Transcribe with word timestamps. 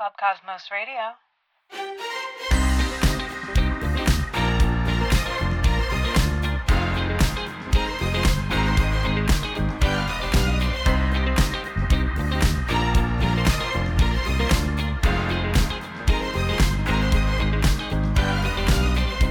Club 0.00 0.12
Cosmos 0.18 0.70
Radio. 0.72 0.94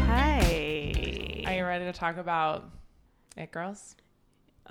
Hi. 0.06 1.44
Are 1.48 1.54
you 1.56 1.66
ready 1.66 1.86
to 1.86 1.94
talk 1.94 2.18
about 2.18 2.70
it, 3.36 3.52
girls? 3.52 3.96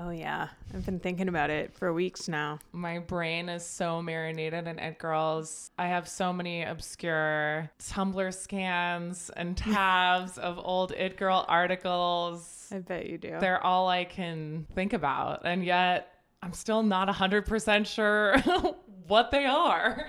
Oh 0.01 0.11
yeah, 0.11 0.49
I've 0.73 0.87
been 0.87 1.01
thinking 1.01 1.29
about 1.29 1.51
it 1.51 1.75
for 1.77 1.93
weeks 1.93 2.29
now. 2.29 2.61
My 2.73 3.01
brain 3.01 3.48
is 3.48 3.67
so 3.67 4.01
marinated 4.01 4.69
in 4.69 4.79
it, 4.79 4.98
girls. 4.98 5.73
I 5.77 5.87
have 5.89 6.06
so 6.09 6.33
many 6.33 6.62
obscure 6.62 7.69
Tumblr 7.80 8.33
scans 8.34 9.30
and 9.37 9.56
tabs 9.56 10.39
of 10.39 10.59
old 10.62 10.92
it 10.92 11.16
girl 11.16 11.45
articles. 11.48 12.69
I 12.70 12.79
bet 12.79 13.06
you 13.06 13.19
do. 13.19 13.39
They're 13.41 13.65
all 13.65 13.89
I 13.89 14.05
can 14.05 14.66
think 14.75 14.92
about, 14.92 15.45
and 15.45 15.65
yet 15.65 16.12
I'm 16.42 16.53
still 16.53 16.84
not 16.84 17.09
100% 17.09 17.87
sure 17.87 18.37
what 19.09 19.30
they 19.30 19.47
are. 19.47 20.07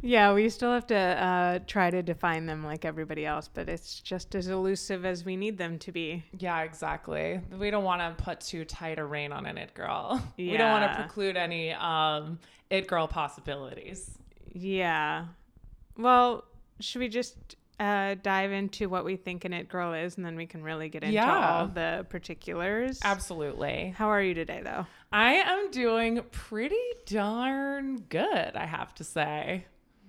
yeah, 0.00 0.32
we 0.32 0.48
still 0.48 0.72
have 0.72 0.86
to 0.86 0.96
uh, 0.96 1.58
try 1.66 1.90
to 1.90 2.02
define 2.02 2.46
them 2.46 2.64
like 2.64 2.84
everybody 2.84 3.26
else, 3.26 3.48
but 3.52 3.68
it's 3.68 4.00
just 4.00 4.34
as 4.34 4.48
elusive 4.48 5.04
as 5.04 5.24
we 5.24 5.36
need 5.36 5.58
them 5.58 5.78
to 5.80 5.92
be. 5.92 6.24
Yeah, 6.38 6.62
exactly. 6.62 7.40
We 7.58 7.70
don't 7.70 7.84
want 7.84 8.00
to 8.00 8.22
put 8.22 8.40
too 8.40 8.64
tight 8.64 8.98
a 8.98 9.04
rein 9.04 9.32
on 9.32 9.46
an 9.46 9.58
it 9.58 9.74
girl. 9.74 10.22
We 10.38 10.56
don't 10.56 10.70
want 10.70 10.90
to 10.90 11.02
preclude 11.02 11.36
any 11.36 11.72
um, 11.72 12.38
it 12.70 12.86
girl 12.86 13.06
possibilities. 13.06 14.10
Yeah. 14.52 15.26
Well, 15.96 16.44
should 16.80 17.00
we 17.00 17.08
just 17.08 17.56
uh, 17.80 18.16
dive 18.22 18.50
into 18.52 18.88
what 18.88 19.04
we 19.04 19.16
think 19.16 19.44
an 19.44 19.52
it 19.52 19.68
girl 19.68 19.92
is, 19.94 20.16
and 20.16 20.24
then 20.26 20.36
we 20.36 20.46
can 20.46 20.62
really 20.62 20.88
get 20.88 21.02
into 21.02 21.14
Yeah. 21.14 21.48
all 21.60 21.66
the 21.68 22.06
particulars? 22.08 22.98
Absolutely. 23.04 23.94
How 23.96 24.08
are 24.08 24.22
you 24.22 24.34
today, 24.34 24.60
though? 24.64 24.86
I 25.12 25.34
am 25.34 25.70
doing 25.70 26.20
pretty 26.32 26.76
darn 27.06 28.00
good, 28.08 28.56
I 28.56 28.66
have 28.66 28.94
to 28.96 29.04
say. 29.04 29.66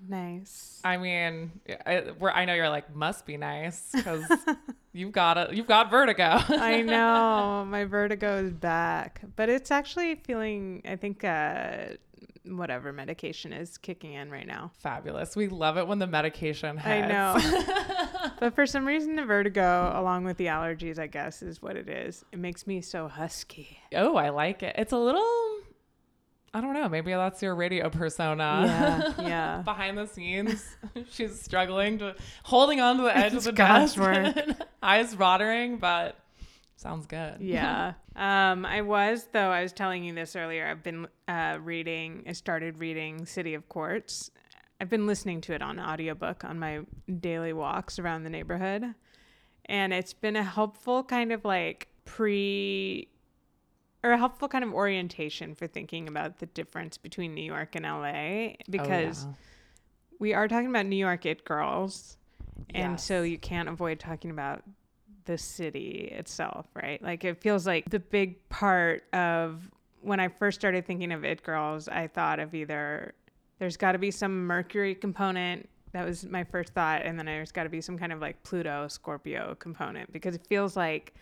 Nice. 0.08 0.80
I 0.84 0.97
mean, 0.97 1.52
I, 1.86 2.03
I 2.34 2.45
know 2.45 2.53
you're 2.53 2.70
like 2.70 2.95
must 2.95 3.25
be 3.25 3.36
nice 3.36 3.90
because 3.94 4.23
you've 4.94 5.12
got 5.12 5.38
a 5.38 5.50
you've 5.53 5.67
got 5.67 5.92
vertigo. 5.92 6.23
I 6.50 6.81
know 6.81 7.66
my 7.70 7.84
vertigo 7.84 8.38
is 8.38 8.53
back, 8.53 9.22
but 9.36 9.50
it's 9.50 9.72
actually 9.72 10.16
feeling. 10.16 10.81
I 10.88 10.95
think 10.95 11.23
uh, 11.25 11.95
whatever 12.58 12.92
medication 12.94 13.53
is 13.53 13.78
kicking 13.78 14.14
in 14.14 14.30
right 14.31 14.47
now. 14.47 14.72
Fabulous. 14.80 15.36
We 15.36 15.47
love 15.47 15.78
it 15.78 15.88
when 15.88 16.00
the 16.00 16.08
medication 16.08 16.78
hits. 16.78 16.88
I 16.88 17.08
know, 17.08 18.31
but 18.39 18.56
for 18.56 18.66
some 18.66 18.86
reason, 18.86 19.16
the 19.16 19.25
vertigo, 19.25 19.91
along 19.95 20.25
with 20.25 20.38
the 20.38 20.47
allergies, 20.47 21.00
I 21.00 21.08
guess, 21.08 21.41
is 21.41 21.61
what 21.61 21.75
it 21.75 21.89
is. 21.89 22.23
It 22.31 22.39
makes 22.39 22.66
me 22.67 22.81
so 22.81 23.08
husky. 23.08 23.80
oh, 23.95 24.16
I 24.16 24.30
like 24.30 24.64
it. 24.64 24.75
It's 24.78 24.91
a 24.94 24.97
little. 24.97 25.22
I 26.52 26.61
don't 26.61 26.73
know. 26.73 26.89
Maybe 26.89 27.11
that's 27.11 27.44
your 27.44 27.53
radio 27.53 27.89
persona. 27.91 28.63
Yeah, 28.66 29.13
yeah. 29.28 29.61
Behind 29.63 29.97
the 29.97 30.08
scenes, 30.08 30.66
she's 31.11 31.39
struggling 31.39 32.00
to 32.00 32.16
holding 32.44 32.81
on 32.81 32.97
to 32.97 33.03
the 33.03 33.16
edge 33.16 33.34
It's 33.36 33.45
of 33.45 33.56
the 33.56 33.58
desk, 33.58 34.00
eyes 34.81 35.16
watering, 35.16 35.78
but 35.78 36.16
sounds 36.80 37.05
good. 37.05 37.38
Yeah. 37.39 37.94
Um, 38.16 38.66
I 38.66 38.81
was 38.81 39.27
though. 39.31 39.49
I 39.52 39.61
was 39.63 39.73
telling 39.73 40.03
you 40.03 40.13
this 40.13 40.35
earlier. 40.35 40.67
I've 40.67 40.83
been 40.83 41.08
uh, 41.27 41.58
reading. 41.61 42.23
I 42.27 42.31
started 42.33 42.80
reading 42.80 43.25
City 43.25 43.53
of 43.53 43.67
Quartz. 43.69 44.31
I've 44.81 44.89
been 44.89 45.05
listening 45.07 45.41
to 45.41 45.53
it 45.53 45.61
on 45.61 45.80
audiobook 45.80 46.44
on 46.45 46.57
my 46.59 46.81
daily 47.19 47.52
walks 47.53 48.00
around 48.00 48.23
the 48.23 48.30
neighborhood, 48.30 48.94
and 49.66 49.94
it's 49.94 50.13
been 50.13 50.35
a 50.38 50.44
helpful 50.44 51.03
kind 51.03 51.31
of 51.34 51.44
like 51.44 51.90
pre 52.06 53.09
or 54.03 54.11
a 54.11 54.17
helpful 54.17 54.47
kind 54.47 54.63
of 54.63 54.73
orientation 54.73 55.53
for 55.56 55.67
thinking 55.67 56.07
about 56.07 56.40
the 56.40 56.46
difference 56.46 56.97
between 56.97 57.34
New 57.34 57.44
York 57.44 57.75
and 57.75 57.84
LA 57.84 58.53
because 58.69 59.25
Oh, 59.25 59.29
yeah. 59.29 59.35
we 60.19 60.34
are 60.34 60.47
talking 60.47 60.69
about 60.69 60.85
New 60.85 60.96
York 60.96 61.25
it 61.25 61.44
girls. 61.44 62.16
And 62.73 63.00
so 63.00 63.23
you 63.23 63.38
can't 63.38 63.67
avoid 63.67 64.00
talking 64.00 64.31
about 64.31 64.63
the 65.25 65.38
city 65.38 66.09
itself, 66.12 66.68
right? 66.74 67.02
Like 67.02 67.24
it 67.24 67.41
feels 67.41 67.68
like 67.68 67.90
the 67.90 68.00
big 68.00 68.47
part 68.50 69.03
of 69.13 69.69
when 70.02 70.19
I 70.19 70.28
first 70.28 70.59
started 70.59 70.85
thinking 70.85 71.12
of 71.12 71.24
it 71.24 71.44
girls, 71.44 71.88
I 71.88 72.07
thought 72.07 72.40
of 72.40 72.56
either 72.56 73.13
there's 73.59 73.78
got 73.78 73.91
to 73.91 73.97
be 73.97 74.12
some 74.12 74.46
Mercury 74.47 74.96
component. 74.96 75.69
That 75.91 76.06
was 76.06 76.25
my 76.25 76.44
first 76.44 76.74
thought. 76.74 77.02
And 77.03 77.18
then 77.18 77.25
there's 77.25 77.52
got 77.52 77.63
to 77.63 77.69
be 77.69 77.81
some 77.81 77.97
kind 77.97 78.13
of 78.13 78.19
like 78.19 78.41
Pluto, 78.44 78.88
Scorpio 78.88 79.56
component 79.59 80.12
because 80.13 80.35
it 80.35 80.46
feels 80.47 80.78
like 80.78 81.13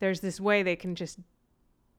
there's 0.00 0.20
this 0.20 0.40
way 0.40 0.62
they 0.62 0.76
can 0.76 0.94
just 0.94 1.18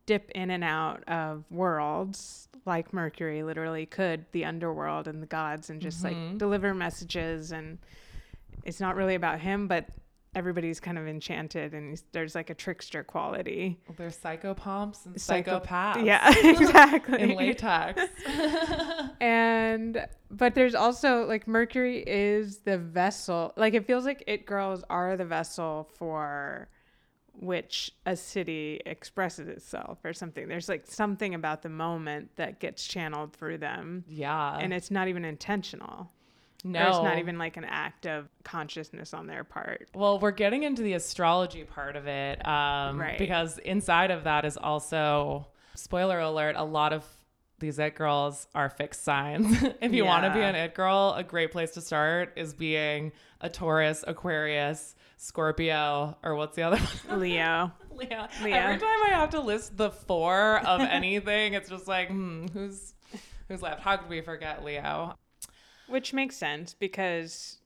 dip 0.06 0.32
in 0.32 0.52
and 0.52 0.64
out 0.64 1.04
of 1.08 1.44
worlds 1.50 2.48
like 2.66 2.94
Mercury 2.94 3.44
literally 3.44 3.86
could 3.86 4.26
the 4.32 4.46
underworld 4.46 5.08
and 5.08 5.22
the 5.22 5.28
gods 5.28 5.70
and 5.70 5.82
just 5.82 6.04
like 6.04 6.16
mm-hmm. 6.16 6.38
deliver 6.38 6.74
messages 6.74 7.52
and 7.52 7.78
it's 8.64 8.80
not 8.80 8.96
really 8.96 9.16
about 9.16 9.40
him 9.40 9.68
but 9.68 9.88
everybody's 10.36 10.80
kind 10.80 10.98
of 10.98 11.08
enchanted 11.08 11.74
and 11.74 12.02
there's 12.12 12.36
like 12.36 12.50
a 12.50 12.54
trickster 12.54 13.04
quality 13.04 13.80
There's 13.98 14.18
psychopomps 14.18 15.06
and 15.06 15.20
Psycho- 15.20 15.60
psychopaths. 15.62 16.06
yeah 16.06 16.32
exactly 16.44 17.22
In 17.22 17.36
latex. 17.36 18.02
and 19.22 20.06
but 20.30 20.54
there's 20.56 20.76
also 20.76 21.26
like 21.26 21.48
Mercury 21.48 22.04
is 22.06 22.58
the 22.60 22.78
vessel 22.78 23.54
like 23.56 23.74
it 23.74 23.86
feels 23.88 24.06
like 24.06 24.24
it 24.28 24.46
girls 24.46 24.84
are 24.90 25.16
the 25.18 25.26
vessel 25.26 25.90
for 25.98 26.68
which 27.38 27.92
a 28.06 28.16
city 28.16 28.82
expresses 28.86 29.48
itself 29.50 29.98
or 30.06 30.14
something 30.14 30.48
there's 30.48 30.70
like 30.70 30.86
something 30.88 31.34
about 31.34 31.62
the 31.62 31.70
moment 31.70 32.30
that 32.38 32.60
gets 32.60 32.86
channeled 32.88 33.34
through 33.34 33.58
them 33.58 34.04
yeah. 34.08 34.58
and 34.58 34.74
it's 34.74 34.90
not 34.90 35.08
even 35.10 35.26
intentional 35.26 36.10
no. 36.66 36.90
It's 36.90 36.98
not 36.98 37.20
even 37.20 37.38
like 37.38 37.58
an 37.58 37.64
act 37.66 38.08
of 38.08 38.28
consciousness 38.44 39.14
on 39.14 39.28
their 39.28 39.44
part 39.44 39.88
Well, 39.94 40.20
we're 40.20 40.32
getting 40.32 40.64
into 40.64 40.82
the 40.82 40.94
astrology 40.94 41.64
part 41.64 41.96
of 41.96 42.08
it. 42.08 42.46
Um, 42.46 43.00
Right. 43.00 43.20
Because 43.20 43.60
inside 43.60 44.10
of 44.12 44.24
that 44.24 44.46
is 44.46 44.58
also, 44.58 45.48
spoiler 45.76 46.20
alert, 46.20 46.56
a 46.58 46.64
lot 46.64 46.92
of 46.92 47.06
these 47.60 47.80
it 47.80 47.96
girls 47.96 48.48
are 48.56 48.70
fixed 48.70 49.04
signs. 49.04 49.64
if 49.82 49.94
you 49.94 50.06
want 50.06 50.26
to 50.26 50.34
be 50.34 50.42
an 50.42 50.56
it 50.56 50.74
girl, 50.74 51.14
a 51.16 51.24
great 51.24 51.52
place 51.52 51.72
to 51.72 51.82
start 51.82 52.34
is 52.36 52.54
being 52.54 53.12
a 53.40 53.50
Taurus, 53.50 54.04
Aquarius, 54.08 54.96
Scorpio, 55.18 56.18
or 56.24 56.36
what's 56.36 56.56
the 56.56 56.64
other 56.64 56.78
one? 56.78 57.20
leo 57.20 57.72
Leo. 57.92 58.28
Leo. 58.44 58.56
Every 58.56 58.78
time 58.78 59.04
I 59.06 59.10
have 59.12 59.30
to 59.30 59.40
list 59.40 59.78
the 59.78 59.90
four 59.92 60.60
of 60.66 60.82
anything, 60.82 61.54
it's 61.54 61.70
just 61.70 61.88
like, 61.88 62.10
hmm, 62.10 62.48
who's 62.48 62.94
who's 63.48 63.62
left? 63.62 63.82
How 63.82 63.98
could 63.98 64.10
we 64.10 64.22
forget 64.22 64.66
Leo? 64.66 65.16
Which 65.88 66.14
makes 66.14 66.36
sense 66.36 66.74
because 66.74 67.60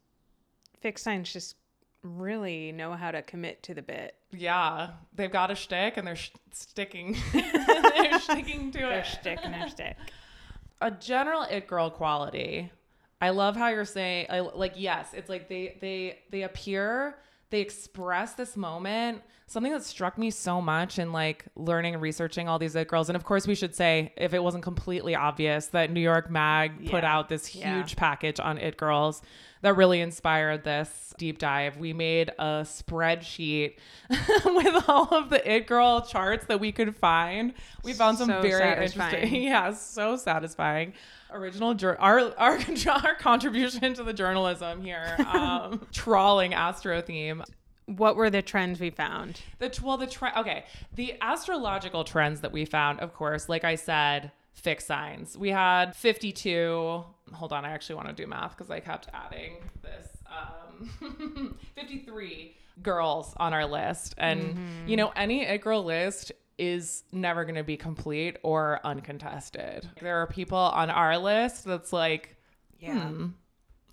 fixed 0.82 1.04
signs 1.04 1.32
just 1.32 1.56
really 2.04 2.72
know 2.72 2.94
how 2.94 3.12
to 3.12 3.22
commit 3.22 3.62
to 3.64 3.74
the 3.74 3.82
bit 3.82 4.16
Yeah, 4.32 4.92
they've 5.14 5.32
got 5.32 5.52
a 5.52 5.56
shtick 5.56 5.98
and 5.98 6.08
they're 6.08 6.16
sh- 6.16 6.32
sticking. 6.52 7.18
they're 7.34 8.20
sticking 8.20 8.72
to 8.72 8.78
their 8.80 9.00
it. 9.00 9.06
shtick 9.06 9.40
and 9.44 9.54
their 9.54 9.68
stick 9.70 9.98
A 10.82 10.92
general 10.92 11.44
it 11.44 11.68
girl 11.68 11.90
quality. 11.90 12.72
I 13.22 13.32
love 13.32 13.58
how 13.58 13.68
you're 13.68 13.84
saying, 13.84 14.28
I, 14.30 14.40
like, 14.40 14.74
yes, 14.78 15.10
it's 15.14 15.28
like 15.30 15.50
they 15.50 15.78
they 15.82 16.20
they 16.30 16.44
appear, 16.44 17.18
they 17.50 17.62
express 17.62 18.34
this 18.34 18.56
moment. 18.56 19.22
Something 19.48 19.72
that 19.72 19.84
struck 19.84 20.18
me 20.20 20.30
so 20.30 20.62
much 20.62 21.00
in 21.00 21.12
like 21.12 21.46
learning 21.56 21.96
and 21.96 22.02
researching 22.04 22.48
all 22.48 22.60
these 22.60 22.76
it 22.76 22.88
girls, 22.88 23.10
and 23.10 23.16
of 23.16 23.24
course 23.24 23.48
we 23.48 23.56
should 23.56 23.74
say, 23.74 24.14
if 24.16 24.34
it 24.36 24.44
wasn't 24.44 24.64
completely 24.64 25.16
obvious, 25.16 25.68
that 25.68 25.92
New 25.92 26.02
York 26.02 26.30
Mag 26.30 26.88
put 26.90 27.04
out 27.04 27.30
this 27.30 27.48
huge 27.48 27.64
Yeah. 27.64 27.98
package 27.98 28.40
on 28.40 28.60
it 28.60 28.78
girls 28.78 29.24
that 29.62 29.76
really 29.76 30.00
inspired 30.02 30.64
this 30.64 31.14
deep 31.18 31.38
dive. 31.38 31.78
We 31.78 31.92
made 31.94 32.30
a 32.40 32.64
spreadsheet 32.64 33.76
with 34.10 34.90
all 34.90 35.08
of 35.14 35.30
the 35.30 35.52
it 35.56 35.68
girl 35.68 36.02
charts 36.02 36.46
that 36.46 36.60
we 36.60 36.72
could 36.72 36.96
find. 36.96 37.54
We 37.84 37.94
found 37.94 38.18
some 38.18 38.28
So 38.30 38.42
very 38.42 38.60
satisfying. 38.64 39.14
interesting. 39.16 39.42
Yeah, 39.50 39.74
so 39.74 40.16
satisfying. 40.16 40.94
Original 41.32 41.76
our, 42.00 42.34
our 42.38 42.60
our 42.88 43.16
contribution 43.16 43.94
to 43.94 44.04
the 44.04 44.14
journalism 44.14 44.82
here, 44.82 45.16
um, 45.28 45.86
trawling 45.92 46.52
Astrotheme. 46.54 47.44
what 47.86 48.16
were 48.16 48.30
the 48.32 48.42
trends 48.42 48.80
we 48.80 48.90
found 48.90 49.40
The 49.60 49.78
well, 49.84 49.98
the 49.98 50.08
trend. 50.08 50.38
Okay, 50.38 50.66
the 50.96 51.16
astrological 51.22 52.04
trends 52.04 52.42
that 52.42 52.52
we 52.52 52.66
found, 52.66 53.00
of 53.02 53.14
course, 53.14 53.48
like 53.48 53.64
I 53.64 53.76
said, 53.76 54.32
fixed 54.54 54.88
signs. 54.88 55.38
We 55.38 55.50
had 55.50 55.96
fifty-two. 55.96 57.04
Hold 57.34 57.54
on, 57.54 57.66
I 57.66 57.72
actually 57.72 57.96
want 57.96 58.08
to 58.08 58.14
do 58.14 58.28
math 58.28 58.58
because 58.58 58.72
I 58.72 58.80
kept 58.80 59.08
adding 59.14 59.58
this. 59.82 60.08
Um, 60.28 61.58
fifty-three 61.76 62.56
girls 62.82 63.34
on 63.38 63.54
our 63.54 63.66
list, 63.66 64.16
and 64.18 64.58
you 64.88 64.96
know, 64.98 65.12
any 65.16 65.44
it 65.44 65.62
girl 65.62 65.84
list 65.84 66.32
is 66.58 67.04
never 67.12 67.46
going 67.46 67.56
to 67.56 67.64
be 67.64 67.78
complete 67.78 68.38
or 68.44 68.82
uncontested. 68.84 69.88
There 70.02 70.22
are 70.22 70.28
people 70.28 70.58
on 70.58 70.90
our 70.90 71.18
list 71.18 71.64
that's 71.64 71.94
like 71.94 72.36
hmm, 72.84 73.28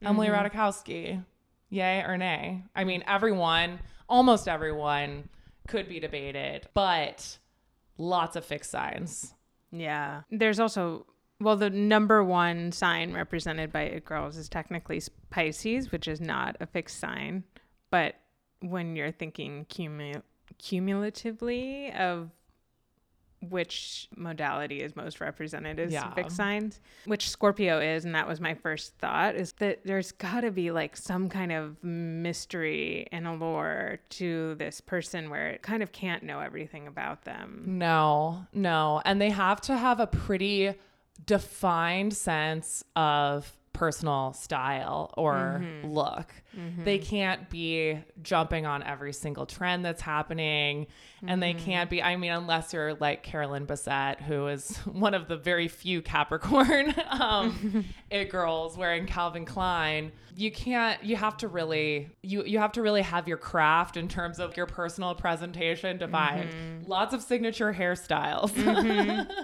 Emily 0.02 0.28
Ratajkowski, 0.28 1.24
yay 1.70 2.00
or 2.00 2.16
nay? 2.16 2.64
I 2.74 2.84
mean, 2.84 3.04
everyone, 3.06 3.78
almost 4.08 4.48
everyone, 4.48 5.28
could 5.68 5.88
be 5.88 6.00
debated, 6.00 6.68
but 6.74 7.38
lots 7.98 8.36
of 8.36 8.44
fixed 8.44 8.70
signs. 8.70 9.32
Yeah. 9.72 10.22
There's 10.30 10.60
also 10.60 11.06
well, 11.40 11.56
the 11.56 11.70
number 11.70 12.22
one 12.24 12.72
sign 12.72 13.12
represented 13.12 13.72
by 13.72 13.82
It 13.82 14.04
Girls 14.04 14.36
is 14.36 14.48
technically 14.48 15.02
Pisces, 15.30 15.92
which 15.92 16.08
is 16.08 16.20
not 16.20 16.56
a 16.60 16.66
fixed 16.66 16.98
sign. 16.98 17.44
But 17.90 18.14
when 18.60 18.96
you're 18.96 19.12
thinking 19.12 19.66
cumu- 19.68 20.22
cumulatively 20.58 21.92
of 21.92 22.30
which 23.50 24.08
modality 24.16 24.80
is 24.80 24.96
most 24.96 25.20
represented 25.20 25.78
as 25.78 25.92
Yeah. 25.92 26.12
fixed 26.14 26.36
signs, 26.36 26.80
which 27.04 27.28
Scorpio 27.28 27.78
is, 27.80 28.04
and 28.06 28.14
that 28.14 28.26
was 28.26 28.40
my 28.40 28.54
first 28.54 28.96
thought, 28.98 29.34
is 29.36 29.52
that 29.54 29.84
there's 29.84 30.10
got 30.10 30.40
to 30.40 30.50
be 30.50 30.70
like 30.70 30.96
some 30.96 31.28
kind 31.28 31.52
of 31.52 31.82
mystery 31.84 33.06
and 33.12 33.26
allure 33.26 33.98
to 34.08 34.54
this 34.56 34.80
person 34.80 35.28
where 35.28 35.48
it 35.48 35.62
kind 35.62 35.82
of 35.82 35.92
can't 35.92 36.22
know 36.22 36.40
everything 36.40 36.86
about 36.86 37.24
them. 37.24 37.62
No, 37.66 38.46
no. 38.54 39.02
And 39.04 39.20
they 39.20 39.30
have 39.30 39.60
to 39.62 39.76
have 39.76 40.00
a 40.00 40.06
pretty 40.06 40.74
defined 41.16 42.14
sense 42.14 42.84
of 42.94 43.56
personal 43.72 44.32
style 44.32 45.12
or 45.16 45.60
mm-hmm. 45.62 45.88
look. 45.88 46.32
They 46.84 46.98
mm-hmm. 46.98 47.08
can't 47.08 47.50
be 47.50 47.98
jumping 48.22 48.66
on 48.66 48.82
every 48.82 49.12
single 49.12 49.46
trend 49.46 49.84
that's 49.84 50.00
happening. 50.00 50.86
And 51.26 51.42
they 51.42 51.54
mm-hmm. 51.54 51.64
can't 51.64 51.90
be, 51.90 52.02
I 52.02 52.16
mean, 52.16 52.32
unless 52.32 52.72
you're 52.72 52.94
like 52.94 53.22
Carolyn 53.22 53.66
Bessette, 53.66 54.20
who 54.20 54.46
is 54.48 54.76
one 54.84 55.14
of 55.14 55.28
the 55.28 55.36
very 55.36 55.68
few 55.68 56.02
Capricorn 56.02 56.94
um, 57.10 57.84
it 58.10 58.30
girls 58.30 58.76
wearing 58.76 59.06
Calvin 59.06 59.44
Klein. 59.44 60.12
You 60.34 60.50
can't, 60.50 61.02
you 61.02 61.16
have 61.16 61.38
to 61.38 61.48
really, 61.48 62.10
you, 62.22 62.44
you 62.44 62.58
have 62.58 62.72
to 62.72 62.82
really 62.82 63.02
have 63.02 63.26
your 63.26 63.38
craft 63.38 63.96
in 63.96 64.06
terms 64.06 64.38
of 64.38 64.56
your 64.56 64.66
personal 64.66 65.14
presentation 65.14 65.96
defined. 65.96 66.50
Mm-hmm. 66.50 66.90
Lots 66.90 67.14
of 67.14 67.22
signature 67.22 67.72
hairstyles. 67.72 68.52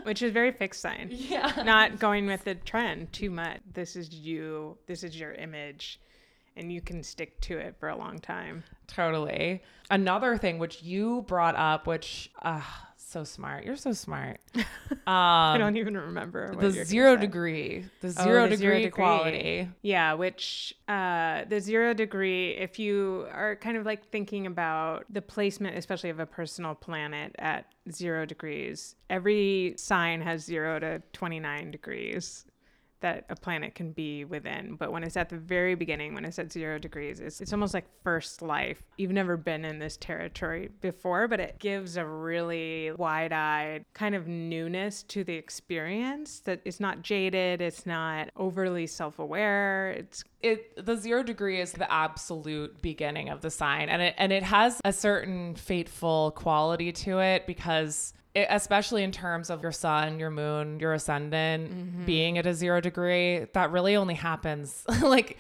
which 0.05 0.23
is 0.23 0.33
very 0.33 0.53
fixed 0.53 0.81
sign. 0.81 1.09
yeah. 1.11 1.63
Not 1.65 1.99
going 1.99 2.27
with 2.27 2.45
the 2.45 2.55
trend 2.55 3.13
too 3.13 3.31
much. 3.31 3.61
This 3.73 3.97
is 3.97 4.13
you. 4.13 4.77
This 4.87 5.03
is 5.03 5.19
your 5.19 5.33
image, 5.33 6.01
and 6.57 6.73
you 6.73 6.81
can 6.81 7.03
stick 7.03 7.41
to 7.43 7.59
it 7.59 7.77
for 7.79 7.89
a 7.89 7.97
long 7.97 8.19
time. 8.19 8.65
Totally. 8.87 9.63
Another 9.91 10.37
thing 10.37 10.59
which 10.59 10.83
you 10.83 11.23
brought 11.27 11.57
up, 11.57 11.87
which 11.87 12.31
uh 12.43 12.61
so 12.97 13.25
smart. 13.25 13.65
You're 13.65 13.77
so 13.77 13.93
smart. 13.93 14.41
I 15.07 15.53
Um 15.55 15.61
don't 15.61 15.77
even 15.77 15.97
remember 15.99 16.53
what 16.53 16.61
the 16.61 16.71
zero 16.85 17.15
degree. 17.17 17.85
The 18.01 18.09
Oh, 18.09 18.25
zero 18.25 18.43
the 18.49 18.57
degree 18.57 18.75
degree. 18.83 18.85
equality. 18.87 19.69
Yeah, 19.83 20.15
which 20.15 20.75
uh, 20.89 21.45
the 21.47 21.61
zero 21.61 21.93
degree, 21.93 22.53
if 22.53 22.79
you 22.79 23.27
are 23.31 23.57
kind 23.57 23.77
of 23.77 23.85
like 23.85 24.07
thinking 24.11 24.47
about 24.47 25.05
the 25.11 25.21
placement, 25.21 25.77
especially 25.77 26.09
of 26.09 26.21
a 26.21 26.27
personal 26.27 26.75
planet 26.75 27.35
at 27.39 27.67
zero 27.91 28.25
degrees, 28.25 28.95
every 29.11 29.75
sign 29.77 30.23
has 30.23 30.43
zero 30.45 30.79
to 30.79 31.03
29 31.13 31.71
degrees 31.71 32.47
that 33.03 33.27
a 33.29 33.37
planet 33.37 33.75
can 33.75 33.93
be 33.93 34.25
within. 34.25 34.77
But 34.77 34.91
when 34.93 35.05
it's 35.05 35.17
at 35.17 35.29
the 35.29 35.37
very 35.37 35.75
beginning, 35.75 36.15
when 36.15 36.25
it's 36.25 36.39
at 36.39 36.51
zero 36.51 36.79
degrees, 36.79 37.21
it's, 37.21 37.41
it's 37.41 37.53
almost 37.53 37.75
like 37.75 37.85
first 38.03 38.43
life. 38.43 38.83
You've 38.97 39.13
never 39.13 39.37
been 39.37 39.65
in 39.65 39.79
this 39.79 39.97
territory 39.97 40.71
before, 40.81 41.29
but 41.29 41.41
it 41.41 41.59
gives 41.59 41.97
a 41.97 42.05
really 42.05 42.93
wide 42.93 43.33
eyed 43.33 43.85
kind 43.95 44.15
of 44.15 44.27
newness 44.27 45.03
to 45.05 45.25
the 45.25 45.35
experience 45.35 46.41
that 46.41 46.61
it's 46.65 46.81
not 46.81 47.03
jaded, 47.03 47.61
it's 47.61 47.87
not 47.87 48.31
overly 48.37 48.87
self 48.87 49.19
aware. 49.19 49.91
It's 49.91 50.25
It 50.41 50.85
the 50.85 50.97
zero 50.97 51.23
degree 51.23 51.61
is 51.61 51.73
the 51.73 51.93
absolute 51.93 52.81
beginning 52.83 53.29
of 53.29 53.41
the 53.43 53.51
sign, 53.51 53.89
and 53.89 54.03
it 54.03 54.15
and 54.17 54.33
it 54.33 54.43
has 54.43 54.81
a 54.85 54.93
certain 54.93 55.55
fateful 55.55 56.33
quality 56.33 56.93
to 56.93 57.19
it 57.19 57.47
because. 57.47 58.15
It, 58.35 58.47
especially 58.51 59.03
in 59.03 59.13
terms 59.13 59.51
of 59.51 59.63
your 59.63 59.73
sun, 59.73 60.19
your 60.19 60.31
moon, 60.31 60.81
your 60.81 60.95
ascendant 60.95 61.71
Mm-hmm. 61.71 62.05
being 62.07 62.39
at 62.39 62.47
a 62.47 62.55
zero 62.55 62.81
degree, 62.81 63.47
that 63.53 63.71
really 63.71 63.95
only 63.97 64.15
happens 64.15 64.85
like 65.03 65.37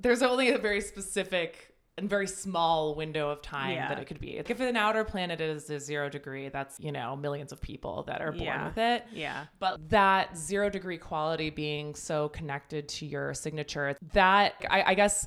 there's 0.00 0.22
only 0.22 0.50
a 0.50 0.58
very 0.58 0.80
specific 0.80 1.68
and 1.98 2.08
very 2.08 2.26
small 2.26 2.94
window 2.94 3.28
of 3.28 3.42
time 3.42 3.72
Yeah. 3.74 3.88
that 3.88 3.98
it 3.98 4.06
could 4.06 4.18
be. 4.20 4.38
If 4.38 4.60
an 4.60 4.76
outer 4.76 5.04
planet 5.04 5.40
is 5.40 5.68
a 5.68 5.78
zero 5.78 6.08
degree, 6.08 6.48
that's, 6.48 6.80
you 6.80 6.90
know, 6.90 7.14
millions 7.16 7.52
of 7.52 7.60
people 7.60 8.04
that 8.04 8.20
are 8.22 8.32
born 8.32 8.44
Yeah. 8.44 8.64
with 8.68 8.78
it. 8.78 9.04
yeah. 9.12 9.44
But 9.58 9.90
that 9.90 10.36
zero 10.36 10.70
degree 10.70 10.96
quality 10.98 11.50
being 11.50 11.94
so 11.94 12.30
connected 12.30 12.88
to 12.88 13.06
your 13.06 13.34
signature, 13.34 13.94
that 14.14 14.54
I, 14.70 14.82
I 14.92 14.94
guess 14.94 15.26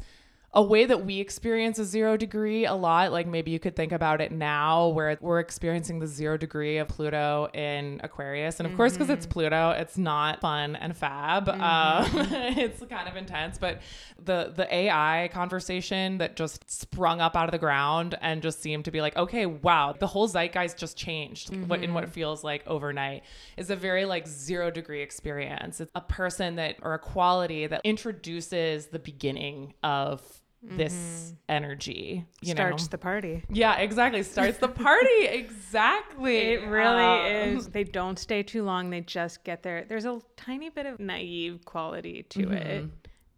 a 0.55 0.61
way 0.61 0.85
that 0.85 1.05
we 1.05 1.19
experience 1.19 1.77
a 1.79 1.85
zero 1.85 2.15
degree 2.15 2.65
a 2.65 2.73
lot, 2.73 3.11
like 3.11 3.27
maybe 3.27 3.51
you 3.51 3.59
could 3.59 3.75
think 3.75 3.91
about 3.91 4.21
it 4.21 4.31
now 4.31 4.87
where 4.87 5.17
we're 5.19 5.39
experiencing 5.39 5.99
the 5.99 6.07
zero 6.07 6.37
degree 6.37 6.77
of 6.77 6.87
Pluto 6.87 7.49
in 7.53 7.99
Aquarius. 8.01 8.61
And 8.61 8.67
of 8.67 8.75
course, 8.77 8.93
because 8.93 9.09
it's 9.09 9.25
mm-hmm. 9.25 9.33
Pluto, 9.33 9.71
it's 9.71 9.97
not 9.97 10.39
fun 10.39 10.77
and 10.77 10.95
fab. 10.95 11.47
Mm-hmm. 11.47 11.61
Um, 11.61 12.27
it's 12.57 12.81
kind 12.85 13.09
of 13.09 13.17
intense. 13.17 13.57
But 13.57 13.81
the 14.17 14.53
the 14.55 14.73
AI 14.73 15.29
conversation 15.33 16.19
that 16.19 16.37
just 16.37 16.71
sprung 16.71 17.19
up 17.19 17.35
out 17.35 17.49
of 17.49 17.51
the 17.51 17.57
ground 17.57 18.17
and 18.21 18.41
just 18.41 18.61
seemed 18.61 18.85
to 18.85 18.91
be 18.91 19.01
like, 19.01 19.17
okay, 19.17 19.45
wow, 19.45 19.93
the 19.99 20.07
whole 20.07 20.29
zeitgeist 20.29 20.77
just 20.77 20.95
changed 20.95 21.53
what 21.67 21.83
in 21.83 21.93
what 21.93 22.05
mm-hmm. 22.05 22.13
feels 22.13 22.45
like 22.45 22.65
overnight 22.65 23.23
is 23.57 23.69
a 23.69 23.75
very 23.75 24.05
like 24.05 24.25
zero 24.25 24.71
degree 24.71 25.01
experience. 25.01 25.81
It's 25.81 25.91
a 25.95 26.01
person 26.01 26.55
that 26.55 26.77
or 26.81 26.93
a 26.93 26.99
quality 26.99 27.67
that 27.67 27.81
introduces 27.83 28.87
the 28.87 28.99
beginning 28.99 29.73
of 29.83 30.41
this 30.71 31.33
energy. 31.47 32.25
You 32.41 32.51
Starts 32.51 32.83
know? 32.83 32.89
the 32.89 32.97
party. 32.97 33.43
yeah, 33.49 33.77
exactly. 33.77 34.23
Starts 34.23 34.57
the 34.57 34.67
party. 34.67 35.25
exactly. 35.27 36.37
It 36.53 36.67
really 36.67 37.03
Um, 37.03 37.57
is. 37.57 37.67
They 37.67 37.83
don't 37.83 38.17
stay 38.19 38.43
too 38.43 38.63
long. 38.63 38.89
They 38.89 39.01
just 39.01 39.43
get 39.43 39.63
there. 39.63 39.85
There's 39.87 40.05
a 40.05 40.19
tiny 40.37 40.69
bit 40.69 40.85
of 40.85 40.99
naive 40.99 41.65
quality 41.65 42.23
to 42.29 42.51
it 42.51 42.65
Mm-hmm. 42.83 42.87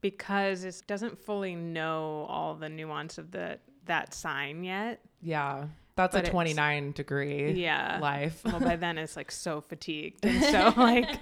because 0.01 0.63
it 0.63 0.81
doesn't 0.87 1.17
fully 1.19 1.55
know 1.55 2.25
all 2.29 2.55
the 2.55 2.69
nuance 2.69 3.17
of 3.17 3.31
the 3.31 3.59
that 3.85 4.13
sign 4.13 4.63
yet. 4.63 4.99
Yeah. 5.21 5.67
That's 5.95 6.13
But 6.13 6.27
a 6.27 6.29
29 6.31 6.91
degree 6.91 7.53
Yeah. 7.53 7.97
life. 7.99 8.41
Well, 8.45 8.59
by 8.59 8.75
then 8.75 8.97
it's 8.99 9.15
like 9.17 9.31
so 9.31 9.61
fatigued 9.61 10.25
and 10.25 10.43
so 10.43 10.73
like, 10.79 11.17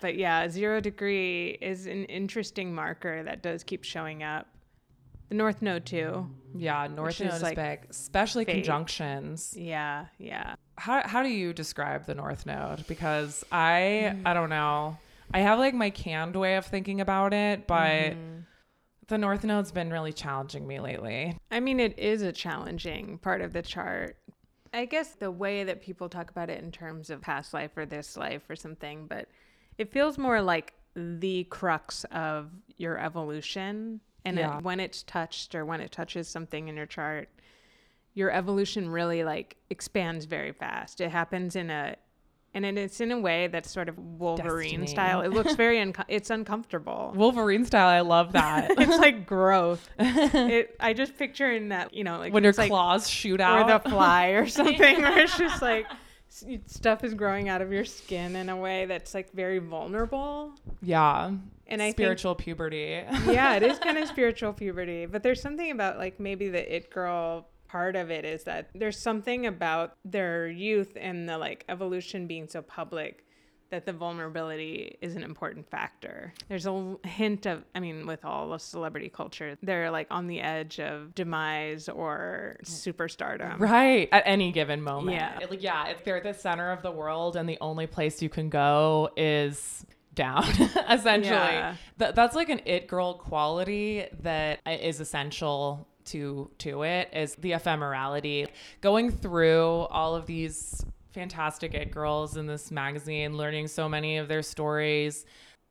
but 0.00 0.16
yeah, 0.16 0.48
zero 0.48 0.80
degree 0.80 1.56
is 1.60 1.86
an 1.86 2.04
interesting 2.06 2.74
marker 2.74 3.22
that 3.22 3.42
does 3.42 3.62
keep 3.62 3.84
showing 3.84 4.22
up. 4.24 4.48
The 5.28 5.34
North 5.34 5.60
Node 5.62 5.84
too. 5.84 6.28
Yeah, 6.54 6.86
North 6.86 7.20
Node 7.20 7.32
is 7.34 7.42
like, 7.42 7.56
big, 7.56 7.86
especially 7.90 8.44
fate. 8.44 8.54
conjunctions. 8.54 9.54
Yeah, 9.58 10.06
yeah. 10.18 10.54
How 10.76 11.06
how 11.06 11.22
do 11.22 11.28
you 11.28 11.52
describe 11.52 12.06
the 12.06 12.14
North 12.14 12.46
Node? 12.46 12.86
Because 12.86 13.44
I 13.50 14.12
Mm. 14.14 14.22
I 14.26 14.34
don't 14.34 14.50
know. 14.50 14.98
I 15.34 15.40
have 15.40 15.58
like 15.58 15.74
my 15.74 15.90
canned 15.90 16.36
way 16.36 16.56
of 16.56 16.66
thinking 16.66 17.00
about 17.00 17.34
it, 17.34 17.66
but 17.66 18.12
Mm-hmm. 18.12 18.40
the 19.08 19.18
North 19.18 19.42
Node's 19.44 19.72
been 19.72 19.90
really 19.90 20.12
challenging 20.12 20.66
me 20.66 20.78
lately. 20.80 21.36
I 21.50 21.60
mean, 21.60 21.80
it 21.80 21.98
is 21.98 22.22
a 22.22 22.32
challenging 22.32 23.18
part 23.18 23.40
of 23.40 23.52
the 23.52 23.62
chart. 23.62 24.16
I 24.72 24.84
guess 24.84 25.14
the 25.14 25.30
way 25.30 25.64
that 25.64 25.80
people 25.82 26.08
talk 26.08 26.30
about 26.30 26.50
it 26.50 26.62
in 26.62 26.70
terms 26.70 27.10
of 27.10 27.20
past 27.22 27.52
life 27.54 27.76
or 27.76 27.86
this 27.86 28.16
life 28.16 28.42
or 28.48 28.56
something, 28.56 29.06
but 29.06 29.26
it 29.78 29.90
feels 29.92 30.18
more 30.18 30.40
like 30.42 30.74
the 30.94 31.44
crux 31.44 32.04
of 32.12 32.50
your 32.76 32.98
evolution. 32.98 34.00
And 34.26 34.36
Yeah. 34.38 34.58
it, 34.58 34.64
when 34.64 34.80
it's 34.80 35.02
touched 35.04 35.54
or 35.54 35.64
when 35.64 35.80
it 35.80 35.92
touches 35.92 36.28
something 36.28 36.68
in 36.68 36.76
your 36.76 36.86
chart, 36.86 37.28
your 38.14 38.30
evolution 38.30 38.88
really 38.88 39.24
like 39.24 39.56
expands 39.70 40.24
very 40.24 40.52
fast. 40.52 41.00
It 41.00 41.10
happens 41.10 41.54
in 41.54 41.70
a, 41.70 41.96
and 42.54 42.64
it- 42.64 42.76
it's 42.78 43.00
in 43.00 43.12
a 43.12 43.20
way 43.20 43.46
that's 43.46 43.70
sort 43.70 43.88
of 43.88 43.98
Wolverine 43.98 44.80
Destiny. 44.80 44.86
style. 44.86 45.20
It 45.20 45.32
looks 45.32 45.54
very, 45.54 45.78
unco- 45.82 46.04
it's 46.08 46.30
uncomfortable 46.30 47.12
Wolverine 47.14 47.64
style, 47.66 47.88
I 47.88 48.00
love 48.00 48.32
that. 48.32 48.70
it's 48.78 48.96
like 48.98 49.26
growth. 49.26 49.88
it, 49.98 50.74
I 50.80 50.92
just 50.92 51.16
picture 51.16 51.52
in 51.52 51.68
that, 51.68 51.94
you 51.94 52.02
know, 52.04 52.18
like 52.18 52.32
when 52.32 52.42
your 52.42 52.50
it's 52.50 52.58
like, 52.58 52.70
claws 52.70 53.08
shoot 53.08 53.40
out. 53.40 53.70
or 53.70 53.78
the 53.82 53.90
fly 53.90 54.28
or 54.28 54.46
something, 54.48 55.02
where 55.02 55.18
it's 55.20 55.36
just 55.38 55.60
like 55.62 55.86
stuff 56.66 57.04
is 57.04 57.14
growing 57.14 57.48
out 57.48 57.62
of 57.62 57.72
your 57.72 57.84
skin 57.84 58.36
in 58.36 58.48
a 58.48 58.56
way 58.56 58.86
that's 58.86 59.14
like 59.14 59.32
very 59.32 59.58
vulnerable. 59.58 60.52
yeah. 60.82 61.30
And 61.68 61.82
I 61.82 61.86
think- 61.86 61.96
spiritual 61.96 62.34
puberty. 62.36 63.02
Yeah, 63.26 63.56
it 63.56 63.62
is 63.64 63.78
kind 63.78 63.98
of 63.98 64.06
spiritual 64.08 64.52
puberty, 64.52 65.06
but 65.06 65.22
there's 65.22 65.40
something 65.42 65.70
about 65.70 65.98
like 65.98 66.20
maybe 66.20 66.48
the 66.48 66.76
it 66.76 66.90
girl 66.90 67.48
part 67.68 67.96
of 67.96 68.10
it 68.12 68.24
is 68.24 68.44
that 68.44 68.70
there's 68.74 68.96
something 68.98 69.46
about 69.46 69.94
their 70.04 70.46
youth 70.46 70.96
and 71.00 71.28
the 71.28 71.36
like 71.36 71.64
evolution 71.68 72.28
being 72.28 72.46
so 72.48 72.62
public 72.62 73.25
that 73.70 73.84
the 73.86 73.92
vulnerability 73.92 74.96
is 75.00 75.16
an 75.16 75.22
important 75.22 75.68
factor. 75.68 76.32
There's 76.48 76.66
a 76.66 76.96
hint 77.04 77.46
of, 77.46 77.64
I 77.74 77.80
mean, 77.80 78.06
with 78.06 78.24
all 78.24 78.52
of 78.52 78.62
celebrity 78.62 79.08
culture, 79.08 79.56
they're 79.62 79.90
like 79.90 80.06
on 80.10 80.26
the 80.26 80.40
edge 80.40 80.78
of 80.78 81.14
demise 81.14 81.88
or 81.88 82.56
superstardom. 82.64 83.58
Right. 83.58 84.08
At 84.12 84.22
any 84.26 84.52
given 84.52 84.82
moment. 84.82 85.16
Yeah. 85.16 85.38
It- 85.40 85.50
like, 85.50 85.62
yeah. 85.62 85.88
If 85.88 86.04
they're 86.04 86.16
at 86.18 86.22
the 86.22 86.34
center 86.34 86.70
of 86.70 86.82
the 86.82 86.90
world 86.90 87.36
and 87.36 87.48
the 87.48 87.58
only 87.60 87.86
place 87.86 88.22
you 88.22 88.28
can 88.28 88.48
go 88.48 89.10
is 89.16 89.84
down 90.14 90.44
essentially 90.90 91.28
Yeah. 91.28 91.74
Th- 91.98 92.14
that's 92.14 92.34
like 92.34 92.48
an 92.48 92.62
it 92.64 92.86
girl 92.86 93.14
quality 93.14 94.06
that 94.22 94.60
is 94.66 94.98
essential 94.98 95.86
to 96.06 96.50
to 96.58 96.84
it 96.84 97.10
is 97.12 97.34
the 97.34 97.50
ephemerality 97.50 98.48
going 98.80 99.10
through 99.10 99.66
all 99.90 100.14
of 100.14 100.24
these 100.24 100.82
fantastic 101.16 101.74
it 101.74 101.90
girls 101.90 102.36
in 102.36 102.46
this 102.46 102.70
magazine 102.70 103.38
learning 103.38 103.66
so 103.66 103.88
many 103.88 104.18
of 104.18 104.28
their 104.28 104.42
stories. 104.42 105.24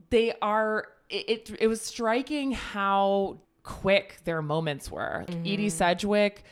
They 0.09 0.33
are 0.41 0.87
it 1.09 1.29
it, 1.29 1.57
it 1.61 1.67
was 1.67 1.81
striking 1.81 2.51
how 2.51 3.37
quick 3.61 4.17
their 4.23 4.41
moments 4.41 4.89
were. 4.89 5.23
Edie 5.29 5.67
mm-hmm. 5.67 5.69
sedgwick 5.69 6.43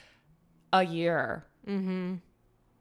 a 0.72 0.84
year 0.84 1.46
mm-hmm. 1.68 2.16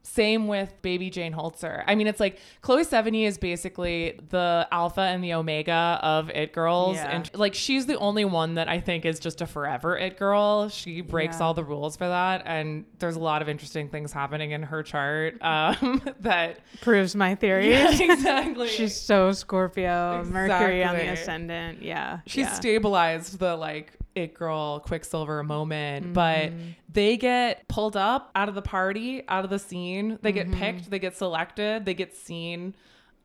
Same 0.02 0.46
with 0.48 0.72
baby 0.82 1.10
Jane 1.10 1.32
Holzer. 1.32 1.84
I 1.86 1.94
mean, 1.94 2.06
it's 2.06 2.20
like 2.20 2.38
Chloe 2.60 2.84
Sevigny 2.84 3.26
is 3.26 3.38
basically 3.38 4.18
the 4.30 4.66
alpha 4.72 5.00
and 5.00 5.22
the 5.22 5.34
omega 5.34 5.98
of 6.02 6.28
it 6.30 6.52
girls. 6.52 6.96
Yeah. 6.96 7.08
And 7.10 7.30
like, 7.34 7.54
she's 7.54 7.86
the 7.86 7.96
only 7.98 8.24
one 8.24 8.54
that 8.56 8.68
I 8.68 8.80
think 8.80 9.04
is 9.04 9.20
just 9.20 9.40
a 9.40 9.46
forever 9.46 9.96
it 9.96 10.18
girl. 10.18 10.68
She 10.68 11.00
breaks 11.00 11.38
Yeah. 11.38 11.46
all 11.46 11.54
the 11.54 11.64
rules 11.64 11.96
for 11.96 12.08
that. 12.08 12.42
And 12.46 12.84
there's 12.98 13.16
a 13.16 13.20
lot 13.20 13.42
of 13.42 13.48
interesting 13.48 13.88
things 13.88 14.12
happening 14.12 14.50
in 14.50 14.62
her 14.64 14.82
chart 14.82 15.40
um, 15.40 16.02
that. 16.20 16.58
Proves 16.80 17.14
my 17.14 17.34
theory. 17.34 17.72
exactly. 17.74 18.68
She's 18.68 18.96
so 18.96 19.32
Scorpio, 19.32 20.24
Mercury 20.24 20.82
on 20.84 20.96
the 20.96 21.12
ascendant. 21.12 21.82
Yeah. 21.82 22.20
She's 22.26 22.46
yeah. 22.46 22.52
stabilized 22.54 23.38
the 23.38 23.56
like 23.56 23.92
it 24.14 24.34
girl 24.34 24.80
quicksilver 24.80 25.42
moment 25.42 26.04
mm-hmm. 26.04 26.12
but 26.12 26.52
they 26.92 27.16
get 27.16 27.66
pulled 27.68 27.96
up 27.96 28.30
out 28.34 28.48
of 28.48 28.54
the 28.54 28.62
party 28.62 29.22
out 29.28 29.44
of 29.44 29.50
the 29.50 29.58
scene. 29.58 30.18
They 30.22 30.32
get 30.32 30.48
mm-hmm. 30.48 30.60
picked 30.60 30.90
they 30.90 30.98
get 30.98 31.16
selected 31.16 31.84
they 31.84 31.94
get 31.94 32.14
seen 32.14 32.74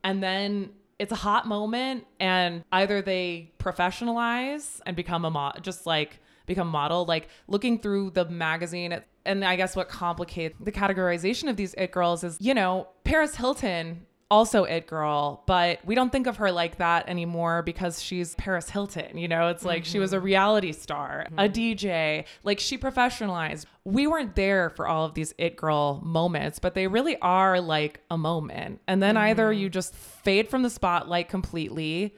and 0.02 0.22
then 0.22 0.70
it's 0.98 1.12
a 1.12 1.16
hot 1.16 1.46
moment 1.46 2.06
and 2.18 2.64
either 2.72 3.02
they 3.02 3.52
professionalize 3.58 4.80
and 4.86 4.96
become 4.96 5.24
a 5.24 5.30
mo- 5.30 5.52
just 5.62 5.86
like 5.86 6.20
become 6.46 6.68
model 6.68 7.04
like 7.04 7.28
looking 7.46 7.78
through 7.78 8.10
the 8.10 8.24
magazine 8.24 8.98
and 9.26 9.44
i 9.44 9.54
guess 9.54 9.76
what 9.76 9.88
complicates 9.88 10.56
the 10.60 10.72
categorization 10.72 11.48
of 11.48 11.56
these 11.56 11.74
it 11.74 11.92
girls 11.92 12.24
is 12.24 12.38
you 12.40 12.54
know 12.54 12.88
paris 13.04 13.36
hilton 13.36 14.06
also 14.30 14.64
it 14.64 14.86
girl 14.86 15.42
but 15.46 15.78
we 15.84 15.94
don't 15.94 16.10
think 16.10 16.26
of 16.26 16.36
her 16.36 16.52
like 16.52 16.76
that 16.76 17.08
anymore 17.08 17.62
because 17.62 18.02
she's 18.02 18.34
paris 18.34 18.68
hilton 18.70 19.16
you 19.16 19.28
know? 19.28 19.48
It's 19.48 19.64
like 19.64 19.84
she 19.84 19.98
was 19.98 20.12
a 20.12 20.16
mm-hmm. 20.16 20.26
reality 20.26 20.72
star 20.72 21.26
a 21.36 21.48
mm-hmm. 21.48 21.52
dj 21.52 22.24
like 22.42 22.60
she 22.60 22.76
professionalized. 22.78 23.64
We 23.84 24.06
weren't 24.06 24.34
there 24.34 24.68
for 24.70 24.86
all 24.86 25.04
of 25.04 25.14
these 25.14 25.32
it 25.38 25.56
girl 25.56 26.00
moments 26.04 26.58
but 26.58 26.74
they 26.74 26.86
really 26.86 27.16
are 27.18 27.60
like 27.60 28.00
a 28.10 28.18
moment. 28.18 28.80
And 28.86 29.02
then 29.02 29.16
either 29.16 29.50
mm-hmm. 29.50 29.60
you 29.60 29.70
just 29.70 29.94
fade 29.94 30.48
from 30.48 30.62
the 30.62 30.70
spotlight 30.70 31.28
completely 31.28 32.14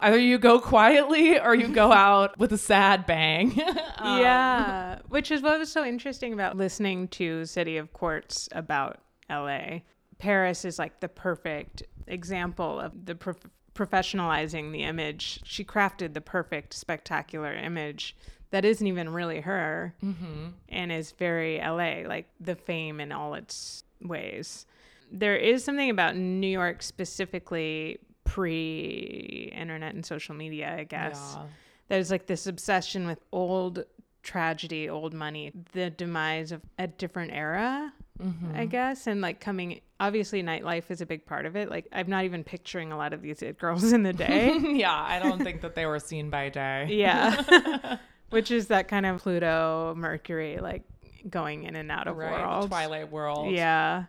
either 0.00 0.18
you 0.18 0.38
go 0.38 0.60
quietly 0.60 1.38
or 1.38 1.54
you 1.54 1.68
go 1.68 1.92
out 2.06 2.38
with 2.38 2.52
a 2.52 2.58
sad 2.58 3.06
bang. 3.06 3.60
Um, 4.00 4.20
yeah. 4.20 5.00
Which 5.08 5.32
is 5.32 5.42
what 5.42 5.58
was 5.58 5.72
so 5.72 5.84
interesting 5.84 6.32
about 6.32 6.56
listening 6.56 7.08
to 7.08 7.44
City 7.46 7.78
of 7.78 7.92
Quartz 7.92 8.48
about 8.52 9.00
LA. 9.28 9.80
Paris 10.18 10.64
is 10.64 10.78
like 10.78 11.00
the 11.00 11.08
perfect 11.08 11.82
example 12.06 12.80
of 12.80 13.06
the 13.06 13.14
prof- 13.14 13.50
professionalizing 13.74 14.72
the 14.72 14.82
image. 14.82 15.40
She 15.44 15.64
crafted 15.64 16.14
the 16.14 16.20
perfect, 16.20 16.74
spectacular 16.74 17.54
image 17.54 18.16
that 18.50 18.64
isn't 18.64 18.86
even 18.86 19.10
really 19.10 19.40
her 19.40 19.94
mm-hmm. 20.02 20.48
and 20.68 20.90
is 20.90 21.12
very 21.12 21.58
LA, 21.58 22.08
like 22.08 22.28
the 22.40 22.56
fame 22.56 23.00
in 23.00 23.12
all 23.12 23.34
its 23.34 23.84
ways. 24.02 24.66
There 25.10 25.36
is 25.36 25.64
something 25.64 25.90
about 25.90 26.16
New 26.16 26.48
York 26.48 26.82
specifically 26.82 27.98
pre 28.24 29.52
internet 29.54 29.94
and 29.94 30.04
social 30.04 30.34
media, 30.34 30.76
I 30.78 30.84
guess 30.84 31.34
Yeah. 31.36 31.44
there's 31.88 32.10
like 32.10 32.26
this 32.26 32.46
obsession 32.46 33.06
with 33.06 33.20
old 33.32 33.84
tragedy, 34.22 34.88
old 34.88 35.14
money, 35.14 35.52
the 35.72 35.90
demise 35.90 36.52
of 36.52 36.60
a 36.78 36.86
different 36.86 37.32
era, 37.32 37.92
Mm-hmm. 38.22 38.56
I 38.56 38.66
guess, 38.66 39.06
and 39.06 39.20
like 39.20 39.40
coming. 39.40 39.80
Obviously, 40.00 40.42
nightlife 40.42 40.90
is 40.90 41.00
a 41.00 41.06
big 41.06 41.26
part 41.26 41.44
of 41.46 41.56
it. 41.56 41.70
Like, 41.70 41.86
I'm 41.92 42.08
not 42.08 42.24
even 42.24 42.44
picturing 42.44 42.92
a 42.92 42.96
lot 42.96 43.12
of 43.12 43.22
these 43.22 43.42
it 43.42 43.58
girls 43.60 43.92
in 43.92 44.02
the 44.02 44.12
day. 44.12 44.56
yeah 44.74 44.94
i 44.94 45.18
don't 45.18 45.42
think 45.42 45.60
that 45.62 45.74
they 45.74 45.86
were 45.86 45.98
seen 45.98 46.30
by 46.30 46.48
day 46.48 46.86
yeah, 46.90 47.98
which 48.30 48.50
is 48.50 48.68
that 48.68 48.88
kind 48.88 49.06
of 49.06 49.20
Pluto, 49.22 49.94
Mercury, 49.96 50.58
like 50.58 50.82
going 51.28 51.64
in 51.64 51.76
and 51.76 51.90
out 51.90 52.06
of 52.06 52.16
right 52.16 52.44
worlds. 52.46 52.66
twilight 52.68 53.10
world 53.10 53.52
Yeah. 53.52 54.04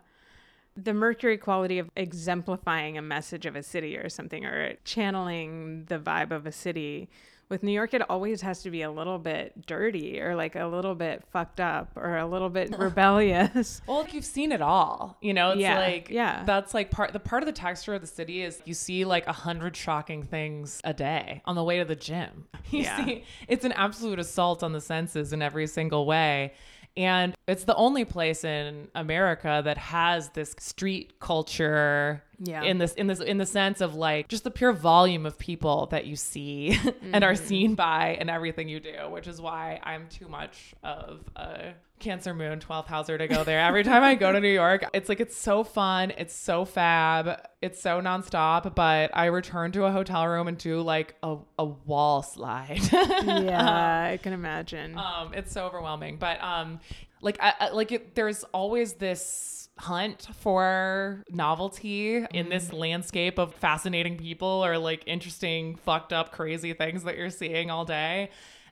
The 0.76 0.94
Mercury 0.94 1.36
quality 1.36 1.78
of 1.78 1.90
exemplifying 1.96 2.96
a 2.96 3.02
message 3.02 3.44
of 3.44 3.56
a 3.56 3.62
city 3.62 3.96
or 3.98 4.08
something, 4.08 4.44
or 4.46 4.74
channeling 4.84 5.84
the 5.86 5.98
vibe 5.98 6.30
of 6.30 6.46
a 6.46 6.52
city. 6.52 7.10
With 7.50 7.64
New 7.64 7.72
York, 7.72 7.92
it 7.94 8.08
always 8.08 8.40
has 8.42 8.62
to 8.62 8.70
be 8.70 8.82
a 8.82 8.90
little 8.90 9.18
bit 9.18 9.66
dirty 9.66 10.20
or 10.20 10.36
like 10.36 10.54
a 10.54 10.66
little 10.66 10.94
bit 10.94 11.24
fucked 11.32 11.58
up 11.60 11.90
or 11.96 12.16
a 12.16 12.24
little 12.26 12.48
bit 12.48 12.72
rebellious. 12.78 13.82
Well, 13.88 13.98
like 14.02 14.14
you've 14.14 14.24
seen 14.24 14.52
it 14.52 14.62
all. 14.62 15.18
You 15.20 15.34
know, 15.34 15.50
it's 15.50 15.60
Yeah, 15.60 15.76
like 15.78 16.08
yeah. 16.10 16.44
that's 16.44 16.72
like 16.74 16.92
part 16.92 17.12
the 17.12 17.18
part 17.18 17.42
of 17.42 17.46
the 17.46 17.52
texture 17.52 17.92
of 17.94 18.00
the 18.02 18.06
city 18.06 18.42
is 18.42 18.62
you 18.64 18.72
see 18.74 19.04
like 19.04 19.26
a 19.26 19.32
hundred 19.32 19.76
shocking 19.76 20.22
things 20.22 20.80
a 20.84 20.94
day 20.94 21.42
on 21.44 21.56
the 21.56 21.64
way 21.64 21.78
to 21.78 21.84
the 21.84 21.96
gym. 21.96 22.46
You 22.70 22.82
Yeah. 22.84 23.04
see 23.04 23.24
it's 23.48 23.64
an 23.64 23.72
absolute 23.72 24.20
assault 24.20 24.62
on 24.62 24.72
the 24.72 24.80
senses 24.80 25.32
in 25.32 25.42
every 25.42 25.66
single 25.66 26.06
way. 26.06 26.52
And 26.96 27.34
it's 27.48 27.64
the 27.64 27.74
only 27.74 28.04
place 28.04 28.44
in 28.44 28.88
America 28.94 29.60
that 29.64 29.76
has 29.78 30.28
this 30.30 30.54
street 30.58 31.18
culture 31.20 32.22
Yeah. 32.42 32.62
in 32.62 32.78
this 32.78 32.94
in 32.94 33.06
this 33.06 33.20
in 33.20 33.36
the 33.36 33.44
sense 33.46 33.82
of 33.82 33.94
like 33.94 34.28
just 34.28 34.44
the 34.44 34.50
pure 34.50 34.72
volume 34.72 35.26
of 35.26 35.38
people 35.38 35.86
that 35.90 36.06
you 36.06 36.16
see 36.16 36.78
and 37.12 37.22
are 37.22 37.34
seen 37.34 37.74
by 37.74 38.16
and 38.18 38.30
everything 38.30 38.68
you 38.68 38.80
do, 38.80 39.08
which 39.10 39.26
is 39.28 39.40
why 39.40 39.78
I'm 39.82 40.08
too 40.08 40.26
much 40.26 40.74
of 40.82 41.20
a 41.36 41.74
Cancer 41.98 42.32
Moon 42.32 42.60
12th 42.60 42.86
houser 42.86 43.18
to 43.18 43.28
go 43.28 43.44
there. 43.44 43.60
Every 43.60 43.84
time 43.84 44.02
I 44.02 44.14
go 44.14 44.32
to 44.32 44.40
New 44.40 44.48
York, 44.48 44.86
it's 44.94 45.10
like 45.10 45.20
it's 45.20 45.36
so 45.36 45.62
fun, 45.62 46.12
it's 46.16 46.34
so 46.34 46.64
fab, 46.64 47.38
it's 47.60 47.78
so 47.82 48.00
nonstop, 48.00 48.74
but 48.74 49.10
I 49.12 49.26
return 49.26 49.70
to 49.72 49.84
a 49.84 49.92
hotel 49.92 50.26
room 50.26 50.48
and 50.48 50.56
do 50.56 50.80
like 50.80 51.16
a, 51.22 51.36
a 51.58 51.64
wall 51.66 52.22
slide. 52.22 52.80
yeah, 52.92 54.10
I 54.12 54.18
can 54.22 54.32
imagine. 54.32 54.96
um 54.96 55.34
it's 55.34 55.52
so 55.52 55.66
overwhelming 55.66 56.16
but 56.16 56.42
um 56.42 56.80
like 57.20 57.36
I, 57.38 57.52
I 57.60 57.68
like 57.70 57.92
it, 57.92 58.14
there's 58.14 58.44
always 58.44 58.94
this 58.94 59.59
hunt 59.78 60.28
for 60.34 61.24
novelty 61.30 62.24
in 62.32 62.48
this 62.48 62.68
mm. 62.68 62.78
landscape 62.78 63.38
of 63.38 63.54
fascinating 63.54 64.18
people 64.18 64.64
or 64.64 64.76
like 64.76 65.02
interesting 65.06 65.76
fucked 65.76 66.12
up 66.12 66.32
crazy 66.32 66.74
things 66.74 67.04
that 67.04 67.16
you're 67.16 67.30
seeing 67.30 67.70
all 67.70 67.84
day 67.84 68.28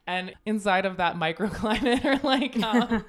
and 0.09 0.35
inside 0.47 0.87
of 0.87 0.97
that 0.97 1.15
microclimate 1.17 2.05
or 2.05 2.17
like 2.27 2.61
um, 2.65 3.05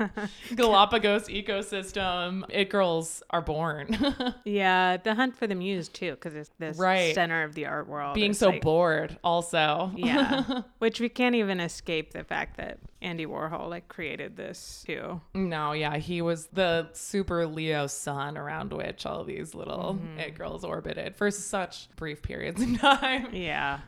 galapagos 0.55 1.27
ecosystem 1.29 2.43
it 2.49 2.69
girls 2.69 3.23
are 3.29 3.41
born 3.41 3.97
yeah, 4.45 4.97
the 4.97 5.15
hunt 5.15 5.35
for 5.37 5.47
the 5.47 5.55
muse 5.55 5.87
too, 5.87 6.11
because 6.11 6.35
it's 6.35 6.51
this 6.59 6.77
Right. 6.77 7.15
center 7.15 7.43
of 7.43 7.55
the 7.55 7.65
art 7.65 7.87
world. 7.87 8.13
being 8.15 8.33
so 8.33 8.49
like- 8.49 8.61
bored 8.61 9.17
also 9.23 9.91
Yeah, 9.95 10.43
which 10.79 10.99
we 10.99 11.09
can't 11.09 11.35
even 11.35 11.59
escape 11.59 12.11
the 12.13 12.23
fact 12.23 12.57
that 12.57 12.79
Andy 13.01 13.25
Warhol 13.25 13.69
like 13.69 13.87
created 13.87 14.35
this 14.35 14.83
too. 14.85 15.21
No, 15.33 15.71
yeah, 15.71 15.95
he 15.97 16.21
was 16.21 16.47
the 16.47 16.89
super 16.93 17.47
Leo 17.47 17.87
sun 17.87 18.37
around 18.37 18.73
which 18.73 19.05
all 19.05 19.23
these 19.23 19.55
little 19.55 19.97
it 20.17 20.37
girls 20.37 20.65
orbited 20.65 21.15
for 21.15 21.31
such 21.31 21.87
brief 21.95 22.21
periods 22.21 22.61
of 22.61 22.77
time. 22.79 23.29
Yeah, 23.33 23.79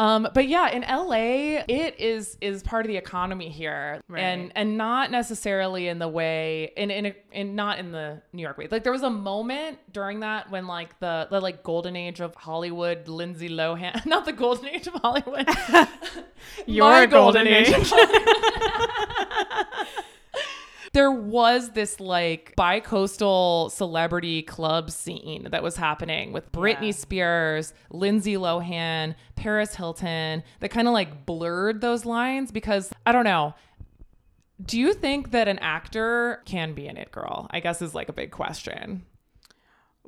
Um, 0.00 0.28
but 0.32 0.46
yeah, 0.46 0.70
in 0.70 0.82
LA, 0.82 1.62
it 1.68 1.98
is 1.98 2.38
is 2.40 2.62
part 2.62 2.84
of 2.84 2.88
the 2.88 2.96
economy 2.96 3.48
here, 3.48 4.00
Right. 4.08 4.20
and 4.20 4.52
and 4.54 4.76
not 4.78 5.10
necessarily 5.10 5.88
in 5.88 5.98
the 5.98 6.06
way 6.06 6.70
in 6.76 6.90
in, 6.92 7.06
a, 7.06 7.14
in 7.32 7.56
not 7.56 7.80
in 7.80 7.90
the 7.90 8.22
New 8.32 8.42
York 8.42 8.58
way. 8.58 8.68
Like 8.70 8.84
there 8.84 8.92
was 8.92 9.02
a 9.02 9.10
moment 9.10 9.78
during 9.92 10.20
that 10.20 10.50
when 10.52 10.68
like 10.68 10.98
the 11.00 11.26
the 11.30 11.40
like 11.40 11.64
golden 11.64 11.96
age 11.96 12.20
of 12.20 12.34
Hollywood, 12.36 13.08
Lindsay 13.08 13.48
Lohan, 13.48 14.06
not 14.06 14.24
the 14.24 14.32
golden 14.32 14.66
age 14.66 14.86
of 14.86 14.94
Hollywood, 14.94 15.48
Your 16.66 16.90
My 16.90 17.06
golden 17.06 17.48
age. 17.48 17.68
there 20.92 21.10
was 21.12 21.70
this 21.72 22.00
like 22.00 22.54
bi-coastal 22.56 23.70
celebrity 23.70 24.42
club 24.42 24.90
scene 24.90 25.48
that 25.50 25.62
was 25.62 25.76
happening 25.76 26.32
with 26.32 26.50
Britney 26.52 26.86
Yeah. 26.86 26.92
Spears, 26.92 27.74
Lindsay 27.90 28.34
Lohan, 28.34 29.14
Paris 29.36 29.74
Hilton 29.74 30.42
that 30.60 30.68
kind 30.70 30.88
of 30.88 30.94
like 30.94 31.26
blurred 31.26 31.80
those 31.80 32.04
lines 32.04 32.50
because 32.50 32.90
I 33.06 33.12
don't 33.12 33.24
know. 33.24 33.54
Do 34.64 34.78
you 34.80 34.92
think 34.92 35.30
that 35.30 35.46
an 35.46 35.58
actor 35.60 36.42
can 36.44 36.72
be 36.74 36.88
an 36.88 36.96
it 36.96 37.12
girl? 37.12 37.46
I 37.50 37.60
guess 37.60 37.80
is 37.80 37.94
like 37.94 38.08
a 38.08 38.12
big 38.12 38.30
question. 38.32 39.04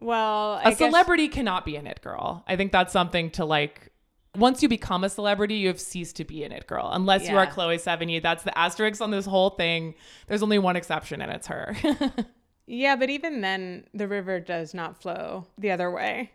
well, 0.01 0.55
A 0.55 0.61
I 0.61 0.65
guess- 0.71 0.79
celebrity 0.79 1.29
cannot 1.29 1.65
be 1.65 1.77
an 1.77 1.87
it 1.87 2.01
girl. 2.03 2.43
I 2.49 2.57
think 2.57 2.73
that's 2.73 2.93
something 2.93 3.31
to 3.33 3.45
like 3.45 3.90
once 4.37 4.63
you 4.63 4.69
become 4.69 5.05
a 5.05 5.09
celebrity, 5.09 5.57
you 5.57 5.69
have 5.69 5.81
ceased 5.81 6.17
to 6.17 6.25
be 6.25 6.45
an 6.45 6.53
it 6.53 6.67
girl. 6.67 6.89
Unless 6.93 7.29
you 7.29 7.37
are 7.37 7.47
Chloe 7.47 7.79
Sevigny. 7.79 8.23
That's 8.23 8.45
the 8.45 8.57
asterisk 8.57 9.01
on 9.01 9.11
this 9.11 9.27
whole 9.27 9.51
thing. 9.51 9.95
There's 10.29 10.43
only 10.43 10.59
one 10.59 10.77
exception, 10.77 11.21
and 11.21 11.33
it's 11.33 11.47
her. 11.49 11.77
Yeah, 12.73 12.95
but 12.95 13.11
even 13.11 13.41
then, 13.41 13.85
the 13.93 14.07
river 14.07 14.39
does 14.39 14.75
not 14.75 15.03
flow 15.03 15.45
the 15.59 15.73
other 15.73 15.91
way. 15.91 16.31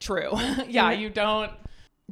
True. 0.00 0.32
yeah, 0.68 0.90
you 0.90 1.08
don't 1.08 1.52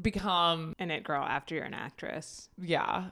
become 0.01 0.73
an 0.79 0.93
it 0.93 1.03
girl 1.03 1.25
after 1.25 1.57
you're 1.57 1.65
an 1.65 1.75
actress. 1.75 2.49
yeah. 2.57 3.07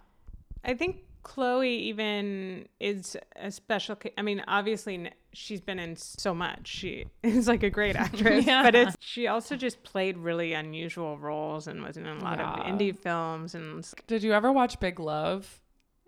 I 0.65 0.75
think 0.75 0.99
Chloe 1.25 1.77
even 1.77 2.69
is 2.79 3.17
a 3.37 3.51
special. 3.51 3.97
ca- 3.97 4.15
I 4.17 4.23
mean, 4.23 4.45
obviously 4.47 5.11
she's 5.35 5.61
been 5.61 5.79
in 5.79 5.97
so 5.97 6.35
much. 6.35 6.67
She 6.69 7.07
is 7.23 7.47
like 7.49 7.63
a 7.63 7.71
great 7.71 7.97
actress, 7.97 8.47
Yeah. 8.47 8.63
but 8.63 8.75
it's 8.75 8.97
she 9.01 9.27
also 9.27 9.57
just 9.57 9.83
played 9.83 10.17
really 10.19 10.53
unusual 10.55 11.19
roles 11.19 11.67
and 11.67 11.83
was 11.83 11.97
in 11.97 12.07
a 12.07 12.15
lot 12.19 12.41
of 12.41 12.65
indie 12.67 12.97
films 12.97 13.55
and 13.55 13.87
Did 14.07 14.23
you 14.23 14.33
ever 14.33 14.51
watch 14.53 14.81
Big 14.81 14.99
Love? 15.01 15.61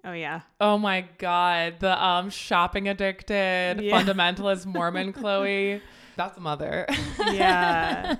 oh 0.05 0.13
yeah, 0.13 0.43
Oh 0.61 0.79
my 0.79 1.07
god, 1.19 1.81
the 1.81 2.03
um 2.05 2.31
shopping 2.31 2.89
addicted 2.89 3.81
Yeah. 3.83 4.01
fundamentalist 4.01 4.65
Mormon 4.75 5.13
Chloe. 5.13 5.83
That's 6.17 6.39
a 6.39 6.41
mother. 6.41 6.87
yeah. 7.33 8.17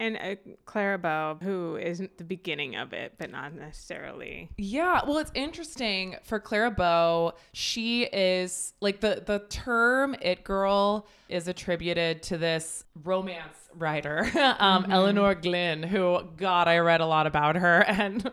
And 0.00 0.16
uh, 0.16 0.36
Clara 0.64 0.98
Bow, 0.98 1.38
who 1.42 1.76
isn't 1.76 2.18
the 2.18 2.24
beginning 2.24 2.76
of 2.76 2.92
it, 2.92 3.14
but 3.18 3.30
not 3.30 3.52
necessarily. 3.52 4.48
Yeah, 4.56 5.00
well, 5.06 5.18
it's 5.18 5.32
interesting 5.34 6.16
for 6.22 6.38
Clara 6.38 6.70
Bow. 6.70 7.32
She 7.52 8.04
is 8.04 8.74
like 8.80 9.00
the 9.00 9.22
the 9.26 9.44
term 9.48 10.14
"it 10.20 10.44
girl" 10.44 11.06
is 11.28 11.48
attributed 11.48 12.22
to 12.24 12.38
this 12.38 12.84
romance 13.04 13.68
writer, 13.74 14.30
um, 14.58 14.90
Elinor 14.90 15.34
Glyn. 15.34 15.82
Who, 15.82 16.20
God, 16.36 16.68
I 16.68 16.78
read 16.78 17.00
a 17.00 17.06
lot 17.06 17.26
about 17.26 17.56
her, 17.56 17.80
and 17.86 18.30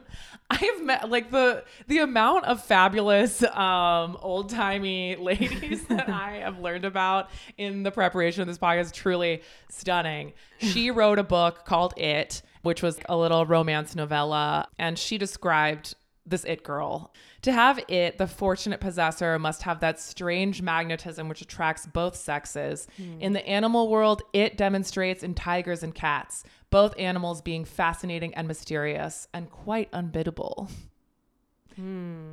I've 0.50 0.84
met 0.84 1.10
like 1.10 1.32
the 1.32 1.64
the 1.88 2.00
amount 2.00 2.46
of 2.46 2.64
fabulous 2.64 3.44
um, 3.44 4.18
old 4.22 4.50
timey 4.50 5.16
ladies 5.20 5.86
that 5.88 6.10
I 6.10 6.38
have 6.38 6.60
learned 6.60 6.86
about 6.86 7.30
in 7.58 7.84
the 7.84 7.92
preparation 7.92 8.42
of 8.42 8.48
this 8.48 8.58
podcast 8.58 8.82
is 8.82 8.92
truly 8.92 9.42
stunning. 9.70 10.34
She 10.60 10.92
wrote 10.92 11.20
a 11.20 11.24
book 11.24 11.66
called 11.66 11.94
It, 11.98 12.42
which 12.62 12.82
was 12.82 13.00
a 13.10 13.18
little 13.18 13.46
romance 13.46 13.96
novella, 13.96 14.68
and 14.78 14.98
she 14.98 15.18
described 15.18 15.96
this 16.26 16.44
it 16.46 16.64
girl. 16.64 17.14
To 17.44 17.52
have 17.52 17.80
it, 17.88 18.18
the 18.18 18.26
fortunate 18.28 18.80
possessor 18.80 19.38
must 19.38 19.62
have 19.64 19.80
that 19.82 20.00
strange 20.00 20.62
magnetism 20.62 21.30
which 21.30 21.42
attracts 21.42 21.86
both 21.86 22.16
sexes. 22.16 22.88
In 23.20 23.34
the 23.34 23.48
animal 23.48 23.90
world, 23.90 24.24
it 24.34 24.58
demonstrates 24.58 25.22
in 25.24 25.36
tigers 25.36 25.84
and 25.84 25.94
cats, 25.94 26.44
both 26.72 26.98
animals 27.00 27.42
being 27.42 27.64
fascinating 27.66 28.34
and 28.34 28.48
mysterious 28.48 29.28
and 29.34 29.50
quite 29.52 29.92
unbiddable. 29.92 30.70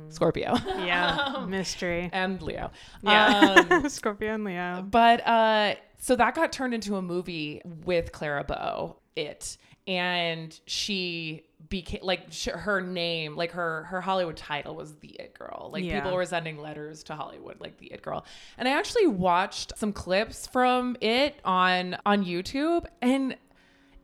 Scorpio 0.09 0.55
Yeah, 0.65 1.45
mystery. 1.49 2.09
and 2.13 2.41
Leo. 2.41 2.71
Yeah, 3.01 3.65
Um, 3.69 3.89
Scorpio 3.89 4.33
and 4.33 4.43
Leo. 4.45 4.85
but 4.89 5.25
uh, 5.27 5.75
so 5.97 6.15
that 6.15 6.33
got 6.35 6.51
turned 6.53 6.73
into 6.73 6.95
a 6.95 7.01
movie 7.01 7.61
with 7.85 8.11
Clara 8.13 8.43
Bow, 8.45 8.97
it, 9.17 9.57
and 9.85 10.57
she 10.65 11.43
became 11.69 12.01
like 12.03 12.31
sh- 12.31 12.47
her 12.47 12.81
name, 12.81 13.35
like 13.35 13.51
her 13.51 13.83
her 13.83 14.01
Hollywood 14.01 14.37
title 14.37 14.75
was 14.75 14.95
the 14.95 15.09
It 15.09 15.37
Girl. 15.37 15.69
Like 15.71 15.83
Yeah. 15.83 16.01
people 16.01 16.15
were 16.15 16.25
sending 16.25 16.57
letters 16.59 17.03
to 17.05 17.15
Hollywood, 17.15 17.59
like 17.59 17.77
the 17.77 17.87
It 17.87 18.01
Girl. 18.01 18.25
And 18.57 18.67
I 18.67 18.71
actually 18.77 19.07
watched 19.07 19.73
some 19.77 19.93
clips 19.93 20.47
from 20.47 20.97
it 21.01 21.39
on 21.45 21.97
on 22.05 22.25
YouTube, 22.25 22.85
and 23.01 23.35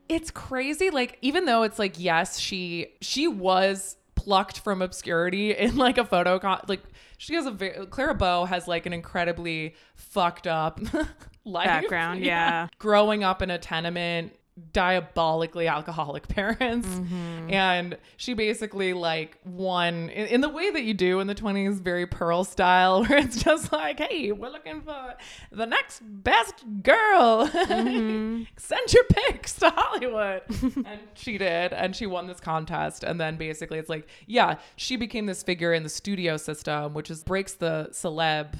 it's 0.08 0.32
crazy. 0.32 0.90
Like 0.90 1.18
even 1.22 1.46
though 1.46 1.64
it's 1.64 1.80
like 1.80 2.00
yes, 2.00 2.40
she 2.40 2.88
she 3.02 3.28
was 3.28 3.98
plucked 4.16 4.60
from 4.60 4.82
obscurity 4.82 5.52
in 5.58 5.76
like 5.78 5.98
a 5.98 6.06
photo 6.06 6.40
con- 6.40 6.62
like 6.68 6.84
she 7.18 7.36
has 7.36 7.46
a 7.46 7.52
very 7.52 7.86
Clara 7.88 8.14
Bow 8.16 8.46
has 8.46 8.68
like 8.68 8.86
an 8.86 8.94
incredibly 8.94 9.76
fucked 9.96 10.48
up 10.48 10.80
life 11.46 11.66
Background, 11.68 12.24
yeah. 12.26 12.68
growing 12.80 13.24
up 13.24 13.42
in 13.42 13.50
a 13.50 13.58
tenement 13.58 14.34
diabolically 14.74 15.68
alcoholic 15.68 16.28
parents 16.28 16.88
Mm-hmm. 16.88 17.50
and 17.52 17.98
she 18.18 18.34
basically 18.34 18.94
like 18.94 19.38
won 19.46 20.10
in, 20.10 20.28
in 20.28 20.42
the 20.42 20.50
way 20.50 20.70
that 20.72 20.84
you 20.84 20.94
do 20.94 21.20
in 21.20 21.28
the 21.28 21.36
20s 21.36 21.80
very 21.82 22.06
pearl 22.06 22.44
style 22.44 23.04
where 23.06 23.18
it's 23.20 23.44
just 23.44 23.72
like 23.72 24.00
hey 24.00 24.32
we're 24.32 24.50
looking 24.50 24.82
for 24.82 25.14
the 25.52 25.66
next 25.66 26.02
best 26.04 26.64
girl 26.84 27.48
Mm-hmm. 27.70 28.44
send 28.58 28.94
your 28.94 29.04
pics 29.06 29.54
to 29.56 29.70
hollywood 29.70 30.42
and 30.86 31.00
she 31.14 31.38
did 31.38 31.74
and 31.74 31.96
she 31.96 32.06
won 32.06 32.28
this 32.28 32.40
contest 32.40 33.04
and 33.04 33.20
then 33.20 33.38
basically 33.38 33.80
it's 33.80 33.90
like 33.90 34.08
yeah 34.28 34.56
she 34.76 34.96
became 34.96 35.26
this 35.26 35.44
figure 35.44 35.74
in 35.74 35.84
the 35.84 35.90
studio 35.90 36.38
system 36.38 36.94
which 36.94 37.10
is 37.10 37.24
breaks 37.24 37.54
the 37.54 37.90
celeb 37.92 38.54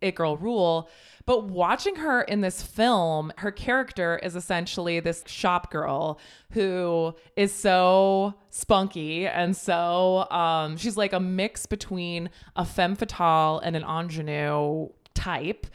it 0.00 0.14
girl 0.14 0.36
rule. 0.36 0.88
But 1.28 1.44
watching 1.44 1.96
her 1.96 2.22
in 2.22 2.40
this 2.40 2.62
film, 2.62 3.34
her 3.36 3.50
character 3.50 4.18
is 4.22 4.34
essentially 4.34 4.98
this 4.98 5.22
shop 5.26 5.70
girl 5.70 6.18
who 6.52 7.14
is 7.36 7.52
so 7.52 8.32
spunky 8.48 9.26
and 9.26 9.54
so 9.54 10.26
um, 10.30 10.78
she's 10.78 10.96
like 10.96 11.12
a 11.12 11.20
mix 11.20 11.66
between 11.66 12.30
a 12.56 12.64
femme 12.64 12.96
fatale 12.96 13.58
and 13.62 13.76
an 13.76 13.84
ingenue 13.84 14.88
type. 15.12 15.66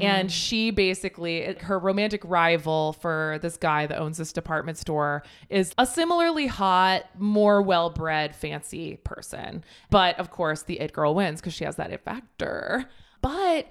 And 0.00 0.32
she 0.32 0.70
basically 0.70 1.56
her 1.60 1.78
romantic 1.78 2.22
rival 2.24 2.94
for 2.94 3.38
this 3.42 3.58
guy 3.58 3.86
that 3.86 3.98
owns 3.98 4.16
this 4.16 4.32
department 4.32 4.78
store 4.78 5.24
is 5.50 5.74
a 5.76 5.84
similarly 5.84 6.46
hot 6.46 7.04
more 7.18 7.60
well-bred 7.60 8.34
fancy 8.34 8.96
person. 9.04 9.62
But 9.90 10.18
of 10.18 10.30
course 10.30 10.62
the 10.62 10.80
it 10.80 10.94
girl 10.94 11.14
wins 11.14 11.42
because 11.42 11.52
she 11.52 11.64
has 11.64 11.76
that 11.76 11.90
it 11.90 12.02
factor. 12.02 12.88
But 13.20 13.68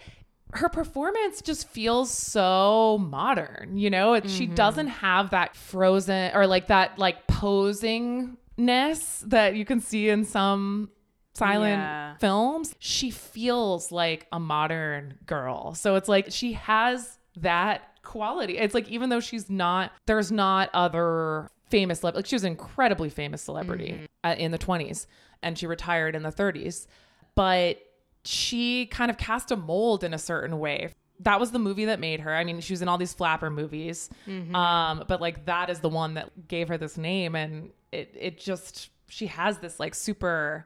her 0.53 0.69
performance 0.69 1.41
just 1.41 1.67
feels 1.69 2.11
so 2.11 2.97
modern 2.99 3.77
you 3.77 3.89
know? 3.89 4.13
It, 4.13 4.29
she 4.29 4.47
doesn't 4.47 4.87
have 4.87 5.29
that 5.31 5.55
frozen 5.55 6.31
or 6.35 6.45
like 6.47 6.67
that 6.67 6.97
like 6.99 7.25
posingness 7.27 9.19
that 9.29 9.55
you 9.55 9.65
can 9.65 9.79
see 9.79 10.09
in 10.09 10.25
some 10.25 10.89
silent 11.33 11.79
Yeah. 11.81 12.17
films. 12.17 12.75
She 12.79 13.09
feels 13.11 13.91
like 13.91 14.27
a 14.31 14.39
modern 14.39 15.15
girl. 15.25 15.73
So 15.75 15.95
it's 15.95 16.09
like 16.09 16.27
she 16.29 16.53
has 16.53 17.17
that 17.37 17.81
quality. 18.03 18.57
It's 18.57 18.73
like 18.73 18.89
even 18.89 19.09
though 19.09 19.19
she's 19.19 19.49
not 19.49 19.91
there's 20.05 20.31
not 20.31 20.69
other 20.73 21.49
famous 21.69 22.03
like 22.03 22.25
she 22.25 22.35
was 22.35 22.43
an 22.43 22.51
incredibly 22.51 23.09
famous 23.09 23.41
celebrity 23.41 24.07
uh, 24.25 24.35
in 24.37 24.51
the 24.51 24.57
20s 24.59 25.05
and 25.41 25.57
she 25.57 25.65
retired 25.65 26.15
in 26.17 26.21
the 26.23 26.29
30s 26.31 26.85
but 27.33 27.77
she 28.23 28.85
kind 28.87 29.09
of 29.11 29.17
cast 29.17 29.51
a 29.51 29.55
mold 29.55 30.03
in 30.03 30.13
a 30.13 30.17
certain 30.17 30.59
way. 30.59 30.89
That 31.21 31.39
was 31.39 31.51
the 31.51 31.59
movie 31.59 31.85
that 31.85 31.99
made 31.99 32.19
her. 32.21 32.35
I 32.35 32.43
mean 32.43 32.61
she 32.61 32.73
was 32.73 32.81
in 32.81 32.87
all 32.87 32.97
these 32.97 33.13
flapper 33.13 33.49
movies. 33.49 34.09
Um 34.27 35.03
but 35.07 35.21
like 35.21 35.45
that 35.45 35.69
is 35.69 35.79
the 35.79 35.89
one 35.89 36.15
that 36.15 36.47
gave 36.47 36.67
her 36.67 36.77
this 36.77 36.97
name. 36.97 37.35
And 37.35 37.71
it 37.91 38.15
it 38.19 38.39
just 38.39 38.89
she 39.07 39.27
has 39.27 39.57
this 39.59 39.79
like 39.79 39.93
super 39.95 40.65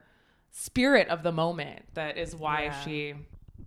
spirit 0.52 1.08
of 1.10 1.24
the 1.24 1.32
moment 1.32 1.84
that 1.96 2.18
is 2.18 2.36
why 2.36 2.64
Yeah. 2.64 2.82
she 2.82 3.14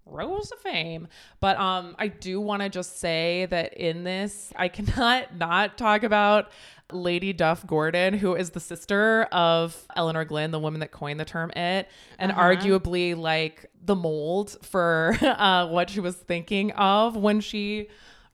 rose 0.06 0.48
to 0.48 0.56
fame. 0.56 1.08
But 1.40 1.58
um 1.58 1.94
i 1.98 2.08
do 2.08 2.40
want 2.40 2.62
to 2.62 2.68
just 2.70 2.98
say 2.98 3.46
that 3.50 3.74
in 3.74 4.04
this 4.04 4.50
i 4.56 4.68
cannot 4.68 5.36
not 5.46 5.76
talk 5.76 6.02
about 6.02 6.50
lady 6.92 7.32
duff 7.32 7.66
gordon 7.66 8.14
who 8.14 8.34
is 8.34 8.50
the 8.50 8.60
sister 8.60 9.24
of 9.30 9.86
elinor 9.94 10.24
glyn 10.24 10.50
the 10.50 10.58
woman 10.58 10.80
that 10.80 10.90
coined 10.90 11.20
the 11.20 11.24
term 11.24 11.50
it 11.50 11.88
and 12.18 12.32
arguably 12.32 13.16
like 13.16 13.70
the 13.84 13.94
mold 13.94 14.56
for 14.62 15.16
uh, 15.22 15.66
what 15.68 15.90
she 15.90 16.00
was 16.00 16.16
thinking 16.16 16.72
of 16.72 17.16
when 17.16 17.40
she 17.40 17.88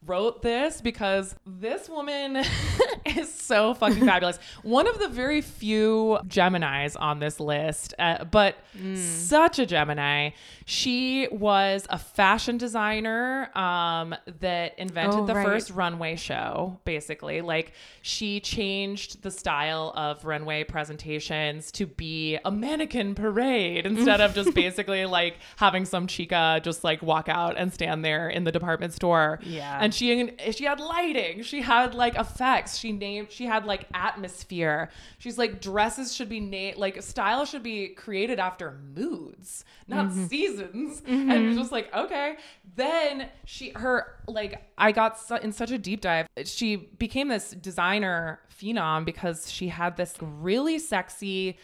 wrote 0.07 0.43
this 0.43 0.81
because 0.81 1.35
this 1.47 1.89
woman 1.89 2.45
is 3.07 3.33
so 3.33 3.75
fucking 3.75 4.05
fabulous. 4.05 4.39
One 4.63 4.87
of 4.87 4.99
the 4.99 5.09
very 5.09 5.41
few 5.41 6.19
Geminis 6.27 6.97
on 6.99 7.19
this 7.21 7.41
list, 7.41 7.95
uh, 7.99 8.25
but 8.25 8.57
such 8.95 9.59
a 9.59 9.67
Gemini. 9.67 10.31
She 10.67 11.29
was 11.31 11.87
a 11.91 11.99
fashion 11.99 12.57
designer 12.59 13.51
um, 13.57 14.15
that 14.41 14.79
invented 14.79 15.21
Oh, 15.21 15.27
the 15.27 15.35
right. 15.35 15.45
first 15.47 15.71
runway 15.71 16.17
show, 16.17 16.81
basically. 16.85 17.41
Like, 17.43 17.73
she 18.03 18.41
changed 18.41 19.23
the 19.23 19.31
style 19.31 19.93
of 19.95 20.25
runway 20.25 20.65
presentations 20.65 21.71
to 21.73 21.87
be 21.87 22.39
a 22.45 22.51
mannequin 22.51 23.15
parade 23.15 23.87
instead 23.87 24.21
of 24.21 24.35
just 24.35 24.55
basically 24.55 25.05
like 25.07 25.37
having 25.57 25.85
some 25.85 26.07
chica 26.07 26.61
just 26.65 26.83
like 26.83 27.03
walk 27.03 27.29
out 27.29 27.57
and 27.57 27.73
stand 27.73 28.05
there 28.05 28.29
in 28.29 28.45
the 28.45 28.53
department 28.53 28.93
store. 28.93 29.39
Yeah. 29.43 29.79
And 29.81 29.94
she 29.95 30.33
she 30.53 30.65
had 30.65 30.81
lighting, 30.81 31.43
she 31.43 31.63
had 31.63 31.95
like 31.95 32.17
effects, 32.17 32.77
she 32.79 32.93
named 32.93 33.31
she 33.31 33.47
had 33.47 33.65
like 33.65 33.87
atmosphere. 33.95 34.91
She's 35.19 35.39
like 35.39 35.61
dresses 35.61 36.15
should 36.15 36.29
be 36.29 36.41
named 36.41 36.79
like 36.79 37.03
style 37.03 37.45
should 37.45 37.63
be 37.63 37.89
created 37.89 38.39
after 38.39 38.79
moods, 38.95 39.65
not 39.89 40.13
seasons. 40.13 41.03
And 41.07 41.33
it's 41.33 41.57
just 41.57 41.73
like 41.73 41.95
okay. 41.95 42.37
Then 42.77 43.29
she 43.45 43.71
her 43.71 44.17
like 44.27 44.63
I 44.77 44.93
got 44.93 45.19
su- 45.19 45.37
in 45.37 45.53
such 45.53 45.71
a 45.71 45.79
deep 45.79 46.01
dive. 46.01 46.27
She 46.45 46.77
became 46.77 47.29
this 47.29 47.51
designer 47.51 48.41
phenom 48.51 49.05
because 49.05 49.51
she 49.51 49.69
had 49.69 49.97
this 49.97 50.15
really 50.21 50.79
sexy 50.79 51.59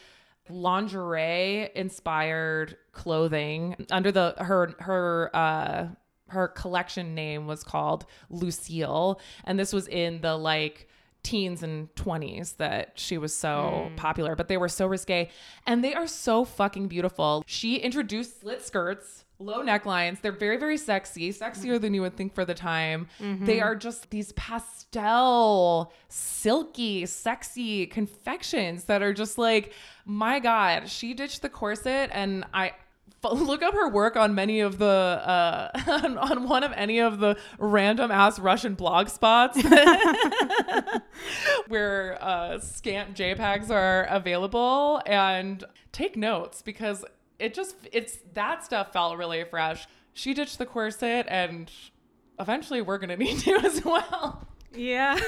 lingerie 0.49 1.71
inspired 1.75 2.77
clothing 2.93 3.77
under 3.91 4.11
the 4.11 4.35
her 4.39 4.75
her 4.81 5.31
uh 5.35 5.87
her 6.31 6.49
collection 6.49 7.15
name 7.15 7.47
was 7.47 7.63
called 7.63 8.07
Lucile 8.31 9.21
and 9.45 9.59
this 9.59 9.73
was 9.73 9.87
in 9.89 10.21
the 10.21 10.37
like 10.37 10.89
teens 11.23 11.63
and 11.63 11.95
20s 11.97 12.57
that 12.57 12.93
she 12.95 13.19
was 13.19 13.35
so 13.35 13.89
hmm. 13.89 13.97
popular, 13.97 14.35
but 14.35 14.49
they 14.49 14.57
were 14.57 14.69
so 14.69 14.87
risque 14.87 15.29
and 15.67 15.85
they 15.85 15.95
are 15.95 16.07
so 16.07 16.45
fucking 16.45 16.89
beautiful. 16.89 17.45
She 17.47 17.77
introduced 17.77 18.41
slit 18.41 18.65
skirts, 18.65 19.25
low 19.39 19.63
necklines. 19.63 20.21
They're 20.21 20.33
very, 20.33 20.57
very 20.57 20.77
sexy, 20.77 21.33
sexier 21.33 21.75
mm-hmm. 21.75 21.83
than 21.83 21.95
you 21.95 22.03
would 22.03 22.17
think 22.17 22.35
for 22.35 22.45
the 22.45 22.55
time. 22.55 23.09
Mm-hmm. 23.21 23.45
They 23.45 23.61
are 23.61 23.75
just 23.75 24.11
these 24.11 24.33
pastel, 24.33 25.93
silky, 26.09 27.07
sexy 27.07 27.87
confections 27.87 28.85
that 28.85 29.03
are 29.03 29.13
just 29.13 29.39
like, 29.39 29.73
my 30.05 30.41
God, 30.41 30.89
she 30.89 31.15
ditched 31.15 31.43
the 31.43 31.49
corset 31.49 32.11
and 32.13 32.45
I 32.55 32.73
look 33.23 33.63
up 33.63 33.75
her 33.75 33.89
work 33.89 34.17
on 34.17 34.35
many 34.35 34.61
of 34.61 34.79
the 34.79 34.87
uh 34.87 35.71
on, 36.05 36.19
on 36.19 36.49
one 36.49 36.65
of 36.65 36.73
any 36.73 37.01
of 37.01 37.21
the 37.21 37.37
random 37.59 38.11
ass 38.11 38.39
russian 38.39 38.75
blog 38.75 39.09
spots. 39.09 39.61
Where 41.69 42.19
uh 42.21 42.59
scant 42.61 43.15
jpegs 43.15 43.71
are 43.71 44.05
available. 44.05 45.03
And 45.07 45.65
take 45.93 46.17
notes 46.17 46.63
because 46.63 47.05
it 47.39 47.55
just 47.55 47.77
it's 47.93 48.19
that 48.35 48.65
stuff 48.65 48.93
felt 48.93 49.17
really 49.19 49.45
fresh. 49.45 49.87
She 50.13 50.35
ditched 50.35 50.59
the 50.59 50.67
corset 50.67 51.27
and 51.29 51.71
eventually 52.39 52.81
we're 52.81 52.99
gonna 52.99 53.17
need 53.17 53.39
to 53.41 53.55
as 53.57 53.85
well. 53.85 54.47
Yeah. 54.75 55.19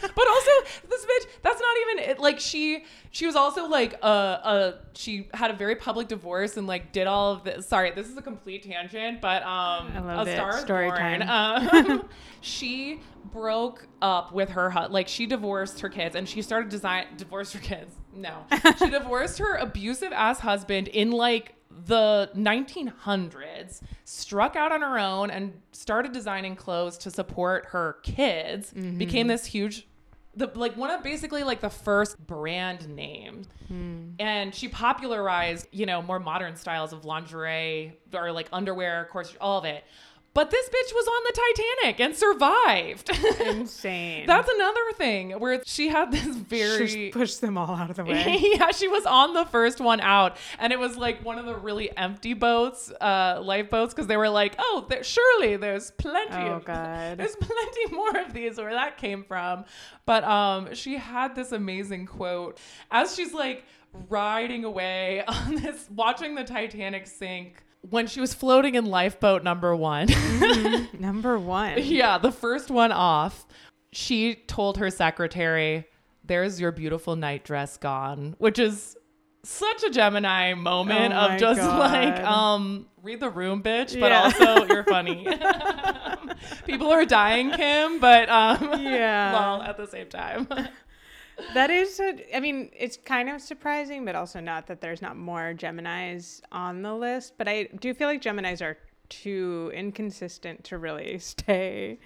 But 0.00 0.28
also 0.28 0.50
this 0.88 1.04
bitch 1.04 1.26
that's 1.42 1.60
not 1.60 1.76
even 1.82 2.10
it 2.10 2.18
like 2.18 2.40
she 2.40 2.84
she 3.10 3.26
was 3.26 3.36
also 3.36 3.66
like 3.68 3.94
uh 4.02 4.06
uh 4.06 4.72
she 4.94 5.28
had 5.34 5.50
a 5.50 5.54
very 5.54 5.76
public 5.76 6.08
divorce 6.08 6.56
and 6.56 6.66
like 6.66 6.92
did 6.92 7.06
all 7.06 7.32
of 7.32 7.44
this 7.44 7.66
sorry 7.66 7.90
this 7.90 8.08
is 8.08 8.16
a 8.16 8.22
complete 8.22 8.62
tangent 8.62 9.20
but 9.20 9.42
um 9.42 9.88
a 10.08 10.22
it. 10.22 10.34
star 10.34 10.58
Story 10.58 10.88
born. 10.88 11.20
time. 11.20 11.86
um, 11.90 12.08
she 12.40 13.00
broke 13.32 13.86
up 14.00 14.32
with 14.32 14.50
her 14.50 14.72
like 14.90 15.08
she 15.08 15.26
divorced 15.26 15.80
her 15.80 15.88
kids 15.88 16.16
and 16.16 16.28
she 16.28 16.40
started 16.42 16.68
design 16.70 17.06
divorced 17.16 17.52
her 17.52 17.60
kids 17.60 17.94
no 18.14 18.44
she 18.78 18.88
divorced 18.90 19.38
her 19.38 19.56
abusive 19.56 20.12
ass 20.12 20.40
husband 20.40 20.88
in 20.88 21.10
like 21.12 21.54
the 21.86 22.28
1900s 22.36 23.80
struck 24.04 24.56
out 24.56 24.72
on 24.72 24.80
her 24.82 24.98
own 24.98 25.30
and 25.30 25.52
started 25.72 26.12
designing 26.12 26.56
clothes 26.56 26.98
to 26.98 27.10
support 27.10 27.66
her 27.66 27.98
kids 28.02 28.72
became 28.72 29.26
this 29.28 29.44
huge 29.46 29.86
the 30.34 30.50
like 30.54 30.76
one 30.76 30.90
of 30.90 31.02
basically 31.02 31.42
like 31.42 31.60
the 31.60 31.70
first 31.70 32.18
brand 32.26 32.88
name 32.88 33.44
hmm. 33.68 34.10
and 34.18 34.54
she 34.54 34.68
popularized 34.68 35.66
you 35.72 35.86
know 35.86 36.00
more 36.00 36.20
modern 36.20 36.54
styles 36.54 36.92
of 36.92 37.04
lingerie 37.04 37.98
or 38.14 38.30
like 38.30 38.48
underwear 38.52 39.02
of 39.02 39.08
course 39.08 39.34
all 39.40 39.58
of 39.58 39.64
it 39.64 39.84
but 40.32 40.50
this 40.50 40.68
bitch 40.68 40.94
was 40.94 41.06
on 41.08 41.22
the 41.24 41.40
titanic 41.56 42.00
and 42.00 42.16
survived 42.16 43.10
Insane. 43.40 44.26
that's 44.28 44.48
another 44.48 44.92
thing 44.94 45.32
where 45.32 45.60
she 45.66 45.88
had 45.88 46.12
this 46.12 46.24
very 46.36 46.86
Just 46.86 47.12
push 47.12 47.34
them 47.36 47.58
all 47.58 47.74
out 47.74 47.90
of 47.90 47.96
the 47.96 48.04
way. 48.04 48.38
yeah, 48.54 48.70
she 48.70 48.86
was 48.88 49.04
on 49.06 49.34
the 49.34 49.44
first 49.46 49.80
one 49.80 50.00
out, 50.00 50.36
and 50.58 50.72
it 50.72 50.78
was 50.78 50.96
like 50.96 51.24
one 51.24 51.38
of 51.38 51.46
the 51.46 51.56
really 51.56 51.94
empty 51.96 52.34
boats, 52.34 52.90
uh, 53.00 53.40
lifeboats, 53.42 53.92
because 53.92 54.06
they 54.06 54.16
were 54.16 54.28
like, 54.28 54.54
"Oh, 54.58 54.86
there, 54.88 55.02
surely 55.02 55.56
there's 55.56 55.90
plenty 55.92 56.48
Oh, 56.48 56.56
of 56.56 56.64
God. 56.64 57.18
there's 57.18 57.36
plenty 57.36 57.92
more 57.94 58.16
of 58.18 58.32
these." 58.32 58.56
Where 58.58 58.72
that 58.72 58.98
came 58.98 59.24
from, 59.24 59.64
but 60.06 60.22
um, 60.24 60.74
she 60.74 60.96
had 60.96 61.34
this 61.34 61.52
amazing 61.52 62.06
quote 62.06 62.58
as 62.90 63.14
she's 63.14 63.32
like 63.34 63.64
riding 64.08 64.64
away 64.64 65.24
on 65.26 65.56
this, 65.56 65.88
watching 65.94 66.34
the 66.36 66.44
Titanic 66.44 67.06
sink. 67.06 67.64
When 67.88 68.06
she 68.06 68.20
was 68.20 68.34
floating 68.34 68.74
in 68.74 68.84
lifeboat 68.86 69.42
number 69.42 69.74
one, 69.74 70.08
Number 70.98 71.38
one. 71.38 71.74
yeah, 71.82 72.18
the 72.18 72.30
first 72.32 72.70
one 72.70 72.92
off, 72.92 73.46
she 73.92 74.34
told 74.34 74.76
her 74.78 74.90
secretary, 74.90 75.86
There's 76.24 76.60
your 76.60 76.72
beautiful 76.72 77.16
night 77.16 77.42
dress 77.44 77.78
gone, 77.78 78.34
which 78.38 78.58
is 78.58 78.96
such 79.42 79.82
a 79.84 79.88
Gemini 79.90 80.52
moment 80.52 81.14
Oh 81.14 81.28
of 81.30 81.40
just 81.40 81.58
like, 81.60 82.20
um, 82.22 82.86
read 83.02 83.20
the 83.20 83.30
room, 83.30 83.62
bitch, 83.62 83.98
but 83.98 84.10
Yeah. 84.10 84.24
also 84.24 84.66
you're 84.66 84.84
funny. 84.84 85.26
People 86.66 86.92
are 86.92 87.06
dying, 87.06 87.50
Kim, 87.50 87.98
but 88.00 88.28
um, 88.28 88.82
Yeah. 88.82 89.32
well, 89.58 89.62
at 89.62 89.78
the 89.78 89.86
same 89.86 90.08
time. 90.08 90.46
That 91.54 91.70
is, 91.70 92.00
a, 92.00 92.36
I 92.36 92.40
mean, 92.40 92.70
it's 92.76 92.96
kind 92.96 93.28
of 93.28 93.40
surprising, 93.40 94.04
but 94.04 94.14
also 94.14 94.40
not 94.40 94.66
that 94.68 94.80
there's 94.80 95.02
not 95.02 95.16
more 95.16 95.54
Geminis 95.54 96.40
on 96.52 96.82
the 96.82 96.94
list. 96.94 97.34
But 97.38 97.48
I 97.48 97.64
do 97.64 97.94
feel 97.94 98.08
like 98.08 98.22
Geminis 98.22 98.62
are 98.62 98.76
too 99.08 99.70
inconsistent 99.74 100.64
to 100.64 100.78
really 100.78 101.18
stay 101.20 101.98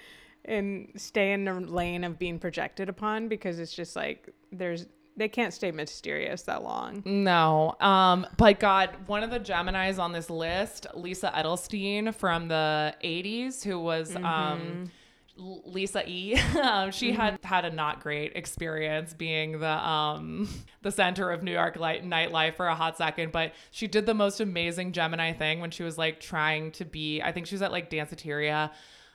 in 0.44 0.88
stay 0.96 1.32
in 1.32 1.44
the 1.44 1.54
lane 1.54 2.04
of 2.04 2.18
being 2.18 2.38
projected 2.38 2.88
upon 2.90 3.28
because 3.28 3.58
it's 3.58 3.72
just 3.72 3.96
like 3.96 4.28
there's 4.52 4.86
they 5.16 5.28
can't 5.28 5.54
stay 5.54 5.70
mysterious 5.70 6.42
that 6.42 6.62
long. 6.64 7.02
No. 7.04 7.76
Um, 7.80 8.26
but 8.36 8.58
God, 8.58 8.90
one 9.06 9.22
of 9.22 9.30
the 9.30 9.38
Geminis 9.38 9.98
on 9.98 10.10
this 10.12 10.28
list, 10.28 10.88
Lisa 10.94 11.32
Edelstein 11.34 12.12
from 12.12 12.48
the 12.48 12.94
80s, 13.02 13.62
who 13.62 13.78
was 13.78 14.16
um 14.16 14.22
L- 14.24 14.90
Lisa 15.36 16.02
E. 16.06 16.34
um, 16.62 16.90
she 16.90 17.12
had 17.12 17.38
had 17.42 17.64
a 17.64 17.70
not 17.70 18.00
great 18.00 18.32
experience 18.36 19.12
being 19.12 19.58
the 19.58 19.88
um 19.88 20.48
the 20.82 20.92
center 20.92 21.30
of 21.30 21.42
New 21.42 21.52
York 21.52 21.76
light 21.76 22.04
nightlife 22.04 22.56
for 22.56 22.66
a 22.66 22.74
hot 22.74 22.96
second, 22.96 23.32
but 23.32 23.52
she 23.70 23.86
did 23.86 24.06
the 24.06 24.14
most 24.14 24.40
amazing 24.40 24.92
Gemini 24.92 25.32
thing 25.32 25.60
when 25.60 25.70
she 25.70 25.82
was 25.82 25.98
like 25.98 26.20
trying 26.20 26.70
to 26.72 26.84
be. 26.84 27.20
I 27.20 27.32
think 27.32 27.46
she 27.46 27.54
was 27.54 27.62
at 27.62 27.72
like 27.72 27.90
Danceteria. 27.90 28.70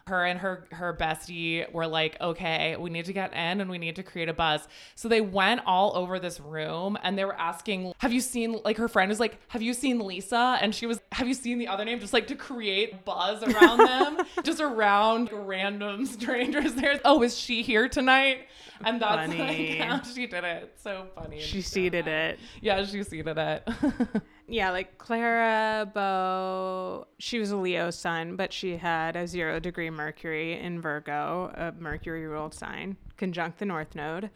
Her 0.09 0.25
and 0.25 0.39
her 0.39 0.65
her 0.71 0.93
bestie 0.93 1.71
were 1.71 1.85
like, 1.85 2.19
okay, 2.19 2.75
we 2.77 2.89
need 2.89 3.05
to 3.05 3.13
get 3.13 3.31
in 3.31 3.61
and 3.61 3.69
we 3.69 3.77
need 3.77 3.95
to 3.97 4.03
create 4.03 4.27
a 4.27 4.33
buzz. 4.33 4.67
So 4.95 5.07
they 5.07 5.21
went 5.21 5.61
all 5.67 5.95
over 5.95 6.17
this 6.17 6.39
room 6.39 6.97
and 7.03 7.15
they 7.17 7.25
were 7.25 7.35
asking, 7.35 7.93
have 7.99 8.11
you 8.11 8.19
seen 8.21 8.59
like 8.65 8.77
her 8.77 8.87
friend 8.87 9.09
was 9.09 9.19
like, 9.19 9.37
have 9.49 9.61
you 9.61 9.73
seen 9.73 9.99
Lisa? 9.99 10.57
And 10.61 10.73
she 10.73 10.87
was, 10.87 10.99
have 11.11 11.27
you 11.27 11.33
seen 11.35 11.59
the 11.59 11.67
other 11.67 11.85
name? 11.85 11.99
Just 11.99 12.13
like 12.13 12.27
to 12.27 12.35
create 12.35 13.05
buzz 13.05 13.43
around 13.43 13.77
them, 13.77 14.25
just 14.43 14.59
around 14.59 15.29
random 15.31 16.05
strangers 16.05 16.73
there. 16.73 16.99
Oh, 17.05 17.21
is 17.21 17.37
she 17.37 17.61
here 17.61 17.87
tonight? 17.87 18.47
And 18.83 19.01
that's 19.01 19.31
Funny. 19.31 19.77
like 19.79 19.87
how 19.87 20.01
she 20.01 20.25
did 20.25 20.43
it. 20.43 20.73
So 20.81 21.07
funny. 21.15 21.39
She 21.39 21.61
seeded 21.61 22.07
it. 22.07 22.39
Yeah, 22.61 22.83
she 22.85 23.03
seeded 23.03 23.37
it. 23.37 23.67
Yeah, 24.49 24.71
like 24.71 24.97
Clara 24.97 25.89
Bow, 25.93 27.07
she 27.19 27.39
was 27.39 27.51
a 27.51 27.57
Leo 27.57 27.91
sun, 27.91 28.35
but 28.35 28.51
she 28.51 28.77
had 28.77 29.15
a 29.15 29.27
zero 29.27 29.59
degree 29.59 29.89
Mercury 29.89 30.59
in 30.59 30.81
Virgo, 30.81 31.51
a 31.55 31.71
Mercury 31.79 32.25
ruled 32.25 32.53
sign, 32.53 32.97
conjunct 33.15 33.59
the 33.59 33.65
North 33.65 33.95
Node. 33.95 34.31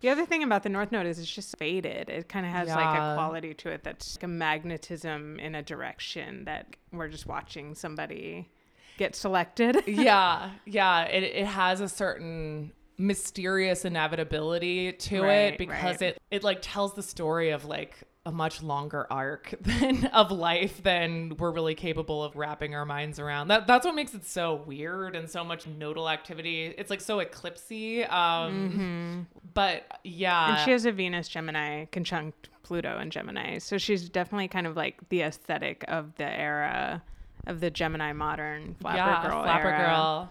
The 0.00 0.10
other 0.10 0.26
thing 0.26 0.42
about 0.42 0.64
the 0.64 0.68
North 0.68 0.92
Node 0.92 1.06
is 1.06 1.18
it's 1.18 1.34
just 1.34 1.56
faded. 1.56 2.10
It 2.10 2.28
kind 2.28 2.44
of 2.44 2.52
has 2.52 2.68
like 2.68 2.98
a 2.98 3.14
quality 3.14 3.54
to 3.54 3.70
it 3.70 3.82
that's 3.82 4.16
like 4.16 4.24
a 4.24 4.28
magnetism 4.28 5.40
in 5.40 5.54
a 5.54 5.62
direction 5.62 6.44
that 6.44 6.76
we're 6.92 7.08
just 7.08 7.26
watching 7.26 7.74
somebody 7.74 8.50
get 8.98 9.16
selected. 9.16 9.82
yeah, 9.86 10.50
yeah. 10.66 11.04
It 11.04 11.22
it 11.22 11.46
has 11.46 11.80
a 11.80 11.88
certain 11.88 12.72
mysterious 12.98 13.84
inevitability 13.86 14.92
to 14.92 15.22
Right, 15.22 15.54
it 15.54 15.58
because 15.58 16.00
right. 16.00 16.10
it 16.10 16.22
it 16.30 16.44
like 16.44 16.58
tells 16.60 16.94
the 16.94 17.02
story 17.02 17.50
of 17.50 17.64
like 17.64 17.96
a 18.26 18.32
much 18.32 18.62
longer 18.62 19.06
arc 19.10 19.54
than 19.60 20.06
of 20.06 20.30
life 20.30 20.82
than 20.82 21.36
we're 21.36 21.50
really 21.50 21.74
capable 21.74 22.24
of 22.24 22.36
wrapping 22.36 22.74
our 22.74 22.86
minds 22.86 23.18
around. 23.18 23.48
That 23.48 23.66
that's 23.66 23.84
what 23.84 23.94
makes 23.94 24.14
it 24.14 24.24
so 24.24 24.62
weird 24.66 25.14
and 25.14 25.28
so 25.28 25.44
much 25.44 25.66
nodal 25.66 26.08
activity. 26.08 26.74
It's 26.78 26.90
like 26.90 27.00
so 27.00 27.18
eclipsy. 27.18 28.10
Um 28.10 29.26
but 29.52 29.84
yeah. 30.04 30.42
Mm-hmm. 30.42 30.52
And 30.52 30.64
she 30.64 30.70
has 30.70 30.86
a 30.86 30.92
Venus 30.92 31.28
Gemini 31.28 31.84
conjunct 31.86 32.48
Pluto 32.62 32.98
in 32.98 33.10
Gemini. 33.10 33.58
So 33.58 33.76
she's 33.76 34.08
definitely 34.08 34.48
kind 34.48 34.66
of 34.66 34.74
like 34.74 35.08
the 35.10 35.20
aesthetic 35.22 35.84
of 35.88 36.14
the 36.16 36.24
era 36.28 37.02
of 37.46 37.60
the 37.60 37.70
Gemini 37.70 38.12
modern 38.12 38.74
flapper 38.80 38.96
yeah, 38.96 39.28
girl 39.28 39.42
flapper 39.42 39.68
era. 39.68 39.86
girl. 39.86 40.30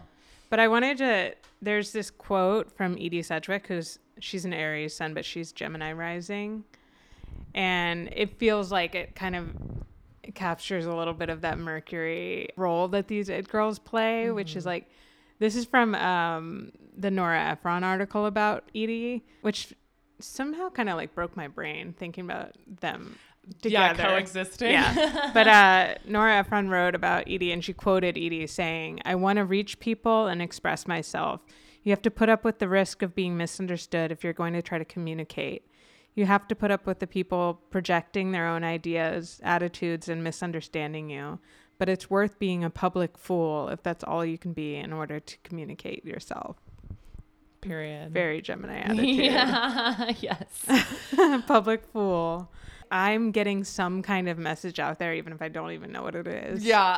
But 0.50 0.60
I 0.60 0.68
wanted 0.68 0.98
to 0.98 1.34
there's 1.62 1.92
this 1.92 2.10
quote 2.10 2.72
from 2.72 2.94
Edie 2.94 3.22
Sedgwick 3.22 3.68
who's 3.68 4.00
she's 4.20 4.46
an 4.46 4.54
Aries 4.54 4.96
sun 4.96 5.14
but 5.14 5.26
she's 5.26 5.52
Gemini 5.52 5.94
rising. 5.94 6.64
And 7.54 8.10
it 8.12 8.38
feels 8.38 8.72
like 8.72 8.96
it 8.96 9.16
kind 9.16 9.36
of 9.36 9.50
captures 10.34 10.86
a 10.86 10.96
little 10.96 11.14
bit 11.14 11.30
of 11.30 11.42
that 11.42 11.58
Mercury 11.58 12.50
role 12.56 12.88
that 12.90 13.08
these 13.08 13.30
it 13.30 13.48
girls 13.48 13.80
play, 13.80 14.32
which 14.32 14.56
is 14.56 14.66
like 14.66 14.90
this 15.40 15.56
is 15.56 15.66
from 15.66 15.94
um, 15.96 16.72
the 16.98 17.12
Nora 17.12 17.52
Ephron 17.52 17.84
article 17.84 18.26
about 18.26 18.64
Edie, 18.76 19.24
which 19.42 19.74
somehow 20.20 20.70
kind 20.70 20.90
of 20.90 20.96
like 20.96 21.14
broke 21.14 21.36
my 21.36 21.48
brain 21.48 21.94
thinking 21.98 22.26
about 22.26 22.54
them 22.80 23.18
together. 23.62 24.02
Yeah, 24.02 24.10
coexisting. 24.10 24.72
Yeah. 24.72 25.32
but 25.34 25.48
uh, 25.48 25.96
Nora 26.08 26.38
Ephron 26.38 26.70
wrote 26.70 26.96
about 26.96 27.24
Edie 27.28 27.52
and 27.52 27.64
she 27.64 27.74
quoted 27.74 28.18
Edie 28.18 28.48
saying, 28.48 29.02
I 29.06 29.16
want 29.16 29.38
to 29.38 29.46
reach 29.46 29.80
people 29.80 30.28
and 30.28 30.42
express 30.42 30.88
myself. 30.88 31.42
You 31.84 31.92
have 31.92 32.02
to 32.04 32.12
put 32.12 32.30
up 32.30 32.46
with 32.46 32.60
the 32.60 32.70
risk 32.70 33.02
of 33.02 33.14
being 33.14 33.36
misunderstood 33.36 34.12
if 34.12 34.24
you're 34.24 34.34
going 34.34 34.54
to 34.54 34.62
try 34.62 34.78
to 34.78 34.86
communicate. 34.86 35.68
You 36.16 36.26
have 36.26 36.48
to 36.48 36.56
put 36.56 36.70
up 36.72 36.86
with 36.86 37.00
the 37.00 37.08
people 37.08 37.62
projecting 37.72 38.32
their 38.32 38.48
own 38.48 38.64
ideas, 38.64 39.40
attitudes, 39.44 40.08
and 40.08 40.24
misunderstanding 40.24 41.10
you. 41.10 41.40
But 41.80 41.90
it's 41.90 42.10
worth 42.10 42.38
being 42.38 42.64
a 42.64 42.70
public 42.70 43.18
fool 43.18 43.68
if 43.70 43.82
that's 43.82 44.04
all 44.04 44.24
you 44.24 44.38
can 44.38 44.54
be 44.54 44.76
in 44.76 44.94
order 44.94 45.20
to 45.20 45.38
communicate 45.44 46.06
yourself. 46.06 46.58
Period. 47.62 48.12
Very 48.12 48.42
Gemini 48.42 48.78
attitude. 48.84 49.16
yeah. 49.16 50.12
yes. 50.20 50.66
Public 51.48 51.84
fool. 51.92 52.52
I'm 52.92 53.32
getting 53.32 53.64
some 53.64 54.04
kind 54.04 54.30
of 54.30 54.38
message 54.38 54.80
out 54.80 55.00
there, 55.00 55.16
even 55.16 55.34
if 55.34 55.42
I 55.42 55.48
don't 55.48 55.72
even 55.72 55.92
know 55.92 56.04
what 56.04 56.14
it 56.14 56.28
is. 56.28 56.64
Yeah. 56.64 56.98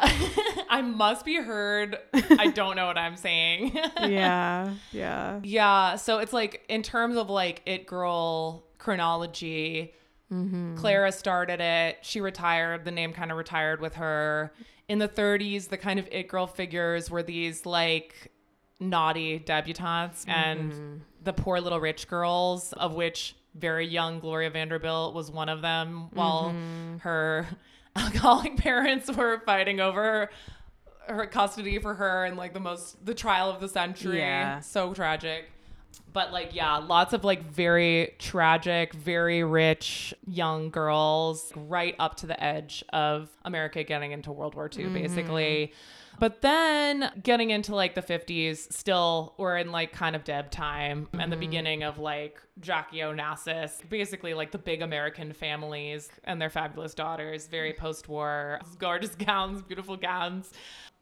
I 0.69 0.81
must 0.81 1.23
be 1.23 1.35
heard. 1.35 1.97
I 2.13 2.47
don't 2.47 2.75
know 2.75 2.85
what 2.85 2.97
I'm 2.97 3.15
saying. 3.15 3.71
yeah. 4.01 4.73
Yeah. 4.91 5.39
Yeah. 5.41 5.95
So 5.95 6.17
it's 6.19 6.33
like 6.33 6.65
in 6.67 6.83
terms 6.83 7.15
of 7.15 7.29
like 7.29 7.61
it 7.65 7.85
girl 7.85 8.64
chronology, 8.85 9.95
mm-hmm. 10.31 10.75
Clara 10.75 11.11
started 11.11 11.59
it. 11.59 11.97
She 12.03 12.21
retired. 12.21 12.85
The 12.85 12.91
name 12.91 13.13
kind 13.13 13.31
of 13.31 13.37
retired 13.37 13.81
with 13.81 13.95
her. 13.95 14.53
In 14.87 14.99
the 14.99 15.09
30s, 15.09 15.69
the 15.69 15.77
kind 15.77 15.97
of 15.97 16.07
it 16.11 16.27
girl 16.27 16.45
figures 16.45 17.09
were 17.09 17.23
these 17.23 17.65
like 17.65 18.31
naughty 18.79 19.39
debutantes 19.39 20.25
mm-hmm. 20.25 20.29
and 20.29 21.01
the 21.23 21.33
poor 21.33 21.59
little 21.59 21.79
rich 21.79 22.07
girls, 22.07 22.73
of 22.73 22.93
which 22.93 23.35
very 23.55 23.87
young 23.87 24.19
Gloria 24.19 24.51
Vanderbilt 24.51 25.15
was 25.15 25.31
one 25.31 25.49
of 25.49 25.63
them, 25.63 26.09
while 26.13 26.49
mm-hmm. 26.49 26.97
her 26.97 27.47
alcoholic 27.95 28.55
parents 28.57 29.11
were 29.11 29.41
fighting 29.47 29.79
over 29.79 30.29
her 31.07 31.25
custody 31.25 31.79
for 31.79 31.95
her 31.95 32.25
and 32.25 32.37
like 32.37 32.53
the 32.53 32.59
most 32.59 33.03
the 33.03 33.15
trial 33.15 33.49
of 33.49 33.59
the 33.59 33.67
century. 33.67 34.19
Yeah. 34.19 34.59
So 34.59 34.93
tragic. 34.93 35.49
But 36.13 36.31
like 36.31 36.53
yeah, 36.53 36.77
lots 36.77 37.13
of 37.13 37.23
like 37.23 37.43
very 37.51 38.15
tragic, 38.19 38.93
very 38.93 39.43
rich 39.43 40.13
young 40.27 40.69
girls 40.69 41.51
right 41.55 41.95
up 41.99 42.15
to 42.17 42.27
the 42.27 42.41
edge 42.41 42.83
of 42.93 43.29
America 43.43 43.83
getting 43.83 44.11
into 44.11 44.31
World 44.31 44.55
War 44.55 44.69
II 44.73 44.85
mm-hmm. 44.85 44.93
basically. 44.93 45.73
But 46.19 46.41
then 46.41 47.11
getting 47.21 47.49
into 47.49 47.75
like 47.75 47.95
the 47.95 48.01
50s, 48.01 48.71
still 48.71 49.33
we're 49.37 49.57
in 49.57 49.71
like 49.71 49.91
kind 49.91 50.15
of 50.15 50.23
Deb 50.23 50.49
time 50.49 51.07
and 51.13 51.31
the 51.31 51.35
mm-hmm. 51.35 51.39
beginning 51.41 51.83
of 51.83 51.99
like 51.99 52.41
Jackie 52.59 52.99
Onassis, 52.99 53.87
basically 53.89 54.33
like 54.33 54.51
the 54.51 54.57
big 54.57 54.81
American 54.81 55.33
families 55.33 56.09
and 56.23 56.41
their 56.41 56.49
fabulous 56.49 56.93
daughters, 56.93 57.47
very 57.47 57.73
mm-hmm. 57.73 57.81
post 57.81 58.07
war, 58.07 58.59
gorgeous 58.79 59.15
gowns, 59.15 59.61
beautiful 59.61 59.97
gowns. 59.97 60.51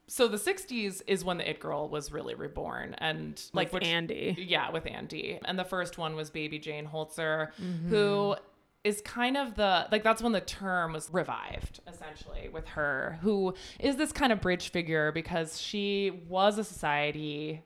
So 0.06 0.28
the 0.28 0.36
60s 0.36 1.02
is 1.06 1.24
when 1.24 1.38
the 1.38 1.48
It 1.48 1.60
Girl 1.60 1.88
was 1.88 2.12
really 2.12 2.34
reborn 2.34 2.94
and 2.98 3.40
like 3.52 3.72
With 3.72 3.82
which- 3.82 3.88
Andy. 3.88 4.36
yeah, 4.38 4.70
with 4.70 4.86
Andy. 4.86 5.38
And 5.44 5.58
the 5.58 5.64
first 5.64 5.96
one 5.98 6.14
was 6.14 6.30
Baby 6.30 6.58
Jane 6.58 6.86
Holzer, 6.86 7.50
mm-hmm. 7.60 7.88
who 7.88 8.36
is 8.84 9.00
kind 9.00 9.36
of 9.38 9.54
the 9.54 9.88
like 9.90 10.02
that's 10.02 10.20
when 10.22 10.32
the 10.32 10.42
term 10.42 10.92
was 10.92 11.08
revived 11.10 11.80
essentially 11.88 12.50
with 12.52 12.66
her, 12.68 13.18
who 13.22 13.54
is 13.80 13.96
this 13.96 14.12
kind 14.12 14.30
of 14.30 14.42
bridge 14.42 14.70
figure 14.70 15.10
because 15.10 15.58
she 15.60 16.22
was 16.28 16.58
a 16.58 16.64
society 16.64 17.62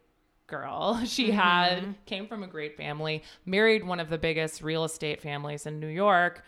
girl. 0.47 1.01
She 1.07 1.29
mm-hmm. 1.29 1.37
had 1.37 1.95
came 2.07 2.27
from 2.29 2.43
a 2.43 2.47
great 2.47 2.77
family, 2.77 3.23
married 3.45 3.85
one 3.85 4.01
of 4.01 4.11
the 4.11 4.19
biggest 4.19 4.63
real 4.63 4.85
estate 4.85 5.21
families 5.21 5.67
in 5.67 5.81
New 5.81 5.89
York. 5.89 6.45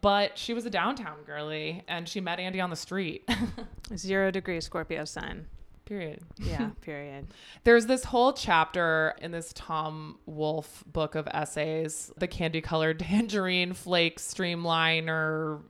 But 0.00 0.38
she 0.38 0.54
was 0.54 0.66
a 0.66 0.70
downtown 0.70 1.18
girly 1.26 1.82
and 1.88 2.08
she 2.08 2.20
met 2.20 2.40
Andy 2.40 2.60
on 2.60 2.70
the 2.70 2.76
street. 2.76 3.28
Zero 3.96 4.30
degree 4.30 4.60
Scorpio 4.60 5.04
sign. 5.04 5.46
Period. 5.84 6.20
Yeah. 6.38 6.70
period. 6.80 7.28
There's 7.64 7.86
this 7.86 8.04
whole 8.04 8.32
chapter 8.32 9.14
in 9.20 9.30
this 9.30 9.52
Tom 9.54 10.18
Wolfe 10.26 10.84
book 10.86 11.14
of 11.14 11.28
essays, 11.28 12.10
the 12.16 12.26
candy 12.28 12.60
colored 12.60 12.98
tangerine 13.00 13.74
flake 13.74 14.18
streamliner 14.18 15.60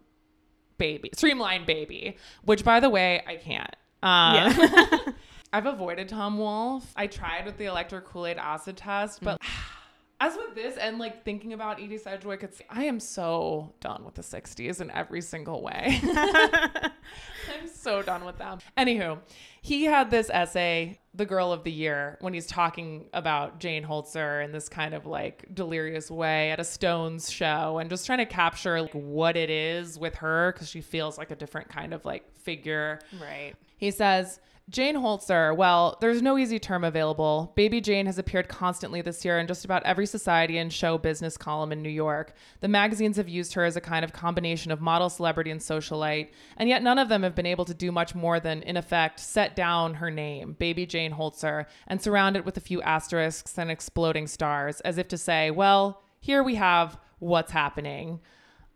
baby, 0.78 1.10
streamline 1.14 1.64
baby, 1.64 2.16
which 2.44 2.64
by 2.64 2.80
the 2.80 2.90
way, 2.90 3.22
I 3.26 3.36
can't. 3.36 3.74
Um, 4.02 4.34
Yeah. 4.34 4.98
I've 5.54 5.66
avoided 5.66 6.08
Tom 6.08 6.38
Wolfe. 6.38 6.90
I 6.96 7.06
tried 7.06 7.44
with 7.44 7.58
the 7.58 7.66
electric 7.66 8.06
Kool 8.06 8.26
Aid 8.26 8.38
acid 8.38 8.76
test, 8.76 9.22
but 9.22 9.38
as 10.22 10.36
with 10.36 10.54
this 10.54 10.76
and 10.76 10.98
like 10.98 11.24
thinking 11.24 11.52
about 11.52 11.80
Edie 11.80 11.98
Sedgwick, 11.98 12.44
it's 12.44 12.62
I 12.70 12.84
am 12.84 13.00
so 13.00 13.74
done 13.80 14.04
with 14.04 14.14
the 14.14 14.22
60s 14.22 14.80
in 14.80 14.88
every 14.92 15.20
single 15.20 15.62
way. 15.62 16.00
I'm 16.04 17.66
so 17.66 18.02
done 18.02 18.24
with 18.24 18.38
them. 18.38 18.60
Anywho, 18.78 19.18
he 19.62 19.84
had 19.84 20.12
this 20.12 20.30
essay, 20.30 21.00
The 21.12 21.26
Girl 21.26 21.52
of 21.52 21.64
the 21.64 21.72
Year, 21.72 22.18
when 22.20 22.34
he's 22.34 22.46
talking 22.46 23.06
about 23.12 23.58
Jane 23.58 23.84
Holzer 23.84 24.44
in 24.44 24.52
this 24.52 24.68
kind 24.68 24.94
of 24.94 25.06
like 25.06 25.44
delirious 25.52 26.08
way 26.08 26.52
at 26.52 26.60
a 26.60 26.64
Stones 26.64 27.28
show 27.28 27.78
and 27.78 27.90
just 27.90 28.06
trying 28.06 28.18
to 28.18 28.26
capture 28.26 28.80
like 28.80 28.92
what 28.92 29.36
it 29.36 29.50
is 29.50 29.98
with 29.98 30.14
her 30.16 30.52
because 30.52 30.68
she 30.68 30.80
feels 30.80 31.18
like 31.18 31.32
a 31.32 31.36
different 31.36 31.68
kind 31.68 31.92
of 31.92 32.04
like 32.04 32.32
figure. 32.38 33.00
right. 33.20 33.54
He 33.76 33.90
says, 33.90 34.38
Jane 34.70 34.96
Holzer, 34.96 35.54
well, 35.56 35.98
there's 36.00 36.22
no 36.22 36.38
easy 36.38 36.58
term 36.58 36.84
available. 36.84 37.52
Baby 37.56 37.80
Jane 37.80 38.06
has 38.06 38.18
appeared 38.18 38.48
constantly 38.48 39.02
this 39.02 39.24
year 39.24 39.38
in 39.38 39.46
just 39.48 39.64
about 39.64 39.82
every 39.82 40.06
society 40.06 40.56
and 40.56 40.72
show 40.72 40.96
business 40.96 41.36
column 41.36 41.72
in 41.72 41.82
New 41.82 41.90
York. 41.90 42.32
The 42.60 42.68
magazines 42.68 43.16
have 43.16 43.28
used 43.28 43.54
her 43.54 43.64
as 43.64 43.76
a 43.76 43.80
kind 43.80 44.04
of 44.04 44.12
combination 44.12 44.70
of 44.70 44.80
model, 44.80 45.10
celebrity, 45.10 45.50
and 45.50 45.60
socialite, 45.60 46.30
and 46.56 46.68
yet 46.68 46.82
none 46.82 46.98
of 46.98 47.08
them 47.08 47.24
have 47.24 47.34
been 47.34 47.44
able 47.44 47.64
to 47.64 47.74
do 47.74 47.90
much 47.90 48.14
more 48.14 48.38
than, 48.38 48.62
in 48.62 48.76
effect, 48.76 49.18
set 49.18 49.56
down 49.56 49.94
her 49.94 50.10
name, 50.10 50.54
Baby 50.58 50.86
Jane 50.86 51.12
Holzer, 51.12 51.66
and 51.88 52.00
surround 52.00 52.36
it 52.36 52.44
with 52.44 52.56
a 52.56 52.60
few 52.60 52.80
asterisks 52.82 53.58
and 53.58 53.70
exploding 53.70 54.28
stars, 54.28 54.80
as 54.82 54.96
if 54.96 55.08
to 55.08 55.18
say, 55.18 55.50
well, 55.50 56.02
here 56.20 56.42
we 56.42 56.54
have 56.54 56.98
what's 57.18 57.52
happening. 57.52 58.20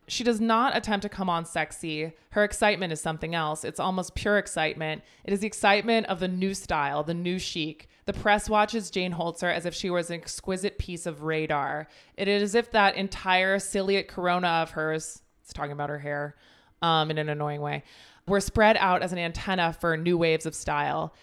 She 0.09 0.23
does 0.23 0.40
not 0.40 0.77
attempt 0.77 1.03
to 1.03 1.09
come 1.09 1.29
on 1.29 1.45
sexy. 1.45 2.12
Her 2.31 2.45
excitement 2.45 2.92
is 2.92 3.01
something 3.01 3.35
else. 3.35 3.64
It's 3.64 3.81
almost 3.81 4.14
pure 4.14 4.38
excitement. 4.38 5.03
It 5.25 5.33
is 5.33 5.40
the 5.40 5.49
excitement 5.49 6.07
of 6.07 6.21
the 6.21 6.29
new 6.29 6.55
style, 6.55 7.03
the 7.03 7.14
new 7.14 7.38
chic. 7.38 7.88
The 8.05 8.12
press 8.12 8.49
watches 8.49 8.90
Jane 8.90 9.12
Holzer 9.12 9.53
as 9.53 9.66
if 9.66 9.75
she 9.75 9.90
was 9.90 10.11
an 10.11 10.21
exquisite 10.21 10.79
piece 10.79 11.07
of 11.07 11.23
radar. 11.23 11.88
It 12.16 12.29
is 12.29 12.42
as 12.42 12.55
if 12.55 12.71
that 12.71 12.95
entire 12.95 13.59
ciliate 13.59 14.07
corona 14.07 14.49
of 14.49 14.71
hers, 14.71 15.23
it's 15.42 15.53
talking 15.53 15.73
about 15.73 15.90
her 15.90 15.99
hair 15.99 16.37
um, 16.83 17.11
in 17.11 17.19
an 17.19 17.29
annoying 17.29 17.61
way, 17.61 17.83
were 18.29 18.40
spread 18.40 18.77
out 18.77 19.03
as 19.03 19.12
an 19.12 19.19
antenna 19.19 19.73
for 19.73 19.97
new 19.97 20.16
waves 20.16 20.47
of 20.47 20.55
style 20.55 21.14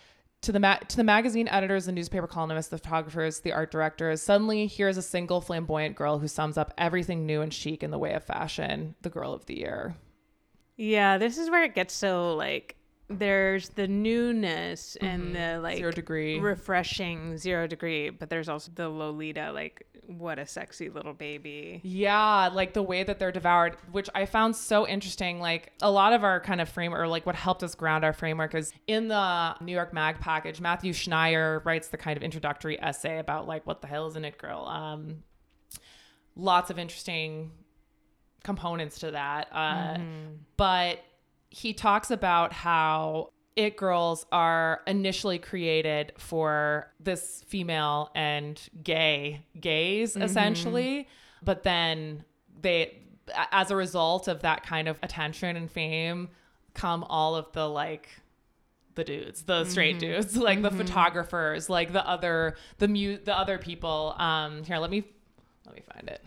to 0.44 0.52
the 0.52 0.60
ma- 0.60 0.78
to 0.78 0.98
the 0.98 1.04
magazine 1.04 1.48
editors, 1.48 1.86
the 1.86 1.92
newspaper 1.92 2.28
columnists, 2.28 2.70
the 2.70 2.78
photographers, 2.78 3.40
the 3.40 3.52
art 3.52 3.72
directors. 3.72 4.22
Suddenly, 4.22 4.68
here's 4.68 4.98
a 4.98 5.02
single 5.02 5.42
flamboyant 5.42 5.96
girl 5.96 6.20
who 6.20 6.28
sums 6.28 6.58
up 6.58 6.74
everything 6.78 7.26
new 7.26 7.42
and 7.42 7.54
chic 7.54 7.84
in 7.84 7.92
the 7.92 7.98
way 7.98 8.14
of 8.14 8.24
fashion. 8.24 8.96
The 9.02 9.10
girl 9.10 9.34
of 9.34 9.46
the 9.46 9.58
year. 9.58 9.96
Yeah, 10.76 11.18
this 11.18 11.38
is 11.38 11.50
where 11.50 11.64
it 11.64 11.76
gets 11.76 11.94
so 11.94 12.36
like 12.36 12.76
there's 13.10 13.70
the 13.70 13.88
newness 13.88 14.96
and 15.02 15.36
the 15.36 15.60
like 15.62 15.78
Zero 15.78 15.92
degree. 15.92 16.40
refreshing 16.40 17.38
zero 17.38 17.68
degree, 17.68 18.10
but 18.10 18.30
there's 18.30 18.50
also 18.50 18.72
the 18.74 18.90
Lolita, 18.90 19.52
like 19.52 19.86
what 20.08 20.38
a 20.40 20.46
sexy 20.46 20.90
little 20.90 21.14
baby. 21.14 21.80
Yeah, 21.84 22.50
like 22.54 22.74
the 22.74 22.84
way 22.84 23.04
that 23.04 23.20
they're 23.20 23.32
devoured, 23.32 23.78
which 23.92 24.10
I 24.16 24.26
found 24.26 24.56
so 24.56 24.88
interesting. 24.88 25.40
Like 25.40 25.72
a 25.82 25.90
lot 25.92 26.14
of 26.14 26.24
our 26.24 26.40
kind 26.40 26.60
of 26.60 26.68
framework, 26.70 27.02
or 27.02 27.08
like 27.08 27.26
what 27.26 27.36
helped 27.36 27.64
us 27.64 27.76
ground 27.76 28.04
our 28.04 28.14
framework 28.14 28.54
is 28.56 28.74
in 28.88 29.08
the 29.08 29.56
New 29.62 29.72
York 29.74 29.94
Mag 29.94 30.20
package. 30.20 30.60
Matthew 30.60 30.92
Schneier 30.94 31.64
writes 31.66 31.88
the 31.90 31.98
kind 31.98 32.18
of 32.18 32.24
introductory 32.24 32.82
essay 32.82 33.20
about 33.20 33.48
like 33.48 33.66
what 33.68 33.82
the 33.82 33.88
hell 33.88 34.08
is 34.08 34.16
an 34.16 34.26
it 34.26 34.38
girl. 34.38 34.66
Um, 34.66 35.24
lots 36.36 36.70
of 36.70 36.80
interesting 36.80 37.52
components 38.44 39.00
to 39.00 39.12
that. 39.12 39.48
Uh, 39.54 39.98
But 40.58 41.00
he 41.54 41.72
talks 41.72 42.10
about 42.10 42.52
how 42.52 43.30
it 43.56 43.78
girls 43.78 44.26
are 44.32 44.82
initially 44.88 45.38
created 45.38 46.12
for 46.18 46.92
this 47.00 47.44
female 47.48 48.10
and 48.16 48.60
gay 48.84 49.46
gays 49.62 50.14
mm-hmm. 50.14 50.24
essentially. 50.24 51.08
But 51.44 51.62
then 51.62 52.26
they 52.60 52.98
as 53.52 53.70
a 53.70 53.76
result 53.76 54.28
of 54.28 54.42
that 54.42 54.66
kind 54.66 54.88
of 54.88 54.98
attention 55.04 55.56
and 55.56 55.70
fame 55.70 56.30
come 56.74 57.04
all 57.04 57.36
of 57.36 57.52
the 57.52 57.70
like 57.70 58.10
the 58.96 59.04
dudes 59.04 59.44
the 59.44 59.64
straight 59.66 59.98
mm-hmm. 59.98 60.14
dudes 60.14 60.36
like 60.50 60.64
the 60.64 60.70
mm-hmm. 60.70 60.80
photographers 60.80 61.70
like 61.70 61.94
the 61.94 62.06
other 62.08 62.56
the 62.80 62.88
mu- 62.88 63.20
the 63.24 63.38
other 63.38 63.60
people. 63.60 64.16
Um 64.18 64.64
here 64.64 64.80
let 64.80 64.90
me 64.90 65.04
let 65.68 65.76
me 65.76 65.84
find 65.94 66.10
it 66.10 66.24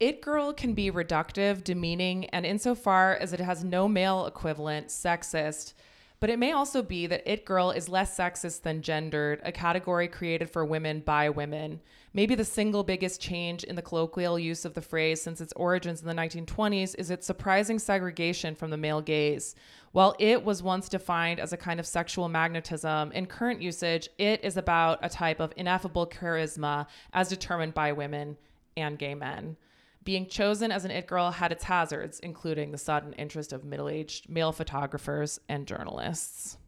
it 0.00 0.22
girl 0.22 0.54
can 0.54 0.72
be 0.72 0.90
reductive, 0.90 1.62
demeaning, 1.62 2.24
and 2.30 2.46
insofar 2.46 3.14
as 3.16 3.34
it 3.34 3.40
has 3.40 3.62
no 3.62 3.86
male 3.86 4.24
equivalent, 4.24 4.88
sexist. 4.88 5.74
But 6.20 6.30
it 6.30 6.38
may 6.38 6.52
also 6.52 6.82
be 6.82 7.06
that 7.06 7.22
it 7.30 7.44
girl 7.44 7.70
is 7.70 7.88
less 7.88 8.16
sexist 8.16 8.62
than 8.62 8.82
gendered, 8.82 9.40
a 9.42 9.52
category 9.52 10.08
created 10.08 10.50
for 10.50 10.64
women 10.64 11.00
by 11.00 11.28
women. 11.28 11.80
Maybe 12.12 12.34
the 12.34 12.44
single 12.44 12.82
biggest 12.82 13.20
change 13.20 13.62
in 13.62 13.76
the 13.76 13.82
colloquial 13.82 14.38
use 14.38 14.64
of 14.64 14.74
the 14.74 14.82
phrase 14.82 15.22
since 15.22 15.40
its 15.40 15.52
origins 15.54 16.00
in 16.00 16.08
the 16.08 16.14
1920s 16.14 16.94
is 16.98 17.10
its 17.10 17.26
surprising 17.26 17.78
segregation 17.78 18.54
from 18.54 18.70
the 18.70 18.76
male 18.76 19.00
gaze. 19.00 19.54
While 19.92 20.14
it 20.18 20.44
was 20.44 20.62
once 20.62 20.88
defined 20.88 21.40
as 21.40 21.52
a 21.52 21.58
kind 21.58 21.78
of 21.78 21.86
sexual 21.86 22.28
magnetism, 22.28 23.12
in 23.12 23.26
current 23.26 23.62
usage, 23.62 24.08
it 24.18 24.44
is 24.44 24.56
about 24.56 24.98
a 25.02 25.08
type 25.08 25.40
of 25.40 25.52
ineffable 25.56 26.06
charisma 26.06 26.86
as 27.12 27.28
determined 27.28 27.74
by 27.74 27.92
women 27.92 28.36
and 28.76 28.98
gay 28.98 29.14
men. 29.14 29.56
Being 30.02 30.26
chosen 30.26 30.72
as 30.72 30.84
an 30.84 30.90
it 30.90 31.06
girl 31.06 31.30
had 31.30 31.52
its 31.52 31.64
hazards, 31.64 32.20
including 32.20 32.72
the 32.72 32.78
sudden 32.78 33.12
interest 33.14 33.52
of 33.52 33.64
middle 33.64 33.88
aged 33.88 34.28
male 34.28 34.52
photographers 34.52 35.38
and 35.48 35.66
journalists. 35.66 36.58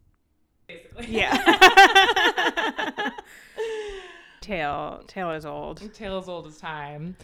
Basically. 0.68 1.07
Yeah. 1.09 3.11
Tale 4.40 5.05
tale 5.07 5.31
is 5.31 5.47
old. 5.47 5.95
Tale 5.95 6.18
as 6.18 6.29
old 6.29 6.47
as 6.47 6.59
time. 6.59 7.16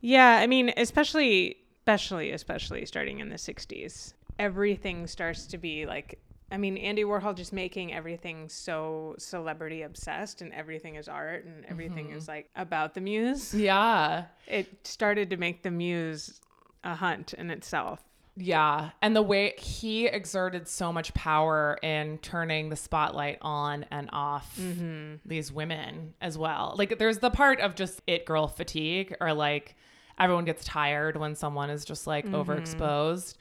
Yeah, 0.00 0.38
I 0.38 0.46
mean, 0.46 0.72
especially 0.76 1.56
especially 1.86 2.32
especially 2.32 2.84
starting 2.84 3.20
in 3.20 3.28
the 3.28 3.36
60s. 3.36 4.14
Everything 4.38 5.06
starts 5.06 5.46
to 5.46 5.58
be 5.58 5.86
like 5.86 6.18
I 6.50 6.58
mean, 6.58 6.76
Andy 6.76 7.02
Warhol 7.02 7.34
just 7.34 7.52
making 7.52 7.92
everything 7.92 8.48
so 8.48 9.16
celebrity 9.18 9.82
obsessed 9.82 10.42
and 10.42 10.52
everything 10.52 10.94
is 10.94 11.08
art 11.08 11.44
and 11.44 11.64
everything 11.66 12.12
is 12.12 12.24
mm-hmm. 12.24 12.32
like 12.32 12.50
about 12.54 12.94
the 12.94 13.00
muse. 13.00 13.52
Yeah. 13.52 14.26
It 14.46 14.86
started 14.86 15.30
to 15.30 15.36
make 15.36 15.62
the 15.62 15.72
muse 15.72 16.40
a 16.84 16.94
hunt 16.94 17.34
in 17.34 17.50
itself. 17.50 18.02
Yeah. 18.36 18.90
And 19.02 19.16
the 19.16 19.22
way 19.22 19.54
he 19.58 20.06
exerted 20.06 20.68
so 20.68 20.92
much 20.92 21.12
power 21.14 21.78
in 21.82 22.18
turning 22.18 22.68
the 22.68 22.76
spotlight 22.76 23.38
on 23.40 23.86
and 23.90 24.08
off 24.12 24.56
mm-hmm. 24.56 25.14
these 25.24 25.50
women 25.50 26.14
as 26.20 26.36
well. 26.36 26.74
Like, 26.76 26.98
there's 26.98 27.18
the 27.18 27.30
part 27.30 27.60
of 27.60 27.74
just 27.74 28.02
it 28.06 28.24
girl 28.26 28.46
fatigue, 28.46 29.16
or 29.20 29.32
like 29.32 29.74
everyone 30.18 30.44
gets 30.44 30.64
tired 30.64 31.16
when 31.16 31.34
someone 31.34 31.70
is 31.70 31.84
just 31.84 32.06
like 32.06 32.26
mm-hmm. 32.26 32.34
overexposed. 32.34 33.34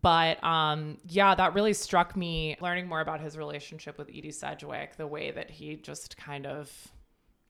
But 0.00 0.42
um, 0.42 0.98
yeah, 1.06 1.34
that 1.34 1.54
really 1.54 1.74
struck 1.74 2.16
me 2.16 2.56
learning 2.60 2.88
more 2.88 3.00
about 3.00 3.20
his 3.20 3.36
relationship 3.36 3.98
with 3.98 4.08
Edie 4.08 4.30
Sedgwick, 4.30 4.96
the 4.96 5.06
way 5.06 5.30
that 5.30 5.50
he 5.50 5.76
just 5.76 6.16
kind 6.16 6.46
of 6.46 6.70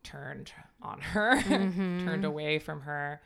turned 0.03 0.53
on 0.81 1.01
her, 1.01 1.37
mm-hmm. 1.41 2.05
turned 2.05 2.25
away 2.25 2.59
from 2.59 2.81
her. 2.83 3.21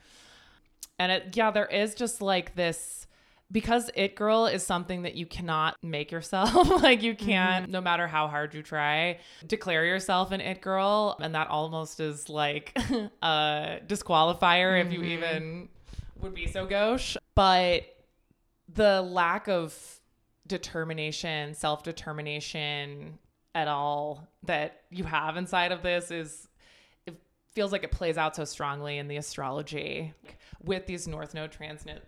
And 0.98 1.12
it, 1.12 1.36
yeah, 1.36 1.50
there 1.50 1.66
is 1.66 1.94
just 1.94 2.20
like 2.20 2.54
this 2.54 3.06
because 3.50 3.90
it 3.94 4.16
girl 4.16 4.46
is 4.46 4.64
something 4.64 5.02
that 5.02 5.14
you 5.14 5.24
cannot 5.26 5.76
make 5.82 6.10
yourself. 6.10 6.52
like 6.82 7.02
you 7.02 7.14
mm-hmm. 7.14 7.26
can't, 7.26 7.70
no 7.70 7.80
matter 7.80 8.06
how 8.06 8.28
hard 8.28 8.54
you 8.54 8.62
try, 8.62 9.18
declare 9.46 9.84
yourself 9.84 10.32
an 10.32 10.40
it 10.40 10.60
girl. 10.60 11.16
And 11.20 11.34
that 11.34 11.48
almost 11.48 12.00
is 12.00 12.28
like 12.28 12.76
a 13.22 13.78
disqualifier 13.86 14.84
if 14.84 14.92
you 14.92 15.00
mm-hmm. 15.00 15.08
even 15.08 15.68
would 16.20 16.34
be 16.34 16.46
so 16.46 16.66
gauche. 16.66 17.16
But 17.34 17.95
the 18.76 19.02
lack 19.02 19.48
of 19.48 19.74
determination, 20.46 21.54
self 21.54 21.82
determination 21.82 23.18
at 23.56 23.68
all 23.68 24.28
that 24.42 24.82
you 24.90 25.02
have 25.02 25.38
inside 25.38 25.72
of 25.72 25.82
this 25.82 26.10
is 26.10 26.46
it 27.06 27.14
feels 27.52 27.72
like 27.72 27.82
it 27.82 27.90
plays 27.90 28.18
out 28.18 28.36
so 28.36 28.44
strongly 28.44 28.98
in 28.98 29.08
the 29.08 29.16
astrology 29.16 30.12
with 30.62 30.84
these 30.86 31.08
north 31.08 31.32
node 31.32 31.50
transits 31.50 32.04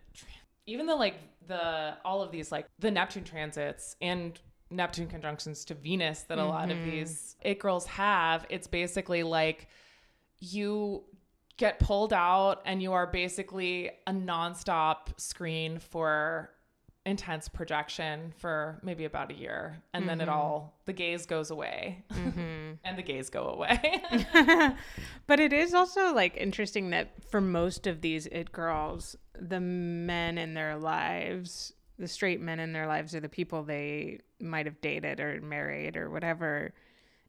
even 0.67 0.85
the 0.85 0.95
like 0.95 1.15
the 1.47 1.97
all 2.05 2.21
of 2.21 2.31
these 2.31 2.53
like 2.53 2.67
the 2.81 2.91
neptune 2.91 3.25
transits 3.25 3.97
and 4.03 4.39
neptune 4.71 5.07
conjunctions 5.07 5.65
to 5.65 5.73
venus 5.73 6.25
that 6.25 6.37
a 6.37 6.45
lot 6.45 6.71
of 6.71 6.77
mm-hmm. 6.77 6.91
these 6.91 7.37
it 7.41 7.59
girls 7.59 7.87
have 7.87 8.45
it's 8.51 8.67
basically 8.67 9.23
like 9.23 9.69
you 10.41 11.03
get 11.57 11.79
pulled 11.81 12.13
out 12.13 12.61
and 12.67 12.83
you 12.83 12.93
are 12.93 13.07
basically 13.07 13.91
a 14.07 14.13
nonstop 14.13 15.19
screen 15.19 15.79
for 15.79 16.51
intense 17.09 17.49
projection 17.49 18.35
for 18.37 18.79
maybe 18.83 19.07
about 19.07 19.31
a 19.31 19.35
year 19.35 19.83
and 19.95 20.07
then 20.07 20.21
it 20.21 20.29
mm-hmm. 20.29 20.39
all 20.39 20.75
the 20.85 20.93
gaze 20.93 21.25
goes 21.25 21.51
away. 21.51 22.05
Mm-hmm. 22.13 22.57
And 22.85 22.97
the 22.97 23.03
gaze 23.03 23.29
go 23.29 23.49
away. 23.49 24.03
But 25.27 25.41
it 25.41 25.53
is 25.53 25.75
also 25.75 26.15
like 26.15 26.37
interesting 26.37 26.91
that 26.91 27.11
for 27.31 27.41
most 27.41 27.87
of 27.87 28.03
these 28.03 28.27
it 28.27 28.53
girls, 28.53 29.17
the 29.35 29.61
men 29.61 30.39
in 30.39 30.55
their 30.55 30.77
lives, 30.77 31.73
the 31.99 32.09
straight 32.09 32.41
men 32.41 32.61
in 32.61 32.73
their 32.73 32.87
lives 32.87 33.15
or 33.15 33.21
the 33.21 33.29
people 33.29 33.63
they 33.63 34.21
might 34.41 34.67
have 34.67 34.81
dated 34.81 35.19
or 35.19 35.41
married 35.41 35.97
or 35.97 36.11
whatever 36.11 36.73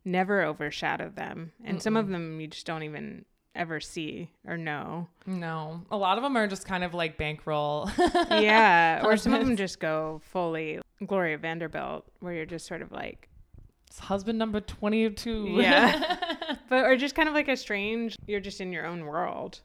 never 0.06 0.44
overshadow 0.44 1.10
them. 1.10 1.52
And 1.63 1.82
some 1.82 1.98
of 1.98 2.10
them 2.10 2.39
you 2.39 2.48
just 2.48 2.65
don't 2.65 2.84
even 2.84 3.26
ever 3.56 3.80
see 3.80 4.30
or 4.48 4.58
know. 4.58 5.08
no 5.26 5.82
a 5.92 5.98
lot 5.98 6.18
of 6.18 6.24
them 6.24 6.38
are 6.38 6.48
just 6.48 6.66
kind 6.66 6.84
of 6.84 6.94
like 6.94 7.18
bankroll 7.18 7.90
Yeah. 8.30 9.02
or 9.04 9.18
some 9.18 9.34
of 9.34 9.46
them 9.46 9.58
just 9.58 9.80
go 9.80 10.22
fully 10.32 10.80
Gloria 11.06 11.38
Vanderbilt, 11.38 12.06
where 12.20 12.34
you're 12.34 12.46
just 12.46 12.66
sort 12.68 12.82
of 12.82 12.92
like, 12.92 13.30
husband 14.00 14.38
number 14.38 14.62
22 14.62 15.48
yeah. 15.62 16.18
but, 16.70 16.86
or 16.86 16.96
just 16.96 17.16
kind 17.16 17.28
of 17.28 17.34
like 17.36 17.48
a 17.48 17.58
strange, 17.58 18.16
you're 18.28 18.40
just 18.40 18.62
in 18.62 18.72
your 18.72 18.86
own 18.86 19.06
world. 19.06 19.60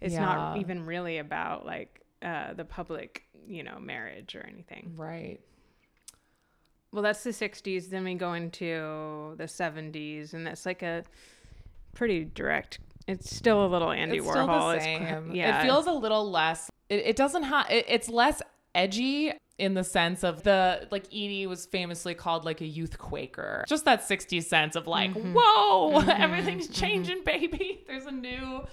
It's 0.00 0.14
not 0.14 0.56
even 0.58 0.86
really 0.86 1.18
about 1.18 1.66
like 1.66 2.00
uh, 2.22 2.54
the 2.54 2.64
public, 2.64 3.24
you 3.46 3.62
know, 3.62 3.78
marriage 3.78 4.34
or 4.34 4.46
anything. 4.46 4.94
right 4.96 5.40
Well, 6.92 7.02
that's 7.02 7.22
the 7.22 7.30
60s. 7.30 7.90
Then 7.90 8.04
we 8.04 8.14
go 8.14 8.32
into 8.32 9.34
the 9.36 9.44
70s, 9.44 10.32
and 10.32 10.46
that's 10.46 10.64
like 10.66 10.82
a 10.82 11.04
pretty 11.94 12.24
direct. 12.24 12.78
It's 13.10 13.34
still 13.34 13.64
a 13.64 13.68
little 13.68 13.90
Andy 13.90 14.18
it's 14.18 14.26
Warhol. 14.26 14.76
It's 14.76 14.84
cr- 14.84 15.34
yeah. 15.34 15.60
It 15.60 15.64
feels 15.66 15.86
a 15.86 15.92
little 15.92 16.30
less. 16.30 16.70
It, 16.88 17.00
it 17.06 17.16
doesn't 17.16 17.42
have. 17.44 17.70
It, 17.70 17.84
it's 17.88 18.08
less 18.08 18.40
edgy 18.74 19.32
in 19.58 19.74
the 19.74 19.84
sense 19.84 20.24
of 20.24 20.42
the 20.42 20.86
like 20.90 21.04
Edie 21.08 21.46
was 21.46 21.66
famously 21.66 22.14
called 22.14 22.44
like 22.44 22.60
a 22.60 22.64
Youthquaker. 22.64 23.66
Just 23.66 23.84
that 23.84 24.02
60s 24.08 24.44
sense 24.44 24.74
of 24.76 24.86
like, 24.86 25.12
Mm-hmm. 25.12 25.34
whoa, 25.36 26.00
everything's 26.08 26.68
changing, 26.68 27.24
baby. 27.24 27.84
There's 27.86 28.06
a 28.06 28.12
new. 28.12 28.64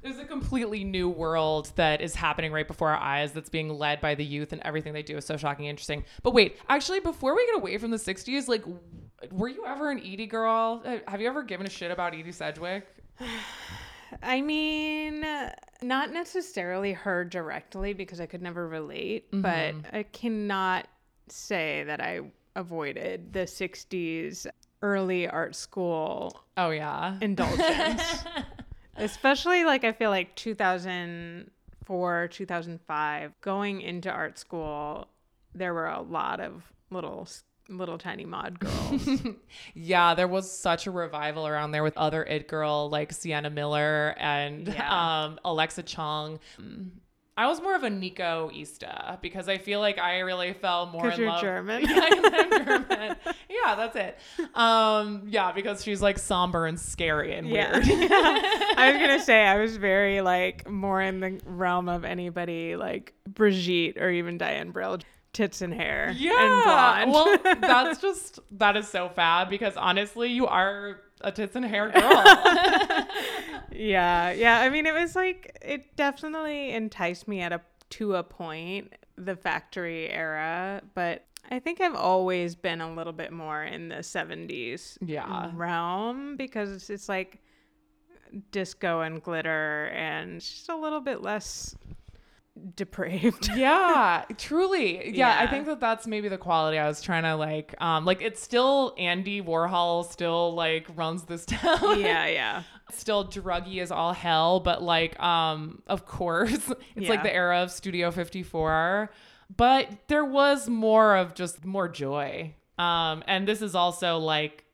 There's 0.00 0.18
a 0.20 0.24
completely 0.24 0.84
new 0.84 1.08
world 1.08 1.72
that 1.74 2.00
is 2.00 2.14
happening 2.14 2.52
right 2.52 2.68
before 2.68 2.90
our 2.90 3.00
eyes 3.00 3.32
that's 3.32 3.48
being 3.48 3.68
led 3.68 4.00
by 4.00 4.14
the 4.14 4.24
youth 4.24 4.52
and 4.52 4.62
everything 4.62 4.92
they 4.92 5.02
do 5.02 5.16
is 5.16 5.24
so 5.24 5.36
shocking 5.36 5.66
and 5.66 5.70
interesting. 5.70 6.04
But 6.22 6.34
wait, 6.34 6.56
actually, 6.68 7.00
before 7.00 7.34
we 7.34 7.44
get 7.46 7.56
away 7.56 7.78
from 7.78 7.90
the 7.90 7.96
60s, 7.96 8.46
like, 8.46 8.62
were 9.32 9.48
you 9.48 9.64
ever 9.66 9.90
an 9.90 9.98
Edie 9.98 10.26
girl? 10.26 10.82
Uh, 10.84 10.98
Have 11.08 11.20
you 11.20 11.26
ever 11.26 11.42
given 11.42 11.66
a 11.66 11.70
shit 11.70 11.90
about 11.90 12.14
Edie 12.14 12.30
Sedgwick? 12.30 12.86
I 14.22 14.40
mean, 14.40 15.24
not 15.82 16.12
necessarily 16.12 16.92
her 16.92 17.24
directly 17.24 17.92
because 17.92 18.20
I 18.20 18.26
could 18.26 18.42
never 18.42 18.66
relate, 18.66 19.26
but 19.30 19.74
mm-hmm. 19.74 19.96
I 19.96 20.02
cannot 20.04 20.88
say 21.28 21.84
that 21.84 22.00
I 22.00 22.20
avoided 22.56 23.32
the 23.32 23.40
60s 23.40 24.46
early 24.82 25.28
art 25.28 25.54
school 25.54 26.44
Oh, 26.56 26.70
yeah. 26.70 27.18
indulgence. 27.22 28.24
Especially 28.96 29.64
like 29.64 29.84
I 29.84 29.92
feel 29.92 30.10
like 30.10 30.34
2004, 30.34 32.28
2005, 32.28 33.32
going 33.40 33.80
into 33.80 34.10
art 34.10 34.38
school, 34.38 35.06
there 35.54 35.72
were 35.72 35.86
a 35.86 36.00
lot 36.02 36.40
of 36.40 36.64
little 36.90 37.28
little 37.68 37.98
tiny 37.98 38.24
mod 38.24 38.58
girls. 38.60 39.08
Yeah, 39.74 40.14
there 40.14 40.28
was 40.28 40.50
such 40.50 40.86
a 40.86 40.90
revival 40.90 41.46
around 41.46 41.72
there 41.72 41.82
with 41.82 41.96
other 41.96 42.24
it 42.24 42.48
girl 42.48 42.88
like 42.90 43.12
Sienna 43.12 43.50
Miller 43.50 44.14
and 44.18 44.68
Yeah. 44.68 45.24
um, 45.24 45.38
Alexa 45.44 45.82
Chung. 45.82 46.40
I 47.36 47.46
was 47.46 47.60
more 47.62 47.76
of 47.76 47.84
a 47.84 47.90
Nico 47.90 48.50
Ista 48.52 49.16
because 49.22 49.48
I 49.48 49.58
feel 49.58 49.78
like 49.78 49.96
I 49.96 50.18
really 50.20 50.52
fell 50.54 50.86
more 50.86 51.08
in 51.08 51.20
you're 51.20 51.28
love. 51.28 51.40
German. 51.40 51.82
Yeah, 51.88 52.08
I'm 52.10 52.64
German. 52.66 53.16
yeah, 53.48 53.74
that's 53.76 53.94
it. 53.94 54.18
Um, 54.56 55.22
yeah, 55.28 55.52
because 55.52 55.84
she's 55.84 56.02
like 56.02 56.18
somber 56.18 56.66
and 56.66 56.80
scary 56.80 57.34
and 57.34 57.48
Yeah. 57.48 57.74
weird. 57.74 57.84
I 58.12 58.90
was 58.92 59.00
gonna 59.00 59.20
say 59.22 59.44
I 59.46 59.58
was 59.60 59.76
very 59.76 60.20
like 60.20 60.68
more 60.68 61.00
in 61.00 61.20
the 61.20 61.40
realm 61.44 61.88
of 61.88 62.04
anybody 62.04 62.74
like 62.74 63.12
Brigitte 63.28 63.98
or 63.98 64.10
even 64.10 64.36
Diane 64.36 64.72
Brill, 64.72 64.98
tits 65.32 65.60
and 65.62 65.72
hair 65.74 66.12
Yeah. 66.16 67.02
and 67.02 67.10
Well, 67.12 67.36
that's 67.60 68.00
just 68.00 68.40
that 68.52 68.76
is 68.76 68.88
so 68.88 69.08
fab 69.08 69.50
because 69.50 69.76
honestly, 69.76 70.30
you 70.30 70.46
are 70.46 71.00
a 71.20 71.30
tits 71.32 71.54
and 71.56 71.64
hair 71.64 71.90
girl. 71.94 72.24
yeah, 73.72 74.30
yeah. 74.30 74.60
I 74.60 74.68
mean, 74.70 74.86
it 74.86 74.94
was 74.94 75.14
like 75.16 75.58
it 75.62 75.96
definitely 75.96 76.70
enticed 76.72 77.28
me 77.28 77.40
at 77.40 77.52
a 77.52 77.60
to 77.90 78.16
a 78.16 78.22
point, 78.22 78.92
the 79.16 79.34
factory 79.36 80.10
era, 80.10 80.82
but 80.94 81.24
I 81.50 81.58
think 81.58 81.80
I've 81.80 81.94
always 81.94 82.54
been 82.54 82.80
a 82.82 82.92
little 82.92 83.14
bit 83.14 83.32
more 83.32 83.64
in 83.64 83.88
the 83.88 83.96
70s 83.96 84.98
Yeah. 85.00 85.50
realm 85.54 86.36
because 86.36 86.70
it's, 86.70 86.90
it's 86.90 87.08
like 87.08 87.40
disco 88.50 89.00
and 89.00 89.22
glitter 89.22 89.86
and 89.94 90.40
just 90.40 90.68
a 90.68 90.76
little 90.76 91.00
bit 91.00 91.22
less 91.22 91.74
depraved. 92.76 93.50
yeah 93.56 94.24
truly. 94.36 95.16
Yeah, 95.16 95.36
i 95.40 95.46
think 95.46 95.66
that 95.66 95.80
that's 95.80 96.06
maybe 96.06 96.28
the 96.28 96.38
quality 96.38 96.78
i 96.78 96.86
was 96.86 97.00
trying 97.00 97.22
to 97.24 97.34
like 97.36 97.74
um 97.80 98.04
like 98.04 98.22
it's 98.22 98.42
still 98.42 98.94
andy 98.98 99.42
warhol 99.42 100.10
still 100.10 100.54
like 100.54 100.86
runs 100.94 101.24
this 101.24 101.44
town. 101.46 102.00
Yeah, 102.00 102.26
yeah. 102.26 102.62
still 102.90 103.26
druggy 103.26 103.80
as 103.80 103.90
all 103.90 104.12
hell 104.12 104.60
but 104.60 104.82
like 104.82 105.18
um 105.20 105.82
of 105.86 106.06
course 106.06 106.72
it's 106.96 107.08
like 107.08 107.22
the 107.22 107.34
era 107.34 107.58
of 107.62 107.70
studio 107.70 108.10
54 108.10 109.10
but 109.56 109.88
there 110.08 110.24
was 110.24 110.68
more 110.68 111.16
of 111.16 111.34
just 111.34 111.64
more 111.64 111.88
joy. 111.88 112.54
Um 112.78 113.24
and 113.26 113.48
this 113.48 113.62
is 113.62 113.74
also 113.74 114.18
like 114.18 114.64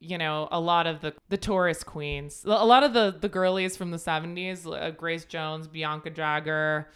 you 0.00 0.18
know 0.18 0.48
a 0.50 0.60
lot 0.60 0.86
of 0.86 1.00
the 1.00 1.14
the 1.28 1.38
Taurus 1.38 1.82
queens 1.82 2.44
a 2.44 2.66
lot 2.66 2.82
of 2.84 2.92
the 2.92 3.16
the 3.18 3.28
girlies 3.28 3.76
from 3.76 3.90
the 3.90 3.96
70s 3.96 4.66
uh, 4.70 4.90
grace 4.90 5.24
jones 5.24 5.66
bianca 5.66 6.10
jagger 6.10 6.88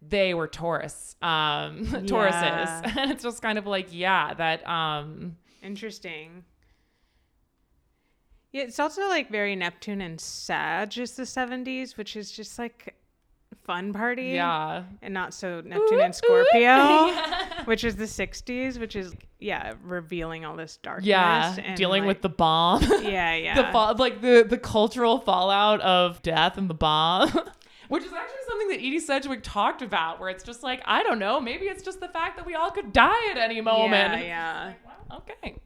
they 0.00 0.34
were 0.34 0.46
Taurus, 0.48 1.16
um 1.22 1.86
tauruses 2.06 2.96
and 2.96 3.10
it's 3.10 3.22
just 3.22 3.42
kind 3.42 3.58
of 3.58 3.66
like 3.66 3.88
yeah 3.90 4.34
that 4.34 4.66
um 4.68 5.36
Interesting. 5.62 6.44
Yeah, 8.52 8.62
it's 8.62 8.78
also 8.78 9.08
like 9.08 9.30
very 9.30 9.54
Neptune 9.56 10.00
and 10.00 10.18
Sag 10.20 10.96
is 10.96 11.16
the 11.16 11.24
70s, 11.24 11.96
which 11.98 12.16
is 12.16 12.30
just 12.32 12.58
like 12.58 12.94
fun 13.64 13.92
party. 13.92 14.28
Yeah. 14.28 14.84
And 15.02 15.12
not 15.12 15.34
so 15.34 15.60
Neptune 15.60 16.00
and 16.00 16.14
Scorpio, 16.14 17.12
which 17.66 17.84
is 17.84 17.96
the 17.96 18.04
60s, 18.04 18.80
which 18.80 18.96
is, 18.96 19.12
yeah, 19.38 19.74
revealing 19.82 20.46
all 20.46 20.56
this 20.56 20.78
darkness. 20.78 21.06
Yeah. 21.08 21.54
and, 21.62 21.76
Dealing 21.76 22.04
like- 22.04 22.08
with 22.08 22.22
the 22.22 22.30
bomb. 22.30 22.82
Yeah, 23.02 23.34
yeah. 23.34 23.60
the 23.60 23.70
fall, 23.70 23.94
like 23.96 24.22
the 24.22 24.46
the 24.48 24.58
cultural 24.58 25.18
fallout 25.20 25.80
of 25.82 26.22
death 26.22 26.56
and 26.56 26.70
the 26.70 26.74
bomb, 26.74 27.30
which 27.88 28.04
is 28.04 28.12
actually 28.12 28.40
something 28.48 28.68
that 28.68 28.76
Edie 28.78 29.00
Sedgwick 29.00 29.40
talked 29.42 29.82
about, 29.82 30.20
where 30.20 30.28
it's 30.30 30.44
just 30.44 30.62
like 30.62 30.80
I 30.84 31.02
don't 31.02 31.18
know, 31.18 31.40
maybe 31.40 31.66
it's 31.66 31.82
just 31.82 32.00
the 32.00 32.08
fact 32.08 32.36
that 32.36 32.46
we 32.46 32.54
all 32.54 32.70
could 32.70 32.92
die 32.92 33.30
at 33.30 33.36
any 33.38 33.60
moment. 33.60 34.14
Yeah, 34.22 34.22
yeah. 34.22 34.72
Well, 35.10 35.22
okay. 35.42 35.56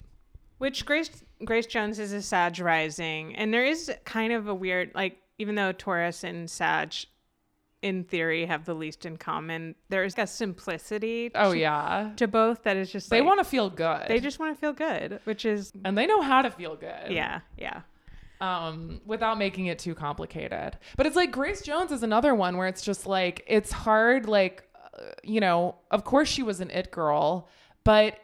Which 0.59 0.87
Grace 0.87 1.11
Grace 1.45 1.67
Jones 1.67 1.99
is 1.99 2.13
a 2.13 2.23
Sag 2.23 2.61
rising, 2.61 3.35
and 3.35 3.53
there 3.53 3.65
is 3.65 3.91
kind 4.05 4.33
of 4.33 4.47
a 4.49 4.55
weird 4.55 4.93
like 4.95 5.19
even 5.39 5.57
though 5.57 5.73
Taurus 5.73 6.23
and 6.23 6.49
Sag, 6.49 6.95
in 7.83 8.05
theory, 8.05 8.47
have 8.47 8.65
the 8.65 8.75
least 8.75 9.05
in 9.05 9.17
common, 9.17 9.75
there's 9.89 10.15
a 10.17 10.27
simplicity. 10.29 11.33
Oh 11.35 11.51
yeah. 11.51 12.13
to 12.17 12.29
both 12.29 12.63
that 12.63 12.77
is 12.77 12.93
just 12.93 13.11
They 13.11 13.19
like, 13.21 13.27
want 13.27 13.41
to 13.41 13.45
feel 13.45 13.69
good. 13.71 14.07
they 14.07 14.21
just 14.21 14.39
want 14.39 14.55
to 14.55 14.61
feel 14.61 14.73
good, 14.73 15.19
which 15.25 15.45
is 15.45 15.73
and 15.85 15.99
they 15.99 16.07
know 16.07 16.23
how 16.23 16.43
to 16.43 16.51
feel 16.53 16.77
good. 16.77 17.11
yeah, 17.11 17.41
yeah, 17.59 17.81
um, 18.43 19.01
without 19.07 19.39
making 19.39 19.67
it 19.67 19.79
too 19.79 19.95
complicated. 19.95 20.77
But 20.97 21.07
it's 21.07 21.17
like 21.17 21.31
Grace 21.33 21.63
Jones 21.63 21.93
is 21.93 22.03
another 22.03 22.35
one 22.35 22.57
where 22.57 22.69
it's 22.69 22.83
just 22.83 23.07
like 23.07 23.43
it's 23.47 23.73
hard. 23.73 24.27
Like, 24.29 24.69
uh, 24.99 25.13
you 25.23 25.41
know, 25.41 25.77
of 25.91 26.05
course 26.05 26.29
she 26.29 26.43
was 26.43 26.61
an 26.61 26.71
it 26.71 26.91
girl, 26.91 27.49
but 27.85 28.19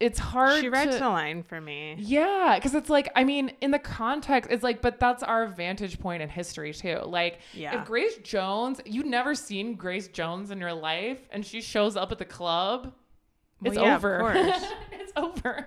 it's 0.00 0.18
hard. 0.20 0.60
she 0.60 0.68
writes 0.68 0.96
to, 0.98 1.08
a 1.08 1.08
line 1.08 1.42
for 1.42 1.60
me. 1.60 1.96
yeah, 1.98 2.54
because 2.56 2.74
it's 2.76 2.88
like 2.88 3.10
I 3.16 3.24
mean, 3.24 3.50
in 3.60 3.72
the 3.72 3.80
context, 3.80 4.48
it's 4.52 4.62
like, 4.62 4.80
but 4.80 5.00
that's 5.00 5.24
our 5.24 5.48
vantage 5.48 5.98
point 5.98 6.22
in 6.22 6.28
history 6.28 6.72
too. 6.72 7.00
Like, 7.04 7.40
Yeah. 7.52 7.80
if 7.80 7.86
Grace 7.86 8.16
Jones, 8.22 8.80
you've 8.84 9.06
never 9.06 9.34
seen 9.34 9.74
Grace 9.74 10.06
Jones 10.08 10.52
in 10.52 10.60
your 10.60 10.72
life, 10.74 11.18
and 11.32 11.44
she 11.44 11.60
shows 11.60 11.96
up 11.96 12.12
at 12.12 12.18
the 12.18 12.24
club, 12.24 12.92
Well, 13.60 13.72
it's 13.72 13.76
yeah, 13.80 13.96
over. 13.96 14.32
it's 14.92 15.12
over. 15.16 15.66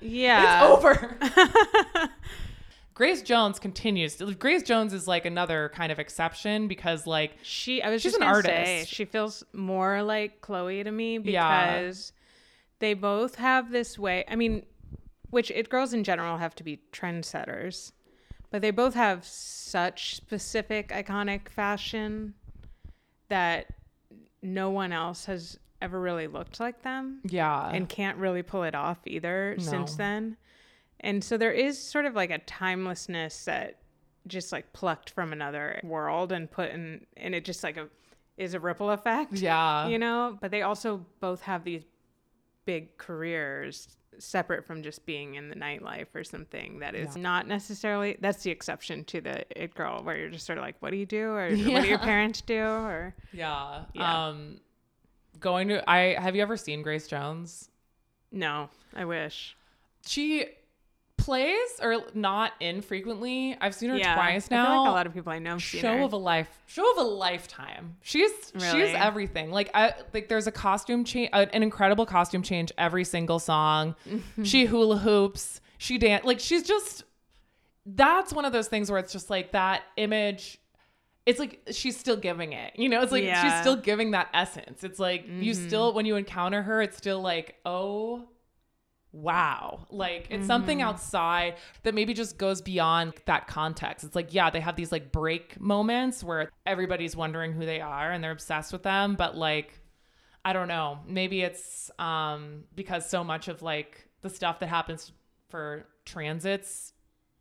Yeah, 0.00 0.64
It's 0.64 0.84
over. 0.84 1.18
Grace 2.94 3.22
Jones 3.22 3.58
continues. 3.58 4.16
Grace 4.38 4.62
Jones 4.62 4.92
is 4.92 5.08
like 5.08 5.24
another 5.24 5.70
kind 5.74 5.90
of 5.90 5.98
exception 5.98 6.68
because 6.68 7.06
like 7.06 7.32
She, 7.42 7.82
I 7.82 7.90
was 7.90 8.02
She's 8.02 8.12
just 8.12 8.22
an 8.22 8.28
gonna 8.28 8.42
say, 8.42 8.74
artist. 8.78 8.92
she 8.92 9.04
feels 9.04 9.42
more 9.52 10.02
like 10.02 10.40
Chloe 10.40 10.84
to 10.84 10.90
me 10.90 11.18
Yeah. 11.18 11.78
because 11.80 12.12
they 12.80 12.94
both 12.94 13.36
have 13.36 13.70
this 13.70 13.98
way. 13.98 14.24
I 14.28 14.36
mean, 14.36 14.64
which 15.30 15.50
it 15.50 15.70
girls 15.70 15.94
in 15.94 16.04
general 16.04 16.36
have 16.36 16.54
to 16.56 16.64
be 16.64 16.80
trendsetters, 16.92 17.92
but 18.50 18.60
they 18.60 18.70
both 18.70 18.94
have 18.94 19.24
such 19.24 20.14
specific 20.16 20.88
iconic 20.88 21.48
fashion 21.48 22.34
that 23.28 23.66
no 24.42 24.68
one 24.68 24.92
else 24.92 25.24
has 25.24 25.58
ever 25.80 25.98
really 25.98 26.26
looked 26.26 26.60
like 26.60 26.82
them 26.82 27.20
yeah. 27.24 27.70
and 27.70 27.88
can't 27.88 28.18
really 28.18 28.42
pull 28.42 28.62
it 28.64 28.74
off 28.74 28.98
either 29.06 29.56
since 29.58 29.94
then. 29.96 30.36
And 31.02 31.22
so 31.22 31.36
there 31.36 31.52
is 31.52 31.78
sort 31.78 32.04
of 32.06 32.14
like 32.14 32.30
a 32.30 32.38
timelessness 32.38 33.44
that 33.46 33.78
just 34.28 34.52
like 34.52 34.72
plucked 34.72 35.10
from 35.10 35.32
another 35.32 35.80
world 35.82 36.30
and 36.30 36.50
put 36.50 36.70
in 36.70 37.04
and 37.16 37.34
it 37.34 37.44
just 37.44 37.64
like 37.64 37.76
a 37.76 37.88
is 38.36 38.54
a 38.54 38.60
ripple 38.60 38.90
effect. 38.90 39.32
yeah. 39.34 39.88
You 39.88 39.98
know, 39.98 40.38
but 40.40 40.50
they 40.50 40.62
also 40.62 41.04
both 41.20 41.42
have 41.42 41.64
these 41.64 41.82
big 42.64 42.96
careers 42.96 43.96
separate 44.18 44.64
from 44.64 44.82
just 44.82 45.04
being 45.06 45.34
in 45.34 45.48
the 45.48 45.56
nightlife 45.56 46.06
or 46.14 46.22
something 46.22 46.78
that 46.78 46.94
is 46.94 47.16
not 47.16 47.48
necessarily 47.48 48.16
that's 48.20 48.42
the 48.42 48.50
exception 48.50 49.02
to 49.04 49.20
the 49.22 49.44
it 49.60 49.74
girl 49.74 50.02
where 50.04 50.16
you're 50.16 50.28
just 50.28 50.44
sort 50.46 50.58
of 50.58 50.62
like 50.64 50.76
what 50.80 50.90
do 50.90 50.96
you 50.98 51.06
do 51.06 51.30
or 51.30 51.48
what 51.50 51.82
do 51.82 51.88
your 51.88 51.98
parents 51.98 52.42
do 52.42 52.62
or 52.62 53.14
yeah. 53.32 53.84
Yeah. 53.94 54.26
Um 54.28 54.60
going 55.40 55.68
to 55.68 55.90
I 55.90 56.14
have 56.20 56.36
you 56.36 56.42
ever 56.42 56.56
seen 56.56 56.82
Grace 56.82 57.08
Jones? 57.08 57.68
no 58.30 58.68
i 58.94 59.04
wish 59.04 59.56
She 60.06 60.46
plays 61.22 61.80
or 61.80 62.02
not 62.14 62.52
infrequently. 62.60 63.56
I've 63.60 63.74
seen 63.74 63.90
her 63.90 63.96
yeah 63.96 64.14
twice 64.14 64.46
I 64.46 64.48
feel 64.48 64.58
now. 64.58 64.80
like 64.80 64.88
a 64.88 64.92
lot 64.92 65.06
of 65.06 65.14
people 65.14 65.32
i 65.32 65.38
know 65.38 65.56
show 65.58 65.98
her. 65.98 66.02
of 66.02 66.12
a 66.12 66.16
life 66.16 66.48
show 66.66 66.90
of 66.92 66.98
a 66.98 67.08
lifetime. 67.08 67.96
She's 68.02 68.30
she's 68.54 68.94
everything. 68.94 69.50
Like 69.50 69.70
i 69.74 69.94
like 70.12 70.28
there's 70.28 70.46
a 70.46 70.52
costume 70.52 71.04
change 71.04 71.30
an 71.32 71.62
incredible 71.62 72.06
costume 72.06 72.42
change 72.42 72.72
every 72.76 73.04
single 73.04 73.38
song. 73.38 73.94
Mm-hmm. 74.08 74.42
She 74.42 74.64
hula 74.64 74.98
hoops. 74.98 75.60
She 75.78 75.98
dance 75.98 76.24
like 76.24 76.40
she's 76.40 76.64
just 76.64 77.04
that's 77.86 78.32
one 78.32 78.44
of 78.44 78.52
those 78.52 78.68
things 78.68 78.90
where 78.90 78.98
it's 78.98 79.12
just 79.12 79.30
like 79.30 79.52
that 79.52 79.82
image 79.96 80.58
it's 81.26 81.38
like 81.38 81.60
she's 81.70 81.96
still 81.96 82.16
giving 82.16 82.52
it 82.52 82.72
you 82.76 82.88
know? 82.88 83.00
It's 83.02 83.12
like 83.12 83.24
she's 83.24 83.54
still 83.60 83.76
giving 83.76 84.10
that 84.12 84.28
essence. 84.34 84.82
It's 84.82 84.98
like 84.98 85.26
you 85.26 85.52
mm-hmm. 85.52 85.66
still 85.68 85.94
when 85.94 86.04
you 86.04 86.16
encounter 86.16 86.62
her 86.62 86.82
it's 86.82 86.96
still 86.96 87.20
like 87.20 87.56
oh 87.64 88.28
wow. 89.12 89.86
Like 89.90 90.28
it's 90.30 90.46
something 90.46 90.80
outside 90.80 91.56
that 91.82 91.94
maybe 91.94 92.14
just 92.14 92.38
goes 92.38 92.62
beyond 92.62 93.12
that 93.26 93.46
context. 93.46 94.04
It's 94.04 94.16
like 94.16 94.32
yeah 94.32 94.50
they 94.50 94.60
have 94.60 94.76
these 94.76 94.90
like 94.90 95.12
break 95.12 95.60
moments 95.60 96.24
where 96.24 96.50
everybody's 96.66 97.14
wondering 97.14 97.52
who 97.52 97.66
they 97.66 97.80
are 97.80 98.10
and 98.10 98.24
they're 98.24 98.32
obsessed 98.32 98.72
with 98.72 98.82
them 98.82 99.14
but 99.14 99.36
like 99.36 99.78
i 100.44 100.52
don't 100.52 100.68
know. 100.68 100.98
Maybe 101.06 101.42
it's 101.42 101.90
um 101.98 102.64
because 102.74 103.08
so 103.08 103.22
much 103.22 103.48
of 103.48 103.62
like 103.62 104.08
the 104.22 104.30
stuff 104.30 104.60
that 104.60 104.68
happens 104.68 105.12
for 105.50 105.86
transits 106.04 106.92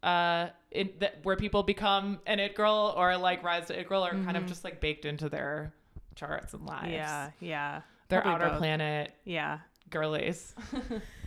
uh 0.03 0.47
in 0.71 0.89
that 0.99 1.19
where 1.23 1.35
people 1.35 1.63
become 1.63 2.19
an 2.25 2.39
it 2.39 2.55
girl 2.55 2.93
or 2.97 3.15
like 3.17 3.43
rise 3.43 3.67
to 3.67 3.79
it 3.79 3.87
girl 3.87 4.03
are 4.03 4.11
kind 4.11 4.35
of 4.35 4.45
just 4.45 4.63
like 4.63 4.81
baked 4.81 5.05
into 5.05 5.29
their 5.29 5.73
charts 6.15 6.53
and 6.53 6.65
lives. 6.65 6.91
Yeah 6.91 7.29
yeah. 7.39 7.81
Their 8.09 8.21
Probably 8.21 8.35
outer 8.35 8.49
both. 8.49 8.59
planet 8.59 9.13
yeah. 9.23 9.59
girlies 9.89 10.53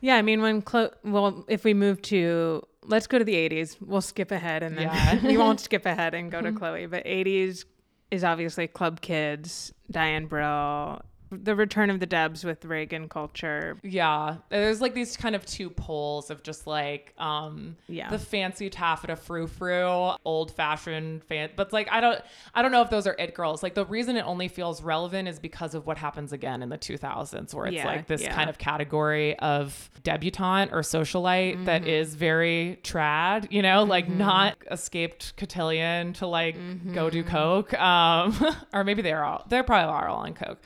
Yeah, 0.00 0.16
I 0.16 0.22
mean, 0.22 0.42
when 0.42 0.62
clo- 0.62 0.92
well, 1.04 1.44
if 1.48 1.64
we 1.64 1.74
move 1.74 2.00
to, 2.02 2.62
let's 2.84 3.06
go 3.06 3.18
to 3.18 3.24
the 3.24 3.34
80s. 3.34 3.76
We'll 3.80 4.00
skip 4.00 4.30
ahead 4.30 4.62
and 4.62 4.76
then 4.76 4.84
Yeah. 4.84 5.20
we 5.26 5.36
won't 5.36 5.60
skip 5.60 5.86
ahead 5.86 6.14
and 6.14 6.30
go 6.30 6.40
to 6.40 6.48
mm-hmm. 6.48 6.58
Chloe. 6.58 6.86
But 6.86 7.04
80s 7.04 7.64
is 8.10 8.24
obviously 8.24 8.66
Club 8.66 9.00
Kids, 9.00 9.72
Diane 9.90 10.26
Brill, 10.26 11.02
the 11.32 11.54
return 11.54 11.90
of 11.90 12.00
the 12.00 12.06
Debs 12.06 12.44
with 12.44 12.64
Reagan 12.64 13.08
culture. 13.08 13.76
Yeah, 13.82 14.36
there's 14.48 14.80
like 14.80 14.94
these 14.94 15.16
kind 15.16 15.34
of 15.34 15.44
two 15.46 15.70
poles 15.70 16.30
of 16.30 16.42
just 16.42 16.66
like 16.66 17.14
um 17.18 17.76
Yeah. 17.88 18.10
the 18.10 18.18
fancy 18.18 18.68
taffeta 18.70 19.16
frou 19.16 19.46
frou, 19.46 20.12
old 20.24 20.50
fashioned 20.52 21.24
fan. 21.24 21.50
But 21.56 21.72
like 21.72 21.88
I 21.90 22.00
don't 22.00 22.20
I 22.54 22.62
don't 22.62 22.72
know 22.72 22.82
if 22.82 22.90
those 22.90 23.06
are 23.06 23.16
it 23.18 23.34
girls. 23.34 23.62
Like 23.62 23.74
the 23.74 23.86
reason 23.86 24.16
it 24.16 24.24
only 24.26 24.48
feels 24.48 24.82
relevant 24.82 25.28
is 25.28 25.38
because 25.38 25.74
of 25.74 25.86
what 25.86 25.98
happens 25.98 26.32
again 26.32 26.62
in 26.62 26.68
the 26.68 26.78
2000s, 26.78 27.54
where 27.54 27.66
it's 27.66 27.76
Yeah, 27.76 27.86
like 27.86 28.06
this 28.06 28.22
yeah. 28.22 28.34
kind 28.34 28.50
of 28.50 28.58
category 28.58 29.38
of 29.38 29.90
debutante 30.02 30.72
or 30.72 30.80
socialite 30.80 31.64
that 31.66 31.82
Mm-hmm. 31.82 31.90
is 31.90 32.14
very 32.14 32.78
trad. 32.82 33.50
You 33.52 33.62
know, 33.62 33.84
like 33.84 34.08
not 34.08 34.56
escaped 34.70 35.36
cotillion 35.36 36.12
to 36.14 36.26
like 36.26 36.56
go 36.92 37.08
do 37.10 37.22
Mm-hmm. 37.22 37.30
coke. 37.30 37.74
Um, 37.74 38.56
or 38.74 38.82
maybe 38.84 39.02
they're 39.02 39.24
all 39.24 39.44
they 39.48 39.62
probably 39.62 39.90
are 39.92 40.08
all 40.08 40.18
on 40.20 40.34
coke 40.34 40.58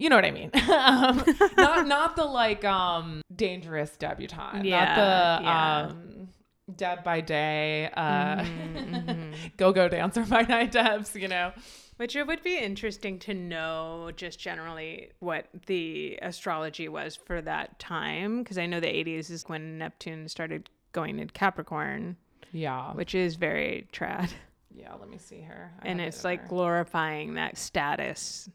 you 0.00 0.08
know 0.08 0.16
what 0.16 0.24
I 0.24 0.30
mean. 0.32 0.50
um, 0.54 1.24
not 1.56 1.86
not 1.96 2.16
the 2.16 2.24
like 2.24 2.64
um 2.64 3.22
dangerous 3.34 3.96
debutante. 3.96 4.64
Yeah, 4.64 4.84
not 4.84 4.94
the 4.96 5.44
yeah. 5.44 5.86
um 5.86 6.28
Deb 6.76 7.04
by 7.04 7.20
day, 7.20 7.90
uh 7.94 8.36
Mm-hmm, 8.44 9.32
go 9.56 9.72
go 9.72 9.88
dancer 9.88 10.22
by 10.24 10.42
night 10.42 10.72
Debs, 10.72 11.14
you 11.14 11.28
know. 11.28 11.52
Which 11.96 12.16
it 12.16 12.26
would 12.26 12.42
be 12.42 12.56
interesting 12.56 13.18
to 13.20 13.34
know 13.34 14.10
just 14.16 14.38
generally 14.38 15.10
what 15.18 15.48
the 15.66 16.18
astrology 16.22 16.88
was 16.88 17.14
for 17.16 17.42
that 17.42 17.78
time. 17.78 18.42
Because 18.42 18.56
I 18.56 18.64
know 18.64 18.80
the 18.80 18.86
80s 18.86 19.30
is 19.30 19.44
when 19.48 19.76
Neptune 19.76 20.26
started 20.28 20.70
going 20.92 21.18
into 21.18 21.34
Capricorn, 21.34 22.16
Yeah. 22.52 22.92
which 22.94 23.14
is 23.14 23.34
very 23.36 23.86
trad. 23.92 24.30
Yeah, 24.74 24.94
let 24.94 25.10
me 25.10 25.18
see 25.18 25.42
here. 25.42 25.72
I 25.82 25.88
And 25.88 26.00
it's 26.00 26.24
like 26.24 26.48
glorifying 26.48 27.34
that 27.34 27.58
status. 27.58 28.48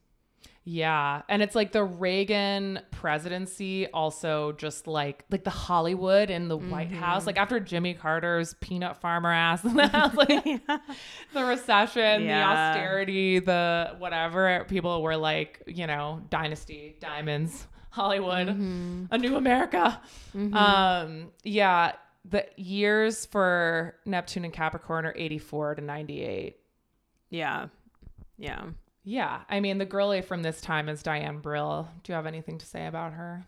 Yeah, 0.67 1.21
and 1.29 1.43
it's 1.43 1.53
like 1.53 1.73
the 1.73 1.83
Reagan 1.83 2.79
presidency 2.89 3.85
also 3.87 4.51
just 4.53 4.87
like 4.87 5.23
like 5.29 5.43
the 5.43 5.51
Hollywood 5.51 6.31
and 6.31 6.49
the 6.49 6.57
White 6.57 6.89
Mm-hmm. 6.89 6.99
House. 6.99 7.27
Like 7.27 7.37
after 7.37 7.59
Jimmy 7.59 7.93
Carter's 7.93 8.55
peanut 8.55 8.97
farmer 8.97 9.31
ass 9.31 9.63
in 9.63 9.75
the 9.75 9.87
house, 9.87 10.15
like 10.15 10.43
the 11.33 11.45
recession, 11.45 12.25
the 12.25 12.33
austerity, 12.33 13.37
the 13.39 13.95
whatever, 13.99 14.65
people 14.67 15.03
were 15.03 15.15
like, 15.15 15.61
you 15.67 15.85
know, 15.85 16.23
dynasty, 16.31 16.95
diamonds, 16.99 17.67
Hollywood, 17.91 18.47
Mm-hmm. 18.47 19.05
a 19.11 19.17
new 19.19 19.35
America. 19.35 20.01
Um, 20.33 21.27
yeah, 21.43 21.91
the 22.27 22.47
years 22.55 23.27
for 23.27 23.95
Neptune 24.05 24.45
and 24.45 24.53
Capricorn 24.53 25.05
are 25.05 25.13
84 25.15 25.75
to 25.75 25.81
98. 25.83 26.57
Yeah. 27.29 27.67
Yeah. 28.39 28.63
Yeah, 29.05 29.41
I 29.47 29.59
mean 29.59 29.77
the 29.77 29.85
girlie 29.85 30.21
from 30.21 30.41
this 30.41 30.59
time 30.59 30.89
is 30.89 31.03
Diane 31.03 31.37
Brill. 31.37 31.87
Do 32.03 32.11
you 32.11 32.15
have 32.15 32.25
anything 32.25 32.57
to 32.57 32.65
say 32.65 32.87
about 32.87 33.13
her? 33.13 33.45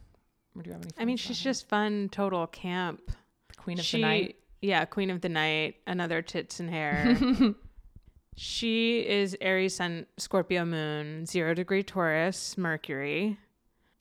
Or 0.56 0.62
do 0.62 0.70
you 0.70 0.74
have 0.74 0.84
any? 0.84 0.92
I 0.98 1.06
mean, 1.06 1.18
she's 1.18 1.40
about 1.40 1.50
just 1.50 1.68
fun, 1.68 2.10
total 2.12 2.46
camp. 2.48 3.02
the 3.50 3.56
queen 3.56 3.80
of 3.80 3.86
she, 3.86 3.98
the 3.98 4.02
night. 4.02 4.36
Yeah, 4.62 4.86
Queen 4.86 5.10
of 5.12 5.22
the 5.22 5.30
Night, 5.30 5.76
another 5.86 6.22
tits 6.22 6.60
and 6.60 6.70
hair. 6.70 7.16
she 8.36 9.08
is 9.08 9.38
Aries 9.40 9.76
Sun, 9.76 10.08
Scorpio 10.18 10.66
Moon, 10.66 11.26
zero 11.26 11.54
degree 11.54 11.84
Taurus, 11.84 12.58
Mercury, 12.58 13.38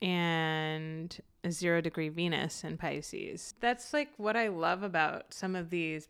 and 0.01 1.15
a 1.43 1.51
zero 1.51 1.81
degree 1.81 2.09
Venus 2.09 2.63
in 2.63 2.77
Pisces. 2.77 3.53
That's 3.59 3.93
like 3.93 4.09
what 4.17 4.35
I 4.35 4.47
love 4.47 4.81
about 4.81 5.33
some 5.33 5.55
of 5.55 5.69
these 5.69 6.07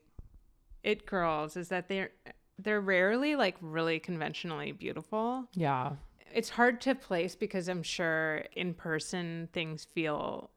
it 0.83 1.05
girls 1.05 1.57
is 1.57 1.67
that 1.67 1.89
they're 1.89 2.11
they're 2.59 2.81
rarely 2.81 3.35
like 3.35 3.55
really 3.61 3.99
conventionally 3.99 4.71
beautiful. 4.71 5.47
Yeah. 5.53 5.93
It's 6.33 6.49
hard 6.49 6.81
to 6.81 6.95
place 6.95 7.35
because 7.35 7.67
I'm 7.67 7.83
sure 7.83 8.43
in 8.55 8.73
person 8.73 9.49
things 9.53 9.85
feel 9.85 10.49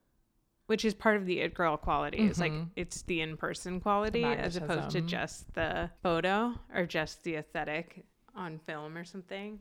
which 0.67 0.85
is 0.85 0.95
part 0.95 1.17
of 1.17 1.27
the 1.27 1.41
it 1.41 1.53
girl 1.53 1.77
quality 1.77 2.19
is 2.19 2.39
like 2.39 2.53
Mhm. 2.53 2.69
it's 2.77 3.03
the 3.03 3.21
in 3.23 3.37
person 3.37 3.81
quality 3.81 4.23
as 4.25 4.57
opposed 4.57 4.91
to 4.91 5.01
just 5.01 5.53
the 5.55 5.91
photo 6.01 6.55
or 6.73 6.87
just 6.87 7.25
the 7.25 7.35
aesthetic 7.35 8.05
on 8.37 8.59
film 8.61 8.97
or 8.97 9.05
something. 9.05 9.59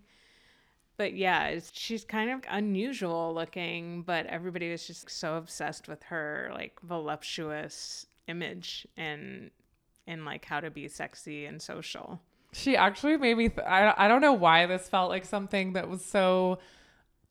But 0.98 1.14
yeah, 1.14 1.48
it's, 1.48 1.72
she's 1.74 2.04
kind 2.06 2.30
of 2.30 2.42
unusual 2.50 3.34
looking, 3.34 4.04
but 4.04 4.28
everybody 4.28 4.70
was 4.70 4.86
just 4.86 5.10
so 5.10 5.36
obsessed 5.36 5.88
with 5.88 6.04
her 6.04 6.52
like 6.54 6.80
voluptuous 6.84 8.06
image 8.28 8.86
and 8.96 9.50
and 10.06 10.26
like 10.26 10.46
how 10.46 10.60
to 10.60 10.70
be 10.70 10.88
sexy 10.88 11.46
and 11.46 11.60
social. 11.62 12.22
She 12.54 12.76
actually 12.76 13.18
made 13.18 13.38
me. 13.38 13.50
Th- 13.50 13.66
I 13.66 13.94
I 13.98 14.08
don't 14.08 14.22
know 14.22 14.34
why 14.34 14.66
this 14.66 14.88
felt 14.90 15.10
like 15.10 15.26
something 15.26 15.74
that 15.74 15.88
was 15.90 16.04
so 16.04 16.60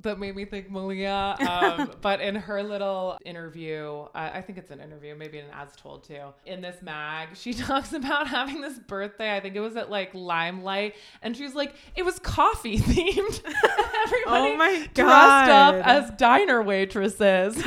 that 0.00 0.18
made 0.18 0.36
me 0.36 0.44
think 0.44 0.70
Malia. 0.70 1.36
Um, 1.40 1.92
but 2.00 2.20
in 2.20 2.36
her 2.36 2.62
little 2.62 3.18
interview, 3.24 4.06
I, 4.14 4.38
I 4.38 4.42
think 4.42 4.58
it's 4.58 4.70
an 4.70 4.80
interview, 4.80 5.14
maybe 5.16 5.38
an 5.38 5.46
as 5.52 5.74
told 5.74 6.04
too. 6.04 6.32
In 6.46 6.60
this 6.60 6.80
mag, 6.82 7.30
she 7.34 7.52
talks 7.54 7.92
about 7.92 8.28
having 8.28 8.60
this 8.60 8.78
birthday. 8.78 9.36
I 9.36 9.40
think 9.40 9.56
it 9.56 9.60
was 9.60 9.76
at 9.76 9.90
like 9.90 10.14
Limelight, 10.14 10.94
and 11.22 11.36
she's 11.36 11.54
like, 11.54 11.74
it 11.96 12.04
was 12.04 12.18
coffee 12.20 12.78
themed. 12.78 13.40
Everybody 13.44 14.24
Oh 14.26 14.56
my 14.56 14.88
dressed 14.94 15.50
up 15.50 15.74
as 15.86 16.10
diner 16.12 16.62
waitresses. 16.62 17.60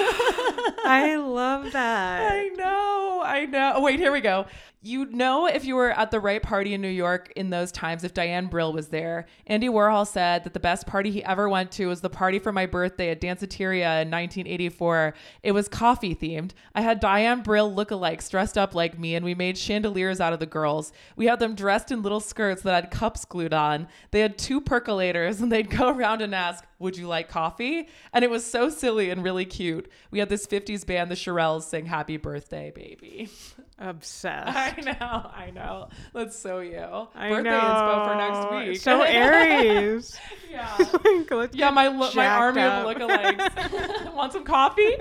I 0.83 1.15
love 1.17 1.71
that. 1.73 2.31
I 2.31 2.47
know, 2.49 3.21
I 3.25 3.45
know. 3.45 3.73
Oh, 3.75 3.81
wait, 3.81 3.99
here 3.99 4.11
we 4.11 4.21
go. 4.21 4.45
You'd 4.83 5.13
know 5.13 5.45
if 5.45 5.63
you 5.63 5.75
were 5.75 5.91
at 5.91 6.09
the 6.09 6.19
right 6.19 6.41
party 6.41 6.73
in 6.73 6.81
New 6.81 6.87
York 6.87 7.31
in 7.35 7.51
those 7.51 7.71
times 7.71 8.03
if 8.03 8.15
Diane 8.15 8.47
Brill 8.47 8.73
was 8.73 8.87
there. 8.87 9.27
Andy 9.45 9.69
Warhol 9.69 10.07
said 10.07 10.43
that 10.43 10.53
the 10.53 10.59
best 10.59 10.87
party 10.87 11.11
he 11.11 11.23
ever 11.23 11.47
went 11.47 11.71
to 11.73 11.85
was 11.85 12.01
the 12.01 12.09
party 12.09 12.39
for 12.39 12.51
my 12.51 12.65
birthday 12.65 13.11
at 13.11 13.21
Danceteria 13.21 14.01
in 14.01 14.09
1984. 14.09 15.13
It 15.43 15.51
was 15.51 15.67
coffee 15.67 16.15
themed. 16.15 16.53
I 16.73 16.81
had 16.81 16.99
Diane 16.99 17.43
Brill 17.43 17.71
lookalikes 17.71 18.27
dressed 18.27 18.57
up 18.57 18.73
like 18.73 18.97
me, 18.97 19.13
and 19.13 19.23
we 19.23 19.35
made 19.35 19.55
chandeliers 19.55 20.19
out 20.19 20.33
of 20.33 20.39
the 20.39 20.47
girls. 20.47 20.91
We 21.15 21.27
had 21.27 21.39
them 21.39 21.53
dressed 21.53 21.91
in 21.91 22.01
little 22.01 22.19
skirts 22.19 22.63
that 22.63 22.73
had 22.73 22.89
cups 22.89 23.23
glued 23.23 23.53
on. 23.53 23.87
They 24.09 24.21
had 24.21 24.39
two 24.39 24.59
percolators, 24.59 25.41
and 25.41 25.51
they'd 25.51 25.69
go 25.69 25.89
around 25.89 26.23
and 26.23 26.33
ask, 26.33 26.63
would 26.79 26.97
you 26.97 27.07
like 27.07 27.29
coffee? 27.29 27.87
And 28.13 28.25
it 28.25 28.31
was 28.31 28.43
so 28.43 28.69
silly 28.69 29.11
and 29.11 29.23
really 29.23 29.45
cute. 29.45 29.91
We 30.09 30.17
had 30.17 30.29
this 30.29 30.47
50s 30.47 30.87
band, 30.87 31.11
the 31.11 31.15
Shirelles, 31.15 31.65
sing 31.65 31.85
Happy 31.85 32.17
Birthday, 32.17 32.71
Baby. 32.73 33.29
Obsessed. 33.83 34.47
I 34.55 34.79
know, 34.85 35.31
I 35.35 35.49
know. 35.49 35.89
That's 36.13 36.37
so 36.37 36.59
you. 36.59 36.77
I 37.15 37.29
Birthday 37.29 37.49
know. 37.49 37.59
inspo 37.59 38.07
for 38.07 38.15
next 38.15 38.67
week. 38.69 38.79
So 38.81 39.01
Aries. 39.07 40.15
yeah. 40.51 40.77
Like, 41.31 41.49
Yeah, 41.53 41.71
my 41.71 41.87
lo- 41.87 42.11
my 42.15 42.27
army 42.27 42.61
up. 42.61 42.85
of 42.85 42.95
lookalikes. 42.95 44.13
Want 44.13 44.33
some 44.33 44.43
coffee? 44.43 44.95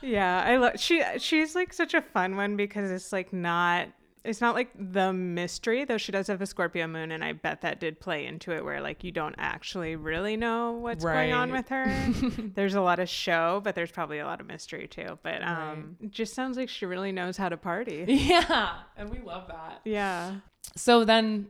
Yeah, 0.00 0.42
I 0.44 0.56
love 0.56 0.72
she. 0.80 1.02
She's 1.18 1.54
like 1.54 1.72
such 1.72 1.94
a 1.94 2.00
fun 2.02 2.36
one 2.36 2.56
because 2.56 2.90
it's 2.90 3.12
like 3.12 3.32
not. 3.32 3.88
It's 4.24 4.40
not 4.40 4.54
like 4.54 4.70
the 4.78 5.12
mystery, 5.12 5.84
though 5.84 5.98
she 5.98 6.12
does 6.12 6.28
have 6.28 6.40
a 6.40 6.46
Scorpio 6.46 6.86
moon, 6.86 7.10
and 7.10 7.24
I 7.24 7.32
bet 7.32 7.62
that 7.62 7.80
did 7.80 7.98
play 7.98 8.24
into 8.24 8.52
it, 8.52 8.64
where 8.64 8.80
like 8.80 9.02
you 9.02 9.10
don't 9.10 9.34
actually 9.36 9.96
really 9.96 10.36
know 10.36 10.72
what's 10.72 11.04
going 11.04 11.32
on 11.32 11.50
with 11.50 11.68
her. 11.70 11.86
there's 12.54 12.74
a 12.74 12.80
lot 12.80 13.00
of 13.00 13.08
show, 13.08 13.60
but 13.64 13.74
there's 13.74 13.90
probably 13.90 14.20
a 14.20 14.24
lot 14.24 14.40
of 14.40 14.46
mystery 14.46 14.86
too. 14.86 15.18
But 15.24 15.42
um, 15.42 15.96
it 16.00 16.12
just 16.12 16.34
sounds 16.34 16.56
like 16.56 16.68
she 16.68 16.86
really 16.86 17.10
knows 17.10 17.36
how 17.36 17.48
to 17.48 17.56
party. 17.56 18.04
Yeah, 18.08 18.74
and 18.96 19.10
we 19.10 19.18
love 19.20 19.48
that. 19.48 19.80
yeah, 19.84 20.36
So 20.76 21.04
then 21.04 21.48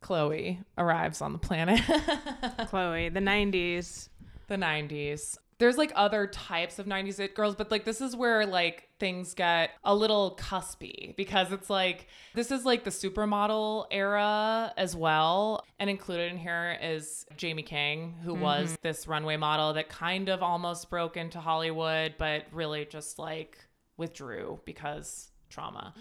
Chloe 0.00 0.60
arrives 0.78 1.20
on 1.20 1.32
the 1.32 1.38
planet. 1.38 1.80
Chloe, 2.68 3.10
the 3.10 3.20
'90s. 3.20 4.08
the 4.46 4.56
90s. 4.56 5.36
There's 5.58 5.76
like 5.76 5.92
other 5.94 6.26
types 6.26 6.78
of 6.78 6.86
90s 6.86 7.18
it 7.18 7.34
girls, 7.34 7.54
but 7.56 7.70
like 7.70 7.84
this 7.84 8.00
is 8.00 8.14
where 8.14 8.46
like 8.46 8.88
things 9.00 9.34
get 9.34 9.70
a 9.84 9.94
little 9.94 10.36
cuspy 10.40 11.16
because 11.16 11.50
it's 11.52 11.68
like 11.68 12.06
this 12.34 12.50
is 12.50 12.64
like 12.64 12.84
the 12.84 12.90
supermodel 12.90 13.86
era 13.90 14.72
as 14.76 14.94
well. 14.94 15.64
And 15.80 15.90
included 15.90 16.30
in 16.32 16.38
here 16.38 16.78
is 16.80 17.26
Jaime 17.40 17.62
King, 17.62 18.14
who 18.24 18.34
was 18.34 18.78
this 18.82 19.08
runway 19.08 19.36
model 19.36 19.72
that 19.74 19.88
kind 19.88 20.28
of 20.28 20.42
almost 20.42 20.90
broke 20.90 21.16
into 21.16 21.40
Hollywood, 21.40 22.14
but 22.18 22.44
really 22.52 22.84
just 22.84 23.18
like 23.18 23.58
withdrew 23.96 24.60
because 24.64 25.30
trauma. 25.50 25.92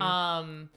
Um, 0.00 0.70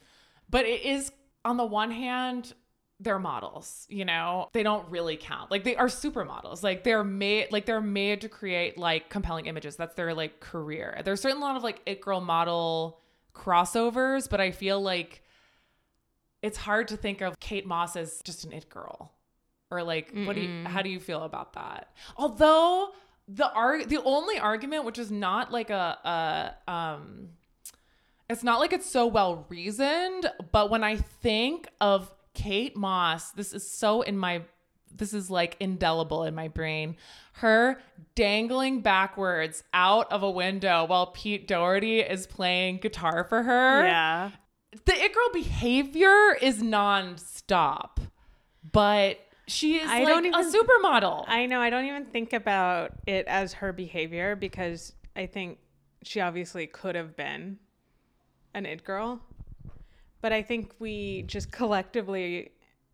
but 0.50 0.64
it 0.66 0.84
is 0.84 1.12
on 1.44 1.56
the 1.56 1.64
one 1.64 1.92
hand, 1.92 2.54
they're 2.98 3.18
models, 3.18 3.86
you 3.90 4.04
know, 4.04 4.48
they 4.52 4.62
don't 4.62 4.88
really 4.90 5.16
count. 5.16 5.50
Like 5.50 5.64
they 5.64 5.76
are 5.76 5.86
supermodels. 5.86 6.62
Like 6.62 6.82
they're 6.82 7.04
made, 7.04 7.52
like 7.52 7.66
they're 7.66 7.80
made 7.80 8.22
to 8.22 8.28
create 8.28 8.78
like 8.78 9.10
compelling 9.10 9.46
images. 9.46 9.76
That's 9.76 9.94
their 9.94 10.14
like 10.14 10.40
career. 10.40 11.00
There's 11.04 11.20
certainly 11.20 11.42
a 11.42 11.46
lot 11.46 11.56
of 11.56 11.62
like 11.62 11.82
it 11.84 12.00
girl 12.00 12.20
model 12.20 13.00
crossovers, 13.34 14.30
but 14.30 14.40
I 14.40 14.50
feel 14.50 14.80
like 14.80 15.22
it's 16.42 16.56
hard 16.56 16.88
to 16.88 16.96
think 16.96 17.20
of 17.20 17.38
Kate 17.38 17.66
Moss 17.66 17.96
as 17.96 18.22
just 18.24 18.44
an 18.44 18.52
it 18.52 18.68
girl. 18.70 19.12
Or 19.70 19.82
like, 19.82 20.12
what 20.24 20.36
do 20.36 20.42
you, 20.42 20.64
how 20.64 20.80
do 20.80 20.88
you 20.88 21.00
feel 21.00 21.24
about 21.24 21.54
that? 21.54 21.90
Although 22.16 22.92
the 23.26 23.52
arg, 23.52 23.88
the 23.88 24.00
only 24.04 24.38
argument, 24.38 24.84
which 24.84 24.98
is 24.98 25.10
not 25.10 25.50
like 25.50 25.70
a, 25.70 26.54
a 26.66 26.72
um, 26.72 27.30
it's 28.30 28.44
not 28.44 28.60
like 28.60 28.72
it's 28.72 28.88
so 28.88 29.06
well 29.06 29.44
reasoned, 29.48 30.30
but 30.52 30.70
when 30.70 30.84
I 30.84 30.96
think 30.96 31.68
of 31.80 32.12
Kate 32.36 32.76
Moss, 32.76 33.32
this 33.32 33.54
is 33.54 33.68
so 33.68 34.02
in 34.02 34.18
my 34.18 34.42
this 34.94 35.14
is 35.14 35.30
like 35.30 35.56
indelible 35.58 36.24
in 36.24 36.34
my 36.34 36.48
brain. 36.48 36.96
Her 37.32 37.80
dangling 38.14 38.82
backwards 38.82 39.64
out 39.72 40.12
of 40.12 40.22
a 40.22 40.30
window 40.30 40.84
while 40.84 41.08
Pete 41.08 41.48
Doherty 41.48 42.00
is 42.00 42.26
playing 42.26 42.78
guitar 42.78 43.24
for 43.24 43.42
her. 43.42 43.84
Yeah, 43.84 44.30
The 44.84 44.92
it 44.92 45.14
girl 45.14 45.30
behavior 45.32 46.34
is 46.40 46.62
nonstop, 46.62 47.98
but 48.70 49.18
she 49.46 49.76
is 49.76 49.88
I 49.88 50.04
like 50.04 50.08
don't 50.08 50.26
a 50.26 50.44
supermodel. 50.44 51.24
I 51.26 51.46
know. 51.46 51.60
I 51.60 51.70
don't 51.70 51.86
even 51.86 52.04
think 52.04 52.34
about 52.34 52.92
it 53.06 53.26
as 53.26 53.54
her 53.54 53.72
behavior 53.72 54.36
because 54.36 54.92
I 55.16 55.24
think 55.24 55.58
she 56.02 56.20
obviously 56.20 56.66
could 56.66 56.94
have 56.96 57.16
been 57.16 57.58
an 58.52 58.66
it 58.66 58.84
girl. 58.84 59.22
But 60.26 60.32
I 60.32 60.42
think 60.42 60.72
we 60.80 61.22
just 61.28 61.52
collectively, 61.52 62.50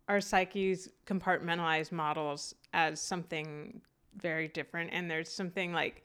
our 0.07 0.21
psyches 0.21 0.87
compartmentalize 1.07 1.91
models 1.91 2.53
as 2.73 3.01
something 3.01 3.81
very 4.15 4.47
different. 4.47 4.91
And 4.93 5.09
there's 5.09 5.29
something 5.31 5.73
like, 5.73 6.03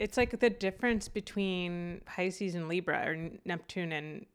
it's 0.00 0.16
like 0.16 0.40
the 0.40 0.50
difference 0.50 1.06
between 1.06 2.00
Pisces 2.06 2.56
and 2.56 2.68
Libra 2.68 3.04
or 3.06 3.30
Neptune 3.44 3.92
and, 3.92 4.26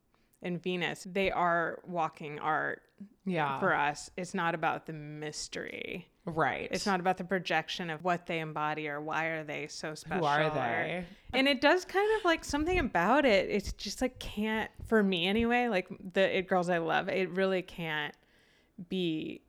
and 0.41 0.64
Venus. 0.64 1.05
They 1.12 1.30
are 1.30 1.80
walking 1.86 2.39
art 2.39 2.84
yeah. 3.26 3.60
for 3.60 3.76
us. 3.76 4.10
It's 4.16 4.34
not 4.34 4.55
about 4.55 4.86
the 4.86 4.93
mystery. 4.93 6.08
Right. 6.28 6.67
It's 6.71 6.86
not 6.86 6.99
about 6.99 7.17
the 7.17 7.23
projection 7.23 7.89
of 7.89 8.03
what 8.03 8.25
they 8.25 8.39
embody 8.39 8.88
or 8.88 8.99
why 9.01 9.25
are 9.25 9.43
they 9.43 9.67
so 9.67 9.95
special. 9.95 10.19
Who 10.19 10.25
are 10.25 10.43
or- 10.43 10.49
they? 10.51 11.05
and 11.34 11.47
it 11.47 11.59
does 11.61 11.86
kind 11.86 12.07
of 12.19 12.25
like 12.25 12.43
something 12.45 12.78
about 12.80 13.25
it. 13.25 13.49
It's 13.49 13.73
just 13.73 14.01
like 14.01 14.19
can't 14.19 14.69
for 14.88 15.01
me 15.03 15.28
anyway. 15.28 15.67
Like 15.67 15.88
the 16.13 16.38
it 16.38 16.47
girls 16.47 16.69
I 16.69 16.78
love, 16.80 17.09
it 17.09 17.30
really 17.32 17.61
can't 17.61 18.13
be 18.89 19.41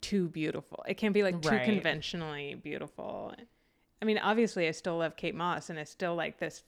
too 0.00 0.28
beautiful. 0.28 0.84
It 0.86 0.94
can't 0.94 1.14
be 1.14 1.22
like 1.22 1.40
too 1.40 1.48
Right. 1.50 1.64
conventionally 1.64 2.54
beautiful. 2.54 3.34
I 4.02 4.04
mean, 4.04 4.18
obviously, 4.18 4.68
I 4.68 4.72
still 4.72 4.98
love 4.98 5.16
Kate 5.16 5.34
Moss, 5.34 5.70
and 5.70 5.78
it's 5.78 5.90
still 5.90 6.14
like 6.14 6.38
this 6.38 6.62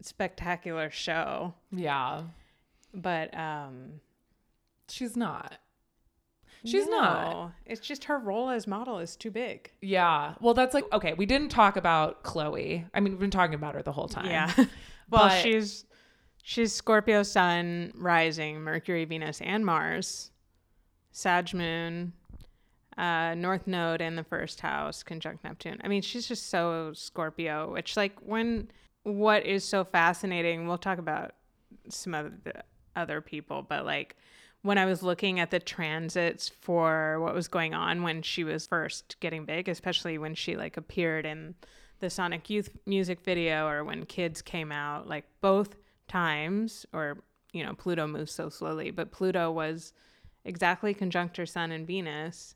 spectacular 0.00 0.90
show. 0.90 1.54
Yeah. 1.70 2.22
But 2.94 3.36
um, 3.36 4.00
She's 4.88 5.16
not. 5.16 5.56
She's 6.64 6.86
not. 6.86 7.52
It's 7.66 7.80
just 7.80 8.04
her 8.04 8.18
role 8.18 8.48
as 8.50 8.66
model 8.66 8.98
is 8.98 9.16
too 9.16 9.30
big. 9.30 9.70
Yeah. 9.80 10.34
Well, 10.40 10.54
that's 10.54 10.74
like 10.74 10.84
okay. 10.92 11.14
We 11.14 11.26
didn't 11.26 11.48
talk 11.50 11.76
about 11.76 12.22
Chloe. 12.22 12.86
I 12.94 13.00
mean, 13.00 13.12
we've 13.12 13.20
been 13.20 13.30
talking 13.30 13.54
about 13.54 13.74
her 13.74 13.82
the 13.82 13.92
whole 13.92 14.08
time. 14.08 14.26
Yeah. 14.26 14.52
well, 14.56 14.66
But- 15.28 15.42
she's 15.42 15.84
she's 16.42 16.72
Scorpio 16.72 17.22
Sun, 17.22 17.92
rising, 17.96 18.60
Mercury, 18.60 19.04
Venus, 19.04 19.40
and 19.40 19.64
Mars, 19.66 20.30
Sag 21.10 21.52
Moon, 21.54 22.12
uh, 22.96 23.34
North 23.34 23.66
Node 23.66 24.00
in 24.00 24.16
the 24.16 24.24
first 24.24 24.60
house, 24.60 25.02
conjunct 25.02 25.44
Neptune. 25.44 25.80
I 25.82 25.88
mean, 25.88 26.02
she's 26.02 26.26
just 26.28 26.48
so 26.50 26.92
Scorpio. 26.94 27.72
Which, 27.72 27.96
like, 27.96 28.16
when 28.20 28.68
what 29.04 29.44
is 29.46 29.64
so 29.64 29.84
fascinating, 29.84 30.68
we'll 30.68 30.78
talk 30.78 30.98
about 30.98 31.32
some 31.88 32.14
of 32.14 32.44
the 32.44 32.62
other 32.94 33.20
people, 33.20 33.62
but 33.68 33.84
like 33.84 34.16
when 34.62 34.78
I 34.78 34.86
was 34.86 35.02
looking 35.02 35.40
at 35.40 35.50
the 35.50 35.58
transits 35.60 36.48
for 36.48 37.18
what 37.20 37.34
was 37.34 37.48
going 37.48 37.74
on 37.74 38.02
when 38.02 38.22
she 38.22 38.44
was 38.44 38.66
first 38.66 39.16
getting 39.20 39.44
big, 39.44 39.68
especially 39.68 40.18
when 40.18 40.34
she 40.34 40.56
like 40.56 40.76
appeared 40.76 41.26
in 41.26 41.54
the 41.98 42.08
Sonic 42.08 42.48
Youth 42.48 42.70
music 42.86 43.20
video 43.22 43.66
or 43.66 43.84
when 43.84 44.06
Kids 44.06 44.40
came 44.40 44.72
out, 44.72 45.08
like 45.08 45.24
both 45.40 45.76
times, 46.08 46.86
or 46.92 47.18
you 47.52 47.64
know, 47.64 47.74
Pluto 47.74 48.06
moves 48.06 48.32
so 48.32 48.48
slowly, 48.48 48.90
but 48.90 49.12
Pluto 49.12 49.50
was 49.50 49.92
exactly 50.44 50.94
conjunct 50.94 51.36
her 51.36 51.46
Sun 51.46 51.72
and 51.72 51.86
Venus. 51.86 52.54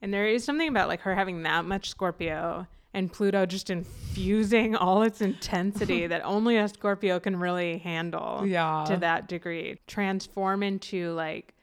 And 0.00 0.12
there 0.12 0.26
is 0.26 0.44
something 0.44 0.68
about 0.68 0.88
like 0.88 1.00
her 1.00 1.14
having 1.14 1.42
that 1.42 1.64
much 1.64 1.88
Scorpio 1.88 2.66
and 2.94 3.12
Pluto 3.12 3.44
just 3.44 3.68
infusing 3.70 4.74
all 4.84 5.02
its 5.02 5.20
intensity 5.20 6.06
that 6.06 6.22
only 6.24 6.56
a 6.56 6.68
Scorpio 6.68 7.20
can 7.20 7.36
really 7.36 7.78
handle 7.78 8.42
Yeah. 8.46 8.84
to 8.88 8.96
that 8.98 9.28
degree. 9.28 9.78
Transform 9.86 10.62
into 10.62 11.10
like 11.12 11.54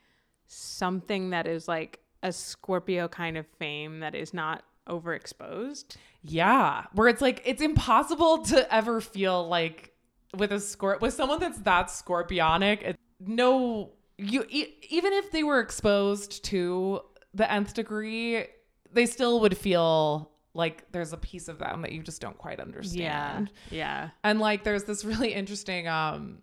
something 0.48 1.32
that 1.32 1.48
is 1.48 1.68
like 1.68 2.00
a 2.24 2.32
Scorpio 2.32 3.08
kind 3.08 3.38
of 3.38 3.48
fame 3.60 4.02
that 4.02 4.14
is 4.14 4.34
not 4.34 4.64
overexposed. 4.88 5.96
Yeah, 6.24 6.86
where 6.94 7.08
it's 7.08 7.22
like 7.22 7.42
it's 7.46 7.62
impossible 7.62 8.40
to 8.46 8.72
ever 8.74 9.02
feel 9.02 9.48
like 9.48 9.94
with 10.38 10.52
a 10.52 10.56
scorp 10.58 11.02
with 11.02 11.14
someone 11.14 11.40
that's 11.40 11.60
that 11.60 11.88
scorpionic. 11.88 12.82
It, 12.84 13.00
no, 13.20 13.92
you 14.18 14.46
e- 14.50 14.74
even 14.90 15.14
if 15.14 15.32
they 15.32 15.44
were 15.44 15.60
exposed 15.60 16.44
to 16.46 17.02
the 17.34 17.52
nth 17.52 17.74
degree, 17.74 18.46
they 18.94 19.06
still 19.06 19.40
would 19.40 19.58
feel 19.58 20.31
like 20.54 20.91
there's 20.91 21.14
a 21.14 21.18
piece 21.18 21.47
of 21.47 21.60
them 21.60 21.82
that 21.82 21.91
you 21.91 22.04
just 22.04 22.22
don't 22.22 22.38
quite 22.38 22.60
understand. 22.60 23.52
Yeah. 23.70 23.78
Yeah. 23.78 24.10
And 24.24 24.39
like 24.39 24.64
there's 24.64 24.84
this 24.84 25.06
really 25.06 25.34
interesting 25.34 25.88
um 25.88 26.39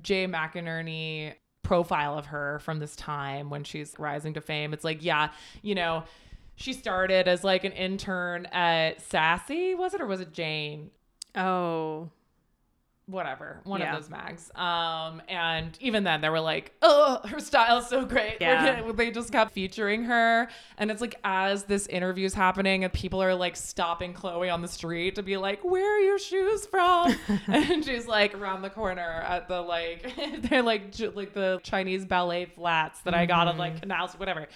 Jay 0.00 0.26
McInerney 0.26 1.34
profile 1.62 2.16
of 2.18 2.26
her 2.26 2.58
from 2.60 2.78
this 2.78 2.96
time 2.96 3.50
when 3.50 3.64
she's 3.64 3.94
rising 3.98 4.34
to 4.34 4.40
fame. 4.40 4.72
It's 4.72 4.84
like, 4.84 5.04
yeah, 5.04 5.30
you 5.62 5.74
know, 5.74 6.04
she 6.56 6.72
started 6.72 7.28
as 7.28 7.44
like 7.44 7.64
an 7.64 7.72
intern 7.72 8.46
at 8.46 9.00
Sassy, 9.02 9.74
was 9.74 9.94
it 9.94 10.00
or 10.00 10.06
was 10.06 10.20
it 10.20 10.32
Jane? 10.32 10.90
Oh. 11.34 12.10
Whatever, 13.10 13.60
one 13.64 13.80
Yeah. 13.80 13.94
of 13.94 14.00
those 14.02 14.10
mags. 14.10 14.50
Um, 14.54 15.20
and 15.28 15.76
even 15.80 16.04
then, 16.04 16.20
they 16.20 16.28
were 16.28 16.40
like, 16.40 16.72
"Oh, 16.80 17.20
her 17.28 17.40
style's 17.40 17.88
so 17.88 18.04
great." 18.04 18.36
Yeah. 18.40 18.80
gonna- 18.80 18.92
they 19.00 19.10
just 19.10 19.32
kept 19.32 19.52
featuring 19.52 20.04
her, 20.04 20.48
and 20.78 20.90
it's 20.90 21.00
like 21.00 21.16
as 21.24 21.64
this 21.64 21.86
interview's 21.88 22.34
happening, 22.34 22.84
and 22.84 22.92
people 22.92 23.22
are 23.22 23.34
like 23.34 23.56
stopping 23.56 24.12
Chloe 24.14 24.48
on 24.48 24.62
the 24.62 24.68
street 24.68 25.16
to 25.16 25.22
be 25.22 25.36
like, 25.36 25.64
"Where 25.64 25.96
are 25.96 26.00
your 26.00 26.18
shoes 26.18 26.66
from?" 26.66 27.14
and 27.48 27.84
she's 27.84 28.06
like 28.06 28.34
around 28.34 28.62
the 28.62 28.70
corner 28.70 29.22
at 29.26 29.48
the 29.48 29.60
like, 29.60 30.12
they're 30.42 30.62
like 30.62 30.94
like 31.14 31.34
the 31.34 31.60
Chinese 31.62 32.04
ballet 32.04 32.44
flats 32.44 33.00
that 33.00 33.14
I 33.14 33.26
got 33.26 33.48
on 33.48 33.58
like 33.58 33.80
canals, 33.80 34.12
whatever. 34.18 34.46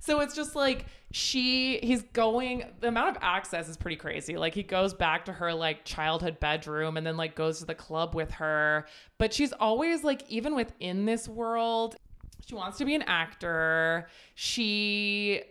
So 0.00 0.20
it's 0.20 0.34
just 0.34 0.54
like 0.54 0.86
she 1.10 1.78
he's 1.78 2.02
going 2.02 2.64
the 2.80 2.88
amount 2.88 3.16
of 3.16 3.22
access 3.22 3.68
is 3.68 3.76
pretty 3.76 3.96
crazy. 3.96 4.36
Like 4.36 4.54
he 4.54 4.62
goes 4.62 4.94
back 4.94 5.24
to 5.26 5.32
her 5.32 5.52
like 5.52 5.84
childhood 5.84 6.38
bedroom 6.40 6.96
and 6.96 7.06
then 7.06 7.16
like 7.16 7.34
goes 7.34 7.60
to 7.60 7.64
the 7.66 7.74
club 7.74 8.14
with 8.14 8.30
her. 8.32 8.86
But 9.18 9.32
she's 9.32 9.52
always 9.52 10.04
like 10.04 10.22
even 10.28 10.54
within 10.54 11.06
this 11.06 11.28
world, 11.28 11.96
she 12.46 12.54
wants 12.54 12.78
to 12.78 12.84
be 12.84 12.94
an 12.94 13.02
actor. 13.02 14.08
She 14.34 15.42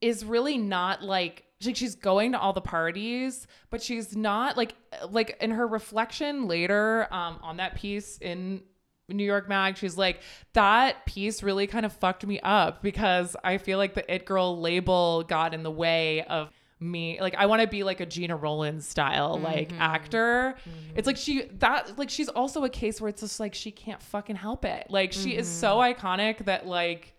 is 0.00 0.24
really 0.24 0.58
not 0.58 1.02
like 1.02 1.44
she's 1.60 1.94
going 1.94 2.32
to 2.32 2.38
all 2.38 2.52
the 2.52 2.60
parties, 2.60 3.46
but 3.70 3.82
she's 3.82 4.16
not 4.16 4.56
like 4.56 4.74
like 5.10 5.36
in 5.40 5.50
her 5.50 5.66
reflection 5.66 6.46
later 6.46 7.08
um 7.12 7.38
on 7.42 7.56
that 7.56 7.74
piece 7.74 8.18
in 8.18 8.62
New 9.08 9.24
York 9.24 9.48
Mag, 9.48 9.76
she's 9.76 9.96
like, 9.96 10.20
that 10.54 11.04
piece 11.06 11.42
really 11.42 11.66
kind 11.66 11.84
of 11.84 11.92
fucked 11.92 12.26
me 12.26 12.40
up 12.40 12.82
because 12.82 13.36
I 13.44 13.58
feel 13.58 13.78
like 13.78 13.94
the 13.94 14.12
it 14.12 14.24
girl 14.24 14.60
label 14.60 15.24
got 15.24 15.52
in 15.54 15.62
the 15.62 15.70
way 15.70 16.22
of 16.22 16.50
me. 16.80 17.18
Like, 17.20 17.34
I 17.36 17.46
want 17.46 17.62
to 17.62 17.68
be 17.68 17.84
like 17.84 18.00
a 18.00 18.06
Gena 18.06 18.36
Rowlands 18.36 18.88
style, 18.88 19.38
like 19.38 19.70
mm-hmm. 19.70 19.82
actor. 19.82 20.56
Mm-hmm. 20.58 20.98
It's 20.98 21.06
like 21.06 21.16
she, 21.16 21.42
that, 21.58 21.98
like, 21.98 22.10
she's 22.10 22.28
also 22.28 22.64
a 22.64 22.70
case 22.70 23.00
where 23.00 23.08
it's 23.08 23.20
just 23.20 23.40
like 23.40 23.54
she 23.54 23.70
can't 23.70 24.02
fucking 24.02 24.36
help 24.36 24.64
it. 24.64 24.86
Like, 24.88 25.12
she 25.12 25.36
is 25.36 25.48
so 25.48 25.76
mm-hmm. 25.76 26.06
iconic 26.06 26.44
that, 26.46 26.66
like, 26.66 27.14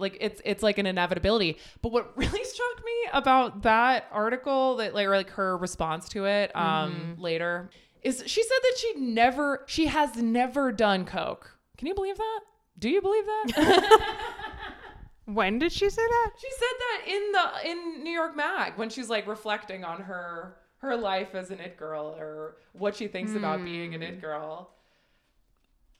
like 0.00 0.16
it's 0.20 0.40
it's 0.44 0.62
like 0.62 0.78
an 0.78 0.86
inevitability. 0.86 1.58
But 1.82 1.92
what 1.92 2.12
really 2.16 2.44
struck 2.44 2.84
me 2.84 3.10
about 3.12 3.62
that 3.62 4.06
article 4.12 4.76
that 4.76 4.94
like 4.94 5.06
or 5.06 5.16
like 5.16 5.30
her 5.30 5.56
response 5.56 6.08
to 6.10 6.26
it 6.26 6.54
um 6.54 7.16
later 7.18 7.70
is 8.08 8.22
she 8.26 8.42
said 8.42 8.58
that 8.62 8.78
she 8.78 8.94
never 9.00 9.64
she 9.66 9.86
has 9.86 10.16
never 10.16 10.72
done 10.72 11.04
coke. 11.04 11.58
Can 11.76 11.86
you 11.86 11.94
believe 11.94 12.16
that? 12.16 12.40
Do 12.78 12.88
you 12.88 13.00
believe 13.00 13.24
that? 13.26 14.14
When 15.26 15.58
did 15.58 15.72
she 15.72 15.90
say 15.90 16.02
that? 16.02 16.30
she 16.40 16.48
said 16.50 16.76
that 16.78 17.02
in 17.06 17.32
the 17.32 17.70
in 17.70 18.02
New 18.02 18.10
York 18.10 18.34
Mag 18.34 18.72
when 18.76 18.88
she's 18.88 19.10
like 19.10 19.26
reflecting 19.26 19.84
on 19.84 20.00
her 20.00 20.56
her 20.78 20.96
life 20.96 21.34
as 21.34 21.50
an 21.50 21.60
it 21.60 21.76
girl 21.76 22.16
or 22.18 22.56
what 22.72 22.96
she 22.96 23.08
thinks 23.08 23.34
about 23.34 23.62
being 23.62 23.94
an 23.94 24.02
it 24.02 24.14
hmm. 24.14 24.20
girl. 24.20 24.70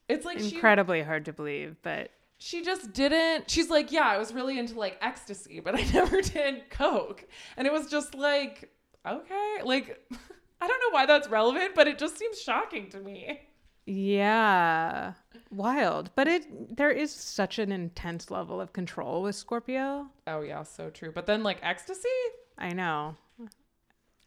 It's 0.09 0.24
like 0.24 0.38
she 0.38 0.54
Incredibly 0.54 1.02
hard 1.02 1.26
to 1.26 1.34
believe, 1.34 1.76
but 1.82 2.11
she 2.38 2.62
just 2.62 2.92
didn't 2.92 3.50
she's 3.50 3.68
like 3.68 3.90
yeah 3.90 4.06
i 4.06 4.16
was 4.16 4.32
really 4.32 4.61
into 4.61 4.78
like 4.78 4.96
ecstasy 5.02 5.59
but 5.59 5.74
i 5.74 5.82
never 5.92 6.22
did 6.22 6.70
coke 6.70 7.24
and 7.56 7.66
it 7.66 7.72
was 7.72 7.90
just 7.90 8.14
like 8.14 8.70
okay 9.04 9.56
like 9.64 10.00
i 10.61 10.66
don't 10.66 10.80
know 10.80 10.90
why 10.94 11.06
that's 11.06 11.28
relevant 11.28 11.74
but 11.74 11.86
it 11.88 11.98
just 11.98 12.18
seems 12.18 12.40
shocking 12.40 12.88
to 12.90 12.98
me 13.00 13.40
yeah, 13.90 15.14
wild. 15.50 16.11
But 16.14 16.28
it 16.28 16.76
there 16.76 16.90
is 16.90 17.11
such 17.11 17.59
an 17.59 17.72
intense 17.72 18.30
level 18.30 18.61
of 18.61 18.74
control 18.74 19.22
with 19.22 19.34
Scorpio. 19.34 20.09
oh 20.26 20.42
yeah 20.42 20.62
so 20.62 20.90
true 20.90 21.11
but 21.11 21.24
then 21.24 21.42
like 21.42 21.56
ecstasy 21.62 22.09
I 22.59 22.74
know. 22.74 23.16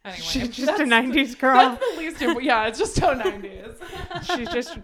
anyway 0.04 0.18
She's 0.20 0.48
just 0.48 0.80
a 0.80 0.84
'90s 0.84 1.38
girl. 1.38 1.54
that's 1.56 1.90
the 1.92 1.96
least 1.96 2.42
yeah 2.44 2.66
it's 2.66 2.78
just 2.80 2.96
so 2.96 3.14
90s 3.14 3.76
She's 4.36 4.48
just 4.48 4.78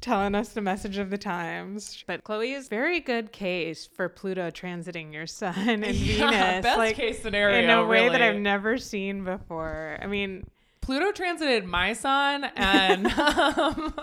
telling 0.00 0.34
us 0.34 0.48
the 0.48 0.60
message 0.60 0.98
of 0.98 1.10
the 1.10 1.16
times. 1.18 2.02
But 2.06 2.24
Chloe 2.24 2.52
is 2.52 2.66
very 2.68 2.98
good 3.00 3.30
case 3.32 3.86
for 3.86 4.08
Pluto 4.08 4.50
transiting 4.50 5.12
your 5.12 5.26
sun 5.28 5.56
and 5.84 5.84
Yeah, 5.94 6.50
Venus, 6.50 6.62
best 6.64 6.78
like 6.78 6.96
case 6.96 7.22
scenario 7.22 7.62
in 7.62 7.70
a 7.70 7.86
way 7.86 8.08
that. 8.08 8.20
I've 8.20 8.36
never 8.40 8.78
seen 8.78 9.22
before. 9.24 9.96
I 10.02 10.06
mean, 10.06 10.44
Pluto 10.84 11.12
transited 11.12 11.64
my 11.64 11.94
sun, 11.94 12.44
and 12.56 13.06
um, 13.18 13.94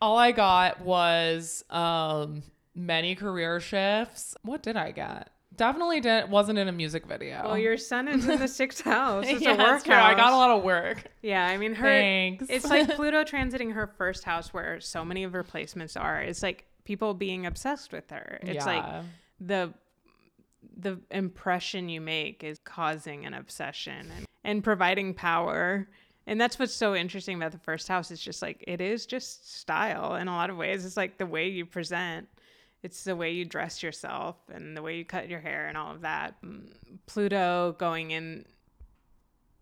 all 0.00 0.18
I 0.18 0.32
got 0.32 0.80
was 0.80 1.64
um, 1.70 2.42
many 2.74 3.14
career 3.14 3.60
shifts. 3.60 4.36
What 4.42 4.62
did 4.62 4.76
I 4.76 4.90
get? 4.90 5.30
Definitely 5.54 6.00
didn't 6.00 6.30
wasn't 6.30 6.58
in 6.58 6.66
a 6.66 6.72
music 6.72 7.06
video. 7.06 7.42
well, 7.44 7.58
your 7.58 7.76
sun 7.76 8.08
is 8.08 8.28
in 8.28 8.40
the 8.40 8.48
sixth 8.48 8.82
house. 8.82 9.24
It's 9.28 9.40
yeah, 9.42 9.54
a 9.54 9.56
work 9.56 9.84
true. 9.84 9.94
I 9.94 10.14
got 10.14 10.32
a 10.32 10.36
lot 10.36 10.50
of 10.50 10.64
work. 10.64 11.04
Yeah, 11.22 11.46
I 11.46 11.56
mean, 11.56 11.74
her. 11.74 11.86
Thanks. 11.86 12.46
It's 12.48 12.68
like 12.68 12.88
Pluto 12.96 13.22
transiting 13.22 13.72
her 13.72 13.86
first 13.86 14.24
house, 14.24 14.52
where 14.52 14.80
so 14.80 15.04
many 15.04 15.22
of 15.22 15.32
her 15.32 15.44
placements 15.44 16.00
are. 16.00 16.20
It's 16.20 16.42
like 16.42 16.66
people 16.84 17.14
being 17.14 17.46
obsessed 17.46 17.92
with 17.92 18.10
her. 18.10 18.40
It's 18.42 18.66
like 18.66 18.84
the 19.40 19.72
the 20.76 20.98
impression 21.10 21.88
you 21.88 22.00
make 22.00 22.44
is 22.44 22.58
causing 22.64 23.26
an 23.26 23.34
obsession 23.34 24.10
and, 24.16 24.26
and 24.44 24.64
providing 24.64 25.14
power. 25.14 25.88
And 26.26 26.40
that's 26.40 26.58
what's 26.58 26.74
so 26.74 26.94
interesting 26.94 27.36
about 27.36 27.52
the 27.52 27.58
first 27.58 27.88
house. 27.88 28.10
It's 28.10 28.22
just 28.22 28.42
like 28.42 28.62
it 28.66 28.80
is 28.80 29.06
just 29.06 29.58
style 29.58 30.16
in 30.16 30.28
a 30.28 30.34
lot 30.34 30.50
of 30.50 30.56
ways. 30.56 30.84
It's 30.84 30.96
like 30.96 31.18
the 31.18 31.26
way 31.26 31.48
you 31.48 31.64
present. 31.64 32.28
It's 32.82 33.02
the 33.02 33.16
way 33.16 33.32
you 33.32 33.44
dress 33.44 33.82
yourself 33.82 34.36
and 34.52 34.76
the 34.76 34.82
way 34.82 34.96
you 34.96 35.04
cut 35.04 35.28
your 35.28 35.40
hair 35.40 35.66
and 35.66 35.76
all 35.76 35.92
of 35.92 36.02
that. 36.02 36.40
Mm, 36.42 36.68
Pluto 37.06 37.74
going 37.78 38.12
in 38.12 38.44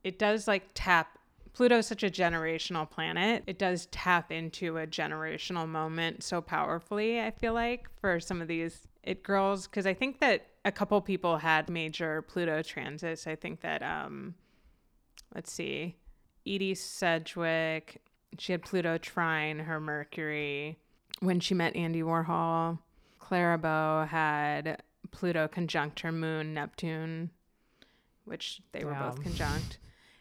it 0.04 0.18
does 0.18 0.46
like 0.46 0.62
tap 0.74 1.18
Pluto's 1.56 1.86
such 1.86 2.02
a 2.02 2.10
generational 2.10 2.88
planet. 2.88 3.42
It 3.46 3.58
does 3.58 3.86
tap 3.86 4.30
into 4.30 4.76
a 4.76 4.86
generational 4.86 5.66
moment 5.66 6.22
so 6.22 6.42
powerfully, 6.42 7.18
I 7.18 7.30
feel 7.30 7.54
like, 7.54 7.88
for 7.98 8.20
some 8.20 8.42
of 8.42 8.46
these 8.46 8.86
it 9.06 9.22
girls. 9.22 9.66
Cause 9.66 9.86
I 9.86 9.94
think 9.94 10.20
that 10.20 10.46
a 10.64 10.72
couple 10.72 11.00
people 11.00 11.38
had 11.38 11.70
major 11.70 12.22
Pluto 12.22 12.62
transits. 12.62 13.26
I 13.26 13.36
think 13.36 13.60
that 13.60 13.82
um 13.82 14.34
let's 15.34 15.50
see, 15.52 15.96
Edie 16.46 16.74
Sedgwick, 16.74 18.02
she 18.38 18.52
had 18.52 18.62
Pluto 18.62 18.98
trine 18.98 19.60
her 19.60 19.80
Mercury 19.80 20.78
when 21.20 21.40
she 21.40 21.54
met 21.54 21.74
Andy 21.76 22.02
Warhol. 22.02 22.78
Clara 23.18 23.58
Bow 23.58 24.04
had 24.06 24.82
Pluto 25.10 25.48
conjunct 25.48 26.00
her 26.00 26.12
moon, 26.12 26.52
Neptune, 26.54 27.30
which 28.24 28.60
they 28.72 28.84
were 28.84 28.92
Yeah. 28.92 29.08
both 29.10 29.22
conjunct. 29.22 29.78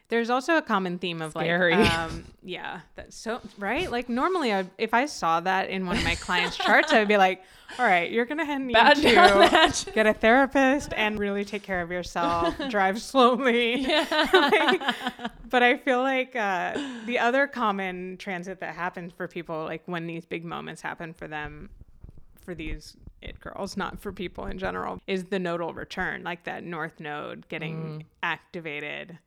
There's 0.08 0.30
also 0.30 0.56
a 0.56 0.62
common 0.62 0.98
theme 0.98 1.20
of 1.20 1.32
Scary. 1.32 1.74
like, 1.74 1.92
um, 1.92 2.24
yeah, 2.44 2.80
that's 2.94 3.16
so 3.16 3.40
right. 3.58 3.90
Like 3.90 4.08
normally, 4.08 4.52
I'd, 4.52 4.70
if 4.78 4.94
I 4.94 5.06
saw 5.06 5.40
that 5.40 5.68
in 5.68 5.84
one 5.86 5.96
of 5.96 6.04
my 6.04 6.14
clients' 6.14 6.56
charts, 6.56 6.92
I'd 6.92 7.08
be 7.08 7.16
like, 7.16 7.42
"All 7.78 7.84
right, 7.84 8.08
you're 8.10 8.24
gonna 8.24 8.58
need 8.58 8.72
Bad 8.74 8.96
to 8.98 9.14
match. 9.14 9.92
get 9.92 10.06
a 10.06 10.14
therapist 10.14 10.92
and 10.94 11.18
really 11.18 11.44
take 11.44 11.64
care 11.64 11.80
of 11.82 11.90
yourself. 11.90 12.54
Drive 12.70 13.00
slowly." 13.02 13.86
Like, 14.32 14.80
but 15.50 15.62
I 15.62 15.76
feel 15.76 16.00
like 16.02 16.36
uh, 16.36 16.78
the 17.06 17.18
other 17.18 17.46
common 17.46 18.16
transit 18.16 18.60
that 18.60 18.74
happens 18.74 19.12
for 19.12 19.26
people, 19.26 19.64
like 19.64 19.82
when 19.86 20.06
these 20.06 20.24
big 20.24 20.44
moments 20.44 20.82
happen 20.82 21.14
for 21.14 21.26
them, 21.26 21.70
for 22.40 22.54
these 22.54 22.96
it 23.22 23.40
girls, 23.40 23.76
not 23.76 23.98
for 23.98 24.12
people 24.12 24.46
in 24.46 24.58
general, 24.58 25.00
is 25.06 25.24
the 25.24 25.38
nodal 25.38 25.72
return, 25.74 26.22
like 26.22 26.44
that 26.44 26.62
north 26.64 27.00
node 27.00 27.48
getting 27.48 28.04
activated, 28.22 29.18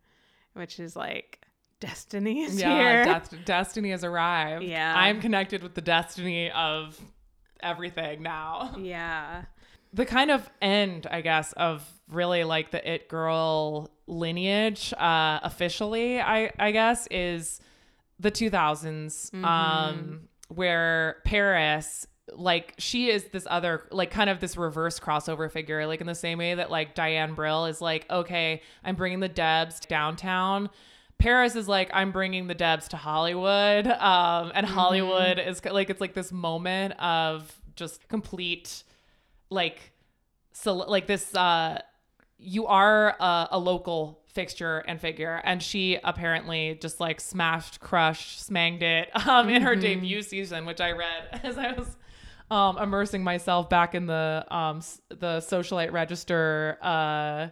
which 0.59 0.79
is 0.79 0.95
like 0.95 1.39
destiny 1.79 2.41
is 2.43 2.59
Yeah, 2.59 2.75
here. 2.75 3.05
Dest- 3.05 3.35
destiny 3.45 3.91
has 3.91 4.03
arrived. 4.03 4.63
Yeah. 4.65 4.93
I'm 4.95 5.21
connected 5.21 5.63
with 5.63 5.73
the 5.73 5.81
destiny 5.81 6.51
of 6.51 6.99
everything 7.61 8.21
now. 8.21 8.75
yeah. 8.79 9.45
the 9.93 10.05
kind 10.05 10.29
of 10.29 10.47
end, 10.61 11.07
I 11.09 11.21
guess, 11.21 11.53
of 11.53 11.83
really 12.09 12.43
like 12.43 12.69
the 12.71 12.87
it 12.93 13.07
girl 13.07 13.89
lineage, 14.05 14.93
uh, 14.93 15.39
officially, 15.41 16.19
I 16.21 16.51
I 16.59 16.71
guess, 16.71 17.07
is 17.09 17.59
the 18.19 18.29
2000s, 18.31 19.33
um, 19.43 20.27
where 20.49 21.17
Paris. 21.25 22.05
Like 22.33 22.75
she 22.77 23.09
is 23.09 23.25
this 23.25 23.47
other 23.49 23.83
like 23.91 24.11
kind 24.11 24.29
of 24.29 24.39
this 24.39 24.57
reverse 24.57 24.99
crossover 24.99 25.51
figure 25.51 25.85
like 25.87 26.01
in 26.01 26.07
the 26.07 26.15
same 26.15 26.37
way 26.37 26.55
that 26.55 26.69
like 26.71 26.95
Diane 26.95 27.33
Brill 27.33 27.65
is 27.65 27.81
like 27.81 28.05
okay 28.09 28.61
I'm 28.83 28.95
bringing 28.95 29.19
the 29.19 29.29
Debs 29.29 29.79
downtown. 29.81 30.69
Paris 31.19 31.57
is 31.57 31.67
like 31.67 31.91
I'm 31.93 32.11
bringing 32.11 32.47
the 32.47 32.55
Debs 32.55 32.87
to 32.89 32.97
Hollywood, 32.97 33.85
um, 33.85 34.51
and 34.55 34.65
Hollywood 34.65 35.37
is 35.37 35.63
like 35.65 35.89
it's 35.89 36.01
like 36.01 36.13
this 36.13 36.31
moment 36.31 36.93
of 36.97 37.53
just 37.75 38.07
complete, 38.07 38.83
like, 39.49 39.91
so 40.53 40.75
like 40.75 41.07
this. 41.07 41.35
Uh, 41.35 41.81
you 42.37 42.67
are 42.67 43.17
a, 43.19 43.49
a 43.51 43.59
local 43.59 44.21
fixture 44.27 44.79
and 44.87 45.01
figure, 45.01 45.41
and 45.43 45.61
she 45.61 45.99
apparently 46.05 46.79
just 46.81 47.01
like 47.01 47.19
smashed, 47.19 47.81
crushed, 47.81 48.45
smanged 48.45 48.81
it 48.81 49.09
um, 49.27 49.49
in 49.49 49.61
her 49.61 49.75
debut 49.75 50.21
season, 50.21 50.65
which 50.65 50.79
I 50.79 50.91
read 50.93 51.41
as 51.43 51.57
I 51.57 51.73
was 51.73 51.97
um, 52.51 52.77
immersing 52.77 53.23
myself 53.23 53.69
back 53.69 53.95
in 53.95 54.05
the 54.05 54.45
um, 54.49 54.81
the 55.09 55.39
socialite 55.39 55.91
register. 55.91 56.77
Uh, 56.81 57.47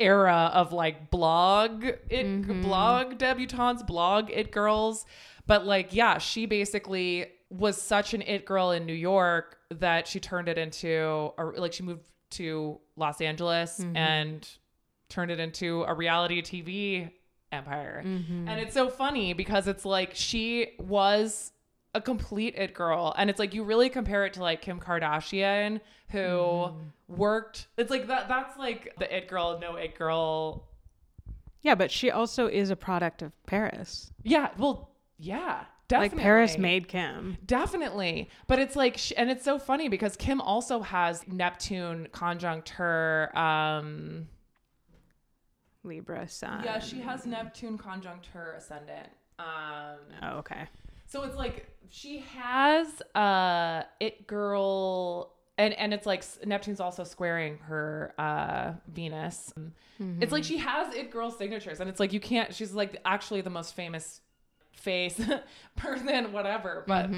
era 0.00 0.50
of 0.52 0.72
like 0.72 1.08
blog 1.08 1.84
it 2.10 2.62
blog 2.62 3.16
debutantes 3.16 3.86
blog 3.86 4.28
it 4.28 4.50
girls. 4.50 5.06
But 5.46 5.64
like 5.66 5.94
yeah 5.94 6.18
she 6.18 6.46
basically 6.46 7.26
was 7.48 7.80
such 7.80 8.12
an 8.12 8.22
it 8.22 8.44
girl 8.44 8.72
in 8.72 8.86
new 8.86 8.92
york 8.92 9.58
that 9.70 10.08
she 10.08 10.18
turned 10.18 10.48
it 10.48 10.58
into 10.58 11.30
a, 11.38 11.44
like 11.44 11.72
she 11.72 11.84
moved 11.84 12.08
to 12.30 12.80
los 12.96 13.20
angeles 13.20 13.78
and 13.94 14.48
turned 15.08 15.30
it 15.30 15.38
into 15.38 15.84
a 15.84 15.94
reality 15.94 16.42
tv 16.42 17.10
empire. 17.52 18.02
And 18.48 18.58
it's 18.58 18.74
so 18.74 18.88
funny 18.88 19.32
because 19.32 19.68
it's 19.68 19.84
like 19.84 20.10
she 20.14 20.72
was 20.80 21.52
a 21.94 22.00
complete 22.00 22.54
it 22.56 22.74
girl 22.74 23.14
and 23.16 23.30
it's 23.30 23.38
like 23.38 23.54
you 23.54 23.62
really 23.64 23.88
compare 23.88 24.24
it 24.26 24.32
to 24.34 24.42
like 24.42 24.60
kim 24.60 24.80
kardashian 24.80 25.80
who 26.10 26.70
worked 27.08 27.66
it's 27.76 27.90
like 27.90 28.08
that 28.08 28.28
that's 28.28 28.58
like 28.58 28.92
the 28.98 29.16
it 29.16 29.28
girl 29.28 29.58
no 29.60 29.76
it 29.76 29.96
girl 29.96 30.68
Yeah, 31.62 31.74
but 31.76 31.90
she 31.90 32.10
also 32.10 32.46
is 32.48 32.70
a 32.70 32.76
product 32.76 33.22
of 33.22 33.32
Paris. 33.46 34.10
yeah 34.22 34.50
well 34.58 34.90
yeah 35.18 35.64
definitely 35.86 36.16
Like 36.16 36.22
Paris 36.24 36.58
made 36.58 36.88
Kim. 36.88 37.38
definitely 37.46 38.28
but 38.48 38.58
it's 38.58 38.74
like 38.74 38.96
sh- 38.98 39.12
and 39.16 39.30
it's 39.30 39.44
so 39.44 39.58
funny 39.58 39.88
because 39.88 40.16
kim 40.16 40.40
also 40.40 40.80
has 40.80 41.26
neptune 41.28 42.08
conjunct 42.10 42.70
her 42.70 43.30
um 43.38 44.26
Libra 45.84 46.26
sun. 46.28 46.62
yeah 46.64 46.78
she 46.78 47.00
has 47.02 47.26
neptune 47.26 47.76
conjunct 47.78 48.26
her 48.32 48.54
ascendant 48.56 49.08
um 49.38 49.98
Oh, 50.22 50.36
okay. 50.38 50.64
So 51.06 51.22
it's 51.24 51.36
like 51.36 51.68
she 51.90 52.18
has 52.36 53.00
uh 53.14 53.84
it 54.00 54.26
girl 54.26 55.32
and 55.56 55.72
and 55.74 55.94
it's 55.94 56.06
like 56.06 56.24
Neptune's 56.44 56.80
also 56.80 57.04
squaring 57.04 57.58
her 57.58 58.14
uh 58.18 58.72
Venus. 58.88 59.52
It's 60.20 60.32
like 60.32 60.42
she 60.44 60.58
has 60.58 60.94
it 60.94 61.10
girl 61.10 61.30
signatures 61.30 61.80
and 61.80 61.88
it's 61.88 62.00
like 62.00 62.12
you 62.12 62.20
can't 62.20 62.52
she's 62.54 62.72
like 62.72 63.00
actually 63.04 63.42
the 63.42 63.50
most 63.50 63.74
famous 63.76 64.20
face 64.72 65.20
person 65.76 66.32
whatever 66.32 66.84
but 66.88 67.08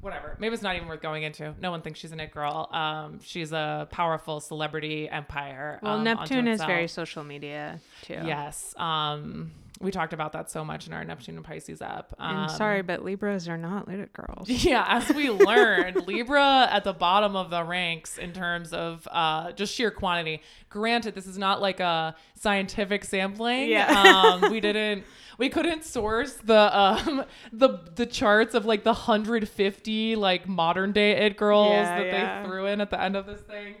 whatever. 0.00 0.36
Maybe 0.40 0.52
it's 0.52 0.62
not 0.62 0.74
even 0.74 0.88
worth 0.88 1.00
going 1.00 1.22
into. 1.22 1.54
No 1.60 1.70
one 1.70 1.80
thinks 1.80 2.00
she's 2.00 2.10
an 2.12 2.18
it 2.20 2.32
girl. 2.32 2.68
Um 2.72 3.20
she's 3.22 3.52
a 3.52 3.86
powerful 3.92 4.40
celebrity 4.40 5.08
empire 5.08 5.78
Well, 5.82 5.98
um, 5.98 6.04
Neptune 6.04 6.48
is 6.48 6.60
very 6.60 6.88
social 6.88 7.22
media 7.22 7.80
too. 8.02 8.14
yes 8.24 8.74
um 8.78 9.52
we 9.80 9.90
talked 9.90 10.12
about 10.12 10.32
that 10.32 10.50
so 10.50 10.64
much 10.64 10.86
in 10.86 10.92
our 10.92 11.04
neptune 11.04 11.34
and 11.36 11.44
pisces 11.44 11.82
app 11.82 12.14
And 12.18 12.50
um, 12.50 12.56
sorry, 12.56 12.82
but 12.82 13.04
Libras 13.04 13.48
are 13.48 13.56
not 13.58 13.88
lit 13.88 14.12
girls. 14.12 14.48
yeah, 14.64 14.84
as 14.88 15.14
we 15.14 15.30
learned, 15.30 15.96
Libra 16.06 16.68
at 16.70 16.84
the 16.84 16.92
bottom 16.92 17.34
of 17.34 17.50
the 17.50 17.64
ranks 17.64 18.16
in 18.16 18.32
terms 18.32 18.72
of 18.72 19.06
uh, 19.10 19.50
just 19.52 19.74
sheer 19.74 19.90
quantity. 19.90 20.42
Granted, 20.70 21.14
this 21.14 21.26
is 21.26 21.36
not 21.38 21.60
like 21.60 21.80
a 21.80 22.14
scientific 22.34 23.04
sampling. 23.04 23.68
Yeah. 23.68 24.38
um, 24.42 24.50
we 24.50 24.60
didn't, 24.68 25.04
we 25.38 25.48
couldn't 25.48 25.84
source 25.84 26.34
the 26.34 26.78
um, 26.78 27.24
the 27.52 27.80
the 27.96 28.06
charts 28.06 28.54
of 28.54 28.64
like 28.66 28.84
the 28.84 28.94
hundred 28.94 29.48
fifty 29.48 30.14
like 30.14 30.46
modern 30.48 30.92
day 30.92 31.26
it 31.26 31.36
girls 31.36 31.72
Yeah, 31.72 31.98
that 31.98 32.06
yeah. 32.06 32.42
they 32.42 32.48
threw 32.48 32.66
in 32.66 32.80
at 32.80 32.90
the 32.90 33.00
end 33.00 33.16
of 33.16 33.26
this 33.26 33.40
thing. 33.40 33.74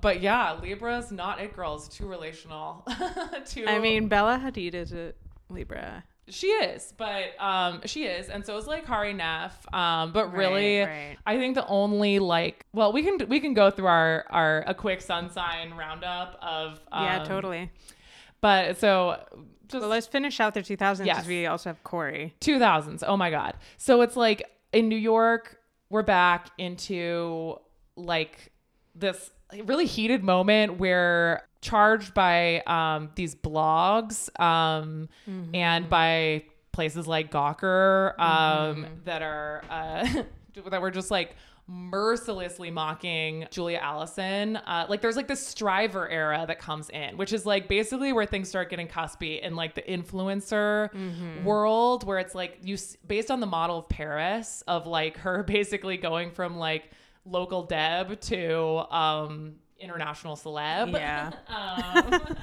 But 0.00 0.20
yeah, 0.20 0.52
Libra's 0.52 1.10
not 1.10 1.40
it 1.40 1.56
girls, 1.56 1.88
too 1.88 2.06
relational. 2.06 2.86
too, 3.46 3.64
I 3.66 3.80
mean, 3.80 4.06
Bella 4.06 4.40
Hadid 4.40 4.74
is 4.74 4.92
a 4.92 5.12
Libra. 5.50 6.04
she 6.28 6.48
is, 6.48 6.92
but 6.96 7.40
um, 7.40 7.80
she 7.86 8.04
is, 8.04 8.28
and 8.28 8.44
so 8.44 8.56
is 8.58 8.66
like 8.66 8.84
Hari 8.84 9.12
Nef. 9.14 9.52
Um, 9.74 10.12
but 10.12 10.32
really, 10.32 10.80
right. 10.80 11.16
I 11.26 11.36
think 11.38 11.54
the 11.54 11.66
only 11.66 12.18
like, 12.18 12.66
well, 12.72 12.92
we 12.92 13.02
can 13.02 13.28
we 13.28 13.40
can 13.40 13.54
go 13.54 13.70
through 13.70 13.86
our 13.86 14.24
our 14.30 14.64
a 14.66 14.74
quick 14.74 15.00
sun 15.00 15.30
sign 15.30 15.74
roundup 15.74 16.38
of 16.42 16.80
um, 16.92 17.04
yeah, 17.04 17.24
totally. 17.24 17.70
But 18.40 18.78
so 18.78 19.22
just 19.68 19.80
Well, 19.80 19.90
let's 19.90 20.06
finish 20.06 20.40
out 20.40 20.54
the 20.54 20.60
2000s 20.60 21.04
Yes. 21.04 21.26
we 21.26 21.46
also 21.46 21.70
have 21.70 21.82
Cory. 21.84 22.34
2000s. 22.40 23.02
Oh 23.06 23.16
my 23.16 23.30
god. 23.30 23.54
So 23.76 24.00
it's 24.02 24.16
like 24.16 24.42
in 24.72 24.88
New 24.88 24.96
York, 24.96 25.58
we're 25.90 26.02
back 26.02 26.50
into 26.58 27.58
like 27.96 28.52
this 28.94 29.30
really 29.64 29.86
heated 29.86 30.22
moment 30.22 30.78
where 30.78 31.46
charged 31.60 32.14
by 32.14 32.60
um, 32.66 33.10
these 33.14 33.34
blogs 33.34 34.28
um, 34.40 35.08
and 35.54 35.88
by 35.88 36.44
places 36.72 37.06
like 37.06 37.30
Gawker 37.32 38.18
um, 38.20 38.86
that 39.04 39.22
are 39.22 39.62
uh, 39.68 40.22
that 40.70 40.80
were 40.80 40.90
just 40.90 41.10
like 41.10 41.34
mercilessly 41.66 42.70
mocking 42.70 43.46
Julia 43.50 43.78
Allison. 43.78 44.56
Uh, 44.56 44.86
like 44.88 45.02
there's 45.02 45.16
like 45.16 45.28
this 45.28 45.46
striver 45.46 46.08
era 46.08 46.44
that 46.46 46.58
comes 46.58 46.88
in, 46.90 47.16
which 47.16 47.32
is 47.32 47.44
like 47.44 47.68
basically 47.68 48.12
where 48.12 48.24
things 48.24 48.48
start 48.48 48.70
getting 48.70 48.88
cuspy 48.88 49.40
in 49.40 49.54
like 49.54 49.74
the 49.74 49.82
influencer 49.82 50.90
world, 51.44 52.04
where 52.04 52.18
it's 52.18 52.34
like 52.34 52.58
you 52.62 52.76
based 53.06 53.30
on 53.30 53.40
the 53.40 53.46
model 53.46 53.78
of 53.78 53.88
Paris 53.88 54.62
of 54.66 54.86
like 54.86 55.18
her 55.18 55.42
basically 55.46 55.96
going 55.96 56.30
from 56.30 56.56
like 56.56 56.90
local 57.24 57.62
deb 57.64 58.20
to 58.20 58.58
um 58.94 59.56
international 59.80 60.36
celeb. 60.36 60.92
Yeah. 60.92 61.30
Um, 61.48 62.36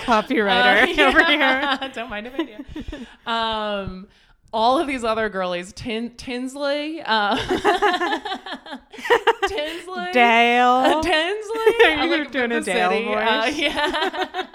Copywriter 0.00 0.98
uh, 0.98 1.02
over 1.08 1.24
here. 1.24 1.90
Don't 1.94 2.08
mind 2.08 2.26
if 2.26 2.34
I 2.34 2.44
do. 2.44 3.30
Um, 3.30 4.08
all 4.52 4.78
of 4.78 4.86
these 4.86 5.04
other 5.04 5.28
girlies, 5.28 5.72
Tin 5.74 6.14
Tinsley, 6.16 7.02
uh, 7.04 7.36
Tinsley, 9.46 10.12
Dale. 10.12 11.02
Tinsley. 11.02 11.84
Are 11.86 12.06
you 12.06 12.28
doing 12.28 12.52
a 12.52 12.60
Dale 12.60 12.90
city. 12.90 13.12
Uh, 13.14 13.42
voice? 13.42 13.58
yeah. 13.58 14.46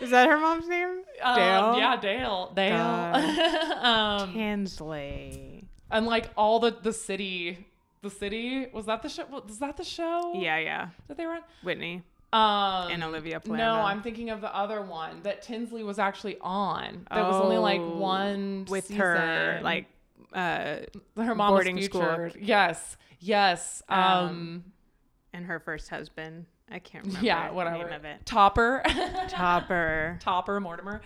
Is 0.00 0.10
that 0.10 0.28
her 0.28 0.38
mom's 0.38 0.68
name? 0.68 1.02
Um, 1.22 1.36
Dale? 1.36 1.78
yeah, 1.78 1.96
Dale. 2.00 2.52
Dale. 2.54 3.78
um, 3.80 4.32
Tinsley. 4.32 5.68
and 5.90 6.06
like 6.06 6.30
all 6.36 6.58
the 6.60 6.76
the 6.82 6.92
city, 6.92 7.66
the 8.04 8.10
city 8.10 8.68
was 8.72 8.86
that 8.86 9.02
the 9.02 9.08
show? 9.08 9.24
Was 9.26 9.58
that 9.58 9.76
the 9.76 9.82
show? 9.84 10.32
Yeah, 10.36 10.58
yeah. 10.58 10.88
that 11.08 11.16
they 11.16 11.26
were 11.26 11.32
on. 11.32 11.40
Whitney 11.64 12.02
Um, 12.32 12.90
and 12.92 13.02
Olivia 13.02 13.40
No, 13.46 13.74
I'm 13.74 14.02
thinking 14.02 14.30
of 14.30 14.40
the 14.40 14.54
other 14.54 14.80
one 14.82 15.22
that 15.22 15.42
Tinsley 15.42 15.82
was 15.82 15.98
actually 15.98 16.36
on. 16.40 17.06
That 17.10 17.22
was 17.24 17.42
only 17.42 17.58
like 17.58 17.80
one 17.80 18.66
with 18.68 18.84
season. 18.86 19.00
her 19.00 19.60
like 19.62 19.86
uh 20.32 20.76
her 21.16 21.34
mom 21.34 21.50
boarding 21.50 21.80
school. 21.82 22.30
Yes, 22.40 22.96
yes. 23.18 23.82
Um, 23.88 23.98
Um, 24.00 24.64
and 25.32 25.46
her 25.46 25.58
first 25.58 25.88
husband. 25.90 26.46
I 26.70 26.78
can't 26.78 27.04
remember 27.04 27.26
yeah, 27.26 27.48
the 27.48 27.54
whatever. 27.54 27.76
name 27.84 27.92
of 27.92 28.04
it. 28.04 28.24
Topper. 28.24 28.82
Topper. 29.28 30.18
Topper 30.22 30.60
Mortimer. 30.60 31.02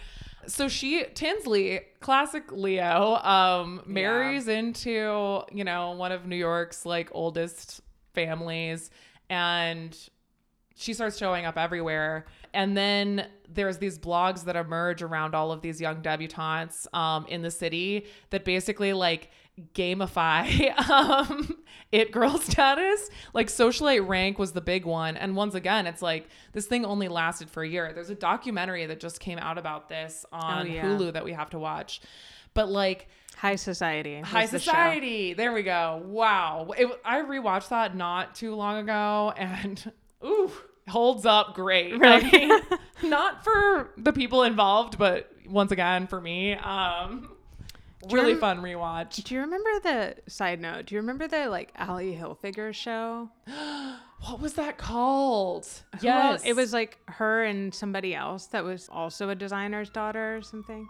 So 0.48 0.66
she 0.66 1.04
Tinsley, 1.14 1.80
classic 2.00 2.50
Leo, 2.50 3.16
um, 3.16 3.82
marries 3.86 4.48
into, 4.48 5.42
you 5.52 5.64
know, 5.64 5.92
one 5.92 6.10
of 6.10 6.26
New 6.26 6.36
York's 6.36 6.84
like 6.86 7.10
oldest 7.12 7.82
families 8.14 8.90
and 9.30 9.96
she 10.74 10.94
starts 10.94 11.18
showing 11.18 11.44
up 11.44 11.58
everywhere. 11.58 12.26
And 12.54 12.76
then 12.76 13.26
there's 13.48 13.78
these 13.78 13.98
blogs 13.98 14.44
that 14.44 14.56
emerge 14.56 15.02
around 15.02 15.34
all 15.34 15.50
of 15.50 15.60
these 15.60 15.80
young 15.80 16.02
debutantes 16.02 16.86
um, 16.94 17.26
in 17.28 17.42
the 17.42 17.50
city 17.50 18.06
that 18.30 18.44
basically 18.44 18.92
like 18.92 19.30
gamify 19.74 20.76
um, 20.90 21.56
it 21.92 22.12
girl 22.12 22.38
status. 22.38 23.08
Like 23.34 23.48
socialite 23.48 24.06
rank 24.06 24.38
was 24.38 24.52
the 24.52 24.60
big 24.60 24.84
one. 24.84 25.16
And 25.16 25.36
once 25.36 25.54
again, 25.54 25.86
it's 25.86 26.02
like 26.02 26.28
this 26.52 26.66
thing 26.66 26.84
only 26.84 27.08
lasted 27.08 27.50
for 27.50 27.62
a 27.62 27.68
year. 27.68 27.92
There's 27.94 28.10
a 28.10 28.14
documentary 28.14 28.86
that 28.86 29.00
just 29.00 29.20
came 29.20 29.38
out 29.38 29.58
about 29.58 29.88
this 29.88 30.24
on 30.32 30.66
Oh, 30.66 30.70
yeah. 30.70 30.84
Hulu 30.84 31.12
that 31.14 31.24
we 31.24 31.32
have 31.32 31.50
to 31.50 31.58
watch. 31.58 32.00
But 32.54 32.68
like 32.68 33.08
High 33.36 33.56
Society. 33.56 34.20
High 34.20 34.46
the. 34.46 34.58
Society. 34.58 35.32
There 35.34 35.52
we 35.52 35.62
go. 35.62 36.02
Wow. 36.04 36.70
It, 36.76 36.88
I 37.04 37.20
rewatched 37.22 37.68
that 37.68 37.94
not 37.96 38.34
too 38.34 38.54
long 38.54 38.78
ago 38.78 39.32
and 39.36 39.92
ooh, 40.24 40.50
holds 40.88 41.24
up 41.26 41.54
great. 41.54 41.94
I 41.94 41.96
Right. 41.96 42.32
mean, 42.32 42.60
not 43.04 43.44
for 43.44 43.90
the 43.96 44.12
people 44.12 44.42
involved, 44.42 44.98
but 44.98 45.30
once 45.46 45.70
again 45.72 46.06
for 46.08 46.20
me. 46.20 46.54
Um 46.54 47.30
really 48.10 48.32
rem- 48.32 48.40
fun 48.40 48.58
rewatch. 48.62 49.22
Do 49.24 49.34
you 49.34 49.40
remember 49.40 49.70
the 49.82 50.14
side 50.30 50.60
note? 50.60 50.86
Do 50.86 50.94
you 50.94 51.00
remember 51.00 51.26
the 51.28 51.48
like 51.48 51.72
Ally 51.76 52.14
Hilfiger 52.14 52.72
show? 52.74 53.30
What 54.26 54.40
was 54.40 54.54
that 54.54 54.78
called? 54.78 55.68
Who 56.00 56.08
else- 56.08 56.42
it 56.44 56.56
was 56.56 56.72
like 56.72 56.98
her 57.06 57.44
and 57.44 57.72
somebody 57.72 58.16
else 58.16 58.46
that 58.46 58.64
was 58.64 58.88
also 58.90 59.28
a 59.28 59.36
designer's 59.36 59.90
daughter 59.90 60.36
or 60.36 60.42
something. 60.42 60.88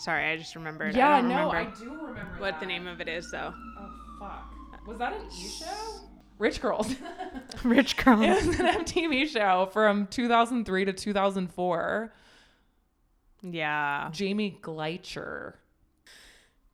Sorry, 0.00 0.28
I 0.32 0.36
just 0.36 0.56
remembered. 0.56 0.96
Yeah, 0.96 1.08
I 1.08 1.20
don't 1.20 1.28
no, 1.30 1.36
remember 1.52 1.56
I 1.56 1.64
do 1.78 1.84
remember 2.06 2.34
what 2.40 2.50
that. 2.54 2.60
the 2.60 2.66
name 2.66 2.88
of 2.88 3.00
it 3.00 3.06
is 3.06 3.30
though. 3.30 3.54
Oh 3.78 3.90
fuck. 4.18 4.52
Was 4.88 4.98
that 4.98 5.12
an 5.12 5.22
E 5.30 5.46
show? 5.48 6.00
Rich 6.40 6.60
Girls. 6.60 6.92
Rich 7.62 7.96
Girls. 7.98 8.22
it 8.22 8.46
was 8.48 8.58
an 8.58 8.66
MTV 8.66 9.28
show 9.28 9.68
from 9.72 10.08
2003 10.08 10.84
to 10.86 10.92
2004. 10.92 12.12
yeah. 13.42 14.10
Jaime 14.18 14.58
Gleicher. 14.60 15.54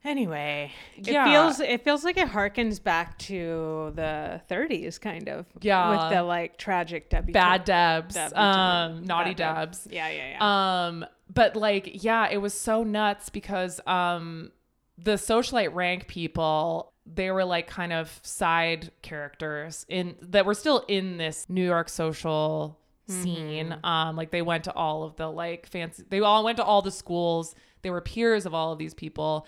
Anyway, 0.05 0.71
it 0.97 1.05
feels 1.07 1.61
it 1.61 1.83
feels 1.83 2.05
like 2.05 2.19
it 2.19 2.29
harkens 2.29 2.83
back 2.83 3.19
to 3.21 3.91
the 3.95 4.41
30s, 4.51 5.01
kind 5.01 5.31
of. 5.31 5.47
Yeah. 5.63 5.91
with 6.09 6.15
the 6.15 6.23
like 6.23 6.59
tragic 6.59 7.09
debut. 7.09 7.33
Bad 7.33 7.65
Debs, 7.65 8.15
Debutante. 8.15 8.37
um, 8.37 9.05
Naughty 9.05 9.31
Bad 9.31 9.37
Deb. 9.37 9.57
Debs. 9.71 9.89
Yeah, 9.91 10.09
yeah, 10.11 10.31
yeah. 10.33 10.87
Um, 10.87 11.07
but 11.33 11.57
like, 11.57 12.05
yeah, 12.05 12.29
it 12.31 12.37
was 12.37 12.53
so 12.53 12.83
nuts 12.85 13.31
because 13.31 13.81
um, 13.87 14.53
the 14.99 15.13
socialite 15.15 15.73
rank 15.75 16.07
people, 16.07 16.93
they 17.07 17.31
were 17.31 17.45
like 17.47 17.67
kind 17.67 17.93
of 17.95 18.21
side 18.23 18.91
characters 19.01 19.87
in 19.89 20.17
that 20.21 20.45
were 20.45 20.55
still 20.55 20.85
in 20.87 21.17
this 21.17 21.47
New 21.49 21.65
York 21.65 21.89
social 21.89 22.79
scene. 23.09 23.75
Um, 23.85 24.17
like 24.17 24.31
they 24.31 24.43
went 24.43 24.65
to 24.65 24.73
all 24.75 25.03
of 25.03 25.17
the 25.17 25.29
like 25.31 25.67
fancy, 25.67 26.05
they 26.11 26.21
all 26.21 26.45
went 26.45 26.59
to 26.59 26.65
all 26.65 26.83
the 26.83 26.91
schools. 26.91 27.55
They 27.85 27.91
were 27.91 28.01
peers 28.01 28.47
of 28.47 28.55
all 28.55 28.73
of 28.73 28.79
these 28.79 28.95
people, 28.95 29.47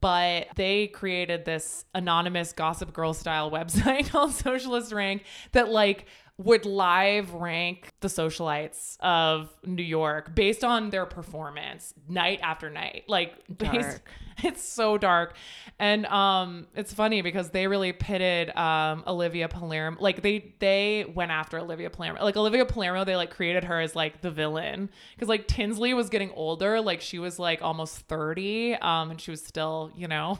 but 0.00 0.46
they 0.54 0.86
created 0.86 1.44
this 1.44 1.84
anonymous 1.94 2.52
gossip 2.52 2.92
girl 2.92 3.14
style 3.14 3.50
website 3.58 4.10
called 4.10 4.30
Socialite 4.30 4.94
Rank 4.94 5.24
that 5.50 5.70
like 5.70 6.06
would 6.38 6.64
live 6.64 7.34
rank 7.34 7.90
the 8.00 8.06
socialites 8.08 8.96
of 9.00 9.52
New 9.64 9.82
York 9.82 10.34
based 10.36 10.62
on 10.62 10.90
their 10.90 11.04
performance 11.04 11.92
night 12.08 12.38
after 12.42 12.70
night. 12.70 13.04
Like 13.08 13.34
based, 13.58 13.72
Dark. 13.72 14.10
it's 14.44 14.62
so 14.62 14.96
dark. 14.96 15.34
And 15.80 16.06
um 16.06 16.68
it's 16.76 16.94
funny 16.94 17.22
because 17.22 17.50
they 17.50 17.66
really 17.66 17.92
pitted 17.92 18.56
um 18.56 19.02
Olivia 19.06 19.48
Palermo 19.48 19.96
like 20.00 20.22
they 20.22 20.54
they 20.60 21.06
went 21.12 21.32
after 21.32 21.58
Olivia 21.58 21.90
Palermo. 21.90 22.22
Like 22.22 22.36
Olivia 22.36 22.64
Palermo 22.64 23.04
they 23.04 23.16
like 23.16 23.30
created 23.30 23.64
her 23.64 23.80
as 23.80 23.96
like 23.96 24.20
the 24.20 24.30
villain 24.30 24.90
cuz 25.18 25.28
like 25.28 25.48
Tinsley 25.48 25.92
was 25.92 26.08
getting 26.08 26.30
older, 26.32 26.80
like 26.80 27.00
she 27.00 27.18
was 27.18 27.40
like 27.40 27.62
almost 27.62 27.98
30 28.02 28.76
um 28.76 29.10
and 29.10 29.20
she 29.20 29.32
was 29.32 29.44
still, 29.44 29.90
you 29.96 30.06
know, 30.06 30.38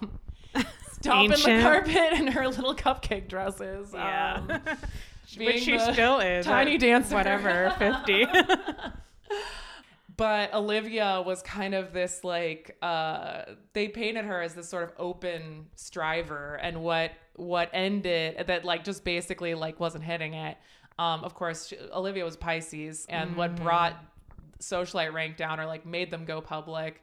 stomping 0.92 1.30
the 1.30 1.60
carpet 1.62 2.12
in 2.12 2.28
her 2.28 2.46
little 2.46 2.74
cupcake 2.74 3.28
dresses. 3.28 3.90
Yeah. 3.92 4.42
Um, 4.48 4.62
Which 5.36 5.62
she 5.62 5.78
still 5.78 6.20
is. 6.20 6.46
tiny 6.46 6.78
dancer. 6.78 7.14
Whatever, 7.14 7.74
50. 7.78 8.26
but 10.16 10.52
Olivia 10.52 11.22
was 11.24 11.42
kind 11.42 11.74
of 11.74 11.92
this 11.92 12.24
like 12.24 12.76
uh 12.82 13.42
they 13.72 13.88
painted 13.88 14.24
her 14.24 14.42
as 14.42 14.54
this 14.54 14.68
sort 14.68 14.84
of 14.84 14.92
open 14.98 15.66
striver 15.76 16.56
and 16.56 16.82
what 16.82 17.12
what 17.36 17.70
ended 17.72 18.46
that 18.46 18.64
like 18.64 18.84
just 18.84 19.04
basically 19.04 19.54
like 19.54 19.78
wasn't 19.80 20.04
hitting 20.04 20.34
it. 20.34 20.56
Um 20.98 21.24
of 21.24 21.34
course 21.34 21.68
she, 21.68 21.76
Olivia 21.92 22.24
was 22.24 22.36
Pisces 22.36 23.06
and 23.08 23.36
what 23.36 23.54
brought 23.56 23.94
socialite 24.60 25.12
rank 25.12 25.36
down 25.36 25.60
or 25.60 25.66
like 25.66 25.86
made 25.86 26.10
them 26.10 26.24
go 26.24 26.40
public 26.40 27.02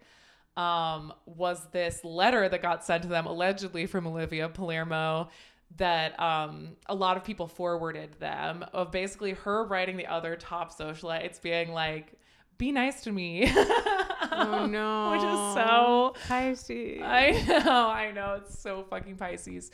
um 0.57 1.13
was 1.25 1.65
this 1.71 2.03
letter 2.03 2.49
that 2.49 2.61
got 2.61 2.83
sent 2.83 3.03
to 3.03 3.09
them 3.09 3.25
allegedly 3.27 3.85
from 3.85 4.05
Olivia 4.07 4.49
Palermo 4.49 5.29
that 5.77 6.19
um, 6.19 6.69
a 6.87 6.95
lot 6.95 7.17
of 7.17 7.23
people 7.23 7.47
forwarded 7.47 8.13
them 8.19 8.65
of 8.73 8.91
basically 8.91 9.33
her 9.33 9.65
writing 9.65 9.97
the 9.97 10.07
other 10.07 10.35
top 10.35 10.73
socialites 10.73 11.41
being 11.41 11.71
like, 11.71 12.13
be 12.57 12.71
nice 12.71 13.03
to 13.03 13.11
me. 13.11 13.45
oh 13.53 14.67
no. 14.69 15.11
Which 15.11 15.23
is 15.23 15.53
so 15.53 16.15
Pisces. 16.27 17.01
I 17.03 17.31
know, 17.47 17.87
I 17.87 18.11
know. 18.11 18.41
It's 18.41 18.57
so 18.59 18.85
fucking 18.89 19.17
Pisces. 19.17 19.71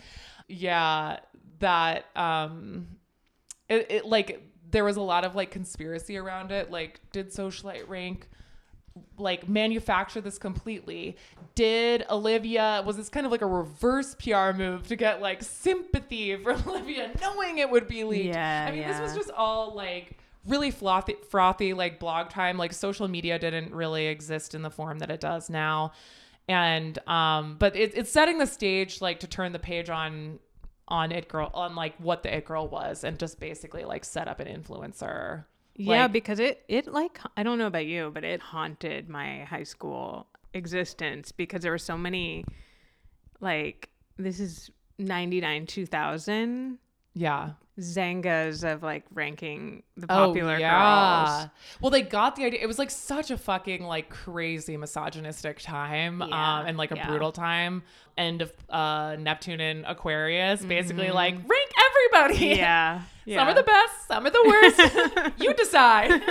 Yeah, 0.48 1.20
that 1.60 2.06
um 2.16 2.88
it, 3.70 3.92
it 3.92 4.06
like 4.06 4.42
there 4.72 4.84
was 4.84 4.98
a 4.98 5.02
lot 5.02 5.26
of 5.26 5.36
like 5.36 5.52
conspiracy 5.52 6.18
around 6.18 6.52
it. 6.52 6.72
Like, 6.72 7.00
did 7.12 7.30
socialite 7.30 7.88
rank 7.88 8.30
like 9.18 9.48
manufacture 9.48 10.22
this 10.22 10.38
completely? 10.38 11.18
Did 11.56 12.06
Olivia 12.10 12.84
was 12.86 12.98
this 12.98 13.10
kind 13.10 13.26
of 13.26 13.32
like 13.32 13.42
a 13.42 13.48
reverse 13.48 14.16
PR 14.16 14.52
move 14.52 14.88
to 14.88 14.96
get 14.96 15.22
like 15.22 15.44
sympathy 15.44 16.36
for 16.38 16.52
Olivia, 16.68 17.12
knowing 17.22 17.58
it 17.58 17.70
would 17.70 17.88
be 17.88 18.04
leaked? 18.04 18.36
Yeah, 18.36 18.68
I 18.68 18.72
mean, 18.72 18.88
this 18.88 19.00
was 19.00 19.16
just 19.16 19.32
all 19.32 19.76
like 19.76 20.18
really 20.46 20.72
frothy, 20.72 21.16
frothy 21.30 21.74
like 21.74 22.00
blog 22.00 22.30
time. 22.30 22.58
Like 22.58 22.74
social 22.74 23.08
media 23.08 23.38
didn't 23.40 23.74
really 23.74 24.08
exist 24.08 24.56
in 24.56 24.62
the 24.62 24.72
form 24.72 25.00
that 25.00 25.12
it 25.12 25.20
does 25.20 25.50
now, 25.50 25.92
and 26.48 26.98
um, 27.08 27.58
but 27.60 27.76
it, 27.76 27.96
it's 27.96 28.12
setting 28.12 28.38
the 28.38 28.48
stage 28.48 29.02
like 29.02 29.20
to 29.22 29.28
turn 29.28 29.52
the 29.52 29.60
page 29.60 29.90
on 29.90 30.40
on 30.88 31.12
it 31.12 31.30
girl 31.30 31.50
on 31.54 31.74
like 31.74 31.96
what 32.00 32.22
the 32.22 32.36
it 32.36 32.44
girl 32.44 32.68
was 32.68 33.06
and 33.06 33.18
just 33.18 33.40
basically 33.40 33.86
like 33.86 34.04
set 34.04 34.28
up 34.28 34.40
an 34.40 34.48
influencer. 34.48 35.46
Yeah, 35.84 36.04
Like- 36.04 36.12
because 36.14 36.40
it 36.40 36.64
it 36.68 36.88
like 36.88 37.20
I 37.38 37.44
don't 37.44 37.58
know 37.58 37.68
about 37.68 37.86
you, 37.86 38.12
but 38.14 38.24
it 38.24 38.40
haunted 38.42 39.10
my 39.10 39.44
high 39.46 39.64
school 39.64 40.28
existence 40.54 41.32
because 41.32 41.62
there 41.62 41.72
were 41.72 41.78
so 41.78 41.98
many 41.98 42.44
like 43.40 43.90
this 44.18 44.40
is 44.40 44.70
99 45.00 45.66
2000 45.66 46.78
Yeah. 47.14 47.52
Xangas 47.80 48.64
of 48.70 48.84
like 48.84 49.06
ranking 49.14 49.82
the 49.96 50.06
Oh, 50.12 50.28
popular 50.28 50.60
girls. 50.60 51.48
Well, 51.82 51.90
they 51.90 52.02
got 52.04 52.36
the 52.36 52.46
idea. 52.46 52.60
It 52.62 52.68
was 52.68 52.78
like 52.78 52.92
such 52.92 53.32
a 53.32 53.38
fucking 53.38 53.84
like 53.84 54.10
crazy 54.10 54.78
misogynistic 54.78 55.60
time, 55.60 56.20
Yeah, 56.28 56.60
um, 56.60 56.68
and 56.68 56.78
like 56.78 56.92
a 56.92 56.96
yeah. 56.98 57.08
brutal 57.08 57.32
time. 57.32 57.82
End 58.18 58.42
of 58.44 58.52
uh, 58.70 59.16
Neptune 59.18 59.62
and 59.62 59.86
Aquarius, 59.86 60.64
basically 60.64 61.08
Mhm. 61.08 61.14
like 61.14 61.36
rank 61.36 61.72
everybody. 61.90 62.46
Yeah. 62.58 63.02
Yeah. 63.26 63.38
Some 63.38 63.48
are 63.50 63.54
the 63.54 63.64
best, 63.64 64.08
some 64.08 64.26
are 64.26 64.30
the 64.30 64.44
worst. 64.46 65.34
you 65.42 65.54
decide. 65.54 66.22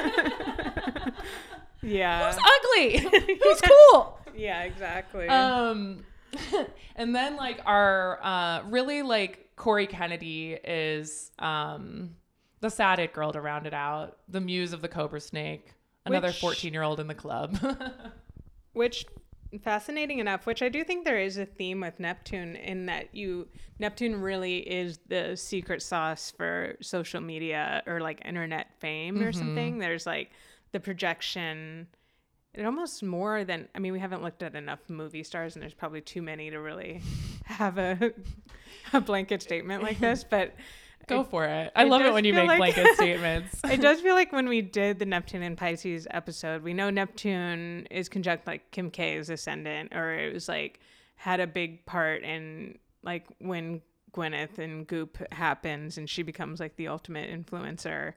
yeah. 1.83 2.33
Who's 2.33 2.43
ugly? 2.43 3.37
Who's 3.43 3.61
cool? 3.61 4.19
yeah, 4.37 4.63
exactly. 4.65 5.29
Um, 5.29 6.05
and 6.97 7.15
then 7.15 7.37
like 7.37 7.61
our 7.65 8.19
uh, 8.23 8.63
really 8.69 9.03
like 9.03 9.51
Cory 9.57 9.87
Kennedy 9.87 10.53
is 10.65 11.31
um 11.39 12.11
the 12.61 12.71
sad 12.71 12.99
it 12.99 13.13
girl 13.13 13.33
to 13.33 13.41
round 13.41 13.67
it 13.67 13.75
out, 13.75 14.19
the 14.29 14.41
muse 14.41 14.73
of 14.73 14.83
the 14.83 14.89
Cobra 14.89 15.21
Snake, 15.21 15.73
another 16.07 16.29
Which- 16.29 16.41
fourteen 16.41 16.73
year 16.73 16.83
old 16.83 17.01
in 17.01 17.07
the 17.07 17.15
club. 17.15 17.59
which 18.73 19.07
fascinating 19.59 20.21
enough 20.21 20.47
which 20.47 20.63
i 20.63 20.69
do 20.69 20.85
think 20.85 21.05
there 21.05 21.19
is 21.19 21.37
a 21.37 21.45
theme 21.45 21.81
with 21.81 21.99
neptune 21.99 22.55
in 22.57 22.87
that 22.87 23.13
you 23.15 23.49
neptune 23.81 24.21
really 24.21 24.59
is 24.59 24.99
the 25.09 25.35
secret 25.35 25.83
sauce 25.83 26.33
for 26.37 26.77
social 26.81 27.21
media 27.21 27.83
or 27.87 28.01
like 28.01 28.23
internet 28.25 28.69
fame 28.79 29.21
or 29.21 29.33
mm-hmm. 29.33 29.39
something. 29.39 29.79
There's 29.79 30.07
like 30.07 30.31
the 30.73 30.79
projection 30.79 31.89
it 32.55 32.65
almost 32.65 33.03
more 33.03 33.45
than 33.45 33.69
i 33.75 33.79
mean 33.79 33.93
we 33.93 33.99
haven't 33.99 34.23
looked 34.23 34.43
at 34.43 34.55
enough 34.55 34.81
movie 34.89 35.25
stars 35.25 35.57
and 35.57 35.63
there's 35.63 35.75
probably 35.75 36.01
too 36.01 36.23
many 36.23 36.51
to 36.51 36.61
really 36.61 37.01
have 37.45 37.79
a 37.79 38.13
a 38.93 39.01
blanket 39.01 39.43
statement 39.43 39.83
like 39.83 39.99
this 39.99 40.25
but 40.29 40.55
Go 41.11 41.25
for 41.25 41.45
it. 41.45 41.73
I 41.77 41.85
it 41.85 41.89
love 41.89 42.03
it 42.03 42.13
when 42.13 42.25
you 42.25 42.33
make 42.35 42.49
like- 42.49 42.59
blanket 42.59 42.87
statements. 42.95 43.61
it 43.65 43.81
does 43.81 44.01
feel 44.01 44.15
like 44.15 44.33
when 44.33 44.49
we 44.49 44.63
did 44.63 44.99
the 44.99 45.07
Neptune 45.07 45.43
and 45.43 45.57
Pisces 45.57 46.07
episode, 46.11 46.63
we 46.63 46.73
know 46.73 46.91
Neptune 46.91 47.87
is 47.91 48.09
conjunct 48.09 48.47
like 48.47 48.71
Kim 48.71 48.91
K's 48.91 49.29
ascendant, 49.31 49.95
or 49.95 50.13
it 50.15 50.33
was 50.33 50.49
like 50.49 50.81
had 51.17 51.41
a 51.41 51.47
big 51.47 51.85
part 51.87 52.23
in 52.23 52.79
like 53.03 53.27
when 53.39 53.83
Gwyneth 54.13 54.59
and 54.59 54.87
Goop 54.87 55.19
happens 55.33 55.97
and 55.99 56.09
she 56.09 56.23
becomes 56.23 56.59
like 56.61 56.77
the 56.77 56.89
ultimate 56.89 57.31
influencer. 57.31 58.15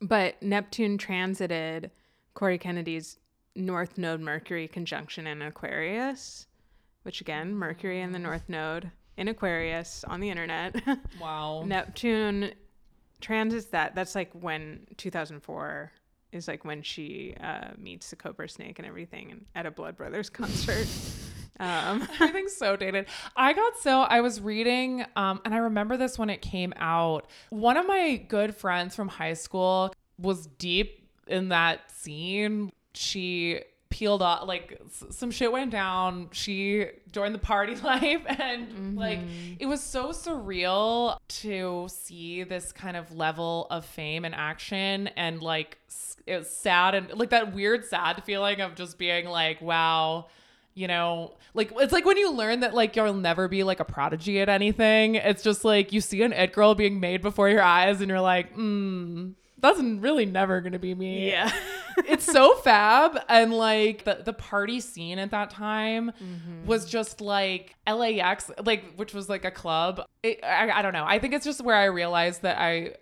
But 0.00 0.40
Neptune 0.42 0.98
transited 0.98 1.90
Cory 2.34 2.58
Kennedy's 2.58 3.18
North 3.54 3.96
Node 3.98 4.20
Mercury 4.20 4.68
conjunction 4.68 5.26
in 5.26 5.40
Aquarius, 5.42 6.46
which 7.02 7.20
again, 7.20 7.54
Mercury 7.54 8.00
in 8.00 8.12
the 8.12 8.18
North 8.18 8.48
Node 8.48 8.90
in 9.16 9.28
Aquarius 9.28 10.04
on 10.06 10.20
the 10.20 10.30
internet. 10.30 10.76
wow. 11.20 11.64
Neptune 11.66 12.52
transits 13.20 13.66
that. 13.66 13.94
That's 13.94 14.14
like 14.14 14.30
when 14.32 14.86
2004 14.96 15.92
is 16.32 16.48
like 16.48 16.64
when 16.64 16.82
she 16.82 17.34
uh, 17.40 17.68
meets 17.78 18.10
the 18.10 18.16
Cobra 18.16 18.48
Snake 18.48 18.78
and 18.78 18.86
everything 18.86 19.30
and 19.30 19.44
at 19.54 19.66
a 19.66 19.70
Blood 19.70 19.96
Brothers 19.96 20.30
concert. 20.30 20.86
um, 21.58 22.06
Everything's 22.20 22.56
so 22.56 22.76
dated. 22.76 23.06
I 23.36 23.52
got 23.52 23.78
so 23.78 24.00
I 24.00 24.20
was 24.20 24.40
reading, 24.40 25.04
um, 25.16 25.40
and 25.44 25.54
I 25.54 25.58
remember 25.58 25.96
this 25.96 26.18
when 26.18 26.30
it 26.30 26.42
came 26.42 26.72
out. 26.76 27.26
One 27.50 27.76
of 27.76 27.86
my 27.86 28.16
good 28.28 28.54
friends 28.54 28.94
from 28.94 29.08
high 29.08 29.34
school 29.34 29.92
was 30.18 30.46
deep 30.46 31.08
in 31.26 31.48
that 31.48 31.90
scene. 31.90 32.72
She 32.94 33.62
peeled 33.96 34.20
off 34.20 34.46
like 34.46 34.78
s- 34.86 35.04
some 35.16 35.30
shit 35.30 35.50
went 35.50 35.70
down 35.70 36.28
she 36.30 36.86
joined 37.12 37.34
the 37.34 37.38
party 37.38 37.74
life 37.92 38.22
and 38.26 38.94
like 38.96 39.20
it 39.58 39.64
was 39.66 39.80
so 39.82 40.08
surreal 40.10 41.16
to 41.28 41.86
see 41.88 42.42
this 42.42 42.72
kind 42.72 42.96
of 42.96 43.10
level 43.16 43.66
of 43.70 43.84
fame 43.86 44.24
and 44.26 44.34
action 44.34 45.08
and 45.16 45.40
like 45.42 45.78
s- 45.88 46.16
it 46.26 46.36
was 46.36 46.50
sad 46.50 46.94
and 46.94 47.10
like 47.14 47.30
that 47.30 47.54
weird 47.54 47.84
sad 47.86 48.22
feeling 48.24 48.60
of 48.60 48.74
just 48.74 48.98
being 48.98 49.24
like 49.26 49.60
wow 49.62 50.26
you 50.74 50.86
know 50.86 51.34
like 51.54 51.72
it's 51.78 51.92
like 51.92 52.04
when 52.04 52.18
you 52.18 52.30
learn 52.32 52.60
that 52.60 52.74
like 52.74 52.94
you'll 52.96 53.14
never 53.14 53.48
be 53.48 53.62
like 53.62 53.80
a 53.80 53.84
prodigy 53.84 54.40
at 54.40 54.48
anything 54.50 55.14
it's 55.14 55.42
just 55.42 55.64
like 55.64 55.90
you 55.92 56.02
see 56.02 56.20
an 56.22 56.34
it 56.34 56.52
girl 56.52 56.74
being 56.74 57.00
made 57.00 57.22
before 57.22 57.48
your 57.48 57.62
eyes 57.62 58.00
and 58.02 58.10
you're 58.10 58.20
like 58.20 58.54
mm 58.56 59.32
that's 59.66 59.80
really 60.00 60.26
never 60.26 60.60
gonna 60.60 60.78
be 60.78 60.94
me 60.94 61.28
yeah. 61.28 61.50
it's 62.08 62.24
so 62.24 62.54
fab 62.56 63.18
and 63.28 63.52
like 63.52 64.04
the, 64.04 64.22
the 64.24 64.32
party 64.32 64.80
scene 64.80 65.18
at 65.18 65.30
that 65.30 65.50
time 65.50 66.10
mm-hmm. 66.10 66.66
was 66.66 66.84
just 66.84 67.20
like 67.20 67.74
lax 67.86 68.50
like 68.64 68.94
which 68.96 69.14
was 69.14 69.28
like 69.28 69.44
a 69.44 69.50
club 69.50 70.04
it, 70.22 70.42
I, 70.44 70.70
I 70.70 70.82
don't 70.82 70.92
know 70.92 71.04
i 71.06 71.18
think 71.18 71.34
it's 71.34 71.44
just 71.44 71.62
where 71.62 71.76
i 71.76 71.84
realized 71.84 72.42
that 72.42 72.58
i 72.58 72.94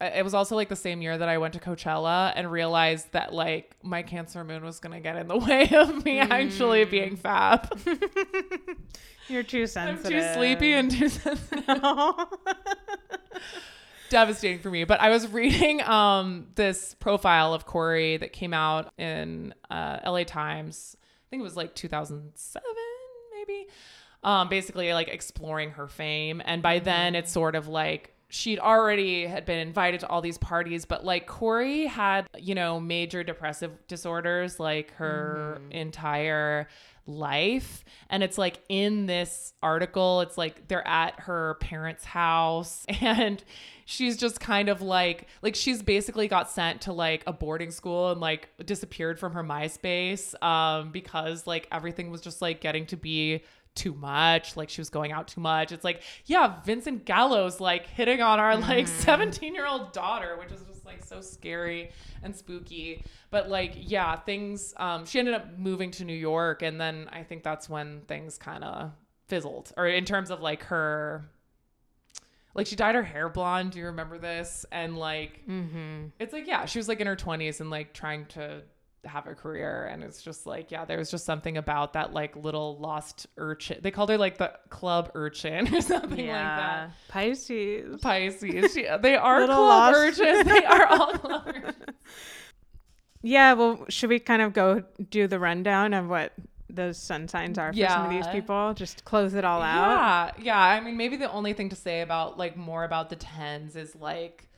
uh, 0.00 0.10
it 0.14 0.22
was 0.22 0.32
also 0.32 0.56
like 0.56 0.68
the 0.68 0.76
same 0.76 1.02
year 1.02 1.18
that 1.18 1.28
I 1.28 1.36
went 1.38 1.52
to 1.54 1.60
Coachella 1.60 2.32
and 2.34 2.50
realized 2.50 3.12
that 3.12 3.34
like 3.34 3.76
my 3.82 4.02
Cancer 4.02 4.42
moon 4.44 4.64
was 4.64 4.80
gonna 4.80 5.00
get 5.00 5.16
in 5.16 5.28
the 5.28 5.36
way 5.46 5.68
of 5.72 6.04
me 6.04 6.18
actually 6.18 6.86
mm. 6.86 6.90
being 6.90 7.16
fab. 7.16 7.68
You're 9.28 9.42
too 9.42 9.66
sensitive. 9.66 10.06
I'm 10.06 10.22
too 10.22 10.34
sleepy 10.34 10.72
and 10.72 10.90
too 10.90 11.08
sensitive. 11.08 11.66
Devastating 14.10 14.58
for 14.58 14.70
me. 14.70 14.84
But 14.84 15.00
I 15.00 15.08
was 15.08 15.26
reading 15.28 15.80
um 15.82 16.48
this 16.54 16.94
profile 16.94 17.54
of 17.54 17.64
Cory 17.64 18.16
that 18.18 18.32
came 18.32 18.52
out 18.52 18.92
in 18.98 19.54
uh, 19.70 20.00
LA 20.04 20.24
Times. 20.24 20.96
I 21.00 21.26
think 21.30 21.40
it 21.40 21.44
was 21.44 21.56
like 21.56 21.74
2007, 21.74 22.62
maybe. 23.38 23.68
Um, 24.22 24.48
basically 24.48 24.92
like 24.92 25.08
exploring 25.08 25.70
her 25.70 25.88
fame, 25.88 26.42
and 26.44 26.62
by 26.62 26.78
then 26.78 27.14
it's 27.14 27.32
sort 27.32 27.54
of 27.54 27.68
like 27.68 28.12
she'd 28.28 28.58
already 28.58 29.26
had 29.26 29.44
been 29.44 29.58
invited 29.58 30.00
to 30.00 30.08
all 30.08 30.20
these 30.20 30.38
parties, 30.38 30.84
but 30.84 31.04
like 31.04 31.26
Cory 31.26 31.86
had 31.86 32.28
you 32.38 32.54
know 32.54 32.78
major 32.80 33.22
depressive 33.24 33.72
disorders 33.86 34.60
like 34.60 34.92
her 34.94 35.60
entire 35.70 36.68
life 37.06 37.84
and 38.08 38.22
it's 38.22 38.38
like 38.38 38.60
in 38.68 39.06
this 39.06 39.52
article 39.62 40.20
it's 40.20 40.38
like 40.38 40.68
they're 40.68 40.86
at 40.86 41.18
her 41.20 41.56
parents 41.60 42.04
house 42.04 42.86
and 43.00 43.42
she's 43.90 44.16
just 44.16 44.38
kind 44.38 44.68
of 44.68 44.80
like 44.80 45.26
like 45.42 45.56
she's 45.56 45.82
basically 45.82 46.28
got 46.28 46.48
sent 46.48 46.82
to 46.82 46.92
like 46.92 47.24
a 47.26 47.32
boarding 47.32 47.72
school 47.72 48.12
and 48.12 48.20
like 48.20 48.48
disappeared 48.64 49.18
from 49.18 49.32
her 49.32 49.42
myspace 49.42 50.40
um 50.42 50.92
because 50.92 51.46
like 51.46 51.66
everything 51.72 52.10
was 52.10 52.20
just 52.20 52.40
like 52.40 52.60
getting 52.60 52.86
to 52.86 52.96
be 52.96 53.42
too 53.74 53.92
much 53.94 54.56
like 54.56 54.68
she 54.68 54.80
was 54.80 54.90
going 54.90 55.12
out 55.12 55.28
too 55.28 55.40
much. 55.40 55.72
It's 55.72 55.84
like 55.84 56.02
yeah 56.26 56.60
Vincent 56.64 57.04
Gallo's 57.04 57.60
like 57.60 57.86
hitting 57.86 58.20
on 58.20 58.38
our 58.38 58.56
like 58.56 58.86
17 58.86 59.54
year 59.54 59.66
old 59.66 59.92
daughter 59.92 60.36
which 60.38 60.52
is 60.52 60.62
just 60.62 60.84
like 60.86 61.04
so 61.04 61.20
scary 61.20 61.90
and 62.22 62.34
spooky. 62.34 63.04
But 63.30 63.48
like 63.48 63.74
yeah 63.76 64.16
things 64.16 64.72
um 64.76 65.04
she 65.04 65.18
ended 65.18 65.34
up 65.34 65.58
moving 65.58 65.90
to 65.92 66.04
new 66.04 66.12
york 66.14 66.62
and 66.62 66.80
then 66.80 67.08
i 67.12 67.22
think 67.22 67.42
that's 67.42 67.68
when 67.68 68.02
things 68.02 68.38
kind 68.38 68.62
of 68.64 68.92
fizzled 69.28 69.72
or 69.76 69.86
in 69.86 70.04
terms 70.04 70.30
of 70.30 70.40
like 70.40 70.64
her 70.64 71.30
like 72.54 72.66
she 72.66 72.76
dyed 72.76 72.94
her 72.94 73.02
hair 73.02 73.28
blonde 73.28 73.72
do 73.72 73.78
you 73.78 73.86
remember 73.86 74.18
this 74.18 74.66
and 74.72 74.96
like 74.96 75.42
mm-hmm. 75.48 76.06
it's 76.18 76.32
like 76.32 76.46
yeah 76.46 76.64
she 76.64 76.78
was 76.78 76.88
like 76.88 77.00
in 77.00 77.06
her 77.06 77.16
20s 77.16 77.60
and 77.60 77.70
like 77.70 77.92
trying 77.92 78.26
to 78.26 78.62
have 79.04 79.26
a 79.26 79.34
career 79.34 79.88
and 79.90 80.04
it's 80.04 80.20
just 80.20 80.46
like 80.46 80.70
yeah 80.70 80.84
there 80.84 80.98
was 80.98 81.10
just 81.10 81.24
something 81.24 81.56
about 81.56 81.94
that 81.94 82.12
like 82.12 82.36
little 82.36 82.76
lost 82.78 83.26
urchin 83.38 83.78
they 83.80 83.90
called 83.90 84.10
her 84.10 84.18
like 84.18 84.36
the 84.36 84.52
club 84.68 85.10
urchin 85.14 85.74
or 85.74 85.80
something 85.80 86.26
like 86.26 86.36
that 86.36 86.90
Pisces. 87.08 88.00
Pisces. 88.00 88.74
She, 88.74 88.86
they 89.00 89.16
are 89.16 89.46
club 89.46 89.58
lost. 89.58 89.96
urchins. 89.96 90.44
They 90.50 90.64
are 90.64 90.86
all 90.86 91.12
club 91.12 91.42
urchins. 91.46 91.76
Yeah, 93.22 93.52
well, 93.52 93.84
should 93.88 94.08
we 94.08 94.18
kind 94.18 94.40
of 94.40 94.54
go 94.54 94.82
do 95.10 95.26
the 95.26 95.38
rundown 95.38 95.92
of 95.92 96.08
what 96.08 96.32
those 96.74 96.96
sun 96.98 97.28
signs 97.28 97.58
are 97.58 97.72
for 97.72 97.78
some 97.88 98.04
of 98.04 98.10
these 98.10 98.26
people? 98.28 98.74
Just 98.74 99.04
close 99.04 99.34
it 99.34 99.44
all 99.44 99.62
out. 99.62 100.34
Yeah, 100.38 100.44
yeah. 100.44 100.58
I 100.58 100.80
mean, 100.80 100.96
maybe 100.96 101.16
the 101.16 101.30
only 101.30 101.52
thing 101.52 101.68
to 101.70 101.76
say 101.76 102.00
about 102.02 102.38
like 102.38 102.56
more 102.56 102.84
about 102.84 103.10
the 103.10 103.16
tens 103.16 103.76
is 103.76 103.94
like 103.96 104.48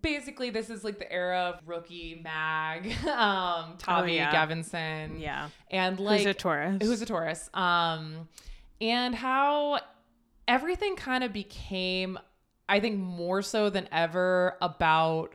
basically 0.00 0.50
this 0.50 0.70
is 0.70 0.84
like 0.84 0.98
the 0.98 1.10
era 1.12 1.54
of 1.54 1.60
rookie 1.68 2.20
mag, 2.22 2.86
um, 3.06 3.76
Tavi 3.78 4.12
Oh, 4.12 4.14
yeah. 4.14 4.32
Gevinson, 4.46 5.20
Yeah. 5.20 5.48
and 5.70 5.98
like 6.00 6.18
Who's 6.18 6.26
a 6.26 6.34
Taurus? 6.34 6.78
who's 6.82 7.02
a 7.02 7.06
Taurus, 7.06 7.50
um, 7.54 8.28
and 8.80 9.14
how 9.14 9.80
everything 10.48 10.96
kind 10.96 11.22
of 11.24 11.32
became, 11.32 12.18
I 12.68 12.80
think, 12.80 12.98
more 12.98 13.42
so 13.42 13.68
than 13.70 13.88
ever 13.92 14.56
about 14.62 15.34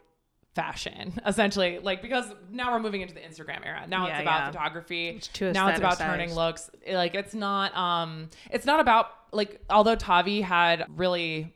fashion 0.58 1.14
essentially. 1.26 1.78
Like 1.80 2.02
because 2.02 2.26
now 2.52 2.72
we're 2.74 2.80
moving 2.80 3.02
into 3.02 3.14
the 3.14 3.20
instagram 3.22 3.66
era. 3.66 3.86
Now 3.88 4.08
Yeah, 4.08 4.14
it's 4.14 4.22
about 4.24 4.40
yeah. 4.40 4.52
photography. 4.52 5.10
It's 5.10 5.40
now 5.42 5.68
it's 5.68 5.78
about 5.80 6.00
turning 6.00 6.34
looks. 6.34 6.70
Like 6.92 7.14
it's 7.16 7.36
not 7.36 7.76
um 7.78 8.30
it's 8.52 8.66
not 8.66 8.80
about 8.80 9.12
like 9.32 9.62
although 9.70 9.96
tavi 9.96 10.42
had 10.42 10.86
really 10.96 11.54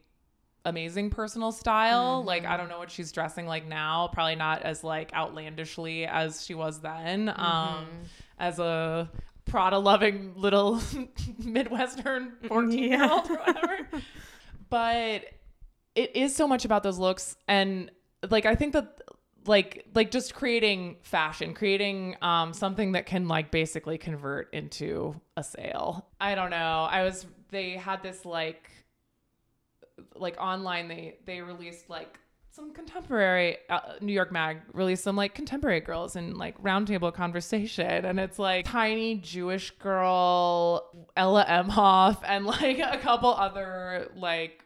amazing 0.63 1.09
personal 1.09 1.51
style 1.51 2.23
like 2.23 2.45
i 2.45 2.55
don't 2.55 2.69
know 2.69 2.77
what 2.77 2.91
she's 2.91 3.11
dressing 3.11 3.47
like 3.47 3.67
now. 3.67 4.07
Probably 4.13 4.35
not 4.35 4.61
as 4.61 4.83
like 4.83 5.11
outlandishly 5.15 6.05
as 6.05 6.45
she 6.45 6.53
was 6.53 6.79
then. 6.81 7.33
Um 7.35 7.85
as 8.37 8.59
a 8.59 9.09
prada 9.45 9.79
loving 9.79 10.33
little 10.35 10.79
midwestern 11.39 12.33
14 12.47 12.77
year 12.83 13.03
old 13.11 13.29
or 13.31 13.35
whatever. 13.37 13.87
But 14.69 15.23
it 15.95 16.15
is 16.15 16.35
so 16.35 16.47
much 16.47 16.63
about 16.63 16.83
those 16.83 16.97
looks. 16.97 17.35
And 17.47 17.91
like 18.29 18.45
i 18.45 18.55
think 18.55 18.73
that 18.73 19.01
like 19.45 19.85
like 19.95 20.11
just 20.11 20.33
creating 20.33 20.97
fashion 21.01 21.53
creating 21.53 22.15
um 22.21 22.53
something 22.53 22.91
that 22.93 23.05
can 23.05 23.27
like 23.27 23.51
basically 23.51 23.97
convert 23.97 24.53
into 24.53 25.19
a 25.37 25.43
sale. 25.43 26.07
I 26.19 26.35
don't 26.35 26.51
know. 26.51 26.87
I 26.89 27.03
was 27.03 27.25
they 27.49 27.71
had 27.71 28.03
this 28.03 28.25
like 28.25 28.69
like 30.15 30.37
online 30.39 30.87
they 30.87 31.17
they 31.25 31.41
released 31.41 31.89
like 31.89 32.19
some 32.53 32.73
contemporary 32.73 33.57
uh, 33.69 33.79
New 34.01 34.11
York 34.11 34.31
Mag 34.31 34.57
released 34.73 35.03
some 35.03 35.15
like 35.15 35.33
contemporary 35.33 35.79
girls 35.79 36.15
in 36.15 36.37
like 36.37 36.61
roundtable 36.61 37.13
conversation, 37.13 38.05
and 38.05 38.19
it's 38.19 38.37
like 38.37 38.65
tiny 38.65 39.15
Jewish 39.15 39.71
girl 39.71 41.07
Ella 41.15 41.45
Emhoff 41.47 42.17
and 42.25 42.45
like 42.45 42.79
a 42.91 42.97
couple 42.97 43.33
other 43.33 44.11
like 44.15 44.65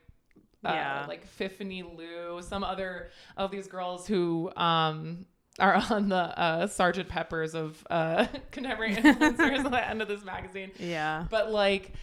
uh, 0.66 0.74
Yeah. 0.74 1.06
like 1.08 1.26
Tiffany 1.38 1.84
Lou, 1.84 2.42
some 2.42 2.64
other 2.64 3.10
of 3.38 3.52
these 3.52 3.68
girls 3.68 4.08
who 4.08 4.52
um 4.56 5.26
are 5.60 5.76
on 5.90 6.10
the 6.10 6.16
uh, 6.40 6.68
Sergeant 6.68 7.08
Peppers 7.10 7.56
of 7.56 7.86
uh, 7.90 8.28
contemporary 8.52 8.96
influencers 8.96 9.64
at 9.66 9.72
the 9.72 9.88
end 9.90 10.02
of 10.02 10.08
this 10.08 10.24
magazine 10.26 10.72
Yeah. 10.80 11.26
but 11.30 11.52
like 11.52 11.94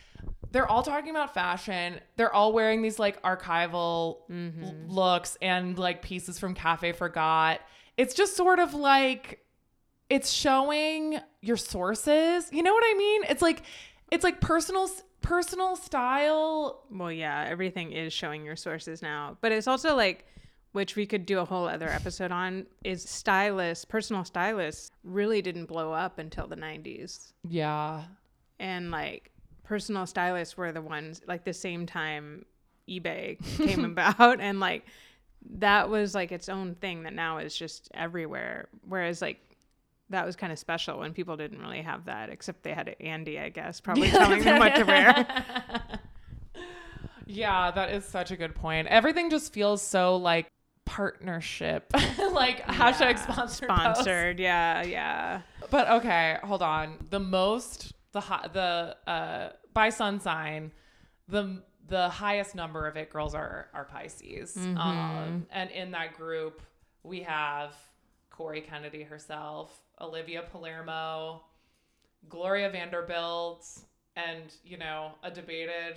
they're 0.53 0.69
all 0.69 0.83
talking 0.83 1.09
about 1.11 1.33
fashion. 1.33 1.99
They're 2.17 2.33
all 2.33 2.53
wearing 2.53 2.83
these 2.83 2.99
like 2.99 3.23
archival 3.23 4.19
l- 4.31 4.75
looks 4.87 5.39
and 5.41 5.79
like 5.79 6.03
pieces 6.03 6.39
from 6.39 6.53
Cafe 6.55 6.93
Forgot. 6.93 7.61
It's 7.97 8.13
just 8.15 8.37
sort 8.37 8.59
of 8.59 8.75
like 8.75 9.41
it's 10.11 10.31
showing 10.31 11.19
your 11.41 11.57
sources. 11.57 12.51
You 12.53 12.63
know 12.63 12.75
what 12.75 12.85
I 12.87 12.95
mean? 12.99 13.23
It's 13.31 13.41
like 13.41 13.63
it's 14.11 14.25
like 14.25 14.43
personal 14.43 14.91
personal 15.23 15.77
style. 15.77 16.85
Well, 16.91 17.13
yeah, 17.13 17.47
everything 17.49 17.93
is 17.93 18.13
showing 18.13 18.45
your 18.45 18.57
sources 18.57 19.03
now. 19.03 19.39
But 19.41 19.53
it's 19.53 19.67
also 19.67 19.97
like, 19.97 20.27
which 20.73 20.97
we 20.97 21.07
could 21.07 21.27
do 21.27 21.39
a 21.39 21.45
whole 21.45 21.67
other 21.67 21.89
episode 21.89 22.33
on, 22.33 22.67
is 22.85 23.03
stylists, 23.03 23.85
personal 23.85 24.25
stylists 24.25 24.91
really 25.05 25.43
didn't 25.43 25.67
blow 25.67 25.93
up 25.93 26.19
until 26.19 26.47
the 26.47 26.57
90s. 26.57 27.33
Yeah. 27.49 28.05
And 28.59 28.91
like, 28.91 29.31
personal 29.65 30.07
stylists 30.07 30.57
were 30.57 30.73
the 30.73 30.83
ones, 30.83 31.23
like, 31.27 31.45
the 31.45 31.53
same 31.53 31.87
time 31.87 32.45
eBay 32.89 33.39
came 33.57 33.85
about. 33.93 34.41
And 34.41 34.61
like, 34.61 34.87
that 35.59 35.89
was 35.89 36.15
like 36.15 36.33
its 36.33 36.49
own 36.49 36.75
thing 36.77 37.03
that 37.03 37.15
now 37.15 37.39
is 37.39 37.57
just 37.57 37.91
everywhere. 37.95 38.69
Whereas, 38.87 39.21
like, 39.21 39.52
that 40.13 40.25
was 40.25 40.37
kind 40.37 40.53
of 40.53 40.59
special 40.59 41.01
when 41.01 41.13
people 41.13 41.37
didn't 41.37 41.61
really 41.61 41.83
have 41.83 42.07
that, 42.07 42.31
except 42.31 42.63
they 42.63 42.73
had 42.73 42.95
Andy, 43.01 43.39
I 43.39 43.49
guess, 43.49 43.81
probably 43.87 44.11
telling 44.11 44.43
them 44.43 44.59
what 44.59 44.75
to 44.77 44.85
wear. 44.85 45.27
Yeah, 47.27 47.71
that 47.71 47.91
is 47.93 48.05
such 48.05 48.31
a 48.31 48.37
good 48.37 48.55
point. 48.55 48.89
Everything 48.89 49.31
just 49.31 49.53
feels 49.53 49.81
so 49.81 50.17
like 50.17 50.49
partnership, 50.85 51.91
like 52.33 52.63
hashtag 52.67 53.13
Yeah, 53.13 53.33
sponsored. 53.33 53.67
Sponsored, 53.69 54.41
yeah, 54.41 54.83
yeah. 54.83 55.41
But 55.71 55.89
okay, 55.89 56.39
hold 56.43 56.63
on. 56.63 56.99
The 57.11 57.21
most 57.21 57.93
the 58.13 58.21
hi- 58.21 58.49
the 58.53 58.97
uh 59.07 59.51
by 59.73 59.89
sun 59.89 60.21
sign, 60.21 60.73
the 61.29 61.63
the 61.89 62.09
highest 62.09 62.55
number 62.55 62.87
of 62.87 62.97
it 62.97 63.11
girls 63.11 63.35
are 63.35 63.69
are 63.73 63.85
Pisces. 63.85 64.57
Um, 64.57 65.47
and 65.51 65.71
in 65.71 65.93
that 65.93 66.17
group 66.17 66.61
we 67.03 67.21
have 67.23 67.73
Cory 68.31 68.61
Kennedy 68.61 69.03
herself, 69.03 69.81
Olivia 70.01 70.43
Palermo, 70.51 71.43
Gloria 72.29 72.71
Vanderbilt, 72.71 73.67
and 74.17 74.43
you 74.65 74.77
know 74.77 75.13
a 75.23 75.31
debated, 75.31 75.97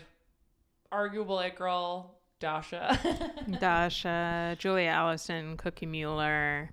arguable 0.91 1.39
it 1.39 1.55
girl, 1.55 2.15
Dasha. 2.39 2.99
Dasha, 3.59 4.55
Julia 4.59 4.89
Allison, 4.89 5.57
Cookie 5.57 5.85
Mueller. 5.85 6.69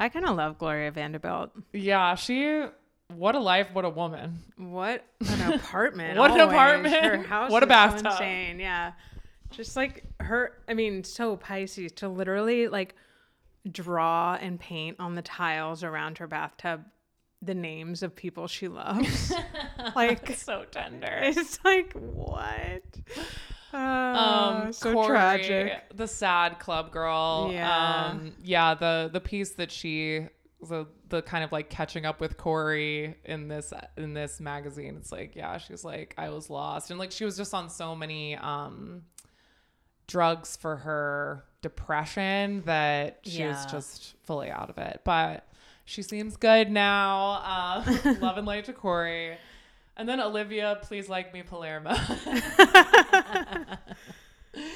I 0.00 0.08
kind 0.08 0.26
of 0.26 0.36
love 0.36 0.58
Gloria 0.58 0.90
Vanderbilt. 0.90 1.50
yeah, 1.72 2.14
she. 2.14 2.64
What 3.08 3.34
a 3.34 3.38
life! 3.38 3.68
What 3.74 3.84
a 3.84 3.90
woman! 3.90 4.38
What 4.56 5.04
an 5.28 5.52
apartment! 5.54 6.18
What 6.18 6.30
an 6.30 6.40
apartment. 6.40 6.94
Her 7.04 7.18
house 7.18 7.50
What 7.50 7.62
a 7.62 7.66
is 7.66 7.68
so 7.68 8.02
bathtub. 8.02 8.06
insane. 8.12 8.58
Yeah, 8.58 8.92
just 9.50 9.76
like 9.76 10.04
her. 10.20 10.52
I 10.66 10.72
mean, 10.74 11.04
so 11.04 11.36
Pisces 11.36 11.92
to 11.92 12.08
literally 12.08 12.66
like 12.68 12.94
draw 13.70 14.34
and 14.40 14.58
paint 14.60 14.96
on 15.00 15.14
the 15.14 15.22
tiles 15.22 15.82
around 15.82 16.18
her 16.18 16.26
bathtub 16.26 16.84
the 17.42 17.54
names 17.54 18.02
of 18.02 18.16
people 18.16 18.46
she 18.46 18.68
loves. 18.68 19.30
like 19.94 20.34
so 20.34 20.64
tender. 20.70 21.18
it's 21.22 21.58
like 21.62 21.92
what? 21.92 22.82
Uh, 23.72 23.76
um 23.76 24.72
so 24.72 24.92
Cory, 24.92 25.08
tragic. 25.08 25.82
the 25.94 26.06
sad 26.08 26.58
club 26.58 26.90
girl 26.92 27.50
Yeah. 27.52 28.06
um 28.12 28.32
yeah 28.42 28.74
the 28.74 29.10
the 29.12 29.20
piece 29.20 29.50
that 29.54 29.70
she 29.72 30.26
the 30.66 30.86
the 31.08 31.20
kind 31.22 31.44
of 31.44 31.52
like 31.52 31.68
catching 31.68 32.06
up 32.06 32.20
with 32.20 32.36
Cory 32.38 33.16
in 33.24 33.48
this 33.48 33.72
in 33.98 34.14
this 34.14 34.40
magazine 34.40 34.96
it's 34.96 35.12
like 35.12 35.34
yeah 35.36 35.58
she's 35.58 35.84
like 35.84 36.14
I 36.16 36.30
was 36.30 36.48
lost 36.48 36.90
and 36.90 36.98
like 36.98 37.10
she 37.12 37.24
was 37.26 37.36
just 37.36 37.52
on 37.52 37.68
so 37.68 37.94
many 37.94 38.36
um 38.36 39.02
drugs 40.06 40.56
for 40.56 40.76
her 40.76 41.44
depression 41.62 42.62
that 42.66 43.20
she 43.22 43.44
was 43.44 43.64
just 43.66 44.14
fully 44.22 44.50
out 44.50 44.70
of 44.70 44.78
it. 44.78 45.00
But 45.04 45.46
she 45.84 46.02
seems 46.02 46.36
good 46.36 46.70
now. 46.70 47.84
Um 47.84 48.18
love 48.20 48.38
and 48.38 48.46
light 48.46 48.64
to 48.66 48.72
Cory. 48.72 49.36
And 49.96 50.08
then 50.08 50.20
Olivia 50.20 50.78
please 50.82 51.08
like 51.08 51.32
me 51.32 51.42
Palermo. 51.42 51.94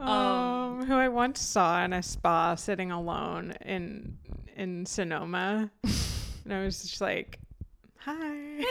Um, 0.00 0.86
who 0.86 0.94
I 0.94 1.08
once 1.08 1.40
saw 1.42 1.84
in 1.84 1.92
a 1.92 2.02
spa 2.02 2.54
sitting 2.54 2.90
alone 2.90 3.52
in 3.64 4.16
in 4.56 4.86
Sonoma, 4.86 5.70
and 5.82 6.52
I 6.54 6.64
was 6.64 6.82
just 6.82 7.02
like, 7.02 7.38
"Hi." 7.98 8.64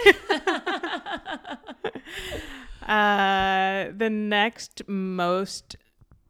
uh, 2.87 3.91
the 3.95 4.09
next 4.09 4.81
most 4.87 5.75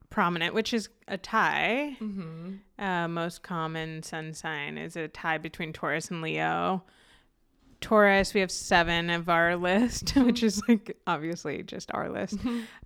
prominent, 0.09 0.53
which 0.53 0.73
is 0.73 0.89
a 1.07 1.17
tie, 1.17 1.97
mm-hmm. 1.99 2.55
uh, 2.83 3.07
most 3.07 3.43
common 3.43 4.03
sun 4.03 4.33
sign 4.33 4.77
is 4.77 4.95
a 4.95 5.07
tie 5.07 5.37
between 5.37 5.73
Taurus 5.73 6.09
and 6.09 6.21
Leo. 6.21 6.83
Taurus, 7.81 8.33
we 8.33 8.41
have 8.41 8.51
seven 8.51 9.09
of 9.09 9.29
our 9.29 9.55
list, 9.55 10.11
which 10.15 10.43
is 10.43 10.61
like 10.67 10.97
obviously 11.07 11.63
just 11.63 11.91
our 11.93 12.09
list, 12.09 12.37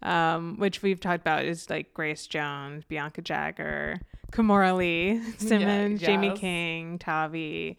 um, 0.01 0.57
which 0.57 0.82
we've 0.82 0.99
talked 0.99 1.21
about 1.21 1.45
is 1.45 1.69
like 1.69 1.93
Grace 1.93 2.28
Jones, 2.28 2.84
Bianca 2.86 3.21
Jagger, 3.21 3.99
Kimora 4.32 4.76
Lee, 4.76 5.21
Simmons, 5.38 6.01
Jaime 6.01 6.28
yes. 6.28 6.39
King, 6.39 6.99
Tavi, 6.99 7.78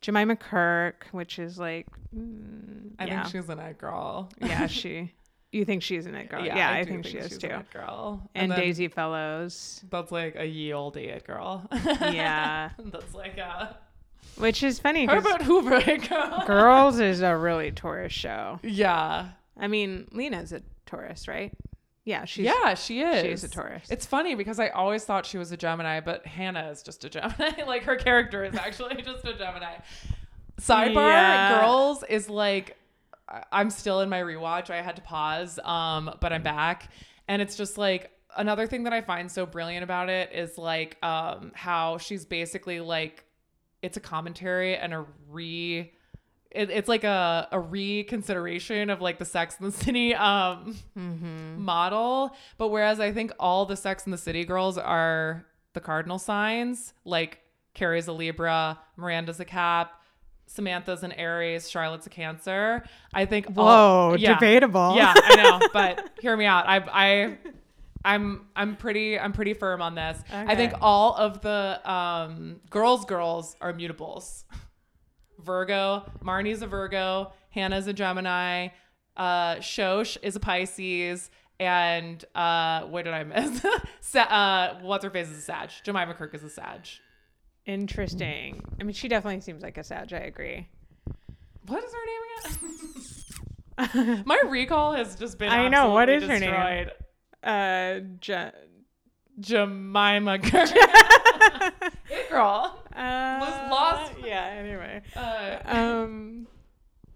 Jemima 0.00 0.36
Kirk, 0.36 1.08
which 1.12 1.38
is 1.38 1.58
like, 1.58 1.86
mm, 2.14 2.90
I 2.98 3.06
yeah, 3.06 3.22
think 3.22 3.32
she's 3.32 3.48
an 3.48 3.58
it 3.58 3.78
girl. 3.78 4.28
yeah, 4.40 4.66
she. 4.68 5.12
You 5.52 5.64
think 5.66 5.82
she's 5.82 6.06
an 6.06 6.14
it, 6.14 6.30
girl? 6.30 6.44
Yeah, 6.44 6.70
I, 6.70 6.82
do 6.82 6.90
think, 6.90 7.06
she 7.06 7.18
is 7.18 7.28
she's 7.28 7.38
too. 7.38 7.48
an 7.48 7.60
it 7.60 7.70
girl. 7.70 8.28
And, 8.34 8.50
then 8.50 8.58
Daisy 8.58 8.88
Fellowes, 8.88 9.84
That's 9.90 10.10
like 10.10 10.34
a 10.36 10.46
ye 10.46 10.72
olde 10.72 10.96
it 10.96 11.26
girl. 11.26 11.68
yeah, 11.70 12.70
that's 12.78 13.14
like 13.14 13.36
a 13.36 13.76
which 14.36 14.62
is 14.62 14.78
funny. 14.78 15.04
Herbert 15.06 15.42
Hoover 15.42 15.76
it 15.76 16.08
girl. 16.08 16.44
Girls 16.46 16.98
is 16.98 17.20
a 17.20 17.36
really 17.36 17.70
Taurus 17.70 18.12
show. 18.12 18.58
Yeah. 18.62 19.28
I 19.58 19.68
mean, 19.68 20.08
Lena's 20.10 20.52
a 20.52 20.62
Taurus, 20.86 21.28
right? 21.28 21.52
Yeah, 22.04 22.24
she's 22.24 22.46
yeah, 22.46 22.74
she 22.74 23.00
is. 23.02 23.22
she's 23.22 23.44
a 23.44 23.48
Taurus. 23.48 23.86
It's 23.90 24.06
funny 24.06 24.34
because 24.34 24.58
I 24.58 24.70
always 24.70 25.04
thought 25.04 25.24
she 25.26 25.38
was 25.38 25.52
a 25.52 25.56
Gemini, 25.56 26.00
but 26.00 26.26
Hannah 26.26 26.70
is 26.70 26.82
just 26.82 27.04
a 27.04 27.10
Gemini. 27.10 27.62
like 27.66 27.84
her 27.84 27.96
character 27.96 28.42
is 28.44 28.54
actually 28.56 29.02
just 29.02 29.24
a 29.24 29.34
Gemini. 29.34 29.76
Sidebar, 30.60 30.94
Yeah. 30.94 31.60
girls 31.60 32.02
is 32.08 32.28
like 32.28 32.70
I- 32.70 32.74
I'm 33.50 33.70
still 33.70 34.00
in 34.00 34.08
my 34.08 34.20
rewatch. 34.20 34.70
I 34.70 34.82
had 34.82 34.96
to 34.96 35.02
pause, 35.02 35.58
um, 35.64 36.16
but 36.20 36.32
I'm 36.32 36.42
back. 36.42 36.90
And 37.28 37.40
it's 37.40 37.56
just 37.56 37.78
like 37.78 38.10
another 38.36 38.66
thing 38.66 38.84
that 38.84 38.92
I 38.92 39.00
find 39.00 39.30
so 39.30 39.46
brilliant 39.46 39.84
about 39.84 40.08
it 40.08 40.32
is 40.32 40.56
like 40.58 40.96
um 41.02 41.52
how 41.54 41.98
she's 41.98 42.24
basically 42.24 42.80
like 42.80 43.24
it's 43.82 43.96
a 43.96 44.00
commentary 44.00 44.76
and 44.76 44.94
a 44.94 45.04
re 45.28 45.92
it, 46.50 46.70
it's 46.70 46.88
like 46.88 47.04
a, 47.04 47.48
a 47.50 47.58
reconsideration 47.58 48.90
of 48.90 49.00
like 49.00 49.18
the 49.18 49.24
Sex 49.24 49.56
and 49.58 49.72
the 49.72 49.76
City 49.76 50.14
um 50.14 50.76
model. 51.58 52.34
But 52.58 52.68
whereas 52.68 53.00
I 53.00 53.12
think 53.12 53.32
all 53.38 53.66
the 53.66 53.76
Sex 53.76 54.04
and 54.04 54.12
the 54.12 54.18
City 54.18 54.44
girls 54.44 54.76
are 54.78 55.46
the 55.72 55.80
cardinal 55.80 56.18
signs, 56.18 56.92
like 57.04 57.40
Carrie's 57.74 58.06
a 58.08 58.12
Libra, 58.12 58.78
Miranda's 58.96 59.40
a 59.40 59.44
Cap, 59.46 60.01
Samantha's 60.54 61.02
an 61.02 61.12
Aries, 61.12 61.70
Charlotte's 61.70 62.06
a 62.06 62.10
Cancer. 62.10 62.84
I 63.14 63.24
think 63.24 63.46
Whoa, 63.46 64.16
yeah. 64.18 64.34
debatable. 64.34 64.94
Yeah, 64.96 65.14
I 65.16 65.36
know, 65.36 65.60
but 65.72 66.10
hear 66.20 66.36
me 66.36 66.44
out. 66.44 66.68
I 66.68 66.76
I 66.78 67.38
I'm 68.04 68.46
I'm 68.54 68.76
pretty 68.76 69.18
I'm 69.18 69.32
pretty 69.32 69.54
firm 69.54 69.80
on 69.80 69.94
this. 69.94 70.22
I 70.30 70.54
think 70.54 70.74
all 70.82 71.14
of 71.16 71.40
the 71.40 71.80
um 71.90 72.60
girls 72.68 73.04
girls 73.06 73.56
are 73.62 73.72
mutables. 73.72 74.44
Virgo, 75.40 76.04
Marnie's 76.22 76.62
a 76.62 76.66
Virgo, 76.66 77.32
Hannah's 77.50 77.86
a 77.86 77.92
Gemini, 77.92 78.68
uh 79.16 79.56
Shosh 79.56 80.16
is 80.22 80.36
a 80.36 80.40
Pisces, 80.40 81.30
and 81.58 82.22
uh 82.34 82.82
what 82.82 83.04
did 83.06 83.14
I 83.14 83.24
miss? 83.24 83.64
Sa- 84.00 84.20
uh 84.20 84.78
what's 84.82 85.02
her 85.04 85.10
face 85.10 85.30
is 85.30 85.38
a 85.38 85.42
Sag. 85.42 85.70
Jemima 85.82 86.12
Kirk 86.14 86.34
is 86.34 86.44
a 86.44 86.50
Sag. 86.50 86.86
Interesting. 87.66 88.62
I 88.80 88.84
mean, 88.84 88.94
she 88.94 89.08
definitely 89.08 89.40
seems 89.40 89.62
like 89.62 89.78
a 89.78 89.84
Sag. 89.84 90.12
I 90.12 90.18
agree. 90.18 90.68
What 91.66 91.84
is 91.84 91.92
her 91.92 92.06
name 92.06 92.58
again? 93.78 94.22
My 94.26 94.40
recall 94.46 94.92
has 94.94 95.14
just 95.16 95.38
been 95.38 95.48
I 95.48 95.68
know, 95.68 95.90
What 95.90 96.08
is 96.08 96.22
absolutely 96.24 96.46
is 96.48 96.52
her 96.52 96.84
name? 96.84 96.90
Uh, 97.42 98.00
Je- 98.20 98.50
Jemima 99.40 100.38
Kirk. 100.42 100.68
Hey, 102.08 102.24
girl. 102.28 102.82
uh, 102.94 103.38
lost. 103.70 104.12
Yeah. 104.24 104.44
Anyway. 104.58 105.02
Uh, 105.16 105.56
Um. 105.64 106.46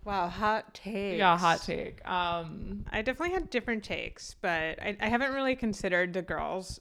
Wow. 0.05 0.28
Hot 0.28 0.73
take. 0.73 1.18
yeah, 1.18 1.36
hot 1.36 1.62
take. 1.66 1.98
Um, 2.09 2.85
I 2.93 3.02
definitely 3.02 3.32
had 3.35 3.51
different 3.51 3.82
takes, 3.82 4.36
but 4.40 4.81
I, 4.81 4.97
I 5.01 5.09
haven't 5.09 5.32
really 5.35 5.56
considered 5.56 6.12
the 6.12 6.23
girls' 6.23 6.78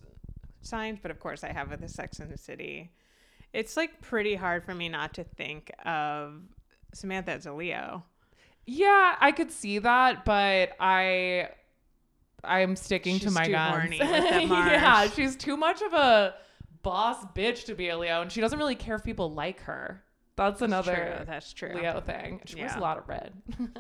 signs. 0.61 0.99
But 1.01 1.09
of 1.09 1.19
course, 1.19 1.43
I 1.43 1.51
have 1.51 1.71
with 1.71 1.81
the 1.81 1.89
Sex 1.89 2.19
and 2.19 2.31
the 2.31 2.37
City. 2.37 2.91
It's 3.55 3.77
like 3.77 4.01
pretty 4.01 4.35
hard 4.35 4.65
for 4.65 4.75
me 4.75 4.89
not 4.89 5.13
to 5.15 5.23
think 5.23 5.71
of 5.85 6.41
Samantha 6.93 7.31
as 7.31 7.45
a 7.45 7.53
Leo. 7.53 8.03
yeah, 8.65 9.15
I 9.19 9.31
could 9.31 9.51
see 9.51 9.79
that, 9.79 10.25
but 10.25 10.71
I, 10.79 11.49
I'm 12.43 12.75
sticking 12.75 13.19
to 13.19 13.31
my 13.31 13.45
too 13.45 13.51
guns. 13.53 13.95
yeah, 13.99 15.07
she's 15.07 15.35
too 15.35 15.55
much 15.55 15.81
of 15.81 15.93
a 15.93 16.35
boss 16.83 17.25
bitch 17.33 17.65
to 17.65 17.75
be 17.75 17.89
a 17.89 17.97
Leo, 17.97 18.21
and 18.21 18.31
she 18.31 18.41
doesn't 18.41 18.59
really 18.59 18.75
care 18.75 18.95
if 18.95 19.03
people 19.03 19.31
like 19.31 19.61
her. 19.61 20.03
That's 20.35 20.61
another 20.61 21.15
True, 21.17 21.25
that's 21.25 21.53
true. 21.53 21.73
Leo 21.75 22.01
thing. 22.01 22.41
She 22.45 22.57
wears 22.57 22.75
a 22.75 22.79
lot 22.79 22.97
of 22.97 23.07
red. 23.07 23.31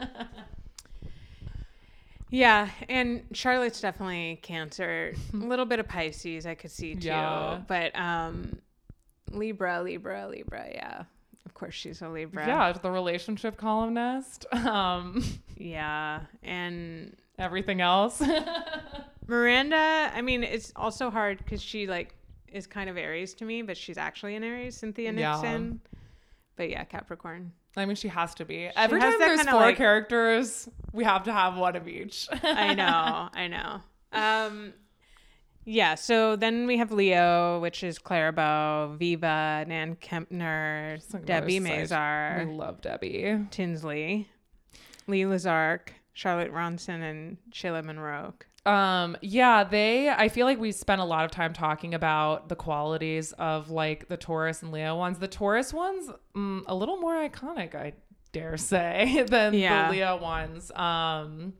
Yeah, 2.29 2.69
and 2.89 3.23
Charlotte's 3.33 3.79
definitely 3.79 4.39
Cancer. 4.41 5.13
A 5.33 5.37
little 5.37 5.65
bit 5.65 5.79
of 5.79 5.87
Pisces 5.87 6.45
I 6.45 6.55
could 6.55 6.71
see 6.71 6.95
too. 6.95 7.07
Yeah. 7.07 7.61
But 7.67 7.97
um 7.97 8.57
Libra, 9.31 9.81
Libra, 9.81 10.27
Libra, 10.27 10.67
yeah. 10.73 11.03
Of 11.45 11.53
course 11.53 11.73
she's 11.73 12.01
a 12.01 12.09
Libra. 12.09 12.45
Yeah, 12.47 12.71
the 12.73 12.91
relationship 12.91 13.57
columnist. 13.57 14.45
Um, 14.53 15.23
Yeah. 15.57 16.21
And 16.43 17.15
everything 17.37 17.81
else. 17.81 18.21
Miranda, 19.27 20.11
I 20.13 20.21
mean, 20.21 20.43
it's 20.43 20.71
also 20.75 21.09
hard 21.09 21.39
because 21.39 21.61
she 21.61 21.87
like 21.87 22.13
is 22.51 22.67
kind 22.67 22.89
of 22.89 22.97
Aries 22.97 23.33
to 23.35 23.45
me, 23.45 23.61
but 23.61 23.75
she's 23.77 23.97
actually 23.97 24.35
an 24.35 24.43
Aries, 24.43 24.77
Cynthia 24.77 25.11
Nixon. 25.11 25.81
Yeah. 25.83 25.99
But 26.55 26.69
yeah, 26.69 26.83
Capricorn. 26.85 27.51
I 27.77 27.85
mean, 27.85 27.95
she 27.97 28.07
has 28.07 28.33
to 28.35 28.45
be. 28.45 28.69
Every 28.75 28.99
time 29.01 29.19
there's 29.19 29.41
four 29.41 29.59
like- 29.59 29.77
characters, 29.77 30.69
we 30.93 31.03
have 31.03 31.23
to 31.23 31.33
have 31.33 31.57
one 31.57 31.75
of 31.75 31.87
each. 31.87 32.27
I 32.43 32.73
know, 32.73 33.29
I 33.33 33.47
know. 33.47 33.81
Um, 34.13 34.73
yeah. 35.65 35.95
So 35.95 36.35
then 36.35 36.67
we 36.67 36.77
have 36.77 36.91
Leo, 36.91 37.59
which 37.59 37.83
is 37.83 37.99
Clara 37.99 38.31
Bow, 38.31 38.95
Viva, 38.97 39.65
Nan 39.67 39.95
Kempner, 39.95 40.99
Debbie 41.25 41.59
Mazar, 41.59 42.39
I 42.39 42.43
love 42.45 42.81
Debbie. 42.81 43.39
Tinsley, 43.51 44.29
Lee 45.07 45.25
Lazark, 45.25 45.93
Charlotte 46.13 46.53
Ronson, 46.53 47.01
and 47.01 47.37
Shayla 47.51 47.83
Monroe. 47.83 48.33
Um, 48.65 49.15
yeah, 49.21 49.63
they, 49.63 50.09
I 50.09 50.27
feel 50.29 50.47
like 50.47 50.59
we 50.59 50.71
spent 50.71 50.99
a 50.99 51.05
lot 51.05 51.23
of 51.23 51.29
time 51.29 51.53
talking 51.53 51.93
about 51.93 52.49
the 52.49 52.55
qualities 52.55 53.31
of 53.33 53.69
like 53.69 54.07
the 54.07 54.17
Taurus 54.17 54.63
and 54.63 54.71
Leo 54.71 54.95
ones. 54.97 55.19
The 55.19 55.27
Taurus 55.27 55.71
ones, 55.71 56.09
mm, 56.35 56.63
a 56.65 56.73
little 56.73 56.97
more 56.97 57.13
iconic, 57.13 57.75
I 57.75 57.93
dare 58.31 58.57
say, 58.57 59.23
than 59.29 59.53
Yeah. 59.53 59.87
the 59.87 59.91
Leo 59.97 60.17
ones. 60.17 60.71
Um, 60.71 61.53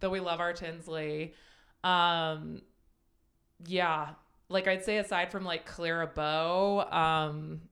though 0.00 0.08
we 0.08 0.20
love 0.20 0.40
our 0.40 0.54
Tinsley. 0.54 1.34
Um, 1.84 2.62
yeah, 3.64 4.10
like 4.48 4.66
I'd 4.68 4.84
say 4.84 4.98
aside 4.98 5.30
from 5.30 5.44
like 5.44 5.64
Clara 5.66 6.06
Bow, 6.06 6.80
um, 6.90 7.62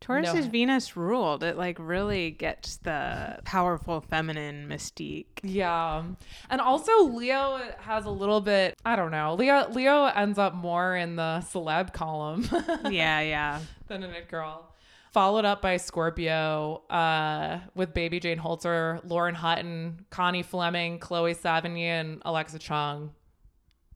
Taurus 0.00 0.32
No. 0.32 0.38
is 0.38 0.46
Venus 0.46 0.96
ruled. 0.96 1.42
It 1.42 1.56
like 1.56 1.78
really 1.80 2.30
gets 2.30 2.76
the 2.76 3.38
powerful 3.44 4.00
feminine 4.02 4.68
mystique. 4.68 5.40
Yeah. 5.42 6.04
And 6.50 6.60
also 6.60 7.04
Leo 7.04 7.60
has 7.78 8.04
a 8.04 8.10
little 8.10 8.40
bit, 8.40 8.74
I 8.84 8.94
don't 8.94 9.10
know. 9.10 9.34
Leo 9.34 9.68
Leo 9.70 10.04
ends 10.04 10.38
up 10.38 10.54
more 10.54 10.94
in 10.94 11.16
the 11.16 11.42
celeb 11.50 11.92
column 11.92 12.48
yeah, 12.90 13.20
yeah. 13.20 13.60
than 13.88 14.02
an 14.02 14.10
it 14.10 14.28
girl. 14.28 14.72
Followed 15.12 15.46
up 15.46 15.62
by 15.62 15.78
Scorpio, 15.78 16.82
uh, 16.90 17.60
with 17.74 17.94
Baby 17.94 18.20
Jane 18.20 18.38
Holzer, 18.38 19.00
Lauren 19.08 19.34
Hutton, 19.34 20.04
Connie 20.10 20.42
Fleming, 20.42 20.98
Chloë 20.98 21.34
Sevigny, 21.34 21.84
and 21.84 22.20
Alexa 22.26 22.58
Chung. 22.58 23.12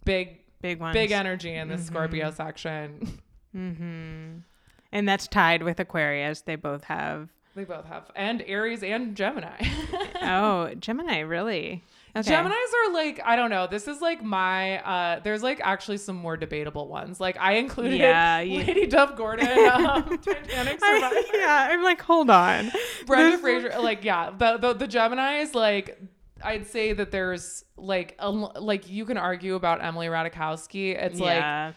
Big 0.05 0.39
Big 0.63 0.79
ones. 0.81 0.93
big 0.95 1.11
energy 1.11 1.55
in 1.55 1.69
the 1.69 1.79
Scorpio 1.79 2.31
section. 2.31 3.19
Mm-hmm. 3.57 4.39
And 4.93 5.09
that's 5.09 5.27
tied 5.27 5.65
with 5.65 5.81
Aquarius. 5.81 6.43
They 6.43 6.55
both 6.55 6.85
have. 6.85 7.31
They 7.57 7.65
both 7.65 7.85
have 7.87 8.09
and 8.15 8.43
Aries 8.47 8.85
and 8.85 9.17
Gemini. 9.17 9.57
Oh, 10.23 10.73
Gemini, 10.79 11.21
really? 11.21 11.83
Okay. 12.15 12.31
Geminis 12.31 12.51
are 12.53 12.93
like 12.93 13.21
I 13.25 13.35
don't 13.37 13.51
know. 13.51 13.67
This 13.67 13.89
is 13.89 14.01
like 14.03 14.23
my 14.23 14.79
uh 14.85 15.21
there's 15.21 15.43
like 15.43 15.61
actually 15.65 15.97
some 15.97 16.15
more 16.17 16.37
debatable 16.37 16.87
ones. 16.89 17.19
Like 17.21 17.37
I 17.41 17.55
included 17.55 17.99
Yeah, 17.99 18.41
you- 18.41 18.59
Lady 18.65 18.87
Duff 18.87 19.17
Gordon, 19.17 19.49
um, 19.49 20.19
Titanic 20.19 20.79
Survivor, 20.79 21.17
I, 21.17 21.31
yeah, 21.35 21.69
I'm 21.71 21.83
like, 21.83 22.03
hold 22.03 22.29
on. 22.31 22.71
Brenda 23.07 23.39
Frazier. 23.39 23.75
Like 23.81 24.05
yeah, 24.05 24.31
the 24.31 24.59
the, 24.59 24.75
the 24.75 24.87
Geminis 24.87 25.55
like. 25.55 25.99
I'd 26.45 26.67
say 26.67 26.93
that 26.93 27.11
there's 27.11 27.65
like 27.77 28.17
a, 28.19 28.31
like 28.31 28.89
you 28.89 29.05
can 29.05 29.17
argue 29.17 29.55
about 29.55 29.83
Emily 29.83 30.07
Ratajkowski. 30.07 30.97
It's 30.97 31.21
like 31.21 31.75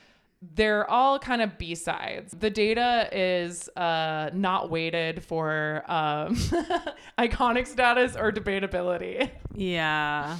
they're 0.55 0.89
all 0.91 1.17
kind 1.19 1.41
of 1.41 1.57
b-sides 1.57 2.35
the 2.37 2.49
data 2.49 3.07
is 3.13 3.69
uh 3.77 4.29
not 4.33 4.69
weighted 4.69 5.23
for 5.23 5.85
um 5.87 6.35
iconic 7.17 7.65
status 7.65 8.17
or 8.17 8.29
debatability 8.29 9.31
yeah. 9.55 10.37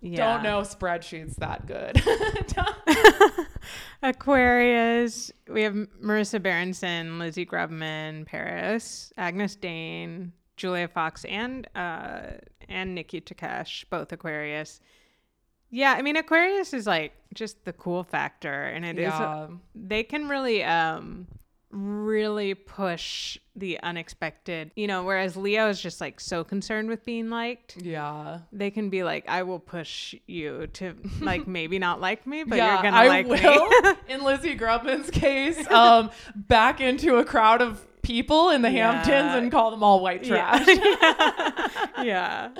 Yeah. 0.00 0.16
don't 0.16 0.42
know 0.42 0.62
spreadsheets 0.62 1.36
that 1.36 1.66
good 1.66 2.02
Aquarius. 4.02 5.30
We 5.48 5.62
have 5.62 5.74
Marisa 5.74 6.42
Berenson, 6.42 7.18
Lizzie 7.18 7.46
Grubman, 7.46 8.26
Paris, 8.26 9.12
Agyness 9.16 9.56
Deyn, 9.56 10.32
Julia 10.56 10.88
Fox, 10.88 11.24
and 11.24 11.68
uh, 11.74 12.22
and 12.68 12.94
Nikki 12.94 13.20
Takesh, 13.20 13.84
both 13.90 14.12
Aquarius. 14.12 14.80
Yeah, 15.70 15.94
I 15.96 16.02
mean 16.02 16.16
Aquarius 16.16 16.74
is 16.74 16.86
like 16.86 17.12
just 17.32 17.64
the 17.64 17.72
cool 17.72 18.04
factor, 18.04 18.64
and 18.64 18.84
it 18.84 18.98
is 18.98 19.04
yeah 19.04 19.48
they 19.74 20.02
can 20.02 20.28
really 20.28 20.62
um 20.62 21.26
really 21.70 22.52
push 22.54 23.38
the 23.56 23.80
unexpected. 23.82 24.70
You 24.76 24.86
know, 24.86 25.04
whereas 25.04 25.36
Leo 25.36 25.68
is 25.70 25.80
just 25.80 26.00
like 26.00 26.20
so 26.20 26.44
concerned 26.44 26.88
with 26.88 27.04
being 27.04 27.30
liked. 27.30 27.78
yeah 27.78 28.40
They 28.52 28.70
can 28.70 28.90
be 28.90 29.02
like, 29.02 29.26
I 29.28 29.42
will 29.42 29.58
push 29.58 30.14
you 30.26 30.66
to 30.74 30.94
like 31.20 31.46
maybe 31.58 31.78
not 31.78 32.00
like 32.00 32.26
me, 32.26 32.44
but 32.44 32.56
yeah, 32.56 32.74
you're 32.74 32.82
gonna 32.82 32.96
I 32.96 33.08
like 33.08 33.26
will. 33.26 33.68
me. 33.68 33.98
in 34.14 34.22
Lizzie 34.22 34.56
Grubman's 34.56 35.10
case, 35.10 35.66
um, 35.70 36.10
back 36.36 36.80
into 36.80 37.16
a 37.16 37.24
crowd 37.24 37.62
of 37.62 37.84
people 38.02 38.50
in 38.50 38.62
the 38.62 38.70
Yeah. 38.70 38.92
Hamptons 39.02 39.34
and 39.42 39.50
call 39.50 39.70
them 39.70 39.82
all 39.82 40.00
white 40.00 40.24
trash. 40.24 40.66
yeah. 42.02 42.50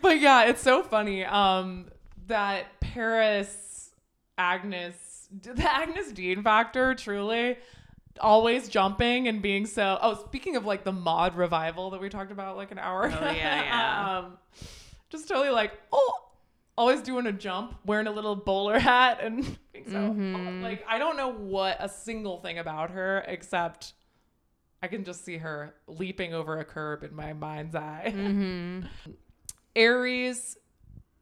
but 0.00 0.18
yeah, 0.20 0.44
it's 0.44 0.62
so 0.62 0.82
funny. 0.82 1.24
Um, 1.24 1.86
that 2.26 2.66
Paris 2.80 3.90
Agyness, 4.38 4.94
the 5.42 5.50
Agyness 5.52 6.12
Deyn 6.12 6.42
factor, 6.42 6.94
truly 6.94 7.56
always 8.20 8.68
jumping 8.68 9.28
and 9.28 9.42
being 9.42 9.66
so. 9.66 9.98
Oh, 10.00 10.14
speaking 10.26 10.56
of 10.56 10.64
like 10.64 10.84
the 10.84 10.92
mod 10.92 11.36
revival 11.36 11.90
that 11.90 12.00
we 12.00 12.08
talked 12.08 12.32
about 12.32 12.56
like 12.56 12.70
an 12.70 12.78
hour 12.78 13.04
ago. 13.04 13.18
Oh, 13.20 13.30
yeah, 13.30 13.62
yeah. 13.64 14.18
um, 14.24 14.38
just 15.10 15.28
totally 15.28 15.50
like 15.50 15.72
oh. 15.92 16.20
Always 16.76 17.02
doing 17.02 17.24
a 17.28 17.32
jump, 17.32 17.76
wearing 17.86 18.08
a 18.08 18.10
little 18.10 18.34
bowler 18.34 18.80
hat, 18.80 19.20
and 19.22 19.42
being 19.72 19.84
so 19.88 19.94
Mhm. 19.96 20.60
like 20.60 20.84
I 20.88 20.98
don't 20.98 21.16
know 21.16 21.28
what 21.32 21.76
a 21.78 21.88
single 21.88 22.38
thing 22.40 22.58
about 22.58 22.90
her 22.90 23.24
except 23.28 23.92
I 24.84 24.86
can 24.86 25.02
just 25.02 25.24
see 25.24 25.38
her 25.38 25.74
leaping 25.86 26.34
over 26.34 26.58
a 26.58 26.64
curb 26.64 27.02
in 27.04 27.14
my 27.14 27.32
mind's 27.32 27.74
eye. 27.74 28.10
hmm 28.14 28.80
Aries, 29.74 30.56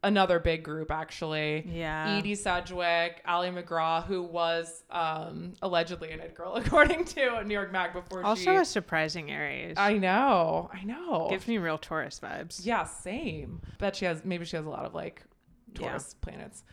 another 0.02 0.38
big 0.40 0.62
group 0.64 0.90
actually. 0.90 1.64
Yeah. 1.66 2.16
Edie 2.18 2.34
Sedgwick, 2.34 3.22
Ali 3.24 3.50
MacGraw, 3.50 4.04
who 4.04 4.22
was 4.22 4.82
um, 4.90 5.54
allegedly 5.62 6.10
an 6.10 6.18
it 6.20 6.34
girl, 6.34 6.54
according 6.56 7.04
to 7.06 7.44
New 7.44 7.54
York 7.54 7.70
Mag 7.72 7.92
before 7.92 8.24
Also 8.24 8.42
she. 8.42 8.56
a 8.56 8.64
surprising 8.64 9.30
Aries. 9.30 9.76
I 9.78 9.94
know, 9.94 10.68
I 10.72 10.82
know. 10.84 11.28
Gives 11.30 11.46
me 11.46 11.58
real 11.58 11.78
Taurus 11.78 12.20
vibes. 12.20 12.60
yeah, 12.66 12.84
same. 12.84 13.60
Bet 13.78 13.94
she 13.96 14.04
has. 14.06 14.24
Maybe 14.24 14.44
she 14.44 14.56
has 14.56 14.66
a 14.66 14.70
lot 14.70 14.84
of 14.84 14.92
like 14.94 15.22
Yeah. 15.78 15.86
Taurus 15.90 16.14
planets. 16.20 16.64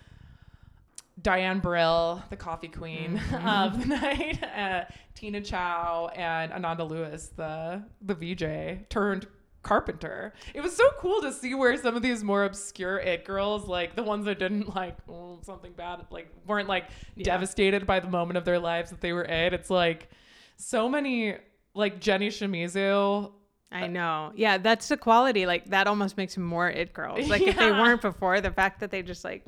Diane 1.21 1.59
Brill, 1.59 2.23
the 2.29 2.37
coffee 2.37 2.67
queen 2.67 3.17
Mm-hmm. 3.17 3.47
of 3.75 3.79
the 3.79 3.85
night, 3.87 4.43
uh, 4.57 4.85
Tina 5.15 5.41
Chow, 5.41 6.09
and 6.15 6.51
Ananda 6.53 6.83
Lewis, 6.83 7.31
the 7.35 7.83
the 8.01 8.13
VJ 8.15 8.89
turned 8.89 9.27
carpenter. 9.61 10.33
It 10.53 10.61
was 10.61 10.75
so 10.75 10.89
cool 10.99 11.21
to 11.21 11.33
see 11.33 11.53
where 11.53 11.75
some 11.75 11.95
of 11.97 12.01
these 12.01 12.23
more 12.23 12.45
obscure 12.45 12.97
it 12.97 13.25
girls, 13.25 13.67
like 13.67 13.95
the 13.95 14.03
ones 14.03 14.23
that 14.25 14.39
didn't 14.39 14.73
like 14.75 14.95
oh, 15.09 15.39
something 15.43 15.73
bad, 15.73 16.05
like 16.11 16.29
weren't 16.47 16.69
like 16.69 16.85
Yeah. 17.15 17.25
devastated 17.25 17.85
by 17.85 17.99
the 17.99 18.07
moment 18.07 18.37
of 18.37 18.45
their 18.45 18.59
lives 18.59 18.89
that 18.91 19.01
they 19.01 19.11
were 19.11 19.25
it. 19.25 19.53
It's 19.53 19.69
like 19.69 20.09
so 20.55 20.87
many 20.87 21.35
like 21.73 21.99
Jenny 21.99 22.29
Shimizu. 22.29 23.31
I 23.71 23.85
know. 23.87 24.31
Yeah, 24.35 24.57
that's 24.57 24.87
the 24.87 24.97
quality. 24.97 25.45
Like 25.45 25.65
that 25.69 25.85
almost 25.85 26.17
makes 26.17 26.33
them 26.33 26.43
more 26.43 26.69
it 26.69 26.91
girls. 26.91 27.27
Like 27.29 27.43
if 27.43 27.55
they 27.57 27.69
weren't 27.71 28.01
before, 28.01 28.41
the 28.41 28.49
fact 28.51 28.79
that 28.79 28.89
they 28.89 29.03
just 29.03 29.23
like 29.23 29.45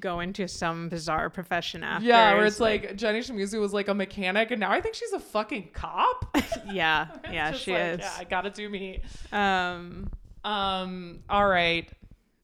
go 0.00 0.18
into 0.20 0.48
some 0.48 0.88
bizarre 0.88 1.30
profession 1.30 1.84
after. 1.84 2.06
Yeah, 2.06 2.34
where 2.34 2.46
it's 2.46 2.58
like, 2.58 2.96
Jenny 2.96 3.20
Shimizu 3.20 3.60
was 3.60 3.72
like 3.72 3.86
a 3.88 3.94
mechanic, 3.94 4.50
and 4.50 4.58
now 4.60 4.72
I 4.72 4.80
think 4.80 4.96
she's 4.96 5.12
a 5.12 5.20
fucking 5.20 5.70
cop. 5.72 6.36
yeah, 6.72 7.08
yeah, 7.32 7.52
she 7.52 7.72
like, 7.72 7.82
is. 7.82 7.98
Yeah, 8.00 8.12
I 8.18 8.24
gotta 8.24 8.50
do 8.50 8.68
me. 8.68 9.02
Um, 9.30 10.10
Um. 10.42 11.20
All 11.30 11.46
right. 11.46 11.88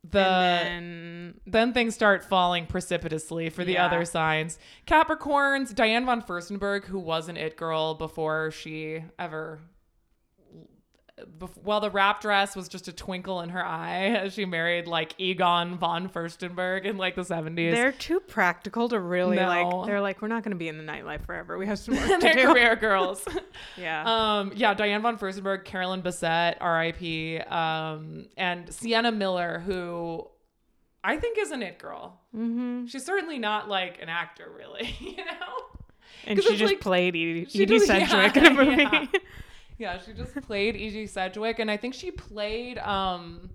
The 0.04 0.20
then, 0.20 1.40
then 1.46 1.72
things 1.72 1.96
start 1.96 2.24
falling 2.24 2.66
precipitously 2.66 3.50
for 3.50 3.64
the 3.64 3.72
Yeah. 3.72 3.86
other 3.86 4.04
signs. 4.04 4.56
Capricorns. 4.86 5.74
Diane 5.74 6.06
von 6.06 6.22
Furstenberg, 6.22 6.84
who 6.84 7.00
was 7.00 7.28
an 7.28 7.36
it 7.36 7.56
girl 7.56 7.94
before 7.94 8.52
she 8.52 9.02
ever. 9.18 9.58
Bef- 11.38 11.56
Well, 11.62 11.80
the 11.80 11.90
wrap 11.90 12.20
dress 12.20 12.54
was 12.54 12.68
just 12.68 12.88
a 12.88 12.92
twinkle 12.92 13.40
in 13.40 13.48
her 13.48 13.64
eye. 13.64 14.08
As 14.08 14.34
she 14.34 14.44
married 14.44 14.86
like 14.86 15.14
Egon 15.18 15.78
von 15.78 16.10
Furstenberg 16.10 16.84
in 16.84 16.98
like 16.98 17.14
the 17.14 17.22
70s. 17.22 17.72
they're 17.72 17.92
too 17.92 18.20
practical 18.20 18.88
to 18.90 19.00
really 19.00 19.36
No. 19.36 19.46
like. 19.46 19.86
They're 19.86 20.00
like, 20.02 20.20
we're 20.20 20.28
not 20.28 20.42
going 20.42 20.50
to 20.50 20.58
be 20.58 20.68
in 20.68 20.76
the 20.76 20.84
nightlife 20.84 21.24
forever. 21.24 21.56
We 21.56 21.66
have 21.66 21.78
some 21.78 21.96
work 21.96 22.06
to 22.20 22.32
do. 22.34 22.46
career 22.52 22.76
girls. 22.76 23.24
Yeah. 23.78 24.02
Um, 24.40 24.52
yeah, 24.54 24.74
Diane 24.74 25.00
von 25.00 25.16
Furstenberg, 25.18 25.64
Carolyn 25.64 26.02
Bessette, 26.02 26.56
R.I.P., 26.60 27.38
um, 27.38 28.26
and 28.36 28.72
Sienna 28.72 29.10
Miller, 29.12 29.62
who 29.64 30.26
I 31.02 31.16
think 31.16 31.38
is 31.38 31.50
an 31.50 31.62
it 31.62 31.78
girl. 31.78 32.20
Mm-hmm. 32.34 32.86
She's 32.86 33.04
certainly 33.04 33.38
not 33.38 33.68
like 33.68 34.00
an 34.02 34.08
actor, 34.10 34.50
really. 34.54 34.94
You 35.00 35.16
know. 35.24 35.32
And 36.26 36.42
she 36.42 36.56
just 36.56 36.72
like- 36.74 36.80
played 36.80 37.14
Edie, 37.14 37.46
Edie 37.54 37.78
Sedgwick 37.78 38.34
yeah, 38.36 38.44
in 38.44 38.46
a 38.46 38.50
movie. 38.64 38.82
yeah. 38.82 39.06
Yeah, 39.78 39.98
she 39.98 40.12
just 40.12 40.34
played 40.42 40.74
Edie 40.74 41.06
Sedgwick, 41.06 41.58
and 41.58 41.70
I 41.70 41.76
think 41.76 41.94
she 41.94 42.10
played. 42.10 42.78
um 42.78 43.50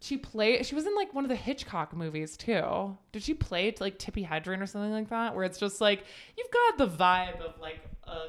She 0.00 0.16
played. 0.16 0.66
She 0.66 0.74
was 0.74 0.86
in 0.86 0.94
like 0.94 1.14
one 1.14 1.24
of 1.24 1.28
the 1.30 1.36
Hitchcock 1.36 1.94
movies 1.94 2.36
too. 2.36 2.96
Did 3.12 3.22
she 3.22 3.34
play 3.34 3.74
like 3.80 3.98
Tippi 3.98 4.26
Hedren 4.28 4.60
or 4.62 4.66
something 4.66 4.92
like 4.92 5.08
that? 5.10 5.34
Where 5.34 5.44
it's 5.44 5.58
just 5.58 5.80
like 5.80 6.04
you've 6.36 6.50
got 6.50 6.78
the 6.78 6.88
vibe 7.04 7.40
of 7.40 7.58
like 7.60 7.80
a 8.04 8.28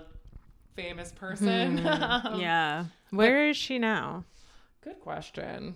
famous 0.76 1.12
person. 1.12 1.86
Um, 1.86 2.40
yeah. 2.40 2.86
Where 3.10 3.50
is 3.50 3.58
she 3.58 3.78
now? 3.78 4.24
Good 4.84 5.00
question. 5.02 5.76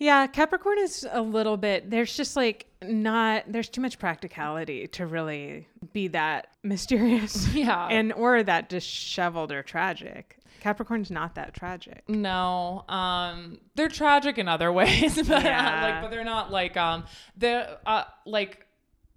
Yeah, 0.00 0.26
Capricorn 0.26 0.78
is 0.78 1.06
a 1.12 1.20
little 1.20 1.56
bit. 1.58 1.90
There's 1.90 2.16
just 2.16 2.34
like 2.34 2.66
not. 2.82 3.44
There's 3.46 3.68
too 3.68 3.82
much 3.82 3.98
practicality 3.98 4.88
to 4.88 5.06
really 5.06 5.68
be 5.92 6.08
that 6.08 6.48
mysterious. 6.64 7.46
Yeah. 7.54 7.86
and 7.88 8.12
or 8.14 8.42
that 8.42 8.68
disheveled 8.70 9.52
or 9.52 9.62
tragic. 9.62 10.38
Capricorn's 10.60 11.10
not 11.10 11.34
that 11.36 11.54
tragic. 11.54 12.02
No, 12.08 12.84
um, 12.88 13.58
they're 13.76 13.88
tragic 13.88 14.36
in 14.38 14.48
other 14.48 14.72
ways, 14.80 15.16
but 15.16 15.42
Yeah. 15.44 15.82
like, 15.82 16.02
but 16.02 16.10
they're 16.10 16.24
not 16.24 16.50
like 16.50 16.76
um, 16.78 17.04
the 17.36 17.78
uh, 17.86 18.04
like 18.26 18.66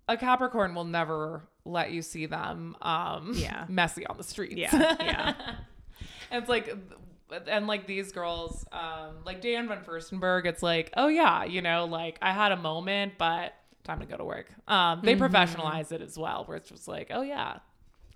a 0.09 0.17
Capricorn 0.17 0.75
will 0.75 0.83
never 0.85 1.43
let 1.65 1.91
you 1.91 2.01
see 2.01 2.25
them 2.25 2.75
um, 2.81 3.31
Yeah. 3.35 3.65
messy 3.69 4.05
on 4.05 4.17
the 4.17 4.23
streets. 4.23 4.55
Yeah, 4.57 4.95
yeah. 4.99 5.33
and 6.29 6.41
it's 6.41 6.49
like, 6.49 6.75
and 7.47 7.67
like 7.67 7.87
these 7.87 8.11
girls, 8.11 8.65
um, 8.71 9.17
like 9.25 9.41
Dan 9.41 9.67
van 9.67 9.83
Furstenberg, 9.83 10.45
it's 10.45 10.63
like, 10.63 10.91
oh 10.97 11.07
yeah, 11.07 11.43
you 11.43 11.61
know, 11.61 11.85
like 11.85 12.17
I 12.21 12.31
had 12.31 12.51
a 12.51 12.57
moment, 12.57 13.13
but 13.17 13.53
time 13.83 13.99
to 13.99 14.05
go 14.05 14.17
to 14.17 14.23
work. 14.23 14.47
Um, 14.67 15.01
they 15.03 15.15
Mm-hmm. 15.15 15.23
professionalize 15.35 15.91
it 15.91 16.01
as 16.01 16.17
well, 16.17 16.43
where 16.45 16.57
it's 16.57 16.69
just 16.69 16.87
like, 16.87 17.07
oh 17.13 17.21
yeah, 17.21 17.57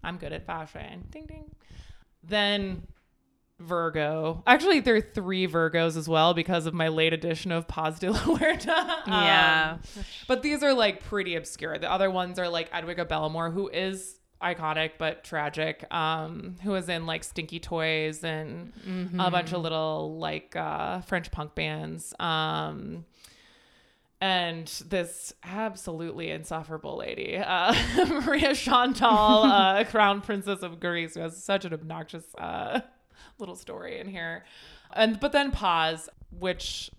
I'm 0.04 0.18
good 0.18 0.32
at 0.34 0.46
fashion. 0.46 1.06
Ding 1.10 1.26
ding. 1.26 1.52
Then 2.24 2.84
Virgo. 3.60 4.44
Actually, 4.46 4.82
there 4.82 4.96
are 4.96 5.02
three 5.02 5.48
Virgos 5.48 5.98
as 5.98 6.08
well 6.08 6.34
because 6.36 6.68
of 6.68 6.74
my 6.76 6.90
late 6.90 7.12
edition 7.12 7.52
of 7.52 7.68
Paz 7.68 7.98
de 8.00 8.12
la 8.12 8.20
Huerta. 8.20 8.78
Um, 9.08 9.14
Yeah. 9.14 9.78
but 10.28 10.44
these 10.44 10.62
are 10.62 10.74
like 10.74 11.04
pretty 11.04 11.36
obscure. 11.36 11.78
The 11.80 11.92
other 11.92 12.12
ones 12.12 12.38
are 12.38 12.50
like 12.50 12.70
Edwige 12.72 13.08
Belmore, 13.08 13.50
who 13.50 13.68
is 13.70 14.17
iconic 14.42 14.92
but 14.98 15.24
tragic, 15.24 15.86
um, 15.94 16.56
who 16.64 16.72
was 16.72 16.90
in 16.90 17.06
like 17.06 17.24
Stinky 17.24 17.60
Toys 17.60 18.24
and 18.24 18.72
a 19.20 19.32
bunch 19.32 19.52
of 19.52 19.62
little 19.62 20.18
like 20.18 20.56
uh, 20.56 21.02
French 21.02 21.32
punk 21.32 21.56
bands. 21.56 22.14
Um, 22.20 23.06
and 24.20 24.68
this 24.88 25.34
absolutely 25.44 26.32
insufferable 26.32 26.98
lady, 26.98 27.38
uh, 27.38 27.74
Marie-Chantal, 28.08 29.44
uh, 29.44 29.84
Crown 29.90 30.22
Princess 30.22 30.64
of 30.64 30.80
Greece, 30.80 31.14
who 31.14 31.20
has 31.20 31.42
such 31.44 31.66
an 31.66 31.74
obnoxious 31.74 32.26
uh, 32.38 32.82
little 33.38 33.56
story 33.56 34.00
in 34.00 34.08
here. 34.08 34.44
And 34.94 35.20
but 35.20 35.34
then 35.34 35.52
Paz, 35.52 36.10
which 36.32 36.90